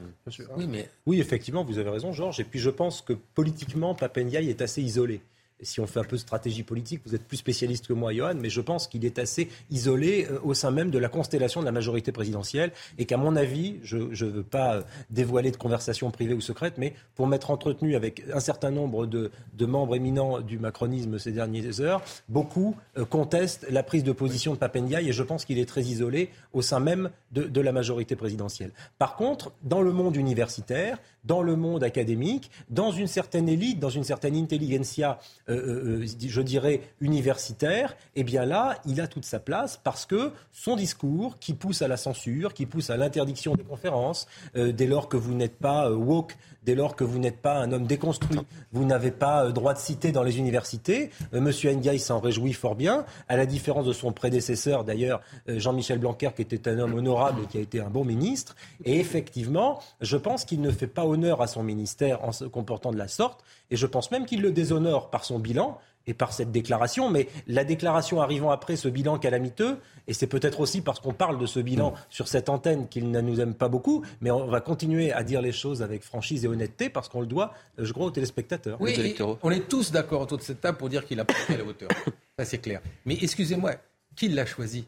Oui, 0.57 0.67
mais... 0.69 0.89
oui, 1.05 1.21
effectivement, 1.21 1.65
vous 1.65 1.79
avez 1.79 1.91
raison, 1.91 2.13
Georges. 2.13 2.41
Et 2.41 2.45
puis 2.45 2.61
je 2.61 2.71
pense 2.71 3.03
que 3.03 3.13
politiquement, 3.13 3.95
Papendiaï 3.95 4.49
est 4.49 4.63
assez 4.63 4.81
isolé 4.81 5.21
si 5.61 5.81
on 5.81 5.87
fait 5.87 6.01
un 6.01 6.05
peu 6.05 6.17
de 6.17 6.21
stratégie 6.21 6.63
politique, 6.63 7.01
vous 7.07 7.15
êtes 7.15 7.25
plus 7.25 7.37
spécialiste 7.37 7.87
que 7.87 7.93
moi, 7.93 8.13
Johan, 8.13 8.35
mais 8.37 8.51
je 8.51 8.61
pense 8.61 8.89
qu'il 8.89 9.05
est 9.05 9.19
assez 9.19 9.49
isolé 9.71 10.27
euh, 10.31 10.39
au 10.43 10.55
sein 10.55 10.71
même 10.71 10.91
de 10.91 10.99
la 10.99 11.09
constellation 11.09 11.61
de 11.61 11.67
la 11.67 11.73
majorité 11.73 12.13
présidentielle 12.13 12.73
et 12.99 13.07
qu'à 13.07 13.17
mon 13.17 13.37
avis, 13.37 13.77
je 13.83 13.97
ne 13.99 14.31
veux 14.31 14.43
pas 14.43 14.77
euh, 14.77 14.83
dévoiler 15.11 15.51
de 15.51 15.57
conversations 15.57 16.11
privées 16.11 16.35
ou 16.35 16.41
secrètes, 16.41 16.75
mais 16.79 16.95
pour 17.15 17.27
m'être 17.27 17.51
entretenu 17.51 17.95
avec 17.95 18.23
un 18.33 18.41
certain 18.41 18.71
nombre 18.71 19.07
de, 19.07 19.31
membres 19.61 19.97
éminents 19.97 20.41
du 20.41 20.59
macronisme 20.59 21.19
ces 21.19 21.33
dernières 21.33 21.81
heures, 21.81 22.03
beaucoup 22.29 22.77
euh, 22.99 23.05
contestent 23.05 23.67
la 23.71 23.83
prise 23.83 24.05
de 24.05 24.13
position 24.13 24.53
de 24.53 24.59
Papendiaï 24.59 25.09
et 25.09 25.13
je 25.13 25.23
pense 25.23 25.45
qu'il 25.45 25.59
est 25.59 25.69
très 25.69 25.83
isolé 25.83 26.31
au 26.53 26.63
sein 26.63 26.81
même 26.81 27.11
de, 27.33 27.45
de 27.45 27.61
la 27.61 27.73
majorité 27.73 28.17
présidentielle. 28.17 28.73
Par 28.99 29.17
contre, 29.17 29.53
dans 29.63 29.83
le 29.83 29.93
monde 29.93 30.17
universitaire, 30.17 30.99
dans 31.25 31.43
le 31.43 31.57
monde 31.57 31.83
académique, 31.83 32.51
dans 32.69 32.91
une 32.91 33.07
certaine 33.07 33.49
élite, 33.49 33.81
dans 33.81 33.89
une 33.89 34.05
certaine 34.05 34.37
intelligentsia, 34.37 35.19
euh, 35.49 35.55
euh, 35.55 36.03
euh, 36.03 36.07
je 36.27 36.41
dirais, 36.41 36.81
universitaire, 37.01 37.97
eh 38.17 38.25
bien 38.25 38.47
là, 38.47 38.79
il 38.87 39.01
a 39.01 39.07
toute 39.07 39.27
sa 39.27 39.39
place 39.39 39.79
parce 39.83 40.07
que 40.07 40.31
son 40.53 40.75
discours, 40.77 41.39
qui 41.39 41.53
pousse 41.53 41.83
à 41.83 41.89
la 41.89 41.97
censure, 41.97 42.55
qui 42.55 42.65
pousse 42.65 42.91
à 42.91 42.97
l'interdiction 42.97 43.55
des 43.55 43.63
conférences, 43.63 44.27
dès 44.55 44.87
lors 44.87 45.09
que 45.09 45.17
vous 45.17 45.35
n'êtes 45.35 45.59
pas 45.59 45.91
woke, 45.91 46.37
dès 46.65 46.75
lors 46.75 46.97
que 46.97 47.05
vous 47.05 47.19
n'êtes 47.19 47.43
pas 47.43 47.59
un 47.59 47.73
homme 47.73 47.87
déconstruit, 47.87 48.41
vous 48.73 48.85
n'avez 48.85 49.11
pas 49.11 49.51
droit 49.51 49.75
de 49.75 49.79
citer 49.79 50.13
dans 50.13 50.23
les 50.23 50.39
universités. 50.39 51.11
Monsieur 51.33 51.73
Ndiaye 51.73 51.99
s'en 51.99 52.21
réjouit 52.21 52.53
fort 52.53 52.75
bien, 52.75 53.05
à 53.29 53.37
la 53.37 53.47
différence 53.47 53.87
de 53.87 53.93
son 53.93 54.13
prédécesseur, 54.13 54.85
d'ailleurs, 54.85 55.21
Jean-Michel 55.47 55.99
Blanquer, 55.99 56.31
qui 56.35 56.43
était 56.43 56.69
un 56.69 56.79
homme 56.79 56.95
honorable 56.95 57.43
et 57.45 57.47
qui 57.47 57.59
a 57.59 57.61
été 57.61 57.81
un 57.81 57.91
bon 57.91 58.05
ministre. 58.05 58.57
Et 58.85 58.99
effectivement, 58.99 59.81
je 60.01 60.17
pense 60.17 60.45
qu'il 60.45 60.61
ne 60.61 60.71
fait 60.71 60.87
pas 60.87 61.05
honneur 61.05 61.43
à 61.43 61.47
son 61.47 61.63
ministère 61.63 62.25
en 62.25 62.33
se 62.33 62.45
comportant 62.45 62.93
de 62.93 62.99
la 62.99 63.09
sorte. 63.09 63.45
Et 63.71 63.77
je 63.77 63.87
pense 63.87 64.11
même 64.11 64.27
qu'il 64.27 64.43
le 64.43 64.53
déshonore 64.53 65.11
par 65.11 65.25
son 65.25 65.39
bilan 65.39 65.79
et 66.07 66.15
par 66.15 66.33
cette 66.33 66.51
déclaration. 66.51 67.11
Mais 67.11 67.29
la 67.47 67.65
déclaration 67.65 68.21
arrivant 68.21 68.51
après 68.51 68.77
ce 68.77 68.89
bilan 68.89 69.19
calamiteux, 69.19 69.79
et 70.07 70.13
c'est 70.13 70.27
peut-être 70.27 70.61
aussi 70.61 70.81
parce 70.81 71.01
qu'on 71.01 71.15
parle 71.15 71.39
de 71.39 71.47
ce 71.47 71.61
bilan 71.61 71.93
mm. 71.93 71.95
sur 72.11 72.29
cette 72.29 72.49
antenne 72.49 72.89
qu'il 72.89 73.11
ne 73.11 73.21
nous 73.21 73.41
aime 73.41 73.55
pas 73.55 73.69
beaucoup, 73.69 74.05
mais 74.21 74.31
on 74.31 74.47
va 74.47 74.61
continuer 74.61 75.13
à 75.13 75.23
dire 75.23 75.41
les 75.41 75.53
choses 75.53 75.83
avec 75.83 76.03
franchise 76.03 76.45
et 76.45 76.49
honnêteté 76.49 76.91
parce 76.91 77.09
qu'on 77.09 77.21
le 77.21 77.27
doit, 77.27 77.55
je 77.79 77.93
crois, 77.93 78.07
aux 78.07 78.11
téléspectateurs. 78.11 78.79
Oui, 78.81 79.17
on 79.43 79.51
est 79.51 79.69
tous 79.69 79.93
d'accord 79.93 80.23
autour 80.23 80.39
de 80.39 80.43
cette 80.43 80.61
table 80.61 80.79
pour 80.79 80.89
dire 80.89 81.07
qu'il 81.07 81.19
a 81.21 81.25
pas 81.25 81.35
à 81.49 81.57
la 81.57 81.65
hauteur. 81.65 81.89
Ça, 82.39 82.45
c'est 82.45 82.59
clair. 82.59 82.81
Mais 83.07 83.17
excusez-moi, 83.21 83.73
qui 84.17 84.29
l'a 84.29 84.45
choisi? 84.45 84.87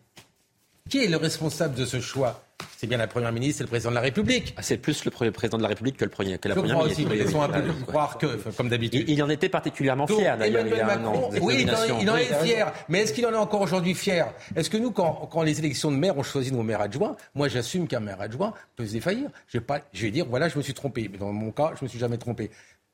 Qui 0.88 1.04
est 1.04 1.08
le 1.08 1.16
responsable 1.16 1.74
de 1.74 1.84
ce 1.84 2.00
choix? 2.00 2.45
C'est 2.76 2.86
bien 2.86 2.98
la 2.98 3.06
première 3.06 3.32
ministre, 3.32 3.58
c'est 3.58 3.64
le 3.64 3.68
président 3.68 3.90
de 3.90 3.94
la 3.94 4.02
République. 4.02 4.54
Ah, 4.56 4.62
c'est 4.62 4.76
plus 4.76 5.04
le 5.04 5.10
président 5.10 5.56
de 5.56 5.62
la 5.62 5.68
République 5.68 5.96
que, 5.96 6.04
le 6.04 6.10
premier, 6.10 6.38
que 6.38 6.48
la 6.48 6.54
première 6.54 6.78
ministre. 6.78 7.10
Aussi, 7.10 7.20
ils 7.20 7.30
sont 7.30 7.40
un 7.40 7.48
peu 7.48 7.62
croire 7.86 8.18
que, 8.18 8.26
comme 8.56 8.68
d'habitude. 8.68 9.08
Il, 9.08 9.22
en 9.22 9.30
était 9.30 9.48
particulièrement 9.48 10.06
fier 10.06 10.36
d'ailleurs. 10.36 10.66
Il 10.66 10.76
y 10.76 10.80
a 10.80 10.98
un 10.98 11.04
an, 11.04 11.30
oui, 11.40 11.66
il 11.66 12.10
en, 12.10 12.16
est 12.16 12.44
fier. 12.44 12.72
Mais 12.88 13.00
est-ce 13.00 13.12
qu'il 13.12 13.26
en 13.26 13.32
est 13.32 13.36
encore 13.36 13.62
aujourd'hui 13.62 13.94
fier? 13.94 14.32
Est-ce 14.54 14.68
que 14.68 14.76
nous, 14.76 14.90
quand, 14.90 15.28
quand, 15.30 15.42
les 15.42 15.58
élections 15.58 15.90
de 15.90 15.96
maire, 15.96 16.16
on 16.18 16.22
choisit 16.22 16.52
nos 16.52 16.62
maires 16.62 16.82
adjoints, 16.82 17.16
moi 17.34 17.48
j'assume 17.48 17.88
qu'un 17.88 18.00
maire 18.00 18.20
adjoint 18.20 18.52
peut 18.76 18.86
se 18.86 18.92
défaillir. 18.92 19.30
Je 19.48 19.58
vais, 19.58 19.64
pas, 19.64 19.80
je 19.92 20.02
vais 20.02 20.10
dire, 20.10 20.26
voilà, 20.28 20.48
je 20.48 20.58
me 20.58 20.62
suis 20.62 20.74
trompé. 20.74 21.08
Mais 21.10 21.18
dans 21.18 21.32
mon 21.32 21.52
cas, 21.52 21.72
je 21.78 21.84
me 21.84 21.88
suis 21.88 21.98
jamais 21.98 22.18
trompé 22.18 22.50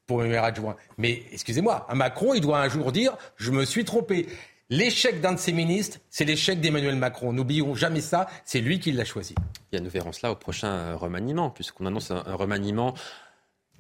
pour 0.07 0.19
mes 0.19 0.29
maires 0.29 0.45
adjoints. 0.45 0.77
Mais 0.99 1.23
excusez-moi, 1.33 1.87
un 1.89 1.95
Macron, 1.95 2.35
il 2.35 2.41
doit 2.41 2.61
un 2.61 2.69
jour 2.69 2.93
dire, 2.93 3.17
je 3.37 3.51
me 3.51 3.65
suis 3.65 3.85
trompé. 3.85 4.27
L'échec 4.73 5.21
d'un 5.21 5.35
de 5.35 5.39
ses 5.39 5.53
ministres, 5.53 5.99
c'est 6.09 6.25
l'échec 6.25 6.59
d'Emmanuel 6.59 6.97
Macron. 6.97 7.35
N'oublions 7.35 7.75
jamais 7.75 8.01
ça, 8.01 8.27
c'est 8.47 8.63
lui 8.63 8.81
qui 8.81 8.91
l'a 8.91 9.05
choisi. 9.05 9.35
Bien, 9.71 9.83
nous 9.83 9.91
verrons 9.91 10.13
cela 10.13 10.33
au 10.33 10.35
prochain 10.35 10.95
remaniement, 10.95 11.51
puisqu'on 11.51 11.85
annonce 11.85 12.11
un, 12.11 12.23
remaniement 12.23 12.95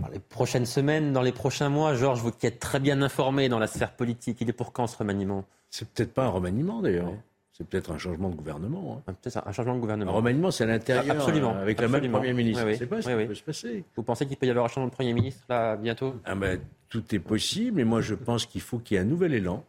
Dans 0.00 0.08
les 0.08 0.18
prochaines 0.18 0.66
semaines, 0.66 1.14
dans 1.14 1.22
les 1.22 1.32
prochains 1.32 1.70
mois, 1.70 1.94
Georges, 1.94 2.20
vous 2.20 2.30
qui 2.30 2.46
êtes 2.46 2.60
très 2.60 2.78
bien 2.78 3.00
informé 3.00 3.48
dans 3.48 3.58
la 3.58 3.68
sphère 3.68 3.92
politique, 3.96 4.42
il 4.42 4.50
est 4.50 4.52
pour 4.52 4.74
quand 4.74 4.86
ce 4.86 4.98
remaniement? 4.98 5.46
C'est 5.70 5.88
peut-être 5.88 6.12
pas 6.12 6.26
un 6.26 6.28
remaniement 6.28 6.82
d'ailleurs. 6.82 7.14
C'est 7.52 7.66
peut-être 7.66 7.90
un 7.90 7.96
changement 7.96 8.28
de 8.28 8.34
gouvernement. 8.34 9.02
Hein. 9.08 9.14
Peut-être 9.22 9.48
un 9.48 9.52
changement 9.52 9.76
de 9.76 9.80
gouvernement. 9.80 10.12
Un 10.12 10.16
remaniement, 10.16 10.50
c'est 10.50 10.64
à 10.64 10.66
l'intérieur, 10.66 11.16
Absolument. 11.16 11.56
avec 11.56 11.80
la 11.80 11.88
même 11.88 12.10
Premier 12.10 12.34
ministre. 12.34 12.66
Oui, 12.66 12.74
Je 12.74 12.78
sais 12.80 12.86
pas 12.86 13.00
ce 13.00 13.08
qui 13.08 13.26
peut 13.28 13.34
se 13.34 13.42
passer. 13.42 13.84
Vous 13.96 14.02
pensez 14.02 14.26
qu'il 14.26 14.36
peut 14.36 14.46
y 14.46 14.50
avoir 14.50 14.66
un 14.66 14.68
changement 14.68 14.88
de 14.88 14.94
Premier 14.94 15.14
ministre 15.14 15.42
là 15.48 15.74
bientôt? 15.74 16.16
Ah 16.26 16.34
ben, 16.34 16.60
Tout 16.90 17.14
est 17.14 17.18
possible, 17.18 17.76
mais 17.76 17.84
moi 17.84 18.02
je 18.02 18.14
pense 18.14 18.44
qu'il 18.44 18.60
faut 18.60 18.78
qu'il 18.78 18.96
y 18.96 18.98
ait 18.98 19.02
un 19.02 19.06
nouvel 19.06 19.32
élan 19.32 19.64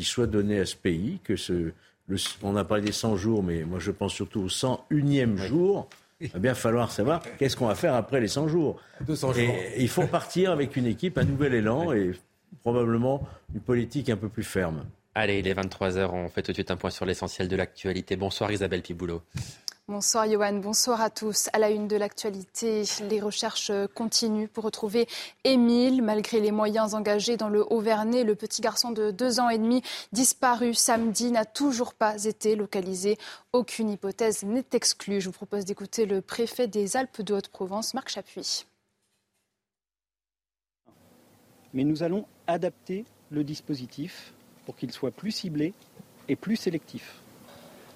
qui 0.00 0.06
soit 0.06 0.26
donné 0.26 0.58
à 0.58 0.64
ce 0.64 0.76
pays, 0.76 1.18
que 1.22 1.36
ce, 1.36 1.72
on 2.42 2.56
a 2.56 2.64
parlé 2.64 2.82
des 2.82 2.90
100 2.92 3.16
jours, 3.16 3.42
mais 3.42 3.64
moi 3.64 3.80
je 3.80 3.90
pense 3.90 4.14
surtout 4.14 4.40
au 4.40 4.48
101e 4.48 5.36
jour. 5.36 5.90
Il 6.22 6.28
va 6.28 6.38
bien 6.38 6.54
falloir 6.54 6.90
savoir 6.90 7.22
qu'est-ce 7.38 7.54
qu'on 7.54 7.66
va 7.66 7.74
faire 7.74 7.94
après 7.94 8.18
les 8.18 8.28
100 8.28 8.48
jours. 8.48 8.80
200 9.06 9.34
jours. 9.34 9.54
il 9.76 9.88
faut 9.90 10.06
partir 10.06 10.52
avec 10.52 10.74
une 10.76 10.86
équipe, 10.86 11.18
un 11.18 11.24
nouvel 11.24 11.52
élan 11.52 11.92
et 11.92 12.12
probablement 12.62 13.28
une 13.54 13.60
politique 13.60 14.08
un 14.08 14.16
peu 14.16 14.30
plus 14.30 14.42
ferme. 14.42 14.86
Allez, 15.14 15.40
il 15.40 15.46
est 15.46 15.52
23h, 15.52 16.08
on 16.10 16.30
fait 16.30 16.40
tout 16.40 16.52
de 16.52 16.56
suite 16.56 16.70
un 16.70 16.76
point 16.76 16.88
sur 16.88 17.04
l'essentiel 17.04 17.46
de 17.46 17.56
l'actualité. 17.56 18.16
Bonsoir 18.16 18.50
Isabelle 18.50 18.80
Piboulot. 18.80 19.20
Bonsoir 19.90 20.30
Johan, 20.30 20.52
bonsoir 20.52 21.00
à 21.00 21.10
tous. 21.10 21.48
À 21.52 21.58
la 21.58 21.68
une 21.68 21.88
de 21.88 21.96
l'actualité, 21.96 22.84
les 23.08 23.20
recherches 23.20 23.72
continuent 23.92 24.46
pour 24.46 24.62
retrouver 24.62 25.08
Émile. 25.42 26.00
Malgré 26.00 26.38
les 26.38 26.52
moyens 26.52 26.94
engagés 26.94 27.36
dans 27.36 27.48
le 27.48 27.64
Haut-Vernay, 27.72 28.22
le 28.22 28.36
petit 28.36 28.62
garçon 28.62 28.92
de 28.92 29.10
deux 29.10 29.40
ans 29.40 29.48
et 29.48 29.58
demi 29.58 29.82
disparu 30.12 30.74
samedi 30.74 31.32
n'a 31.32 31.44
toujours 31.44 31.92
pas 31.92 32.22
été 32.24 32.54
localisé. 32.54 33.18
Aucune 33.52 33.90
hypothèse 33.90 34.44
n'est 34.44 34.64
exclue. 34.74 35.20
Je 35.20 35.26
vous 35.26 35.32
propose 35.32 35.64
d'écouter 35.64 36.06
le 36.06 36.20
préfet 36.20 36.68
des 36.68 36.96
Alpes 36.96 37.22
de 37.22 37.34
Haute-Provence, 37.34 37.92
Marc 37.92 38.10
Chapuis. 38.10 38.66
Mais 41.74 41.82
nous 41.82 42.04
allons 42.04 42.26
adapter 42.46 43.06
le 43.30 43.42
dispositif 43.42 44.34
pour 44.66 44.76
qu'il 44.76 44.92
soit 44.92 45.10
plus 45.10 45.32
ciblé 45.32 45.74
et 46.28 46.36
plus 46.36 46.54
sélectif. 46.54 47.16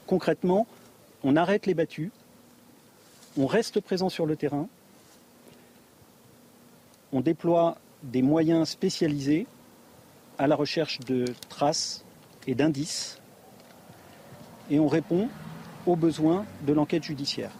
Concrètement, 0.09 0.67
on 1.25 1.37
arrête 1.37 1.67
les 1.67 1.75
battus, 1.75 2.11
on 3.37 3.47
reste 3.47 3.81
présent 3.81 4.09
sur 4.09 4.27
le 4.27 4.37
terrain, 4.37 4.69
on 7.13 7.21
déploie 7.21 7.77
des 8.03 8.23
moyens 8.23 8.69
spécialisés 8.69 9.47
à 10.39 10.47
la 10.47 10.55
recherche 10.55 11.01
de 11.01 11.25
traces 11.49 12.05
et 12.47 12.55
d'indices, 12.55 13.19
et 14.71 14.79
on 14.79 14.89
répond 14.89 15.29
aux 15.87 15.97
besoins 15.97 16.45
de 16.67 16.73
l'enquête 16.73 17.05
judiciaire. 17.05 17.51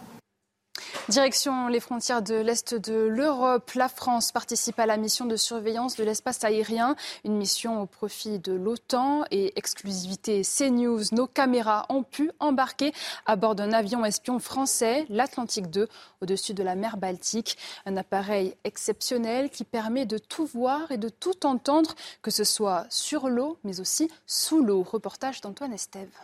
Direction 1.09 1.67
les 1.67 1.79
frontières 1.79 2.23
de 2.23 2.33
l'Est 2.33 2.73
de 2.73 2.95
l'Europe, 2.95 3.71
la 3.75 3.89
France 3.89 4.31
participe 4.31 4.79
à 4.79 4.87
la 4.87 4.97
mission 4.97 5.25
de 5.25 5.35
surveillance 5.35 5.95
de 5.97 6.03
l'espace 6.03 6.43
aérien, 6.43 6.95
une 7.23 7.37
mission 7.37 7.79
au 7.79 7.85
profit 7.85 8.39
de 8.39 8.53
l'OTAN 8.53 9.23
et 9.29 9.53
exclusivité 9.55 10.41
CNews. 10.41 11.03
Nos 11.11 11.27
caméras 11.27 11.85
ont 11.89 12.01
pu 12.01 12.31
embarquer 12.39 12.91
à 13.27 13.35
bord 13.35 13.53
d'un 13.53 13.71
avion 13.71 14.03
espion 14.03 14.39
français, 14.39 15.05
l'Atlantique 15.09 15.69
2, 15.69 15.87
au-dessus 16.21 16.55
de 16.55 16.63
la 16.63 16.73
mer 16.73 16.97
Baltique. 16.97 17.55
Un 17.85 17.97
appareil 17.97 18.55
exceptionnel 18.63 19.51
qui 19.51 19.63
permet 19.63 20.07
de 20.07 20.17
tout 20.17 20.47
voir 20.47 20.91
et 20.91 20.97
de 20.97 21.09
tout 21.09 21.45
entendre, 21.45 21.93
que 22.23 22.31
ce 22.31 22.43
soit 22.43 22.87
sur 22.89 23.29
l'eau, 23.29 23.59
mais 23.63 23.79
aussi 23.79 24.09
sous 24.25 24.63
l'eau. 24.63 24.81
Reportage 24.81 25.41
d'Antoine 25.41 25.73
Estève. 25.73 26.17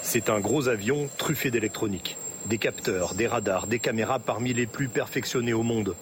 C'est 0.00 0.30
un 0.30 0.40
gros 0.40 0.68
avion 0.68 1.10
truffé 1.18 1.50
d'électronique. 1.50 2.16
Des 2.46 2.58
capteurs, 2.58 3.14
des 3.14 3.26
radars, 3.26 3.66
des 3.66 3.78
caméras 3.78 4.18
parmi 4.18 4.52
les 4.52 4.66
plus 4.66 4.88
perfectionnés 4.88 5.52
au 5.52 5.62
monde. 5.62 5.94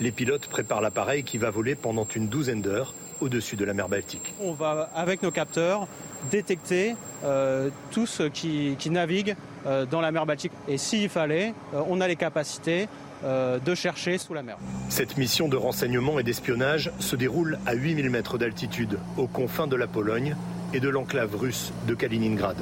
Les 0.00 0.12
pilotes 0.12 0.46
préparent 0.46 0.80
l'appareil 0.80 1.24
qui 1.24 1.38
va 1.38 1.50
voler 1.50 1.74
pendant 1.74 2.06
une 2.14 2.28
douzaine 2.28 2.62
d'heures 2.62 2.94
au-dessus 3.20 3.56
de 3.56 3.64
la 3.64 3.74
mer 3.74 3.88
Baltique. 3.88 4.34
On 4.40 4.52
va, 4.52 4.90
avec 4.94 5.22
nos 5.22 5.30
capteurs, 5.30 5.88
détecter 6.30 6.94
euh, 7.24 7.70
tout 7.90 8.06
ce 8.06 8.24
qui, 8.24 8.76
navigue 8.90 9.34
euh, 9.66 9.86
dans 9.86 10.00
la 10.00 10.12
mer 10.12 10.26
Baltique. 10.26 10.52
Et 10.68 10.78
s'il 10.78 11.08
fallait, 11.08 11.54
euh, 11.74 11.82
on 11.88 12.00
a 12.00 12.08
les 12.08 12.16
capacités 12.16 12.88
de 13.20 13.74
chercher 13.74 14.16
sous 14.16 14.32
la 14.32 14.44
mer. 14.44 14.58
Cette 14.90 15.16
mission 15.16 15.48
de 15.48 15.56
renseignement 15.56 16.20
et 16.20 16.22
d'espionnage 16.22 16.92
se 17.00 17.16
déroule 17.16 17.58
à 17.66 17.74
8000 17.74 18.10
mètres 18.10 18.38
d'altitude, 18.38 19.00
aux 19.16 19.26
confins 19.26 19.66
de 19.66 19.74
la 19.74 19.88
Pologne 19.88 20.36
et 20.72 20.78
de 20.78 20.88
l'enclave 20.88 21.34
russe 21.34 21.72
de 21.88 21.94
Kaliningrad. 21.94 22.58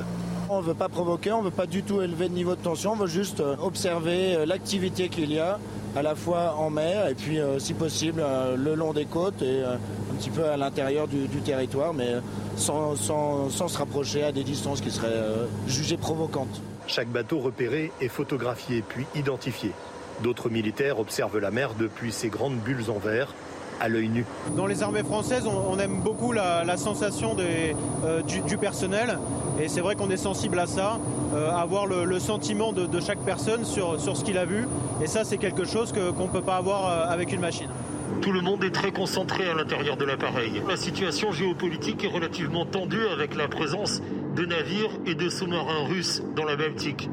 On 0.48 0.58
ne 0.58 0.66
veut 0.66 0.74
pas 0.74 0.88
provoquer, 0.88 1.32
on 1.32 1.40
ne 1.40 1.46
veut 1.46 1.50
pas 1.50 1.66
du 1.66 1.82
tout 1.82 2.00
élever 2.02 2.28
le 2.28 2.34
niveau 2.34 2.54
de 2.54 2.60
tension, 2.60 2.92
on 2.92 2.96
veut 2.96 3.08
juste 3.08 3.40
euh, 3.40 3.56
observer 3.60 4.36
euh, 4.36 4.46
l'activité 4.46 5.08
qu'il 5.08 5.32
y 5.32 5.40
a 5.40 5.58
à 5.96 6.02
la 6.02 6.14
fois 6.14 6.54
en 6.56 6.70
mer 6.70 7.08
et 7.08 7.14
puis 7.14 7.40
euh, 7.40 7.58
si 7.58 7.74
possible 7.74 8.22
le 8.56 8.74
long 8.74 8.92
des 8.92 9.06
côtes 9.06 9.42
et 9.42 9.62
un 9.62 10.14
petit 10.16 10.30
peu 10.30 10.44
à 10.44 10.56
l'intérieur 10.56 11.08
du, 11.08 11.26
territoire, 11.40 11.92
mais 11.94 12.14
sans, 12.56 12.94
se 12.94 13.78
rapprocher 13.78 14.22
à 14.22 14.30
des 14.30 14.44
distances 14.44 14.80
qui 14.80 14.90
seraient 14.90 15.22
jugées 15.66 15.96
provocantes. 15.96 16.60
Chaque 16.86 17.08
bateau 17.08 17.40
repéré 17.40 17.90
est 18.00 18.08
photographié 18.08 18.84
puis 18.86 19.04
identifié. 19.16 19.72
D'autres 20.22 20.48
militaires 20.48 21.00
observent 21.00 21.38
la 21.38 21.50
mer 21.50 21.72
depuis 21.78 22.12
ces 22.12 22.28
grandes 22.28 22.58
bulles 22.58 22.90
en 22.90 22.98
verre 22.98 23.34
à 23.80 23.88
l'œil 23.88 24.08
nu. 24.08 24.24
Dans 24.56 24.66
les 24.66 24.82
armées 24.82 25.02
françaises, 25.02 25.46
on, 25.46 25.78
aime 25.78 26.00
beaucoup 26.02 26.32
la, 26.32 26.76
sensation 26.76 27.36
euh, 27.38 28.22
du, 28.22 28.56
personnel. 28.56 29.18
Et 29.60 29.68
c'est 29.68 29.80
vrai 29.80 29.94
qu'on 29.94 30.10
est 30.10 30.16
sensible 30.16 30.58
à 30.58 30.66
ça, 30.66 30.98
euh, 31.34 31.50
avoir 31.50 31.86
le, 31.86 32.18
sentiment 32.18 32.72
de, 32.72 33.00
chaque 33.00 33.20
personne 33.20 33.64
sur, 33.64 34.00
sur 34.00 34.16
ce 34.16 34.24
qu'il 34.24 34.38
a 34.38 34.44
vu. 34.44 34.66
Et 35.02 35.06
ça, 35.06 35.24
c'est 35.24 35.38
quelque 35.38 35.64
chose 35.64 35.92
qu'on 35.92 36.24
ne 36.24 36.32
peut 36.32 36.42
pas 36.42 36.56
avoir 36.56 36.86
euh, 36.86 37.12
avec 37.12 37.32
une 37.32 37.40
machine. 37.40 37.68
Tout 38.22 38.32
le 38.32 38.40
monde 38.40 38.64
est 38.64 38.70
très 38.70 38.92
concentré 38.92 39.48
à 39.48 39.54
l'intérieur 39.54 39.96
de 39.96 40.04
l'appareil. 40.04 40.62
La 40.68 40.76
situation 40.76 41.32
géopolitique 41.32 42.02
est 42.04 42.08
relativement 42.08 42.64
tendue 42.64 43.06
avec 43.12 43.36
la 43.36 43.46
présence 43.46 44.00
de 44.34 44.44
navires 44.46 44.90
et 45.06 45.14
de 45.14 45.28
sous-marins 45.28 45.86
russes 45.86 46.22
dans 46.34 46.44
la 46.44 46.56
Baltique. 46.56 47.10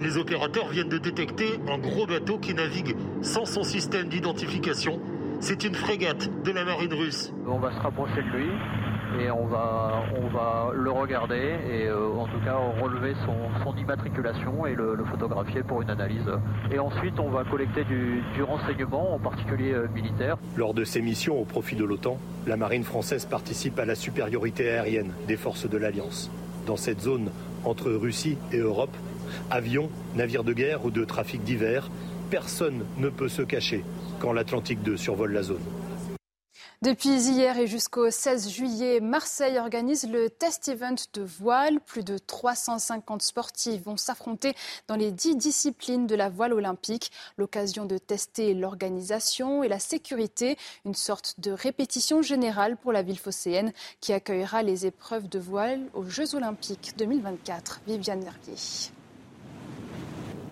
Les 0.00 0.16
opérateurs 0.16 0.68
viennent 0.68 0.88
de 0.88 0.98
détecter 0.98 1.58
un 1.68 1.78
gros 1.78 2.06
bateau 2.06 2.38
qui 2.38 2.54
navigue 2.54 2.96
sans 3.22 3.44
son 3.44 3.64
système 3.64 4.08
d'identification 4.08 5.00
c'est 5.40 5.64
une 5.64 5.74
frégate 5.74 6.28
de 6.44 6.50
la 6.50 6.64
marine 6.64 6.92
russe. 6.92 7.32
On 7.46 7.58
va 7.58 7.72
se 7.72 7.80
rapprocher 7.80 8.22
de 8.22 8.36
lui 8.36 8.50
et 9.20 9.30
on 9.30 9.46
va, 9.46 10.02
on 10.16 10.28
va 10.28 10.72
le 10.74 10.90
regarder 10.90 11.54
et 11.70 11.86
euh, 11.86 12.08
en 12.12 12.26
tout 12.26 12.40
cas 12.44 12.56
relever 12.80 13.14
son, 13.24 13.76
immatriculation 13.76 14.66
et 14.66 14.74
le, 14.74 14.96
photographier 15.10 15.62
pour 15.62 15.82
une 15.82 15.90
analyse. 15.90 16.28
Et 16.72 16.78
ensuite, 16.78 17.20
on 17.20 17.30
va 17.30 17.44
collecter 17.44 17.84
du, 17.84 18.22
renseignement, 18.42 19.14
en 19.14 19.18
particulier 19.18 19.72
euh, 19.72 19.86
militaire. 19.94 20.36
Lors 20.56 20.74
de 20.74 20.82
ces 20.82 21.02
missions 21.02 21.40
au 21.40 21.44
profit 21.44 21.76
de 21.76 21.84
l'OTAN, 21.84 22.18
la 22.46 22.56
marine 22.56 22.82
française 22.82 23.26
participe 23.26 23.78
à 23.78 23.84
la 23.84 23.94
supériorité 23.94 24.70
aérienne 24.70 25.12
des 25.28 25.36
forces 25.36 25.68
de 25.68 25.76
l'Alliance. 25.76 26.30
Dans 26.66 26.76
cette 26.76 27.00
zone 27.00 27.30
entre 27.64 27.90
Russie 27.90 28.38
et 28.52 28.58
Europe, 28.58 28.96
avions, 29.50 29.90
navires 30.16 30.44
de 30.44 30.52
guerre 30.52 30.84
ou 30.84 30.90
de 30.90 31.04
trafic 31.04 31.42
divers, 31.44 31.90
personne 32.30 32.84
ne 32.98 33.08
peut 33.08 33.28
se 33.28 33.42
cacher 33.42 33.84
l'Atlantique 34.32 34.82
2 34.82 34.96
survole 34.96 35.32
la 35.32 35.42
zone. 35.42 35.62
Depuis 36.82 37.08
hier 37.08 37.58
et 37.58 37.66
jusqu'au 37.66 38.10
16 38.10 38.50
juillet, 38.50 39.00
Marseille 39.00 39.58
organise 39.58 40.06
le 40.08 40.28
test 40.28 40.68
event 40.68 40.94
de 41.14 41.22
voile. 41.22 41.80
Plus 41.80 42.04
de 42.04 42.18
350 42.18 43.22
sportifs 43.22 43.82
vont 43.82 43.96
s'affronter 43.96 44.54
dans 44.86 44.94
les 44.94 45.10
10 45.10 45.36
disciplines 45.36 46.06
de 46.06 46.14
la 46.14 46.28
voile 46.28 46.52
olympique. 46.52 47.10
L'occasion 47.38 47.86
de 47.86 47.96
tester 47.96 48.52
l'organisation 48.52 49.64
et 49.64 49.68
la 49.68 49.78
sécurité, 49.78 50.58
une 50.84 50.94
sorte 50.94 51.40
de 51.40 51.50
répétition 51.50 52.20
générale 52.20 52.76
pour 52.76 52.92
la 52.92 53.02
ville 53.02 53.18
phocéenne 53.18 53.72
qui 54.02 54.12
accueillera 54.12 54.62
les 54.62 54.84
épreuves 54.84 55.30
de 55.30 55.38
voile 55.38 55.80
aux 55.94 56.04
Jeux 56.04 56.34
olympiques 56.34 56.92
2024. 56.98 57.80
Viviane 57.86 58.20
Vervier. 58.20 58.92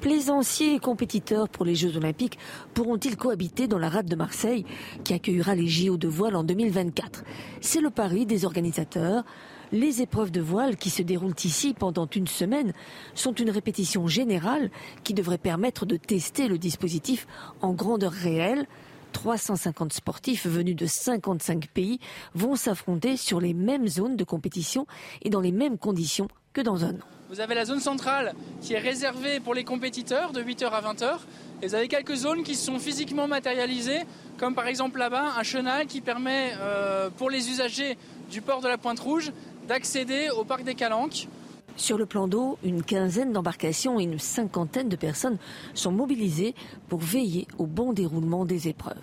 Plaisanciers 0.05 0.75
et 0.75 0.79
compétiteurs 0.81 1.49
pour 1.49 1.65
les 1.65 1.75
Jeux 1.75 1.97
Olympiques 1.97 2.39
pourront-ils 2.75 3.17
cohabiter 3.17 3.69
dans 3.69 3.79
la 3.79 3.89
rade 3.89 4.05
de 4.05 4.15
Marseille 4.15 4.67
qui 5.03 5.15
accueillera 5.15 5.55
les 5.55 5.67
JO 5.67 5.97
de 5.97 6.09
voile 6.09 6.37
en 6.37 6.45
2024 6.45 7.25
C'est 7.63 7.81
le 7.81 7.89
pari 7.89 8.27
des 8.27 8.45
organisateurs. 8.45 9.25
Les 9.73 10.03
épreuves 10.03 10.31
de 10.31 10.43
voile 10.43 10.77
qui 10.77 10.91
se 10.91 11.01
déroulent 11.01 11.33
ici 11.43 11.73
pendant 11.73 12.07
une 12.07 12.27
semaine 12.27 12.75
sont 13.15 13.33
une 13.33 13.49
répétition 13.49 14.07
générale 14.07 14.71
qui 15.05 15.15
devrait 15.15 15.39
permettre 15.39 15.87
de 15.87 15.97
tester 15.97 16.49
le 16.49 16.59
dispositif 16.59 17.27
en 17.63 17.73
grandeur 17.73 18.13
réelle. 18.13 18.67
350 19.15 19.95
sportifs 19.95 20.47
venus 20.47 20.77
de 20.77 20.85
55 20.85 21.69
pays 21.69 21.99
vont 22.35 22.57
s'affronter 22.57 23.17
sur 23.17 23.41
les 23.41 23.55
mêmes 23.55 23.89
zones 23.89 24.17
de 24.17 24.25
compétition 24.25 24.87
et 25.23 25.31
dans 25.31 25.41
les 25.41 25.53
mêmes 25.53 25.79
conditions 25.79 26.29
que 26.53 26.61
dans 26.61 26.85
un 26.85 26.93
an. 26.93 27.14
Vous 27.35 27.41
avez 27.41 27.57
la 27.57 27.65
zone 27.65 27.81
centrale 27.81 28.33
qui 28.63 28.75
est 28.75 28.79
réservée 28.79 29.41
pour 29.41 29.55
les 29.55 29.65
compétiteurs 29.65 30.31
de 30.31 30.41
8h 30.41 30.67
à 30.67 30.81
20h. 30.81 31.17
Et 31.63 31.67
vous 31.67 31.75
avez 31.75 31.89
quelques 31.89 32.15
zones 32.15 32.45
qui 32.45 32.55
sont 32.55 32.79
physiquement 32.79 33.27
matérialisées, 33.27 34.03
comme 34.39 34.55
par 34.55 34.69
exemple 34.69 35.01
là-bas 35.01 35.33
un 35.37 35.43
chenal 35.43 35.89
qui 35.89 36.01
permet 36.01 36.53
euh, 36.61 37.11
pour 37.11 37.31
les 37.31 37.51
usagers 37.51 37.99
du 38.31 38.41
port 38.41 38.61
de 38.61 38.69
la 38.69 38.79
Pointe 38.79 39.01
Rouge 39.01 39.33
d'accéder 39.67 40.29
au 40.31 40.45
parc 40.45 40.63
des 40.63 40.77
Calanques. 40.77 41.27
Sur 41.75 41.99
le 41.99 42.07
plan 42.07 42.29
d'eau, 42.29 42.57
une 42.63 42.85
quinzaine 42.85 43.33
d'embarcations 43.33 43.99
et 43.99 44.05
une 44.05 44.21
cinquantaine 44.21 44.89
de 44.89 44.95
personnes 44.95 45.39
sont 45.75 45.91
mobilisées 45.91 46.55
pour 46.89 47.01
veiller 47.01 47.49
au 47.59 47.67
bon 47.67 47.93
déroulement 47.93 48.45
des 48.45 48.69
épreuves. 48.69 48.95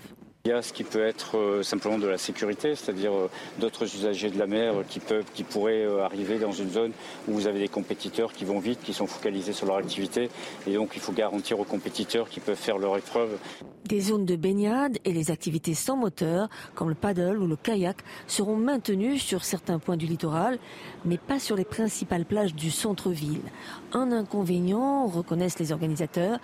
Il 0.44 0.50
y 0.50 0.54
a 0.54 0.64
ce 0.64 0.74
qui 0.74 0.84
peut 0.84 1.04
être 1.04 1.38
euh, 1.38 1.62
simplement 1.62 2.00
de 2.00 2.08
la 2.08 2.18
sécurité, 2.18 2.74
c'est-à-dire 2.74 3.14
euh, 3.14 3.30
d'autres 3.60 3.84
usagers 3.84 4.32
de 4.32 4.40
la 4.40 4.48
mer 4.48 4.74
qui, 4.90 5.00
peuvent, 5.00 5.26
qui 5.36 5.44
pourraient 5.44 5.86
euh, 5.86 6.04
arriver 6.04 6.40
dans 6.40 6.52
une 6.52 6.72
zone 6.72 6.94
où 7.28 7.34
vous 7.34 7.46
avez 7.46 7.60
des 7.60 7.68
compétiteurs 7.68 8.34
qui 8.34 8.44
vont 8.44 8.58
vite, 8.58 8.80
qui 8.82 8.92
sont 8.92 9.06
focalisés 9.06 9.54
sur 9.54 9.68
leur 9.68 9.76
activité. 9.76 10.32
Et 10.66 10.74
donc 10.74 10.94
il 10.96 11.00
faut 11.00 11.12
garantir 11.12 11.60
aux 11.60 11.64
compétiteurs 11.64 12.28
qui 12.28 12.40
peuvent 12.40 12.58
faire 12.58 12.80
leur 12.80 12.98
épreuve. 12.98 13.38
Des 13.86 14.00
zones 14.00 14.26
de 14.26 14.36
baignade 14.36 14.98
et 15.06 15.14
les 15.14 15.30
activités 15.30 15.76
sans 15.76 15.96
moteur, 15.96 16.50
comme 16.74 16.90
le 16.90 16.96
paddle 16.96 17.38
ou 17.38 17.46
le 17.46 17.56
kayak, 17.56 17.98
seront 18.26 18.56
maintenues 18.56 19.20
sur 19.20 19.44
certains 19.44 19.78
points 19.78 19.98
du 19.98 20.08
littoral, 20.08 20.58
mais 21.06 21.20
pas 21.20 21.38
sur 21.38 21.56
les 21.56 21.66
principales 21.66 22.26
plages 22.26 22.56
du 22.56 22.72
centre-ville. 22.72 23.42
Un 23.94 24.12
inconvénient, 24.12 25.06
reconnaissent 25.06 25.60
les 25.60 25.72
organisateurs, 25.72 26.40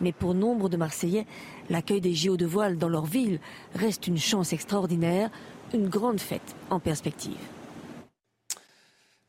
mais 0.00 0.12
pour 0.12 0.32
nombre 0.32 0.70
de 0.70 0.78
Marseillais, 0.78 1.26
l'accueil 1.72 2.00
des 2.00 2.14
JO 2.14 2.36
de 2.36 2.46
voile 2.46 2.78
dans 2.78 2.88
leur 2.88 3.06
ville 3.06 3.40
reste 3.74 4.06
une 4.06 4.18
chance 4.18 4.52
extraordinaire, 4.52 5.30
une 5.74 5.88
grande 5.88 6.20
fête 6.20 6.54
en 6.70 6.78
perspective. 6.78 7.40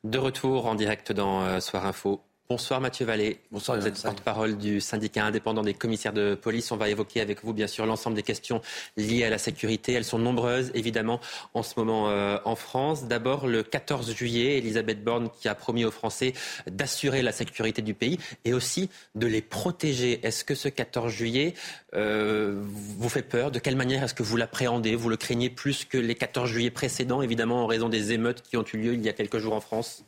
De 0.03 0.17
retour 0.17 0.67
en 0.67 0.75
direct 0.75 1.13
dans 1.13 1.41
euh, 1.43 1.61
Soir 1.61 1.85
Info. 1.85 2.21
Bonsoir 2.49 2.81
Mathieu 2.81 3.05
Vallée. 3.05 3.39
Bonsoir. 3.51 3.79
Vous 3.79 3.87
êtes 3.87 4.01
porte-parole 4.01 4.57
du 4.57 4.81
syndicat 4.81 5.25
indépendant 5.25 5.63
des 5.63 5.73
commissaires 5.73 6.11
de 6.11 6.35
police. 6.35 6.73
On 6.73 6.77
va 6.77 6.89
évoquer 6.89 7.21
avec 7.21 7.41
vous 7.41 7.53
bien 7.53 7.67
sûr 7.67 7.85
l'ensemble 7.85 8.17
des 8.17 8.21
questions 8.21 8.61
liées 8.97 9.23
à 9.23 9.29
la 9.29 9.37
sécurité. 9.37 9.93
Elles 9.93 10.03
sont 10.03 10.19
nombreuses 10.19 10.69
évidemment 10.73 11.21
en 11.53 11.63
ce 11.63 11.73
moment 11.77 12.09
euh, 12.09 12.37
en 12.43 12.55
France. 12.57 13.05
D'abord 13.05 13.47
le 13.47 13.63
14 13.63 14.13
juillet, 14.13 14.57
Elisabeth 14.57 15.05
Borne 15.05 15.29
qui 15.39 15.47
a 15.47 15.55
promis 15.55 15.85
aux 15.85 15.91
Français 15.91 16.33
d'assurer 16.69 17.21
la 17.21 17.31
sécurité 17.31 17.81
du 17.81 17.93
pays 17.93 18.19
et 18.43 18.53
aussi 18.53 18.89
de 19.15 19.25
les 19.25 19.41
protéger. 19.41 20.19
Est-ce 20.23 20.43
que 20.43 20.53
ce 20.53 20.67
14 20.67 21.11
juillet 21.11 21.53
euh, 21.95 22.61
vous 22.61 23.09
fait 23.09 23.23
peur? 23.23 23.51
De 23.51 23.59
quelle 23.59 23.77
manière 23.77 24.03
est-ce 24.03 24.13
que 24.13 24.21
vous 24.23 24.35
l'appréhendez? 24.35 24.95
Vous 24.95 25.09
le 25.09 25.17
craignez 25.17 25.49
plus 25.49 25.85
que 25.85 25.97
les 25.97 26.15
14 26.15 26.49
juillet 26.49 26.71
précédents 26.71 27.21
évidemment 27.21 27.63
en 27.63 27.67
raison 27.67 27.87
des 27.87 28.11
émeutes 28.11 28.41
qui 28.41 28.57
ont 28.57 28.65
eu 28.73 28.77
lieu 28.77 28.93
il 28.95 29.01
y 29.01 29.07
a 29.07 29.13
quelques 29.13 29.37
jours 29.37 29.53
en 29.53 29.61
France? 29.61 30.03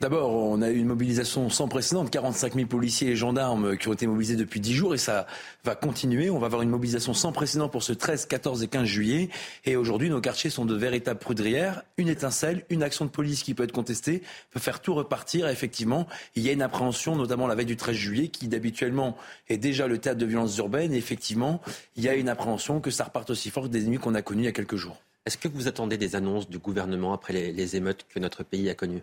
D'abord, 0.00 0.32
on 0.32 0.62
a 0.62 0.70
eu 0.70 0.78
une 0.78 0.86
mobilisation 0.86 1.50
sans 1.50 1.68
précédent 1.68 2.04
de 2.04 2.08
45 2.08 2.54
000 2.54 2.66
policiers 2.66 3.10
et 3.10 3.16
gendarmes 3.16 3.76
qui 3.76 3.86
ont 3.88 3.92
été 3.92 4.06
mobilisés 4.06 4.34
depuis 4.34 4.58
10 4.58 4.72
jours 4.72 4.94
et 4.94 4.98
ça 4.98 5.26
va 5.62 5.74
continuer. 5.74 6.30
On 6.30 6.38
va 6.38 6.46
avoir 6.46 6.62
une 6.62 6.70
mobilisation 6.70 7.12
sans 7.12 7.32
précédent 7.32 7.68
pour 7.68 7.82
ce 7.82 7.92
13, 7.92 8.24
14 8.24 8.62
et 8.62 8.68
15 8.68 8.86
juillet. 8.86 9.28
Et 9.66 9.76
aujourd'hui, 9.76 10.08
nos 10.08 10.22
quartiers 10.22 10.48
sont 10.48 10.64
de 10.64 10.74
véritables 10.74 11.20
prudrières. 11.20 11.82
Une 11.98 12.08
étincelle, 12.08 12.64
une 12.70 12.82
action 12.82 13.04
de 13.04 13.10
police 13.10 13.42
qui 13.42 13.52
peut 13.52 13.64
être 13.64 13.72
contestée 13.72 14.22
peut 14.52 14.58
faire 14.58 14.80
tout 14.80 14.94
repartir. 14.94 15.46
Et 15.48 15.52
effectivement, 15.52 16.06
il 16.34 16.44
y 16.44 16.48
a 16.48 16.52
une 16.52 16.62
appréhension, 16.62 17.14
notamment 17.14 17.46
la 17.46 17.54
veille 17.54 17.66
du 17.66 17.76
13 17.76 17.94
juillet, 17.94 18.28
qui 18.28 18.48
d'habituellement 18.48 19.18
est 19.50 19.58
déjà 19.58 19.86
le 19.86 19.98
théâtre 19.98 20.18
de 20.18 20.24
violences 20.24 20.56
urbaines. 20.56 20.94
Et 20.94 20.96
effectivement, 20.96 21.60
il 21.96 22.04
y 22.04 22.08
a 22.08 22.14
une 22.14 22.30
appréhension 22.30 22.80
que 22.80 22.90
ça 22.90 23.04
reparte 23.04 23.28
aussi 23.28 23.50
fort 23.50 23.64
que 23.64 23.68
des 23.68 23.82
ennemis 23.82 23.98
qu'on 23.98 24.14
a 24.14 24.22
connus 24.22 24.44
il 24.44 24.46
y 24.46 24.48
a 24.48 24.52
quelques 24.52 24.76
jours. 24.76 24.96
Est-ce 25.26 25.36
que 25.36 25.48
vous 25.48 25.68
attendez 25.68 25.98
des 25.98 26.16
annonces 26.16 26.48
du 26.48 26.56
gouvernement 26.58 27.12
après 27.12 27.34
les 27.34 27.76
émeutes 27.76 28.06
que 28.08 28.18
notre 28.18 28.44
pays 28.44 28.70
a 28.70 28.74
connues? 28.74 29.02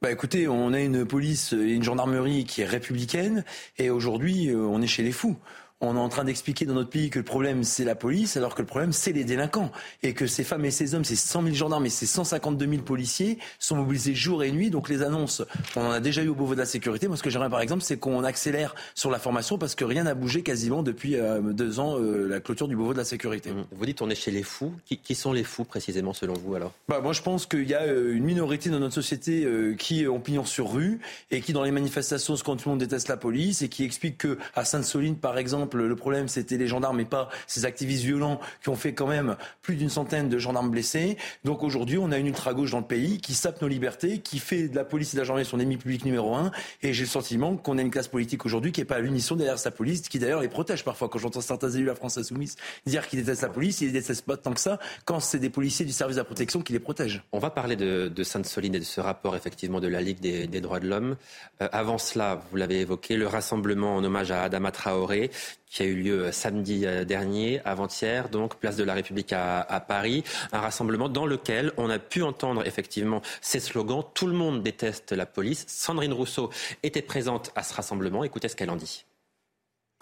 Bah 0.00 0.12
écoutez, 0.12 0.46
on 0.46 0.72
a 0.72 0.80
une 0.80 1.04
police 1.04 1.52
et 1.52 1.74
une 1.74 1.82
gendarmerie 1.82 2.44
qui 2.44 2.60
est 2.60 2.66
républicaine 2.66 3.44
et 3.78 3.90
aujourd'hui 3.90 4.48
euh, 4.48 4.58
on 4.58 4.80
est 4.80 4.86
chez 4.86 5.02
les 5.02 5.10
fous 5.10 5.36
on 5.80 5.94
est 5.94 6.00
en 6.00 6.08
train 6.08 6.24
d'expliquer 6.24 6.64
dans 6.66 6.74
notre 6.74 6.90
pays 6.90 7.10
que 7.10 7.18
le 7.18 7.24
problème 7.24 7.62
c'est 7.62 7.84
la 7.84 7.94
police, 7.94 8.36
alors 8.36 8.54
que 8.54 8.62
le 8.62 8.66
problème 8.66 8.92
c'est 8.92 9.12
les 9.12 9.24
délinquants. 9.24 9.70
Et 10.02 10.12
que 10.12 10.26
ces 10.26 10.44
femmes 10.44 10.64
et 10.64 10.70
ces 10.70 10.94
hommes, 10.94 11.04
ces 11.04 11.16
100 11.16 11.42
000 11.42 11.54
gendarmes 11.54 11.86
et 11.86 11.90
ces 11.90 12.06
152 12.06 12.68
000 12.68 12.82
policiers 12.82 13.38
sont 13.58 13.76
mobilisés 13.76 14.14
jour 14.14 14.42
et 14.42 14.50
nuit. 14.50 14.70
Donc 14.70 14.88
les 14.88 15.02
annonces, 15.02 15.42
on 15.76 15.82
en 15.82 15.90
a 15.90 16.00
déjà 16.00 16.22
eu 16.22 16.28
au 16.28 16.34
Beauvau 16.34 16.54
de 16.54 16.60
la 16.60 16.66
sécurité. 16.66 17.06
Moi 17.06 17.16
ce 17.16 17.22
que 17.22 17.30
j'aimerais 17.30 17.50
par 17.50 17.60
exemple, 17.60 17.82
c'est 17.82 17.96
qu'on 17.96 18.24
accélère 18.24 18.74
sur 18.94 19.10
la 19.10 19.18
formation 19.18 19.58
parce 19.58 19.74
que 19.74 19.84
rien 19.84 20.04
n'a 20.04 20.14
bougé 20.14 20.42
quasiment 20.42 20.82
depuis 20.82 21.16
euh, 21.16 21.40
deux 21.40 21.78
ans, 21.78 21.98
euh, 21.98 22.26
la 22.28 22.40
clôture 22.40 22.66
du 22.66 22.76
Beauvau 22.76 22.92
de 22.92 22.98
la 22.98 23.04
sécurité. 23.04 23.50
Mmh. 23.50 23.64
Vous 23.70 23.86
dites 23.86 24.02
on 24.02 24.10
est 24.10 24.16
chez 24.16 24.30
les 24.30 24.42
fous. 24.42 24.74
Qui, 24.84 25.14
sont 25.14 25.32
les 25.32 25.44
fous 25.44 25.64
précisément 25.64 26.12
selon 26.12 26.34
vous 26.34 26.54
alors? 26.54 26.72
Bah, 26.88 27.00
Moi 27.00 27.12
je 27.12 27.22
pense 27.22 27.46
qu'il 27.46 27.68
y 27.68 27.74
a 27.74 27.82
euh, 27.82 28.14
une 28.14 28.24
minorité 28.24 28.70
dans 28.70 28.80
notre 28.80 28.94
société 28.94 29.46
qui 29.78 30.06
ont 30.08 30.20
pignon 30.20 30.44
sur 30.44 30.72
rue 30.72 31.00
et 31.30 31.40
qui 31.40 31.52
dans 31.52 31.62
les 31.62 31.70
manifestations, 31.70 32.34
quand 32.44 32.56
tout 32.56 32.68
le 32.68 32.72
monde 32.72 32.80
déteste 32.80 33.08
la 33.08 33.16
police 33.16 33.62
et 33.62 33.68
qui 33.68 33.84
explique 33.84 34.18
que 34.18 34.38
à 34.54 34.64
Sainte-Soline 34.64 35.16
par 35.16 35.38
exemple, 35.38 35.67
le 35.74 35.96
problème 35.96 36.28
c'était 36.28 36.56
les 36.56 36.66
gendarmes 36.66 37.00
et 37.00 37.04
pas 37.04 37.28
ces 37.46 37.64
activistes 37.64 38.04
violents 38.04 38.40
qui 38.62 38.68
ont 38.68 38.76
fait 38.76 38.94
quand 38.94 39.06
même 39.06 39.36
plus 39.62 39.76
d'une 39.76 39.88
centaine 39.88 40.28
de 40.28 40.38
gendarmes 40.38 40.70
blessés. 40.70 41.16
Donc 41.44 41.62
aujourd'hui, 41.62 41.98
on 41.98 42.10
a 42.12 42.18
une 42.18 42.26
ultra-gauche 42.26 42.70
dans 42.70 42.78
le 42.78 42.84
pays 42.84 43.18
qui 43.20 43.34
sape 43.34 43.60
nos 43.62 43.68
libertés, 43.68 44.18
qui 44.18 44.38
fait 44.38 44.68
de 44.68 44.76
la 44.76 44.84
police 44.84 45.14
et 45.14 45.16
de 45.16 45.20
la 45.20 45.24
gendarmerie 45.24 45.44
son 45.44 45.60
ennemi 45.60 45.76
public 45.76 46.04
numéro 46.04 46.34
un. 46.34 46.50
Et 46.82 46.92
j'ai 46.92 47.04
le 47.04 47.08
sentiment 47.08 47.56
qu'on 47.56 47.78
a 47.78 47.82
une 47.82 47.90
classe 47.90 48.08
politique 48.08 48.44
aujourd'hui 48.46 48.72
qui 48.72 48.80
n'est 48.80 48.86
pas 48.86 48.96
à 48.96 49.00
l'unisson 49.00 49.36
derrière 49.36 49.58
sa 49.58 49.70
police, 49.70 50.08
qui 50.08 50.18
d'ailleurs 50.18 50.40
les 50.40 50.48
protège 50.48 50.84
parfois. 50.84 51.08
Quand 51.08 51.18
j'entends 51.18 51.40
certains 51.40 51.70
élus 51.70 51.84
de 51.84 51.88
la 51.88 51.94
France 51.94 52.18
insoumise 52.18 52.56
dire 52.86 53.06
qu'ils 53.06 53.20
détestent 53.20 53.42
la 53.42 53.48
police, 53.48 53.80
ils 53.80 53.88
ne 53.88 53.92
détestent 53.92 54.24
pas 54.24 54.36
tant 54.36 54.52
que 54.52 54.60
ça 54.60 54.78
quand 55.04 55.20
c'est 55.20 55.38
des 55.38 55.50
policiers 55.50 55.84
du 55.84 55.92
service 55.92 56.16
de 56.16 56.20
la 56.20 56.24
protection 56.24 56.60
qui 56.60 56.72
les 56.72 56.80
protègent. 56.80 57.22
On 57.32 57.38
va 57.38 57.50
parler 57.50 57.76
de, 57.76 58.22
Sainte-Soline 58.22 58.74
et 58.74 58.80
de 58.80 58.84
ce 58.84 59.00
rapport 59.00 59.36
effectivement 59.36 59.80
de 59.80 59.88
la 59.88 60.00
Ligue 60.00 60.20
des, 60.20 60.60
droits 60.60 60.80
de 60.80 60.88
l'homme. 60.88 61.16
Euh, 61.62 61.68
avant 61.72 61.98
cela, 61.98 62.42
vous 62.50 62.56
l'avez 62.56 62.80
évoqué, 62.80 63.16
le 63.16 63.26
rassemblement 63.26 63.96
en 63.96 64.04
hommage 64.04 64.30
à 64.30 64.42
Adama 64.42 64.70
Traoré 64.70 65.30
qui 65.70 65.82
a 65.82 65.86
eu 65.86 65.94
lieu 65.94 66.24
euh, 66.24 66.32
samedi 66.32 66.86
euh, 66.86 67.04
dernier, 67.04 67.60
avant-hier, 67.64 68.28
donc 68.28 68.56
place 68.56 68.76
de 68.76 68.84
la 68.84 68.94
République 68.94 69.32
à, 69.32 69.60
à, 69.60 69.80
Paris, 69.80 70.24
un 70.52 70.60
rassemblement 70.60 71.08
dans 71.08 71.26
lequel 71.26 71.72
on 71.76 71.90
a 71.90 71.98
pu 71.98 72.22
entendre 72.22 72.66
effectivement 72.66 73.22
ces 73.40 73.60
slogans 73.60 74.04
Tout 74.14 74.26
le 74.26 74.34
monde 74.34 74.62
déteste 74.62 75.12
la 75.12 75.26
police. 75.26 75.64
Sandrine 75.68 76.12
Rousseau 76.12 76.50
était 76.82 77.02
présente 77.02 77.50
à 77.54 77.62
ce 77.62 77.74
rassemblement. 77.74 78.24
Écoutez 78.24 78.48
ce 78.48 78.56
qu'elle 78.56 78.70
en 78.70 78.76
dit. 78.76 79.07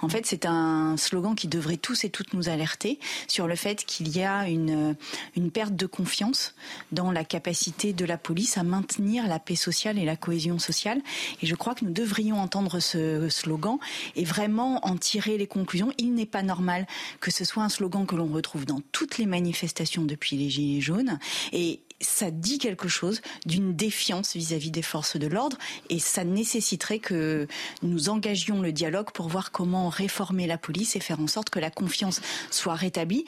En 0.03 0.11
fait, 0.11 0.27
c'est 0.27 0.45
un 0.45 0.99
slogan 0.99 1.35
qui 1.35 1.49
devrait 1.49 1.79
tous 1.79 2.05
et 2.05 2.11
toutes 2.11 2.35
nous 2.35 2.51
alerter 2.51 2.99
sur 3.29 3.47
le 3.47 3.57
fait 3.57 3.87
qu'il 3.87 4.15
y 4.15 4.23
a 4.23 4.47
une, 4.47 4.95
une 5.37 5.51
perte 5.51 5.75
de 5.75 5.87
confiance 5.87 6.55
dans 6.93 7.11
la 7.11 7.25
capacité 7.25 7.95
de 7.95 8.05
la 8.05 8.19
police 8.19 8.59
à 8.59 8.63
maintenir 8.63 9.27
la 9.27 9.39
paix 9.39 9.57
sociale 9.57 9.99
et 9.99 10.05
la 10.05 10.17
cohésion 10.17 10.59
sociale. 10.59 11.01
Et 11.41 11.47
je 11.47 11.55
crois 11.55 11.75
que 11.75 11.87
nous 11.87 11.93
devrions 11.93 12.39
entendre 12.39 12.79
ce 12.79 13.31
slogan 13.31 13.79
et 14.17 14.25
vraiment 14.25 14.87
en 14.87 14.99
tirer 14.99 15.39
les 15.39 15.47
conclusions. 15.47 15.91
Il 15.97 16.13
n'est 16.13 16.27
pas 16.27 16.43
normal 16.43 16.87
que 17.21 17.31
ce 17.31 17.47
soit 17.47 17.63
un 17.63 17.71
slogan 17.71 18.05
que 18.07 18.17
l'on 18.17 18.27
retrouve 18.27 18.67
dans 18.67 18.83
toutes 18.93 19.17
les 19.17 19.27
manifestations 19.27 20.05
depuis 20.05 20.37
les 20.37 20.51
Gilets 20.51 20.83
jaunes. 20.83 21.19
Et 21.53 21.81
ça 22.01 22.31
dit 22.31 22.59
quelque 22.59 22.89
chose 22.89 23.21
d'une 23.47 23.75
défiance 23.75 24.37
vis-à-vis 24.37 24.71
des 24.71 24.83
forces 24.83 25.17
de 25.17 25.27
l'ordre 25.27 25.57
et 25.91 25.99
ça 25.99 26.25
nécessiterait 26.25 26.99
que 26.99 27.47
nous 27.83 28.09
engagions 28.09 28.61
le 28.61 28.73
dialogue 28.73 29.11
pour 29.13 29.29
voir 29.29 29.53
comment 29.53 29.89
réformer 29.89 30.47
la 30.47 30.59
police 30.59 30.97
et 30.97 31.01
faire 31.01 31.21
en 31.21 31.27
sorte 31.27 31.51
que 31.51 31.59
la 31.59 31.71
confiance 31.71 32.21
soit 32.51 32.75
rétablie. 32.75 33.25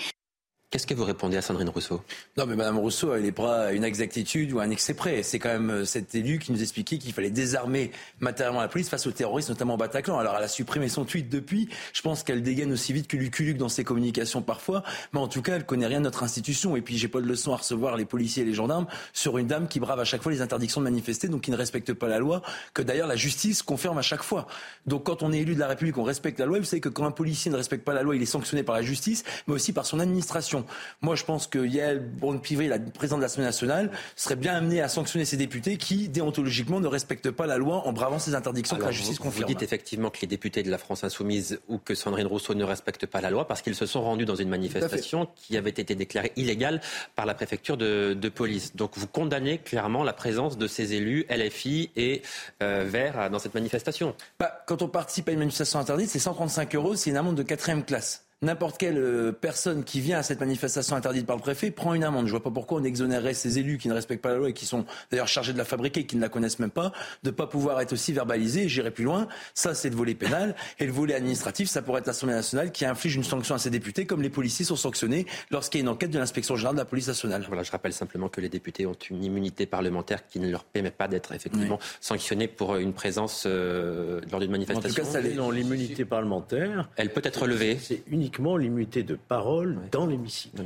Qu'est-ce 0.71 0.87
que 0.87 0.93
vous 0.93 1.05
répondez 1.05 1.39
à 1.39 1.41
Sandrine 1.41 1.71
Rousseau? 1.71 2.03
Non, 2.37 2.45
mais 2.45 2.55
Madame 2.55 2.77
Rousseau, 2.77 3.15
elle 3.15 3.25
est 3.25 3.33
pas 3.33 3.73
une 3.73 3.85
exactitude 3.85 4.53
ou 4.53 4.61
un 4.61 4.69
excès 4.69 4.93
près. 4.93 5.23
C'est 5.23 5.39
quand 5.39 5.49
même 5.49 5.71
euh, 5.71 5.85
cet 5.87 6.15
élu 6.15 6.39
qui 6.39 6.53
nous 6.53 6.61
expliquait 6.61 6.99
qu'il 6.99 7.15
fallait 7.15 7.31
désarmer 7.31 7.91
matériellement 8.21 8.61
la 8.61 8.69
police 8.69 8.91
face 8.91 9.07
aux 9.07 9.11
terroristes, 9.11 9.49
notamment 9.49 9.75
au 9.75 9.77
Bataclan. 9.79 10.19
Alors, 10.19 10.35
elle 10.37 10.45
a 10.45 10.49
supprimé 10.49 10.91
son 10.91 11.07
tweet 11.07 11.31
depuis. 11.31 11.71
Je 11.95 12.03
pense 12.03 12.23
qu'elle 12.23 12.43
dégaine 12.43 12.71
aussi 12.71 12.93
vite 12.93 13.09
que 13.09 13.17
Luc 13.17 13.57
dans 13.57 13.71
ses 13.71 13.83
communications 13.83 14.43
parfois. 14.43 14.83
Mais 15.15 15.21
en 15.21 15.27
tout 15.27 15.41
cas, 15.41 15.57
elle 15.57 15.65
connaît 15.65 15.87
rien 15.87 16.01
de 16.01 16.05
notre 16.05 16.23
institution. 16.23 16.77
Et 16.77 16.83
puis, 16.83 16.99
j'ai 16.99 17.09
pas 17.09 17.23
de 17.23 17.27
leçon 17.27 17.55
à 17.55 17.57
recevoir 17.57 17.97
les 17.97 18.05
policiers 18.05 18.43
et 18.43 18.47
les 18.47 18.53
gendarmes 18.53 18.89
sur 19.15 19.39
une 19.39 19.47
dame 19.47 19.69
qui 19.69 19.81
brave 19.81 20.01
à 20.01 20.05
chaque 20.05 20.23
fois 20.23 20.33
les 20.33 20.43
interdictions 20.43 20.83
de 20.83 20.85
manifester, 20.85 21.29
donc 21.29 21.41
qui 21.41 21.51
ne 21.51 21.57
respecte 21.57 21.95
pas 21.95 22.09
la 22.09 22.19
loi, 22.19 22.43
que 22.75 22.83
d'ailleurs 22.83 23.09
la 23.09 23.17
justice 23.17 23.63
confirme 23.63 23.97
à 23.97 24.03
chaque 24.03 24.23
fois. 24.23 24.47
Donc, 24.85 25.05
quand 25.05 25.23
on 25.23 25.33
est 25.33 25.39
élu 25.39 25.55
de 25.55 25.61
la 25.61 25.69
République, 25.69 25.97
on 25.97 26.03
respecte 26.03 26.39
la 26.39 26.45
loi. 26.45 26.59
Vous 26.59 26.67
savez 26.67 26.83
que 26.83 26.91
quand 26.91 27.07
un 27.07 27.11
policier 27.11 27.51
ne 27.51 27.57
respecte 27.57 27.87
pas 27.87 27.95
la 27.95 28.03
loi, 28.03 28.15
il 28.15 28.21
est 28.21 28.27
sanctionné 28.27 28.63
par 28.63 28.75
la 28.75 28.83
justice, 28.83 29.25
mais 29.47 29.55
aussi 29.55 29.73
par 29.73 29.87
son 29.87 29.99
administration. 29.99 30.58
Moi, 31.01 31.15
je 31.15 31.25
pense 31.25 31.47
que 31.47 31.65
Yael 31.65 32.01
Braun-Pivet, 32.01 32.69
la 32.69 32.79
présidente 32.79 33.21
de 33.21 33.25
l'Assemblée 33.25 33.47
nationale, 33.47 33.91
serait 34.17 34.37
bien 34.37 34.55
amenée 34.55 34.81
à 34.81 34.89
sanctionner 34.89 35.25
ces 35.25 35.37
députés 35.37 35.77
qui, 35.77 36.09
déontologiquement, 36.09 36.81
ne 36.81 36.87
respectent 36.87 37.31
pas 37.31 37.47
la 37.47 37.59
loi 37.59 37.87
en 37.87 37.93
bravant 37.93 38.19
ces 38.19 38.35
interdictions 38.35 38.77
que 38.77 38.83
la 38.83 38.91
justice 38.91 39.19
confirme. 39.19 39.43
Vous 39.43 39.49
dites 39.49 39.63
effectivement 39.63 40.11
que 40.11 40.19
les 40.21 40.27
députés 40.27 40.63
de 40.63 40.71
la 40.71 40.79
France 40.79 41.05
insoumise 41.05 41.61
ou 41.69 41.79
que 41.79 41.95
Sandrine 41.95 42.27
Rousseau 42.27 42.55
ne 42.55 42.65
respectent 42.65 43.07
pas 43.07 43.21
la 43.21 43.31
loi 43.31 43.47
parce 43.47 43.63
qu'ils 43.63 43.75
se 43.75 43.87
sont 43.87 44.03
rendus 44.03 44.25
dans 44.25 44.37
une 44.37 44.49
manifestation 44.49 45.29
qui 45.35 45.57
avait 45.57 45.71
été 45.71 45.95
déclarée 45.95 46.33
illégale 46.37 46.81
par 47.15 47.27
la 47.27 47.35
préfecture 47.35 47.77
de, 47.77 48.29
police. 48.29 48.77
Donc 48.77 48.93
vous 48.97 49.07
condamnez 49.07 49.59
clairement 49.59 50.05
la 50.05 50.13
présence 50.13 50.59
de 50.59 50.67
ces 50.67 50.93
élus 50.93 51.27
LFI 51.31 51.91
et 51.97 52.23
euh, 52.63 52.85
Vert 52.87 53.31
dans 53.31 53.39
cette 53.39 53.55
manifestation. 53.55 54.15
Bah, 54.39 54.65
quand 54.67 54.83
on 54.83 54.89
participe 54.89 55.29
à 55.29 55.33
une 55.33 55.39
manifestation 55.39 55.79
interdite, 55.79 56.11
c'est 56.11 56.19
135 56.19 56.75
euros, 56.75 56.95
c'est 56.95 57.11
une 57.11 57.17
amende 57.17 57.37
de 57.37 57.43
quatrième 57.43 57.85
classe 57.85 58.28
n'importe 58.43 58.79
quelle 58.79 58.99
euh, 58.99 59.33
personne 59.33 59.85
qui 59.85 60.01
vient 60.01 60.19
à 60.19 60.23
cette 60.23 60.41
manifestation 60.41 60.95
interdite 60.95 61.27
par 61.27 61.37
le 61.37 61.43
préfet 61.43 61.71
prend 61.71 61.95
une 61.95 62.05
amende. 62.05 62.27
Je 62.27 62.31
vois 62.31 62.43
pas 62.43 62.51
pourquoi 62.51 62.81
on 62.81 62.85
exonérerait 62.85 63.35
ces 63.35 63.59
élus 63.59 63.79
qui 63.79 63.89
ne 63.89 63.95
respectent 63.95 64.23
pas 64.23 64.31
la 64.31 64.37
loi 64.37 64.49
et 64.51 64.53
qui 64.53 64.67
sont 64.67 64.85
d'ailleurs 65.11 65.29
chargés 65.29 65.53
de 65.53 65.59
la 65.59 65.65
fabriquer, 65.65 66.07
qui 66.07 66.17
ne 66.17 66.21
la 66.21 66.29
connaissent 66.29 66.59
même 66.59 66.71
pas, 66.71 66.93
de 67.25 67.31
pas 67.31 67.47
pouvoir 67.47 67.81
être 67.81 67.93
aussi 67.93 68.13
verbalisés. 68.13 68.69
J'irai 68.69 68.91
plus 68.91 69.05
loin. 69.05 69.29
Ça, 69.55 69.75
c'est 69.75 69.91
le 69.91 69.97
volet 69.97 70.15
pénal. 70.15 70.55
Et 70.79 70.87
le 70.87 70.93
volet 70.93 71.15
administratif, 71.15 71.69
ça 71.69 71.83
pourrait 71.83 72.01
être 72.01 72.07
l'Assemblée 72.07 72.35
nationale 72.35 72.71
qui 72.71 72.85
inflige 72.85 73.17
une 73.17 73.25
sanction 73.25 73.55
à 73.55 73.59
ses 73.59 73.71
députés, 73.71 74.07
comme 74.07 74.23
les 74.23 74.31
policiers 74.31 74.65
sont 74.65 74.77
sanctionnés 74.77 75.27
lorsqu'il 75.51 75.79
y 75.79 75.83
a 75.83 75.85
une 75.85 75.89
enquête 75.89 76.11
de 76.11 76.19
l'inspection 76.19 76.55
générale 76.57 76.77
de 76.77 76.81
la 76.81 76.85
police 76.85 77.09
nationale. 77.09 77.45
Voilà, 77.49 77.63
je 77.65 77.73
rappelle 77.73 77.93
simplement 77.93 78.29
que 78.29 78.41
les 78.41 78.49
députés 78.49 78.87
ont 78.87 78.97
une 79.11 79.25
immunité 79.25 79.67
parlementaire 79.67 80.27
qui 80.27 80.39
ne 80.39 80.51
leur 80.51 80.65
permet 80.65 80.91
pas 80.91 81.09
d'être 81.09 81.33
effectivement 81.33 81.79
sanctionnés 82.01 82.49
pour 82.49 82.77
une 82.77 82.93
présence 82.93 83.45
euh, 83.47 84.21
lors 84.31 84.41
d'une 84.41 84.51
manifestation. 84.51 85.03
En 85.03 85.07
tout 85.07 85.13
cas, 85.13 85.21
ça 85.21 85.21
l'immunité 85.51 86.05
parlementaire. 86.05 86.89
Elle 86.97 87.13
peut 87.13 87.23
être 87.25 87.47
levée. 87.47 87.79
C'est 87.81 88.03
uniquement 88.29 88.59
l'immunité 88.59 89.03
de 89.03 89.15
parole 89.15 89.79
dans 89.91 90.07
l'hémicycle. 90.07 90.63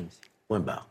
Point 0.48 0.58
barre. 0.58 0.88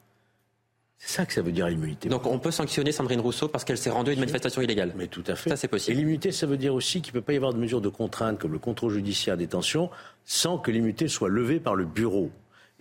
C'est 0.97 1.17
ça 1.17 1.25
que 1.25 1.33
ça 1.33 1.41
veut 1.41 1.51
dire 1.51 1.67
l'immunité. 1.67 2.07
Donc 2.07 2.25
on 2.25 2.39
peut 2.39 2.51
sanctionner 2.51 2.93
Sandrine 2.93 3.19
Rousseau 3.19 3.49
parce 3.49 3.65
qu'elle 3.65 3.77
s'est 3.77 3.89
rendue 3.89 4.11
à 4.11 4.13
une 4.13 4.19
manifestation 4.19 4.61
illégale. 4.61 4.93
Mais 4.95 5.07
tout 5.07 5.23
à 5.27 5.35
fait. 5.35 5.49
Ça 5.49 5.57
c'est 5.57 5.67
possible. 5.67 5.97
Et 5.97 5.99
l'immunité, 5.99 6.31
ça 6.31 6.45
veut 6.45 6.57
dire 6.57 6.73
aussi 6.73 7.01
qu'il 7.01 7.13
ne 7.13 7.19
peut 7.19 7.25
pas 7.25 7.33
y 7.33 7.35
avoir 7.35 7.53
de 7.53 7.59
mesures 7.59 7.81
de 7.81 7.89
contrainte 7.89 8.39
comme 8.39 8.53
le 8.53 8.59
contrôle 8.59 8.93
judiciaire 8.93 9.35
détention 9.35 9.89
sans 10.23 10.57
que 10.57 10.71
l'immunité 10.71 11.09
soit 11.09 11.27
levée 11.27 11.59
par 11.59 11.75
le 11.75 11.85
bureau. 11.85 12.29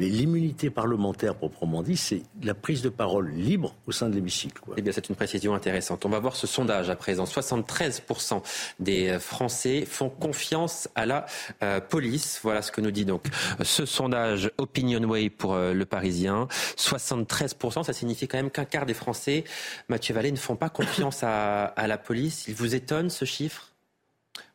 Mais 0.01 0.07
l'immunité 0.07 0.71
parlementaire, 0.71 1.35
proprement 1.35 1.83
dit, 1.83 1.99
c'est 1.99 2.23
la 2.43 2.55
prise 2.55 2.81
de 2.81 2.89
parole 2.89 3.29
libre 3.33 3.75
au 3.87 3.93
sein 3.93 4.09
de 4.09 4.15
l'hémicycle. 4.15 4.63
Eh 4.79 4.81
bien, 4.81 4.95
c'est 4.95 5.11
une 5.11 5.15
précision 5.15 5.55
intéressante. 5.55 6.07
On 6.07 6.09
va 6.09 6.19
voir 6.19 6.37
ce 6.37 6.47
sondage 6.47 6.89
à 6.89 6.97
présent. 6.97 7.25
73% 7.25 8.41
des 8.79 9.19
Français 9.19 9.85
font 9.85 10.09
confiance 10.09 10.89
à 10.95 11.05
la 11.05 11.27
euh, 11.63 11.81
police. 11.83 12.41
Voilà 12.43 12.63
ce 12.63 12.73
que 12.73 12.81
nous 12.81 12.91
dit 12.91 13.05
donc 13.05 13.27
ce 13.61 13.85
sondage 13.85 14.51
Opinionway 14.57 15.29
pour 15.29 15.53
euh, 15.53 15.75
le 15.75 15.85
Parisien. 15.85 16.49
73%, 16.79 17.85
ça 17.85 17.93
signifie 17.93 18.27
quand 18.27 18.39
même 18.39 18.51
qu'un 18.51 18.65
quart 18.65 18.87
des 18.87 18.95
Français, 18.95 19.45
Mathieu 19.91 20.15
Vallée, 20.15 20.33
ne 20.33 20.39
font 20.39 20.57
pas 20.57 20.71
confiance 20.71 21.23
à, 21.23 21.65
à 21.65 21.87
la 21.87 21.99
police. 21.99 22.47
Il 22.49 22.55
vous 22.55 22.75
étonne 22.75 23.11
ce 23.11 23.27
chiffre? 23.27 23.71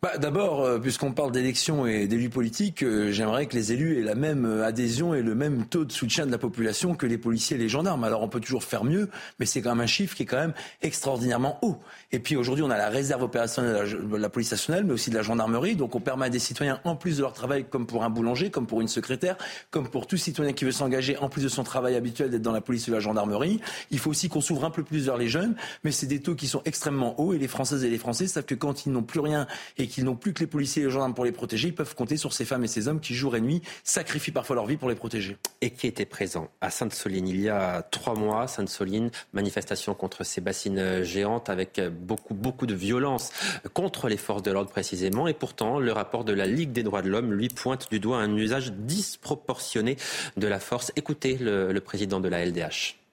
Bah, 0.06 0.20
D'abord, 0.20 0.64
euh, 0.64 0.78
puisqu'on 0.78 1.14
parle 1.14 1.32
d'élections 1.32 1.88
et 1.88 2.06
d'élus 2.06 2.30
politiques, 2.30 2.84
euh, 2.84 3.12
j'aimerais 3.12 3.48
que 3.48 3.56
les 3.56 3.74
élus 3.74 3.98
aient 3.98 4.04
la 4.04 4.14
même 4.14 4.46
euh, 4.46 4.64
adhésion 4.64 5.16
et 5.16 5.24
le 5.24 5.34
même 5.34 5.66
taux 5.66 5.84
de 5.84 5.92
soutien 5.92 6.28
de 6.28 6.32
la 6.32 6.38
population 6.38 6.94
que 6.94 7.08
les 7.08 7.18
policiers 7.18 7.56
et 7.56 7.60
les 7.60 7.70
gendarmes. 7.70 8.04
Alors 8.04 8.22
on 8.22 8.28
peut 8.28 8.40
toujours 8.40 8.64
faire 8.64 8.84
mieux, 8.84 9.10
mais 9.40 9.48
c'est 9.48 9.64
quand 9.64 9.72
même 9.72 9.84
un 9.84 9.88
chiffre 9.88 10.16
qui 10.16 10.22
est 10.22 10.26
quand 10.28 10.38
même 10.38 10.54
extraordinairement 10.84 11.58
haut. 11.64 11.78
Et 12.12 12.20
puis 12.20 12.36
aujourd'hui, 12.36 12.64
on 12.64 12.70
a 12.70 12.78
la 12.78 12.90
réserve 12.90 13.24
opérationnelle 13.24 13.98
de 14.08 14.16
la, 14.16 14.30
police 14.30 14.52
nationale, 14.52 14.84
mais 14.84 14.94
aussi 14.94 15.10
de 15.10 15.16
la 15.16 15.24
gendarmerie. 15.24 15.76
Donc 15.76 15.96
on 15.96 16.00
permet 16.00 16.28
à 16.28 16.30
des 16.30 16.38
citoyens, 16.38 16.80
en 16.84 16.96
plus 16.96 17.18
de 17.18 17.24
leur 17.24 17.34
travail, 17.34 17.66
comme 17.68 17.88
pour 17.88 18.04
un 18.04 18.12
boulanger, 18.12 18.52
comme 18.52 18.68
pour 18.68 18.82
une 18.82 18.88
secrétaire, 18.88 19.38
comme 19.72 19.90
pour 19.90 20.06
tout 20.06 20.18
citoyen 20.18 20.54
qui 20.54 20.66
veut 20.66 20.72
s'engager, 20.72 21.18
en 21.18 21.30
plus 21.30 21.42
de 21.42 21.50
son 21.50 21.64
travail 21.64 21.96
habituel 21.96 22.30
d'être 22.30 22.44
dans 22.44 22.52
la 22.52 22.62
police 22.62 22.88
ou 22.88 22.92
la 22.92 23.00
gendarmerie. 23.00 23.60
Il 23.90 23.98
faut 23.98 24.12
aussi 24.12 24.30
qu'on 24.30 24.42
s'ouvre 24.42 24.66
un 24.66 24.72
peu 24.72 24.84
plus 24.84 25.06
vers 25.06 25.18
les 25.18 25.30
jeunes, 25.30 25.56
mais 25.84 25.92
c'est 25.92 26.06
des 26.06 26.20
taux 26.20 26.36
qui 26.36 26.48
sont 26.48 26.62
extrêmement 26.66 27.20
hauts. 27.20 27.34
Et 27.34 27.40
les 27.40 27.48
Françaises 27.48 27.84
et 27.84 27.90
les 27.90 27.98
Français 27.98 28.28
savent 28.28 28.46
que 28.46 28.54
quand 28.54 28.86
ils 28.86 28.92
n'ont 28.92 29.02
plus 29.02 29.20
rien 29.20 29.48
et 29.80 29.88
qu'ils 29.96 30.04
n'ont 30.04 30.16
plus 30.16 30.34
que 30.34 30.42
les 30.42 30.48
policiers 30.48 30.84
et 30.84 30.86
les 30.86 30.92
gendarmes 30.92 31.14
pour 31.14 31.24
les 31.24 31.32
protéger, 31.32 31.70
ils 31.70 31.74
peuvent 31.74 31.96
compter 31.96 32.18
sur 32.18 32.34
ces 32.34 32.44
femmes 32.44 32.66
et 32.66 32.68
ces 32.68 32.90
hommes 32.90 33.00
qui, 33.00 33.16
jour 33.16 33.38
et 33.38 33.42
nuit, 33.42 33.62
sacrifient 33.86 34.32
parfois 34.32 34.58
leur 34.58 34.66
vie 34.66 34.76
pour 34.76 34.90
les 34.90 34.96
protéger. 34.96 35.38
Et 35.62 35.72
qui 35.72 35.88
étaient 35.88 36.06
présents 36.06 36.50
à 36.60 36.70
Sainte-Soline 36.70 37.28
il 37.30 37.40
y 37.40 37.48
a 37.48 37.82
trois 37.82 38.14
mois. 38.14 38.48
Sainte-Soline, 38.48 39.10
manifestation 39.32 39.94
contre 39.94 40.26
ces 40.26 40.42
bassines 40.42 41.02
géantes 41.04 41.50
avec 41.50 41.82
beaucoup, 41.82 42.34
beaucoup 42.34 42.66
de 42.66 42.76
violence 42.76 43.32
contre 43.74 44.10
les 44.10 44.18
forces 44.18 44.44
de 44.44 44.52
l'ordre 44.52 44.70
précisément. 44.70 45.30
Et 45.30 45.34
pourtant, 45.34 45.80
le 45.80 45.94
rapport 45.94 46.26
de 46.26 46.34
la 46.34 46.46
Ligue 46.46 46.74
des 46.74 46.84
droits 46.84 47.02
de 47.02 47.10
l'homme 47.10 47.32
lui 47.32 47.48
pointe 47.48 47.90
du 47.90 48.02
doigt 48.02 48.18
un 48.18 48.36
usage 48.36 48.74
disproportionné 48.74 49.96
de 50.36 50.48
la 50.48 50.60
force. 50.60 50.92
Écoutez 50.98 51.38
le 51.40 51.80
président 51.80 52.20
de 52.20 52.28
la 52.28 52.46
LDH. 52.46 53.05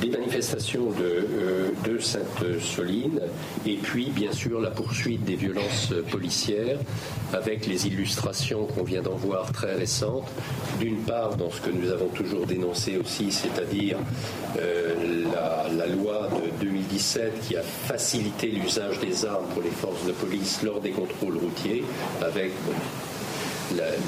Des 0.00 0.10
manifestations 0.10 0.90
de, 0.90 1.26
euh, 1.86 2.00
Sainte-Soline 2.00 3.20
et 3.66 3.76
puis 3.76 4.10
bien 4.10 4.30
sûr 4.30 4.60
la 4.60 4.70
poursuite 4.70 5.24
des 5.24 5.36
violences 5.36 5.94
policières 6.10 6.78
avec 7.32 7.66
les 7.66 7.86
illustrations 7.86 8.66
qu'on 8.66 8.84
vient 8.84 9.00
d'en 9.00 9.16
voir 9.16 9.50
très 9.52 9.74
récentes. 9.74 10.28
D'une 10.78 10.98
part 10.98 11.36
dans 11.36 11.50
ce 11.50 11.62
que 11.62 11.70
nous 11.70 11.90
avons 11.90 12.08
toujours 12.08 12.46
dénoncé 12.46 12.98
aussi, 12.98 13.32
c'est-à-dire 13.32 13.96
euh, 14.60 15.24
la, 15.76 15.86
loi 15.86 16.28
de 16.60 16.64
2017 16.64 17.40
qui 17.40 17.56
a 17.56 17.62
facilité 17.62 18.48
l'usage 18.48 19.00
des 19.00 19.24
armes 19.24 19.46
pour 19.54 19.62
les 19.62 19.70
forces 19.70 20.04
de 20.04 20.12
police 20.12 20.62
lors 20.62 20.80
des 20.80 20.90
contrôles 20.90 21.38
routiers 21.38 21.84
avec 22.20 22.52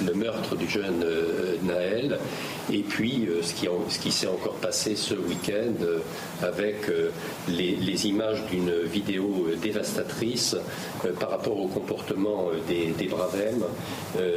le 0.07 0.15
meurtre 0.15 0.57
du 0.57 0.69
jeune 0.69 1.03
euh, 1.03 1.57
Naël, 1.63 2.19
et 2.73 2.83
puis 2.83 3.27
euh, 3.29 3.43
ce 3.43 3.55
qui, 3.99 4.13
s'est 4.13 4.27
encore 4.27 4.55
passé 4.55 4.97
ce 4.97 5.15
week-end 5.15 5.83
euh, 5.83 5.99
avec 6.43 6.91
les, 7.49 8.07
images 8.07 8.45
d'une 8.47 8.73
vidéo 8.83 9.49
dévastatrice 9.61 10.57
par 11.19 11.31
rapport 11.31 11.59
au 11.59 11.67
comportement 11.67 12.49
des, 12.69 12.93
des 12.97 13.07
Bravem 13.07 13.65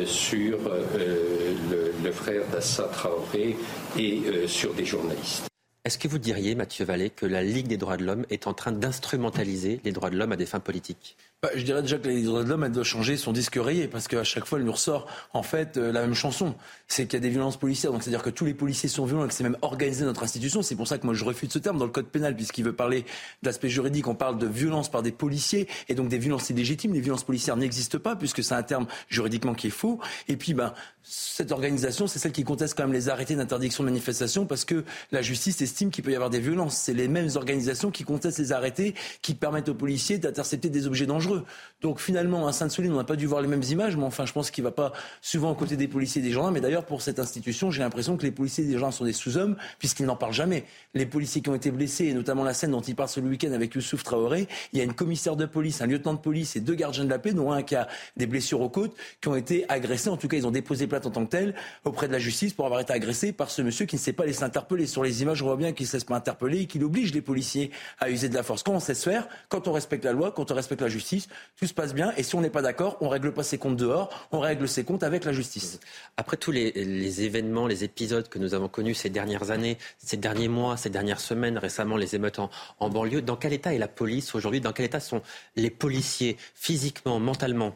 sur 0.05 0.57
le, 0.97 1.93
le, 2.03 2.11
frère 2.11 2.41
d'Assa 2.51 2.89
Traoré 2.91 3.55
et 3.99 4.21
sur 4.47 4.73
des 4.73 4.85
journalistes. 4.85 5.50
Est-ce 5.83 5.97
que 5.97 6.07
vous 6.07 6.19
diriez, 6.19 6.53
Mathieu 6.53 6.85
Vallée, 6.85 7.09
que 7.09 7.25
la 7.25 7.41
Ligue 7.41 7.65
des 7.65 7.77
droits 7.77 7.97
de 7.97 8.05
l'homme 8.05 8.23
est 8.29 8.45
en 8.45 8.53
train 8.53 8.71
d'instrumentaliser 8.71 9.81
les 9.83 9.91
droits 9.91 10.11
de 10.11 10.15
l'homme 10.15 10.31
à 10.31 10.35
des 10.35 10.45
fins 10.45 10.59
politiques? 10.59 11.17
Bah, 11.41 11.49
je 11.55 11.63
dirais 11.63 11.81
déjà 11.81 11.97
que 11.97 12.07
les 12.07 12.21
droits 12.21 12.43
de 12.43 12.49
l'homme, 12.49 12.65
elle 12.65 12.71
doit 12.71 12.83
changer 12.83 13.17
son 13.17 13.31
disque 13.31 13.57
rayé, 13.59 13.87
parce 13.87 14.07
qu'à 14.07 14.23
chaque 14.23 14.45
fois, 14.45 14.59
elle 14.59 14.65
nous 14.65 14.71
ressort, 14.71 15.07
en 15.33 15.41
fait, 15.41 15.77
euh, 15.77 15.91
la 15.91 16.01
même 16.01 16.13
chanson. 16.13 16.53
C'est 16.87 17.07
qu'il 17.07 17.15
y 17.15 17.17
a 17.17 17.19
des 17.19 17.31
violences 17.31 17.57
policières. 17.57 17.91
Donc, 17.91 18.03
c'est-à-dire 18.03 18.21
que 18.21 18.29
tous 18.29 18.45
les 18.45 18.53
policiers 18.53 18.89
sont 18.89 19.05
violents 19.05 19.25
et 19.25 19.27
que 19.27 19.33
c'est 19.33 19.43
même 19.43 19.57
organisé 19.63 20.05
notre 20.05 20.21
institution. 20.21 20.61
C'est 20.61 20.75
pour 20.75 20.87
ça 20.87 20.99
que 20.99 21.05
moi, 21.07 21.15
je 21.15 21.25
refuse 21.25 21.49
ce 21.49 21.57
terme 21.57 21.79
dans 21.79 21.85
le 21.85 21.91
code 21.91 22.05
pénal, 22.05 22.35
puisqu'il 22.35 22.63
veut 22.63 22.75
parler 22.75 23.05
d'aspect 23.41 23.69
juridique. 23.69 24.07
On 24.07 24.13
parle 24.13 24.37
de 24.37 24.45
violence 24.45 24.91
par 24.91 25.01
des 25.01 25.11
policiers 25.11 25.67
et 25.89 25.95
donc 25.95 26.09
des 26.09 26.19
violences 26.19 26.51
illégitimes. 26.51 26.93
Les 26.93 27.01
violences 27.01 27.23
policières 27.23 27.57
n'existent 27.57 27.97
pas, 27.97 28.15
puisque 28.15 28.43
c'est 28.43 28.53
un 28.53 28.61
terme 28.61 28.85
juridiquement 29.09 29.55
qui 29.55 29.65
est 29.65 29.71
faux. 29.71 29.99
Et 30.27 30.37
puis, 30.37 30.53
ben, 30.53 30.75
cette 31.01 31.51
organisation, 31.51 32.05
c'est 32.05 32.19
celle 32.19 32.33
qui 32.33 32.43
conteste 32.43 32.77
quand 32.77 32.83
même 32.83 32.93
les 32.93 33.09
arrêtés 33.09 33.35
d'interdiction 33.35 33.83
de 33.83 33.89
manifestation, 33.89 34.45
parce 34.45 34.63
que 34.63 34.83
la 35.11 35.23
justice 35.23 35.59
estime 35.71 35.89
qu'il 35.89 36.03
peut 36.03 36.11
y 36.11 36.15
avoir 36.15 36.29
des 36.29 36.39
violences. 36.39 36.75
C'est 36.75 36.93
les 36.93 37.07
mêmes 37.07 37.29
organisations 37.35 37.91
qui 37.91 38.03
contestent 38.03 38.39
les 38.39 38.51
arrêtés 38.51 38.93
qui 39.21 39.33
permettent 39.33 39.69
aux 39.69 39.73
policiers 39.73 40.17
d'intercepter 40.17 40.69
des 40.69 40.85
objets 40.85 41.05
dangereux. 41.05 41.43
Donc 41.81 41.99
finalement, 41.99 42.47
à 42.47 42.53
Sainte-Soline, 42.53 42.91
on 42.91 42.97
n'a 42.97 43.03
pas 43.03 43.15
dû 43.15 43.25
voir 43.25 43.41
les 43.41 43.47
mêmes 43.47 43.63
images, 43.63 43.95
mais 43.95 44.03
enfin, 44.03 44.25
je 44.25 44.33
pense 44.33 44.51
qu'il 44.51 44.63
ne 44.63 44.67
va 44.69 44.73
pas 44.73 44.91
souvent 45.21 45.51
aux 45.51 45.55
côtés 45.55 45.77
des 45.77 45.87
policiers 45.87 46.21
et 46.21 46.25
des 46.25 46.31
gendarmes. 46.31 46.53
Mais 46.53 46.61
d'ailleurs, 46.61 46.85
pour 46.85 47.01
cette 47.01 47.19
institution, 47.19 47.71
j'ai 47.71 47.81
l'impression 47.81 48.17
que 48.17 48.23
les 48.23 48.31
policiers 48.31 48.63
et 48.63 48.67
les 48.67 48.73
gendarmes 48.73 48.91
sont 48.91 49.05
des 49.05 49.13
sous-hommes, 49.13 49.55
puisqu'ils 49.79 50.05
n'en 50.05 50.15
parlent 50.17 50.33
jamais. 50.33 50.65
Les 50.93 51.05
policiers 51.05 51.41
qui 51.41 51.49
ont 51.49 51.55
été 51.55 51.71
blessés, 51.71 52.05
et 52.05 52.13
notamment 52.13 52.43
la 52.43 52.53
scène 52.53 52.71
dont 52.71 52.81
il 52.81 52.95
parle 52.95 53.09
ce 53.09 53.19
week-end 53.21 53.51
avec 53.53 53.73
Youssouf 53.73 54.03
Traoré, 54.03 54.47
il 54.73 54.79
y 54.79 54.81
a 54.81 54.83
une 54.83 54.93
commissaire 54.93 55.35
de 55.35 55.45
police, 55.45 55.81
un 55.81 55.87
lieutenant 55.87 56.13
de 56.13 56.19
police 56.19 56.55
et 56.55 56.59
deux 56.59 56.75
gardiens 56.75 57.05
de 57.05 57.09
la 57.09 57.19
paix, 57.19 57.31
dont 57.31 57.51
un 57.51 57.63
qui 57.63 57.75
a 57.75 57.87
des 58.17 58.27
blessures 58.27 58.61
aux 58.61 58.69
côtes, 58.69 58.95
qui 59.21 59.29
ont 59.29 59.35
été 59.35 59.65
agressés. 59.69 60.09
En 60.09 60.17
tout 60.17 60.27
cas, 60.27 60.37
ils 60.37 60.45
ont 60.45 60.51
déposé 60.51 60.87
plainte 60.87 61.05
en 61.05 61.11
tant 61.11 61.25
que 61.25 61.31
tel 61.31 61.55
auprès 61.85 62.07
de 62.07 62.13
la 62.13 62.19
justice 62.19 62.53
pour 62.53 62.65
avoir 62.65 62.81
été 62.81 62.93
agressés 62.93 63.31
par 63.31 63.49
ce 63.49 63.61
monsieur 63.61 63.85
qui 63.85 63.95
ne 63.95 64.01
sait 64.01 64.13
pas 64.13 64.25
laisser 64.25 64.43
interpeller. 64.43 64.87
Sur 64.87 65.03
les 65.03 65.21
images, 65.21 65.41
on 65.41 65.47
bien 65.61 65.71
qu'il 65.73 65.85
ne 65.85 65.89
se 65.89 65.97
laisse 65.97 66.03
pas 66.03 66.15
interpeller 66.15 66.61
et 66.61 66.65
qu'il 66.65 66.83
oblige 66.83 67.13
les 67.13 67.21
policiers 67.21 67.71
à 67.99 68.09
user 68.09 68.29
de 68.29 68.35
la 68.35 68.43
force. 68.43 68.63
Quand 68.63 68.73
on 68.73 68.79
sait 68.79 68.93
se 68.93 69.09
faire, 69.09 69.27
quand 69.49 69.67
on 69.67 69.71
respecte 69.71 70.03
la 70.03 70.11
loi, 70.11 70.31
quand 70.31 70.51
on 70.51 70.55
respecte 70.55 70.81
la 70.81 70.89
justice, 70.89 71.27
tout 71.55 71.65
se 71.65 71.73
passe 71.73 71.93
bien. 71.93 72.11
Et 72.17 72.23
si 72.23 72.35
on 72.35 72.41
n'est 72.41 72.49
pas 72.49 72.61
d'accord, 72.61 72.97
on 73.01 73.09
règle 73.09 73.33
pas 73.33 73.43
ses 73.43 73.57
comptes 73.57 73.77
dehors, 73.77 74.27
on 74.31 74.39
règle 74.39 74.67
ses 74.67 74.83
comptes 74.83 75.03
avec 75.03 75.23
la 75.23 75.33
justice. 75.33 75.79
Après 76.17 76.37
tous 76.37 76.51
les, 76.51 77.21
événements, 77.23 77.67
les 77.67 77.83
épisodes 77.83 78.27
que 78.27 78.39
nous 78.39 78.53
avons 78.53 78.67
connus 78.67 78.95
ces 78.95 79.09
dernières 79.09 79.51
années, 79.51 79.77
ces 79.97 80.17
derniers 80.17 80.47
mois, 80.47 80.77
ces 80.77 80.89
dernières 80.89 81.21
semaines, 81.21 81.57
récemment 81.57 81.97
les 81.97 82.15
émeutes 82.15 82.39
en 82.39 82.89
banlieue, 82.89 83.21
dans 83.21 83.35
quel 83.35 83.53
état 83.53 83.73
est 83.73 83.79
la 83.79 83.87
police 83.87 84.35
aujourd'hui? 84.35 84.61
Dans 84.61 84.73
quel 84.73 84.85
état 84.85 84.99
sont 84.99 85.21
les 85.55 85.69
policiers 85.69 86.37
physiquement, 86.55 87.19
mentalement? 87.19 87.75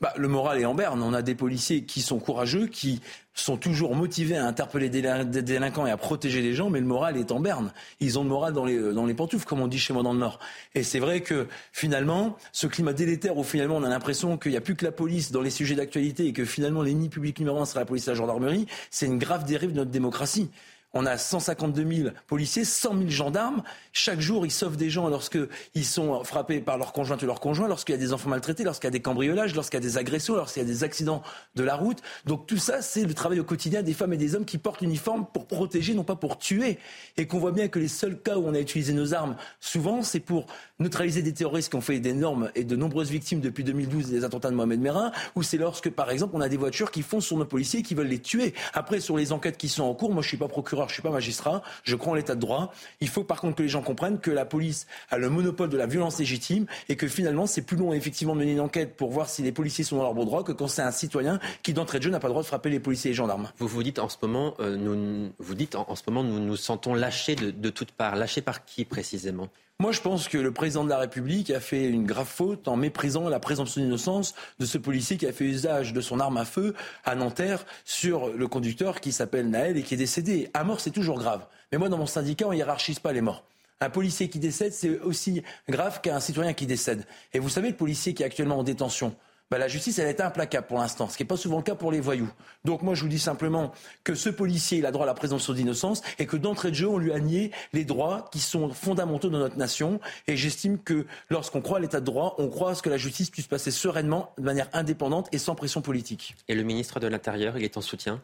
Bah, 0.00 0.12
le 0.16 0.28
moral 0.28 0.60
est 0.60 0.64
en 0.64 0.74
berne. 0.74 1.02
On 1.02 1.14
a 1.14 1.22
des 1.22 1.34
policiers 1.34 1.84
qui 1.84 2.02
sont 2.02 2.18
courageux, 2.18 2.66
qui 2.66 3.00
sont 3.40 3.56
toujours 3.56 3.94
motivés 3.94 4.36
à 4.36 4.46
interpeller 4.46 4.88
des 4.88 5.42
délinquants 5.42 5.86
et 5.86 5.90
à 5.90 5.96
protéger 5.96 6.42
les 6.42 6.54
gens, 6.54 6.70
mais 6.70 6.80
le 6.80 6.86
moral 6.86 7.16
est 7.16 7.32
en 7.32 7.40
berne. 7.40 7.72
Ils 8.00 8.18
ont 8.18 8.22
le 8.22 8.28
moral 8.28 8.52
dans 8.52 8.64
les, 8.64 8.92
dans 8.92 9.06
les 9.06 9.14
pantoufles, 9.14 9.46
comme 9.46 9.60
on 9.60 9.68
dit 9.68 9.78
chez 9.78 9.92
moi 9.92 10.02
dans 10.02 10.12
le 10.12 10.18
Nord. 10.18 10.38
Et 10.74 10.82
c'est 10.82 10.98
vrai 10.98 11.20
que 11.20 11.46
finalement, 11.72 12.36
ce 12.52 12.66
climat 12.66 12.92
délétère 12.92 13.36
où 13.36 13.44
finalement 13.44 13.76
on 13.76 13.82
a 13.82 13.88
l'impression 13.88 14.36
qu'il 14.36 14.52
n'y 14.52 14.58
a 14.58 14.60
plus 14.60 14.76
que 14.76 14.84
la 14.84 14.92
police 14.92 15.32
dans 15.32 15.42
les 15.42 15.50
sujets 15.50 15.74
d'actualité 15.74 16.26
et 16.26 16.32
que 16.32 16.44
finalement 16.44 16.82
l'ennemi 16.82 17.08
public 17.08 17.38
numéro 17.38 17.58
un 17.60 17.64
sera 17.64 17.80
la 17.80 17.86
police 17.86 18.06
et 18.08 18.10
la 18.10 18.16
gendarmerie, 18.16 18.66
c'est 18.90 19.06
une 19.06 19.18
grave 19.18 19.44
dérive 19.44 19.72
de 19.72 19.76
notre 19.76 19.90
démocratie. 19.90 20.50
On 20.94 21.04
a 21.04 21.18
152 21.18 21.94
000 21.94 22.08
policiers, 22.26 22.64
100 22.64 22.96
000 22.96 23.10
gendarmes. 23.10 23.62
Chaque 23.92 24.20
jour, 24.20 24.46
ils 24.46 24.50
sauvent 24.50 24.76
des 24.76 24.88
gens 24.88 25.08
lorsqu'ils 25.08 25.84
sont 25.84 26.24
frappés 26.24 26.60
par 26.60 26.78
leur 26.78 26.92
conjointe 26.92 27.22
ou 27.22 27.26
leur 27.26 27.40
conjoint, 27.40 27.68
lorsqu'il 27.68 27.94
y 27.94 27.98
a 27.98 28.00
des 28.00 28.14
enfants 28.14 28.30
maltraités, 28.30 28.64
lorsqu'il 28.64 28.86
y 28.86 28.88
a 28.88 28.92
des 28.92 29.02
cambriolages, 29.02 29.54
lorsqu'il 29.54 29.78
y 29.78 29.82
a 29.82 29.86
des 29.86 29.98
agressions, 29.98 30.34
lorsqu'il 30.34 30.62
y 30.62 30.64
a 30.64 30.68
des 30.68 30.84
accidents 30.84 31.22
de 31.56 31.62
la 31.62 31.76
route. 31.76 31.98
Donc 32.24 32.46
tout 32.46 32.56
ça, 32.56 32.80
c'est 32.80 33.04
le 33.04 33.12
travail 33.12 33.38
au 33.38 33.44
quotidien 33.44 33.82
des 33.82 33.92
femmes 33.92 34.14
et 34.14 34.16
des 34.16 34.34
hommes 34.34 34.46
qui 34.46 34.56
portent 34.56 34.80
l'uniforme 34.80 35.26
pour 35.32 35.46
protéger, 35.46 35.92
non 35.92 36.04
pas 36.04 36.16
pour 36.16 36.38
tuer. 36.38 36.78
Et 37.18 37.26
qu'on 37.26 37.38
voit 37.38 37.52
bien 37.52 37.68
que 37.68 37.78
les 37.78 37.88
seuls 37.88 38.18
cas 38.18 38.38
où 38.38 38.46
on 38.46 38.54
a 38.54 38.60
utilisé 38.60 38.94
nos 38.94 39.12
armes, 39.12 39.36
souvent, 39.60 40.02
c'est 40.02 40.20
pour 40.20 40.46
neutraliser 40.78 41.20
des 41.20 41.34
terroristes 41.34 41.70
qui 41.70 41.76
ont 41.76 41.82
fait 41.82 42.00
d'énormes 42.00 42.50
et 42.54 42.64
de 42.64 42.76
nombreuses 42.76 43.10
victimes 43.10 43.40
depuis 43.40 43.64
2012 43.64 44.08
des 44.08 44.24
attentats 44.24 44.50
de 44.50 44.54
Mohamed 44.54 44.80
Merah, 44.80 45.12
ou 45.34 45.42
c'est 45.42 45.58
lorsque, 45.58 45.90
par 45.90 46.10
exemple, 46.10 46.34
on 46.34 46.40
a 46.40 46.48
des 46.48 46.56
voitures 46.56 46.90
qui 46.90 47.02
foncent 47.02 47.26
sur 47.26 47.36
nos 47.36 47.44
policiers 47.44 47.80
et 47.80 47.82
qui 47.82 47.94
veulent 47.94 48.06
les 48.06 48.20
tuer. 48.20 48.54
Après, 48.72 49.00
sur 49.00 49.16
les 49.16 49.32
enquêtes 49.32 49.58
qui 49.58 49.68
sont 49.68 49.82
en 49.82 49.94
cours, 49.94 50.12
moi 50.12 50.22
je 50.22 50.28
suis 50.28 50.36
pas 50.36 50.48
procureur, 50.48 50.77
je 50.86 50.92
suis 50.92 51.02
pas 51.02 51.10
magistrat, 51.10 51.62
je 51.82 51.96
crois 51.96 52.12
en 52.12 52.14
l'état 52.14 52.34
de 52.34 52.40
droit. 52.40 52.72
Il 53.00 53.08
faut 53.08 53.24
par 53.24 53.40
contre 53.40 53.56
que 53.56 53.62
les 53.62 53.68
gens 53.68 53.82
comprennent 53.82 54.20
que 54.20 54.30
la 54.30 54.44
police 54.44 54.86
a 55.10 55.18
le 55.18 55.30
monopole 55.30 55.68
de 55.68 55.76
la 55.76 55.86
violence 55.86 56.18
légitime 56.18 56.66
et 56.88 56.96
que 56.96 57.08
finalement 57.08 57.46
c'est 57.46 57.62
plus 57.62 57.76
long 57.76 57.92
effectivement 57.92 58.34
de 58.34 58.40
mener 58.40 58.52
une 58.52 58.60
enquête 58.60 58.96
pour 58.96 59.10
voir 59.10 59.28
si 59.28 59.42
les 59.42 59.52
policiers 59.52 59.84
sont 59.84 59.96
dans 59.96 60.02
leur 60.02 60.14
bon 60.14 60.24
droit 60.24 60.44
que 60.44 60.52
quand 60.52 60.68
c'est 60.68 60.82
un 60.82 60.92
citoyen 60.92 61.40
qui 61.62 61.72
d'entrée 61.72 61.98
de 61.98 62.04
jeu 62.04 62.10
n'a 62.10 62.20
pas 62.20 62.28
le 62.28 62.32
droit 62.32 62.42
de 62.42 62.48
frapper 62.48 62.70
les 62.70 62.80
policiers 62.80 63.10
et 63.10 63.12
les 63.12 63.16
gendarmes. 63.16 63.50
Vous 63.58 63.68
vous 63.68 63.82
dites 63.82 63.98
en 63.98 64.08
ce 64.08 64.16
moment, 64.22 64.54
euh, 64.60 64.76
nous, 64.76 64.94
nous 64.94 66.40
nous 66.40 66.56
sentons 66.56 66.94
lâchés 66.94 67.34
de 67.34 67.70
toutes 67.70 67.92
parts. 67.92 68.16
Lâchés 68.16 68.42
par 68.42 68.64
qui 68.64 68.84
précisément? 68.84 69.48
Moi, 69.80 69.92
je 69.92 70.00
pense 70.00 70.26
que 70.26 70.38
le 70.38 70.50
président 70.50 70.82
de 70.82 70.88
la 70.88 70.98
République 70.98 71.50
a 71.50 71.60
fait 71.60 71.84
une 71.84 72.04
grave 72.04 72.26
faute 72.26 72.66
en 72.66 72.76
méprisant 72.76 73.28
la 73.28 73.38
présomption 73.38 73.80
d'innocence 73.80 74.34
de 74.58 74.66
ce 74.66 74.76
policier 74.76 75.16
qui 75.16 75.24
a 75.24 75.32
fait 75.32 75.44
usage 75.44 75.92
de 75.92 76.00
son 76.00 76.18
arme 76.18 76.36
à 76.36 76.44
feu 76.44 76.74
à 77.04 77.14
Nanterre 77.14 77.64
sur 77.84 78.26
le 78.30 78.48
conducteur 78.48 79.00
qui 79.00 79.12
s'appelle 79.12 79.48
Naël 79.50 79.76
et 79.76 79.84
qui 79.84 79.94
est 79.94 79.96
décédé. 79.96 80.50
À 80.52 80.64
mort, 80.64 80.80
c'est 80.80 80.90
toujours 80.90 81.20
grave. 81.20 81.46
Mais 81.70 81.78
moi, 81.78 81.88
dans 81.88 81.96
mon 81.96 82.06
syndicat, 82.06 82.48
on 82.48 82.52
hiérarchise 82.52 82.98
pas 82.98 83.12
les 83.12 83.20
morts. 83.20 83.44
Un 83.80 83.88
policier 83.88 84.28
qui 84.28 84.40
décède, 84.40 84.72
c'est 84.72 84.98
aussi 84.98 85.44
grave 85.68 86.00
qu'un 86.00 86.18
citoyen 86.18 86.54
qui 86.54 86.66
décède. 86.66 87.06
Et 87.32 87.38
vous 87.38 87.48
savez, 87.48 87.68
le 87.68 87.76
policier 87.76 88.14
qui 88.14 88.24
est 88.24 88.26
actuellement 88.26 88.58
en 88.58 88.64
détention, 88.64 89.14
bah, 89.50 89.56
la 89.56 89.68
justice, 89.68 89.98
elle 89.98 90.08
est 90.08 90.20
implacable 90.20 90.66
pour 90.66 90.78
l'instant, 90.78 91.08
ce 91.08 91.16
qui 91.16 91.22
n'est 91.22 91.28
pas 91.28 91.36
souvent 91.36 91.56
le 91.56 91.62
cas 91.62 91.74
pour 91.74 91.90
les 91.90 92.00
voyous. 92.00 92.28
Donc 92.64 92.82
moi, 92.82 92.94
je 92.94 93.02
vous 93.02 93.08
dis 93.08 93.18
simplement 93.18 93.72
que 94.04 94.14
ce 94.14 94.28
policier, 94.28 94.78
il 94.78 94.86
a 94.86 94.92
droit 94.92 95.04
à 95.04 95.06
la 95.06 95.14
présomption 95.14 95.54
d'innocence 95.54 96.02
et 96.18 96.26
que 96.26 96.36
d'entrée 96.36 96.70
de 96.70 96.74
jeu, 96.76 96.88
on 96.88 96.98
lui 96.98 97.12
a 97.12 97.18
nié 97.18 97.50
les 97.72 97.84
droits 97.84 98.28
qui 98.30 98.40
sont 98.40 98.68
fondamentaux 98.70 99.30
dans 99.30 99.38
notre 99.38 99.56
nation. 99.56 100.00
Et 100.26 100.36
j'estime 100.36 100.78
que 100.78 101.06
lorsqu'on 101.30 101.62
croit 101.62 101.78
à 101.78 101.80
l'état 101.80 102.00
de 102.00 102.04
droit, 102.04 102.34
on 102.38 102.48
croit 102.48 102.72
à 102.72 102.74
ce 102.74 102.82
que 102.82 102.90
la 102.90 102.98
justice 102.98 103.30
puisse 103.30 103.46
passer 103.46 103.70
sereinement, 103.70 104.32
de 104.36 104.42
manière 104.42 104.68
indépendante 104.74 105.28
et 105.32 105.38
sans 105.38 105.54
pression 105.54 105.80
politique. 105.80 106.36
Et 106.48 106.54
le 106.54 106.62
ministre 106.62 107.00
de 107.00 107.06
l'Intérieur, 107.06 107.56
il 107.56 107.64
est 107.64 107.76
en 107.78 107.80
soutien? 107.82 108.20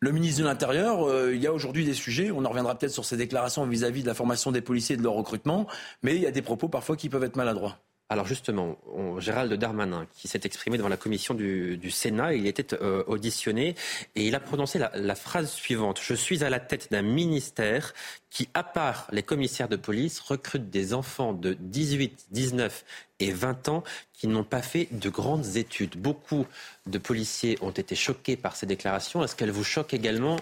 Le 0.00 0.10
ministre 0.10 0.42
de 0.42 0.46
l'Intérieur, 0.46 1.08
euh, 1.08 1.34
il 1.34 1.40
y 1.40 1.46
a 1.46 1.52
aujourd'hui 1.52 1.84
des 1.84 1.94
sujets, 1.94 2.30
on 2.30 2.44
en 2.44 2.48
reviendra 2.48 2.76
peut-être 2.76 2.92
sur 2.92 3.04
ses 3.04 3.16
déclarations 3.16 3.66
vis-à-vis 3.66 4.00
-vis 4.00 4.02
de 4.02 4.08
la 4.08 4.14
formation 4.14 4.52
des 4.52 4.60
policiers 4.60 4.94
et 4.94 4.98
de 4.98 5.02
leur 5.02 5.14
recrutement, 5.14 5.66
mais 6.02 6.14
il 6.14 6.22
y 6.22 6.26
a 6.26 6.30
des 6.30 6.42
propos 6.42 6.68
parfois 6.68 6.96
qui 6.96 7.08
peuvent 7.08 7.24
être 7.24 7.36
maladroits. 7.36 7.78
Alors 8.08 8.26
justement, 8.26 8.78
Gérald 9.18 9.52
Darmanin, 9.54 10.06
qui 10.12 10.28
s'est 10.28 10.42
exprimé 10.44 10.78
devant 10.78 10.88
la 10.88 10.96
commission 10.96 11.34
du, 11.34 11.90
Sénat, 11.90 12.34
il 12.34 12.46
était 12.46 12.74
euh, 12.74 13.02
auditionné 13.08 13.74
et 14.14 14.28
il 14.28 14.34
a 14.36 14.40
prononcé 14.40 14.78
la, 14.78 15.14
phrase 15.16 15.50
suivante. 15.50 16.00
Je 16.00 16.14
suis 16.14 16.44
à 16.44 16.50
la 16.50 16.60
tête 16.60 16.92
d'un 16.92 17.02
ministère 17.02 17.94
qui, 18.30 18.48
à 18.54 18.62
part 18.62 19.08
les 19.10 19.24
commissaires 19.24 19.68
de 19.68 19.74
police, 19.74 20.20
recrute 20.20 20.70
des 20.70 20.94
enfants 20.94 21.32
de 21.32 21.54
18, 21.58 22.26
19 22.30 22.84
et 23.18 23.32
20 23.32 23.68
ans 23.70 23.82
qui 24.12 24.28
n'ont 24.28 24.44
pas 24.44 24.62
fait 24.62 24.86
de 24.92 25.08
grandes 25.08 25.56
études. 25.56 25.96
Beaucoup 25.96 26.46
de 26.86 26.98
policiers 26.98 27.58
ont 27.60 27.70
été 27.70 27.96
choqués 27.96 28.36
par 28.36 28.54
ces 28.54 28.66
déclarations. 28.66 29.24
Est-ce 29.24 29.34
qu'elles 29.34 29.50
vous 29.50 29.64
choquent 29.64 29.94
également? 29.94 30.36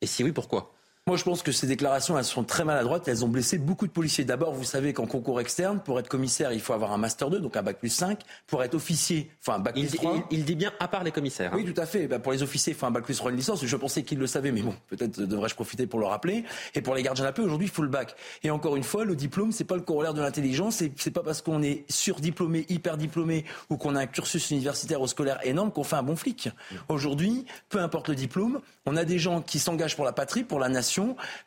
Et 0.00 0.06
si 0.06 0.24
oui, 0.24 0.32
pourquoi? 0.32 0.72
Moi, 1.08 1.16
je 1.16 1.24
pense 1.24 1.42
que 1.42 1.52
ces 1.52 1.66
déclarations, 1.66 2.18
elles 2.18 2.24
sont 2.24 2.44
très 2.44 2.66
maladroites. 2.66 3.08
Elles 3.08 3.24
ont 3.24 3.28
blessé 3.28 3.56
beaucoup 3.56 3.86
de 3.86 3.92
policiers. 3.92 4.26
D'abord, 4.26 4.52
vous 4.52 4.62
savez 4.62 4.92
qu'en 4.92 5.06
concours 5.06 5.40
externe, 5.40 5.80
pour 5.82 5.98
être 5.98 6.06
commissaire, 6.06 6.52
il 6.52 6.60
faut 6.60 6.74
avoir 6.74 6.92
un 6.92 6.98
master 6.98 7.30
2, 7.30 7.40
donc 7.40 7.56
un 7.56 7.62
bac 7.62 7.78
plus 7.78 7.88
5. 7.88 8.20
Pour 8.46 8.62
être 8.62 8.74
officier, 8.74 9.30
enfin 9.40 9.54
un 9.54 9.58
bac 9.58 9.72
plus 9.72 9.90
3. 9.90 10.26
Il, 10.30 10.44
dit 10.44 10.54
bien 10.54 10.70
à 10.78 10.86
part 10.86 11.04
les 11.04 11.10
commissaires. 11.10 11.50
Oui, 11.54 11.64
tout 11.64 11.80
à 11.80 11.86
fait. 11.86 12.08
Bah, 12.08 12.18
pour 12.18 12.32
les 12.32 12.42
officiers, 12.42 12.74
il 12.74 12.76
faut 12.76 12.84
un 12.84 12.90
bac 12.90 13.04
plus 13.04 13.16
3 13.16 13.30
une 13.30 13.38
licence. 13.38 13.64
Je 13.64 13.76
pensais 13.76 14.02
qu'ils 14.02 14.18
le 14.18 14.26
savaient, 14.26 14.52
mais 14.52 14.60
bon, 14.60 14.74
peut-être 14.88 15.22
devrais-je 15.22 15.54
profiter 15.54 15.86
pour 15.86 15.98
le 15.98 16.04
rappeler. 16.04 16.44
Et 16.74 16.82
pour 16.82 16.94
les 16.94 17.02
gardiens 17.02 17.24
de 17.24 17.28
la 17.28 17.32
paix, 17.32 17.40
aujourd'hui, 17.40 17.68
il 17.68 17.72
faut 17.72 17.82
le 17.82 17.88
bac. 17.88 18.14
Et 18.42 18.50
encore 18.50 18.76
une 18.76 18.84
fois, 18.84 19.06
le 19.06 19.16
diplôme, 19.16 19.50
c'est 19.50 19.64
pas 19.64 19.76
le 19.76 19.80
corollaire 19.80 20.12
de 20.12 20.20
l'intelligence. 20.20 20.82
C'est 20.96 21.10
pas 21.10 21.22
parce 21.22 21.40
qu'on 21.40 21.62
est 21.62 21.90
surdiplômé, 21.90 22.66
hyper 22.68 22.98
diplômé, 22.98 23.46
ou 23.70 23.78
qu'on 23.78 23.96
a 23.96 24.00
un 24.00 24.06
cursus 24.06 24.50
universitaire 24.50 25.00
ou 25.00 25.06
scolaire 25.06 25.38
énorme 25.42 25.72
qu'on 25.72 25.84
fait 25.84 25.96
un 25.96 26.02
bon 26.02 26.16
flic. 26.16 26.50
Aujourd'hui, 26.90 27.46
peu 27.70 27.78
importe 27.78 28.10
le 28.10 28.14
diplôme, 28.14 28.60
on 28.84 28.94
a 28.94 29.06
des 29.06 29.18
gens 29.18 29.40
qui 29.40 29.58
s'engagent 29.58 29.96
pour 29.96 30.04
la 30.04 30.12
patrie, 30.12 30.44
pour 30.44 30.58
la 30.58 30.68
nation. 30.68 30.97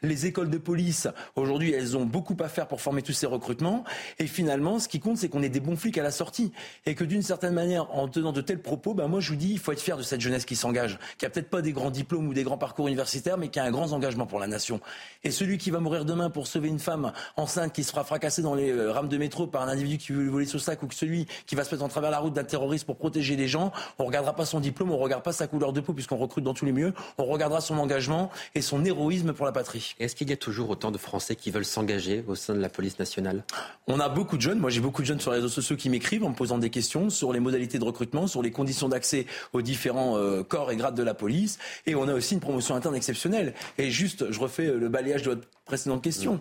Les 0.02 0.26
écoles 0.26 0.50
de 0.50 0.58
police, 0.58 1.08
aujourd'hui, 1.36 1.72
elles 1.72 1.98
ont 1.98 2.06
beaucoup 2.06 2.38
à 2.40 2.48
faire 2.48 2.68
pour 2.68 2.82
former 2.82 3.02
tous 3.02 3.14
ces 3.14 3.26
recrutements. 3.26 3.84
Et 4.20 4.28
finalement, 4.28 4.80
ce 4.80 4.88
qui 4.88 5.00
compte, 5.00 5.18
c'est 5.18 5.30
qu'on 5.30 5.44
ait 5.44 5.50
des 5.50 5.60
bons 5.60 5.76
flics 5.76 5.98
à 5.98 6.04
la 6.04 6.12
sortie. 6.12 6.52
Et 6.86 6.96
que 6.96 7.04
d'une 7.04 7.22
certaine 7.22 7.54
manière, 7.54 7.94
en 7.96 8.08
tenant 8.08 8.32
de 8.32 8.42
tels 8.42 8.62
propos, 8.62 8.94
ben 8.94 9.08
moi, 9.08 9.20
je 9.20 9.30
vous 9.30 9.36
dis, 9.36 9.52
il 9.52 9.60
faut 9.60 9.72
être 9.72 9.82
fier 9.82 9.98
de 9.98 10.04
cette 10.04 10.22
jeunesse 10.22 10.46
qui 10.46 10.56
s'engage, 10.56 11.00
qui 11.18 11.26
a 11.26 11.30
peut-être 11.30 11.50
pas 11.50 11.62
des 11.62 11.72
grands 11.72 11.92
diplômes 11.92 12.28
ou 12.28 12.34
des 12.34 12.44
grands 12.44 12.58
parcours 12.58 12.88
universitaires, 12.88 13.38
mais 13.38 13.50
qui 13.50 13.60
a 13.60 13.64
un 13.64 13.72
grand 13.72 13.94
engagement 13.94 14.26
pour 14.26 14.40
la 14.40 14.48
nation. 14.48 14.80
Et 15.24 15.32
celui 15.32 15.58
qui 15.58 15.72
va 15.72 15.80
mourir 15.80 16.06
demain 16.06 16.30
pour 16.30 16.48
sauver 16.48 16.70
une 16.70 16.80
femme 16.80 17.12
enceinte 17.38 17.74
qui 17.74 17.84
se 17.84 17.92
fera 17.92 18.04
fracasser 18.04 18.42
dans 18.42 18.56
les 18.56 18.72
euh, 18.72 18.92
rames 18.92 19.08
de 19.08 19.18
métro 19.18 19.48
par 19.48 19.64
un 19.64 19.68
individu 19.68 19.98
qui 19.98 20.12
veut 20.12 20.24
lui 20.24 20.30
voler 20.30 20.46
son 20.46 20.60
sac 20.60 20.82
ou 20.84 20.88
que 20.88 20.96
celui 20.96 21.26
qui 21.46 21.56
va 21.56 21.64
se 21.64 21.74
mettre 21.74 21.84
en 21.84 21.90
travers 21.90 22.12
la 22.12 22.20
route 22.20 22.34
d'un 22.34 22.44
terroriste 22.44 22.86
pour 22.86 22.98
protéger 22.98 23.36
les 23.36 23.48
gens, 23.48 23.72
on 24.00 24.06
regardera 24.06 24.36
pas 24.36 24.46
son 24.46 24.60
diplôme, 24.60 24.92
on 24.92 24.98
regarde 24.98 25.24
pas 25.24 25.34
sa 25.34 25.48
couleur 25.48 25.74
de 25.74 25.82
peau 25.82 25.94
puisqu'on 25.94 26.18
recrute 26.18 26.44
dans 26.44 26.54
tous 26.54 26.66
les 26.66 26.72
milieux, 26.72 26.94
on 27.18 27.26
regardera 27.26 27.62
son 27.62 27.78
engagement 27.78 28.30
et 28.56 28.62
son 28.62 28.84
héroïsme 28.86 29.31
pour 29.34 29.46
la 29.46 29.52
patrie. 29.52 29.96
Est-ce 30.00 30.16
qu'il 30.16 30.30
y 30.30 30.34
a 30.34 30.38
toujours 30.38 30.70
autant 30.70 30.92
de 30.92 30.98
Français 30.98 31.36
qui 31.36 31.52
veulent 31.52 31.66
s'engager 31.66 32.24
au 32.28 32.36
sein 32.36 32.54
de 32.54 32.60
la 32.60 32.70
police 32.70 33.00
nationale? 33.00 33.44
On 33.88 34.00
a 34.00 34.10
beaucoup 34.10 34.38
de 34.38 34.42
jeunes. 34.42 34.60
Moi, 34.60 34.70
j'ai 34.70 34.82
beaucoup 34.82 35.02
de 35.02 35.08
jeunes 35.08 35.20
sur 35.20 35.32
les 35.32 35.38
réseaux 35.38 35.50
sociaux 35.50 35.76
qui 35.76 35.90
m'écrivent 35.90 36.24
en 36.24 36.30
me 36.30 36.36
posant 36.36 36.58
des 36.58 36.70
questions 36.70 37.10
sur 37.10 37.34
les 37.34 37.40
modalités 37.40 37.80
de 37.80 37.84
recrutement, 37.84 38.28
sur 38.28 38.42
les 38.42 38.52
conditions 38.52 38.90
d'accès 38.90 39.26
aux 39.54 39.62
différents 39.62 40.18
euh, 40.18 40.44
corps 40.44 40.72
et 40.72 40.76
grades 40.76 40.96
de 40.96 41.04
la 41.04 41.14
police. 41.14 41.60
Et 41.86 41.96
on 41.96 42.08
a 42.08 42.14
aussi 42.14 42.34
une 42.34 42.40
promotion 42.40 42.76
interne 42.76 42.96
exceptionnelle. 42.96 43.54
Et 43.78 43.92
juste, 43.92 44.32
je 44.32 44.40
refais 44.40 44.66
le 44.66 44.90
balayage 44.90 45.24
de 45.24 45.32
votre 45.32 45.48
précédente 45.66 46.04
question. 46.04 46.40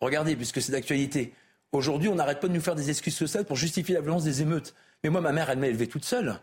Regardez, 0.00 0.36
puisque 0.36 0.62
c'est 0.62 0.72
d'actualité. 0.72 1.32
Aujourd'hui, 1.72 2.08
on 2.08 2.14
n'arrête 2.14 2.40
pas 2.40 2.48
de 2.48 2.52
nous 2.54 2.60
faire 2.60 2.74
des 2.74 2.88
excuses 2.90 3.16
sociales 3.16 3.44
pour 3.44 3.56
justifier 3.56 3.94
la 3.94 4.00
violence 4.00 4.24
des 4.24 4.42
émeutes. 4.42 4.74
Mais 5.04 5.10
moi, 5.10 5.20
ma 5.20 5.32
mère, 5.32 5.50
elle 5.50 5.58
m'a 5.58 5.68
élevé 5.68 5.86
toute 5.86 6.04
seule. 6.04 6.40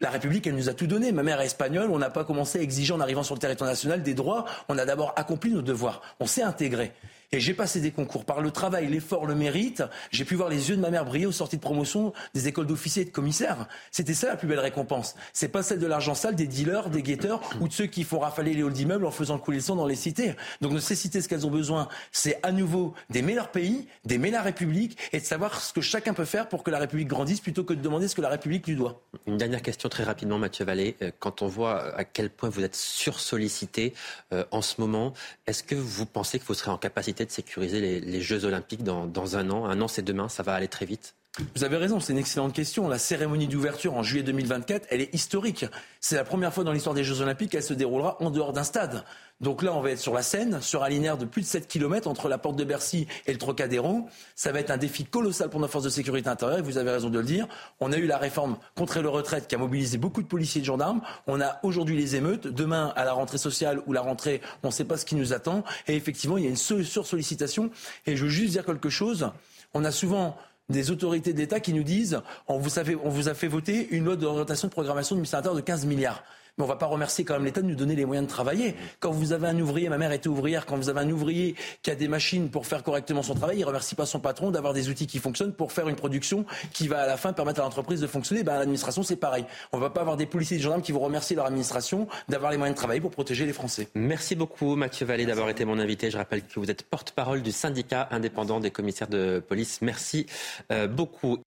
La 0.00 0.10
République, 0.10 0.46
elle 0.46 0.56
nous 0.56 0.68
a 0.68 0.74
tout 0.74 0.86
donné. 0.86 1.12
Ma 1.12 1.22
mère 1.22 1.40
est 1.40 1.46
espagnole. 1.46 1.90
On 1.90 1.98
n'a 1.98 2.10
pas 2.10 2.24
commencé 2.24 2.58
à 2.58 2.62
exiger 2.62 2.92
en 2.92 3.00
arrivant 3.00 3.22
sur 3.22 3.34
le 3.34 3.40
territoire 3.40 3.70
national 3.70 4.02
des 4.02 4.14
droits. 4.14 4.44
On 4.68 4.76
a 4.76 4.84
d'abord 4.84 5.12
accompli 5.16 5.52
nos 5.52 5.62
devoirs. 5.62 6.02
On 6.20 6.26
s'est 6.26 6.42
intégré. 6.42 6.92
Et 7.34 7.40
j'ai 7.40 7.52
passé 7.52 7.80
des 7.80 7.90
concours 7.90 8.24
par 8.24 8.40
le 8.40 8.52
travail, 8.52 8.86
l'effort, 8.86 9.26
le 9.26 9.34
mérite. 9.34 9.82
J'ai 10.12 10.24
pu 10.24 10.36
voir 10.36 10.48
les 10.48 10.70
yeux 10.70 10.76
de 10.76 10.80
ma 10.80 10.90
mère 10.90 11.04
briller 11.04 11.26
aux 11.26 11.32
sorties 11.32 11.56
de 11.56 11.60
promotion 11.60 12.12
des 12.32 12.46
écoles 12.46 12.68
d'officiers 12.68 13.02
et 13.02 13.04
de 13.06 13.10
commissaires. 13.10 13.66
C'était 13.90 14.14
ça 14.14 14.28
la 14.28 14.36
plus 14.36 14.46
belle 14.46 14.60
récompense. 14.60 15.16
C'est 15.32 15.48
pas 15.48 15.64
celle 15.64 15.80
de 15.80 15.86
l'argent 15.88 16.14
sale 16.14 16.36
des 16.36 16.46
dealers, 16.46 16.90
des 16.90 17.02
guetteurs 17.02 17.40
ou 17.60 17.66
de 17.66 17.72
ceux 17.72 17.86
qui 17.86 18.04
font 18.04 18.20
rafaler 18.20 18.54
les 18.54 18.62
halls 18.62 18.72
d'immeubles 18.72 19.04
en 19.04 19.10
faisant 19.10 19.36
couler 19.38 19.56
le 19.56 19.64
sang 19.64 19.74
dans 19.74 19.88
les 19.88 19.96
cités. 19.96 20.36
Donc 20.60 20.74
de 20.74 20.78
ces 20.78 20.94
cités, 20.94 21.20
ce 21.20 21.28
qu'elles 21.28 21.44
ont 21.44 21.50
besoin, 21.50 21.88
c'est 22.12 22.38
à 22.44 22.52
nouveau 22.52 22.94
d'aimer 23.10 23.34
leur 23.34 23.50
pays, 23.50 23.88
d'aimer 24.04 24.30
la 24.30 24.40
République 24.40 24.96
et 25.12 25.18
de 25.18 25.24
savoir 25.24 25.60
ce 25.60 25.72
que 25.72 25.80
chacun 25.80 26.14
peut 26.14 26.26
faire 26.26 26.48
pour 26.48 26.62
que 26.62 26.70
la 26.70 26.78
République 26.78 27.08
grandisse 27.08 27.40
plutôt 27.40 27.64
que 27.64 27.74
de 27.74 27.80
demander 27.80 28.06
ce 28.06 28.14
que 28.14 28.22
la 28.22 28.28
République 28.28 28.68
lui 28.68 28.76
doit. 28.76 29.02
Une 29.26 29.38
dernière 29.38 29.62
question 29.62 29.88
très 29.88 30.04
rapidement, 30.04 30.38
Mathieu 30.38 30.64
Vallée. 30.64 30.94
Euh, 31.02 31.10
quand 31.18 31.42
on 31.42 31.48
voit 31.48 31.96
à 31.96 32.04
quel 32.04 32.30
point 32.30 32.48
vous 32.48 32.62
êtes 32.62 32.76
sursollicité 32.76 33.92
euh, 34.32 34.44
en 34.52 34.62
ce 34.62 34.80
moment, 34.80 35.14
est-ce 35.48 35.64
que 35.64 35.74
vous 35.74 36.06
pensez 36.06 36.38
que 36.38 36.44
vous 36.44 36.54
serez 36.54 36.70
en 36.70 36.78
capacité 36.78 37.23
de 37.26 37.30
sécuriser 37.30 38.00
les, 38.00 38.20
Jeux 38.20 38.44
Olympiques 38.44 38.84
dans 38.84 39.36
un 39.36 39.50
an. 39.50 39.66
Un 39.66 39.80
an, 39.80 39.88
c'est 39.88 40.02
demain, 40.02 40.28
ça 40.28 40.42
va 40.42 40.54
aller 40.54 40.68
très 40.68 40.86
vite 40.86 41.14
vous 41.56 41.64
avez 41.64 41.76
raison, 41.76 41.98
c'est 41.98 42.12
une 42.12 42.18
excellente 42.18 42.52
question. 42.52 42.86
La 42.86 42.98
cérémonie 42.98 43.48
d'ouverture 43.48 43.94
en 43.94 44.04
juillet 44.04 44.22
2024, 44.22 44.86
elle 44.90 45.00
est 45.00 45.12
historique. 45.12 45.66
C'est 46.00 46.14
la 46.14 46.22
première 46.22 46.54
fois 46.54 46.62
dans 46.62 46.70
l'histoire 46.70 46.94
des 46.94 47.02
Jeux 47.02 47.22
Olympiques 47.22 47.50
qu'elle 47.50 47.62
se 47.64 47.74
déroulera 47.74 48.22
en 48.22 48.30
dehors 48.30 48.52
d'un 48.52 48.62
stade. 48.62 49.02
Donc 49.40 49.64
là, 49.64 49.74
on 49.74 49.80
va 49.80 49.90
être 49.90 49.98
sur 49.98 50.14
la 50.14 50.22
Seine, 50.22 50.62
sur 50.62 50.84
un 50.84 50.88
linéaire 50.88 51.18
de 51.18 51.24
plus 51.24 51.42
de 51.42 51.46
7 51.46 51.66
km 51.66 52.06
entre 52.06 52.28
la 52.28 52.38
porte 52.38 52.54
de 52.54 52.62
Bercy 52.62 53.08
et 53.26 53.32
le 53.32 53.38
Trocadéro. 53.38 54.06
Ça 54.36 54.52
va 54.52 54.60
être 54.60 54.70
un 54.70 54.76
défi 54.76 55.04
colossal 55.04 55.50
pour 55.50 55.58
nos 55.58 55.66
forces 55.66 55.82
de 55.82 55.90
sécurité 55.90 56.28
intérieure, 56.28 56.60
et 56.60 56.62
vous 56.62 56.78
avez 56.78 56.92
raison 56.92 57.10
de 57.10 57.18
le 57.18 57.24
dire. 57.24 57.48
On 57.80 57.90
a 57.90 57.96
eu 57.96 58.06
la 58.06 58.18
réforme 58.18 58.56
contre 58.76 59.00
le 59.00 59.08
retraite 59.08 59.48
qui 59.48 59.56
a 59.56 59.58
mobilisé 59.58 59.98
beaucoup 59.98 60.22
de 60.22 60.28
policiers 60.28 60.60
et 60.60 60.62
de 60.62 60.66
gendarmes. 60.66 61.00
On 61.26 61.40
a 61.40 61.58
aujourd'hui 61.64 61.96
les 61.96 62.14
émeutes. 62.14 62.46
Demain, 62.46 62.92
à 62.94 63.04
la 63.04 63.12
rentrée 63.12 63.38
sociale 63.38 63.82
ou 63.86 63.92
la 63.92 64.02
rentrée, 64.02 64.40
on 64.62 64.68
ne 64.68 64.72
sait 64.72 64.84
pas 64.84 64.96
ce 64.96 65.04
qui 65.04 65.16
nous 65.16 65.32
attend. 65.32 65.64
Et 65.88 65.96
effectivement, 65.96 66.38
il 66.38 66.44
y 66.44 66.46
a 66.46 66.50
une 66.50 66.56
sursollicitation. 66.56 67.72
Et 68.06 68.14
je 68.14 68.22
veux 68.22 68.30
juste 68.30 68.52
dire 68.52 68.64
quelque 68.64 68.88
chose. 68.88 69.30
On 69.74 69.84
a 69.84 69.90
souvent 69.90 70.36
des 70.68 70.90
autorités 70.90 71.32
d'État 71.32 71.60
qui 71.60 71.72
nous 71.72 71.82
disent 71.82 72.20
on 72.48 72.58
vous, 72.58 72.78
a 72.78 72.84
fait, 72.84 72.96
on 73.04 73.10
vous 73.10 73.28
a 73.28 73.34
fait 73.34 73.48
voter 73.48 73.88
une 73.90 74.04
loi 74.04 74.16
d'orientation 74.16 74.68
de 74.68 74.72
programmation 74.72 75.14
du 75.16 75.20
ministère 75.20 75.42
de 75.42 75.60
15 75.60 75.86
milliards 75.86 76.22
mais 76.58 76.64
on 76.64 76.66
va 76.68 76.76
pas 76.76 76.86
remercier 76.86 77.24
quand 77.24 77.34
même 77.34 77.44
l'État 77.44 77.62
de 77.62 77.66
nous 77.66 77.74
donner 77.74 77.96
les 77.96 78.04
moyens 78.04 78.26
de 78.26 78.32
travailler. 78.32 78.74
Quand 79.00 79.10
vous 79.10 79.32
avez 79.32 79.48
un 79.48 79.58
ouvrier, 79.58 79.88
ma 79.88 79.98
mère 79.98 80.12
était 80.12 80.28
ouvrière, 80.28 80.66
quand 80.66 80.76
vous 80.76 80.88
avez 80.88 81.00
un 81.00 81.10
ouvrier 81.10 81.56
qui 81.82 81.90
a 81.90 81.94
des 81.94 82.08
machines 82.08 82.48
pour 82.48 82.66
faire 82.66 82.82
correctement 82.82 83.22
son 83.22 83.34
travail, 83.34 83.58
il 83.58 83.64
remercie 83.64 83.94
pas 83.94 84.06
son 84.06 84.20
patron 84.20 84.50
d'avoir 84.50 84.72
des 84.72 84.88
outils 84.88 85.06
qui 85.06 85.18
fonctionnent 85.18 85.52
pour 85.52 85.72
faire 85.72 85.88
une 85.88 85.96
production 85.96 86.44
qui 86.72 86.88
va 86.88 87.02
à 87.02 87.06
la 87.06 87.16
fin 87.16 87.32
permettre 87.32 87.60
à 87.60 87.64
l'entreprise 87.64 88.00
de 88.00 88.06
fonctionner. 88.06 88.42
Ben, 88.42 88.58
l'administration, 88.58 89.02
c'est 89.02 89.16
pareil. 89.16 89.44
On 89.72 89.78
va 89.78 89.90
pas 89.90 90.00
avoir 90.00 90.16
des 90.16 90.26
policiers 90.26 90.56
et 90.56 90.58
des 90.58 90.64
gendarmes 90.64 90.82
qui 90.82 90.92
vont 90.92 91.00
remercier 91.00 91.36
leur 91.36 91.46
administration 91.46 92.06
d'avoir 92.28 92.52
les 92.52 92.58
moyens 92.58 92.76
de 92.76 92.78
travailler 92.78 93.00
pour 93.00 93.10
protéger 93.10 93.46
les 93.46 93.52
Français. 93.52 93.88
Merci 93.94 94.34
beaucoup, 94.36 94.76
Mathieu 94.76 95.06
Vallée, 95.06 95.26
d'avoir 95.26 95.48
été 95.48 95.64
mon 95.64 95.78
invité. 95.78 96.10
Je 96.10 96.16
rappelle 96.16 96.42
que 96.42 96.60
vous 96.60 96.70
êtes 96.70 96.82
porte-parole 96.82 97.42
du 97.42 97.52
syndicat 97.52 98.08
indépendant 98.10 98.60
des 98.60 98.70
commissaires 98.70 99.08
de 99.08 99.42
police. 99.46 99.80
Merci 99.82 100.26
euh, 100.70 100.86
beaucoup. 100.86 101.38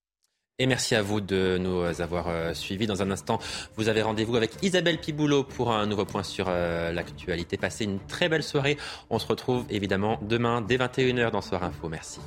Et 0.60 0.66
merci 0.66 0.96
à 0.96 1.04
vous 1.04 1.22
de 1.22 1.60
nous 1.60 1.84
avoir 2.02 2.30
euh, 2.30 2.56
suivis. 2.56 2.88
Dans 2.88 3.04
un 3.04 3.12
instant, 3.12 3.38
vous 3.76 3.90
avez 3.90 4.02
rendez-vous 4.02 4.36
avec 4.36 4.54
Isabelle 4.64 4.98
Piboulot 4.98 5.44
pour 5.44 5.72
un 5.72 5.86
nouveau 5.86 6.04
point 6.04 6.24
sur 6.24 6.48
euh, 6.50 6.92
l'actualité. 6.92 7.58
Passez 7.58 7.84
une 7.84 8.00
très 8.00 8.28
belle 8.28 8.42
soirée. 8.42 8.76
On 9.12 9.20
se 9.20 9.28
retrouve 9.28 9.66
évidemment 9.70 10.18
demain 10.24 10.62
dès 10.62 10.78
21h 10.78 11.30
dans 11.30 11.42
Soir 11.42 11.64
Info. 11.64 11.90
Merci. 11.90 12.20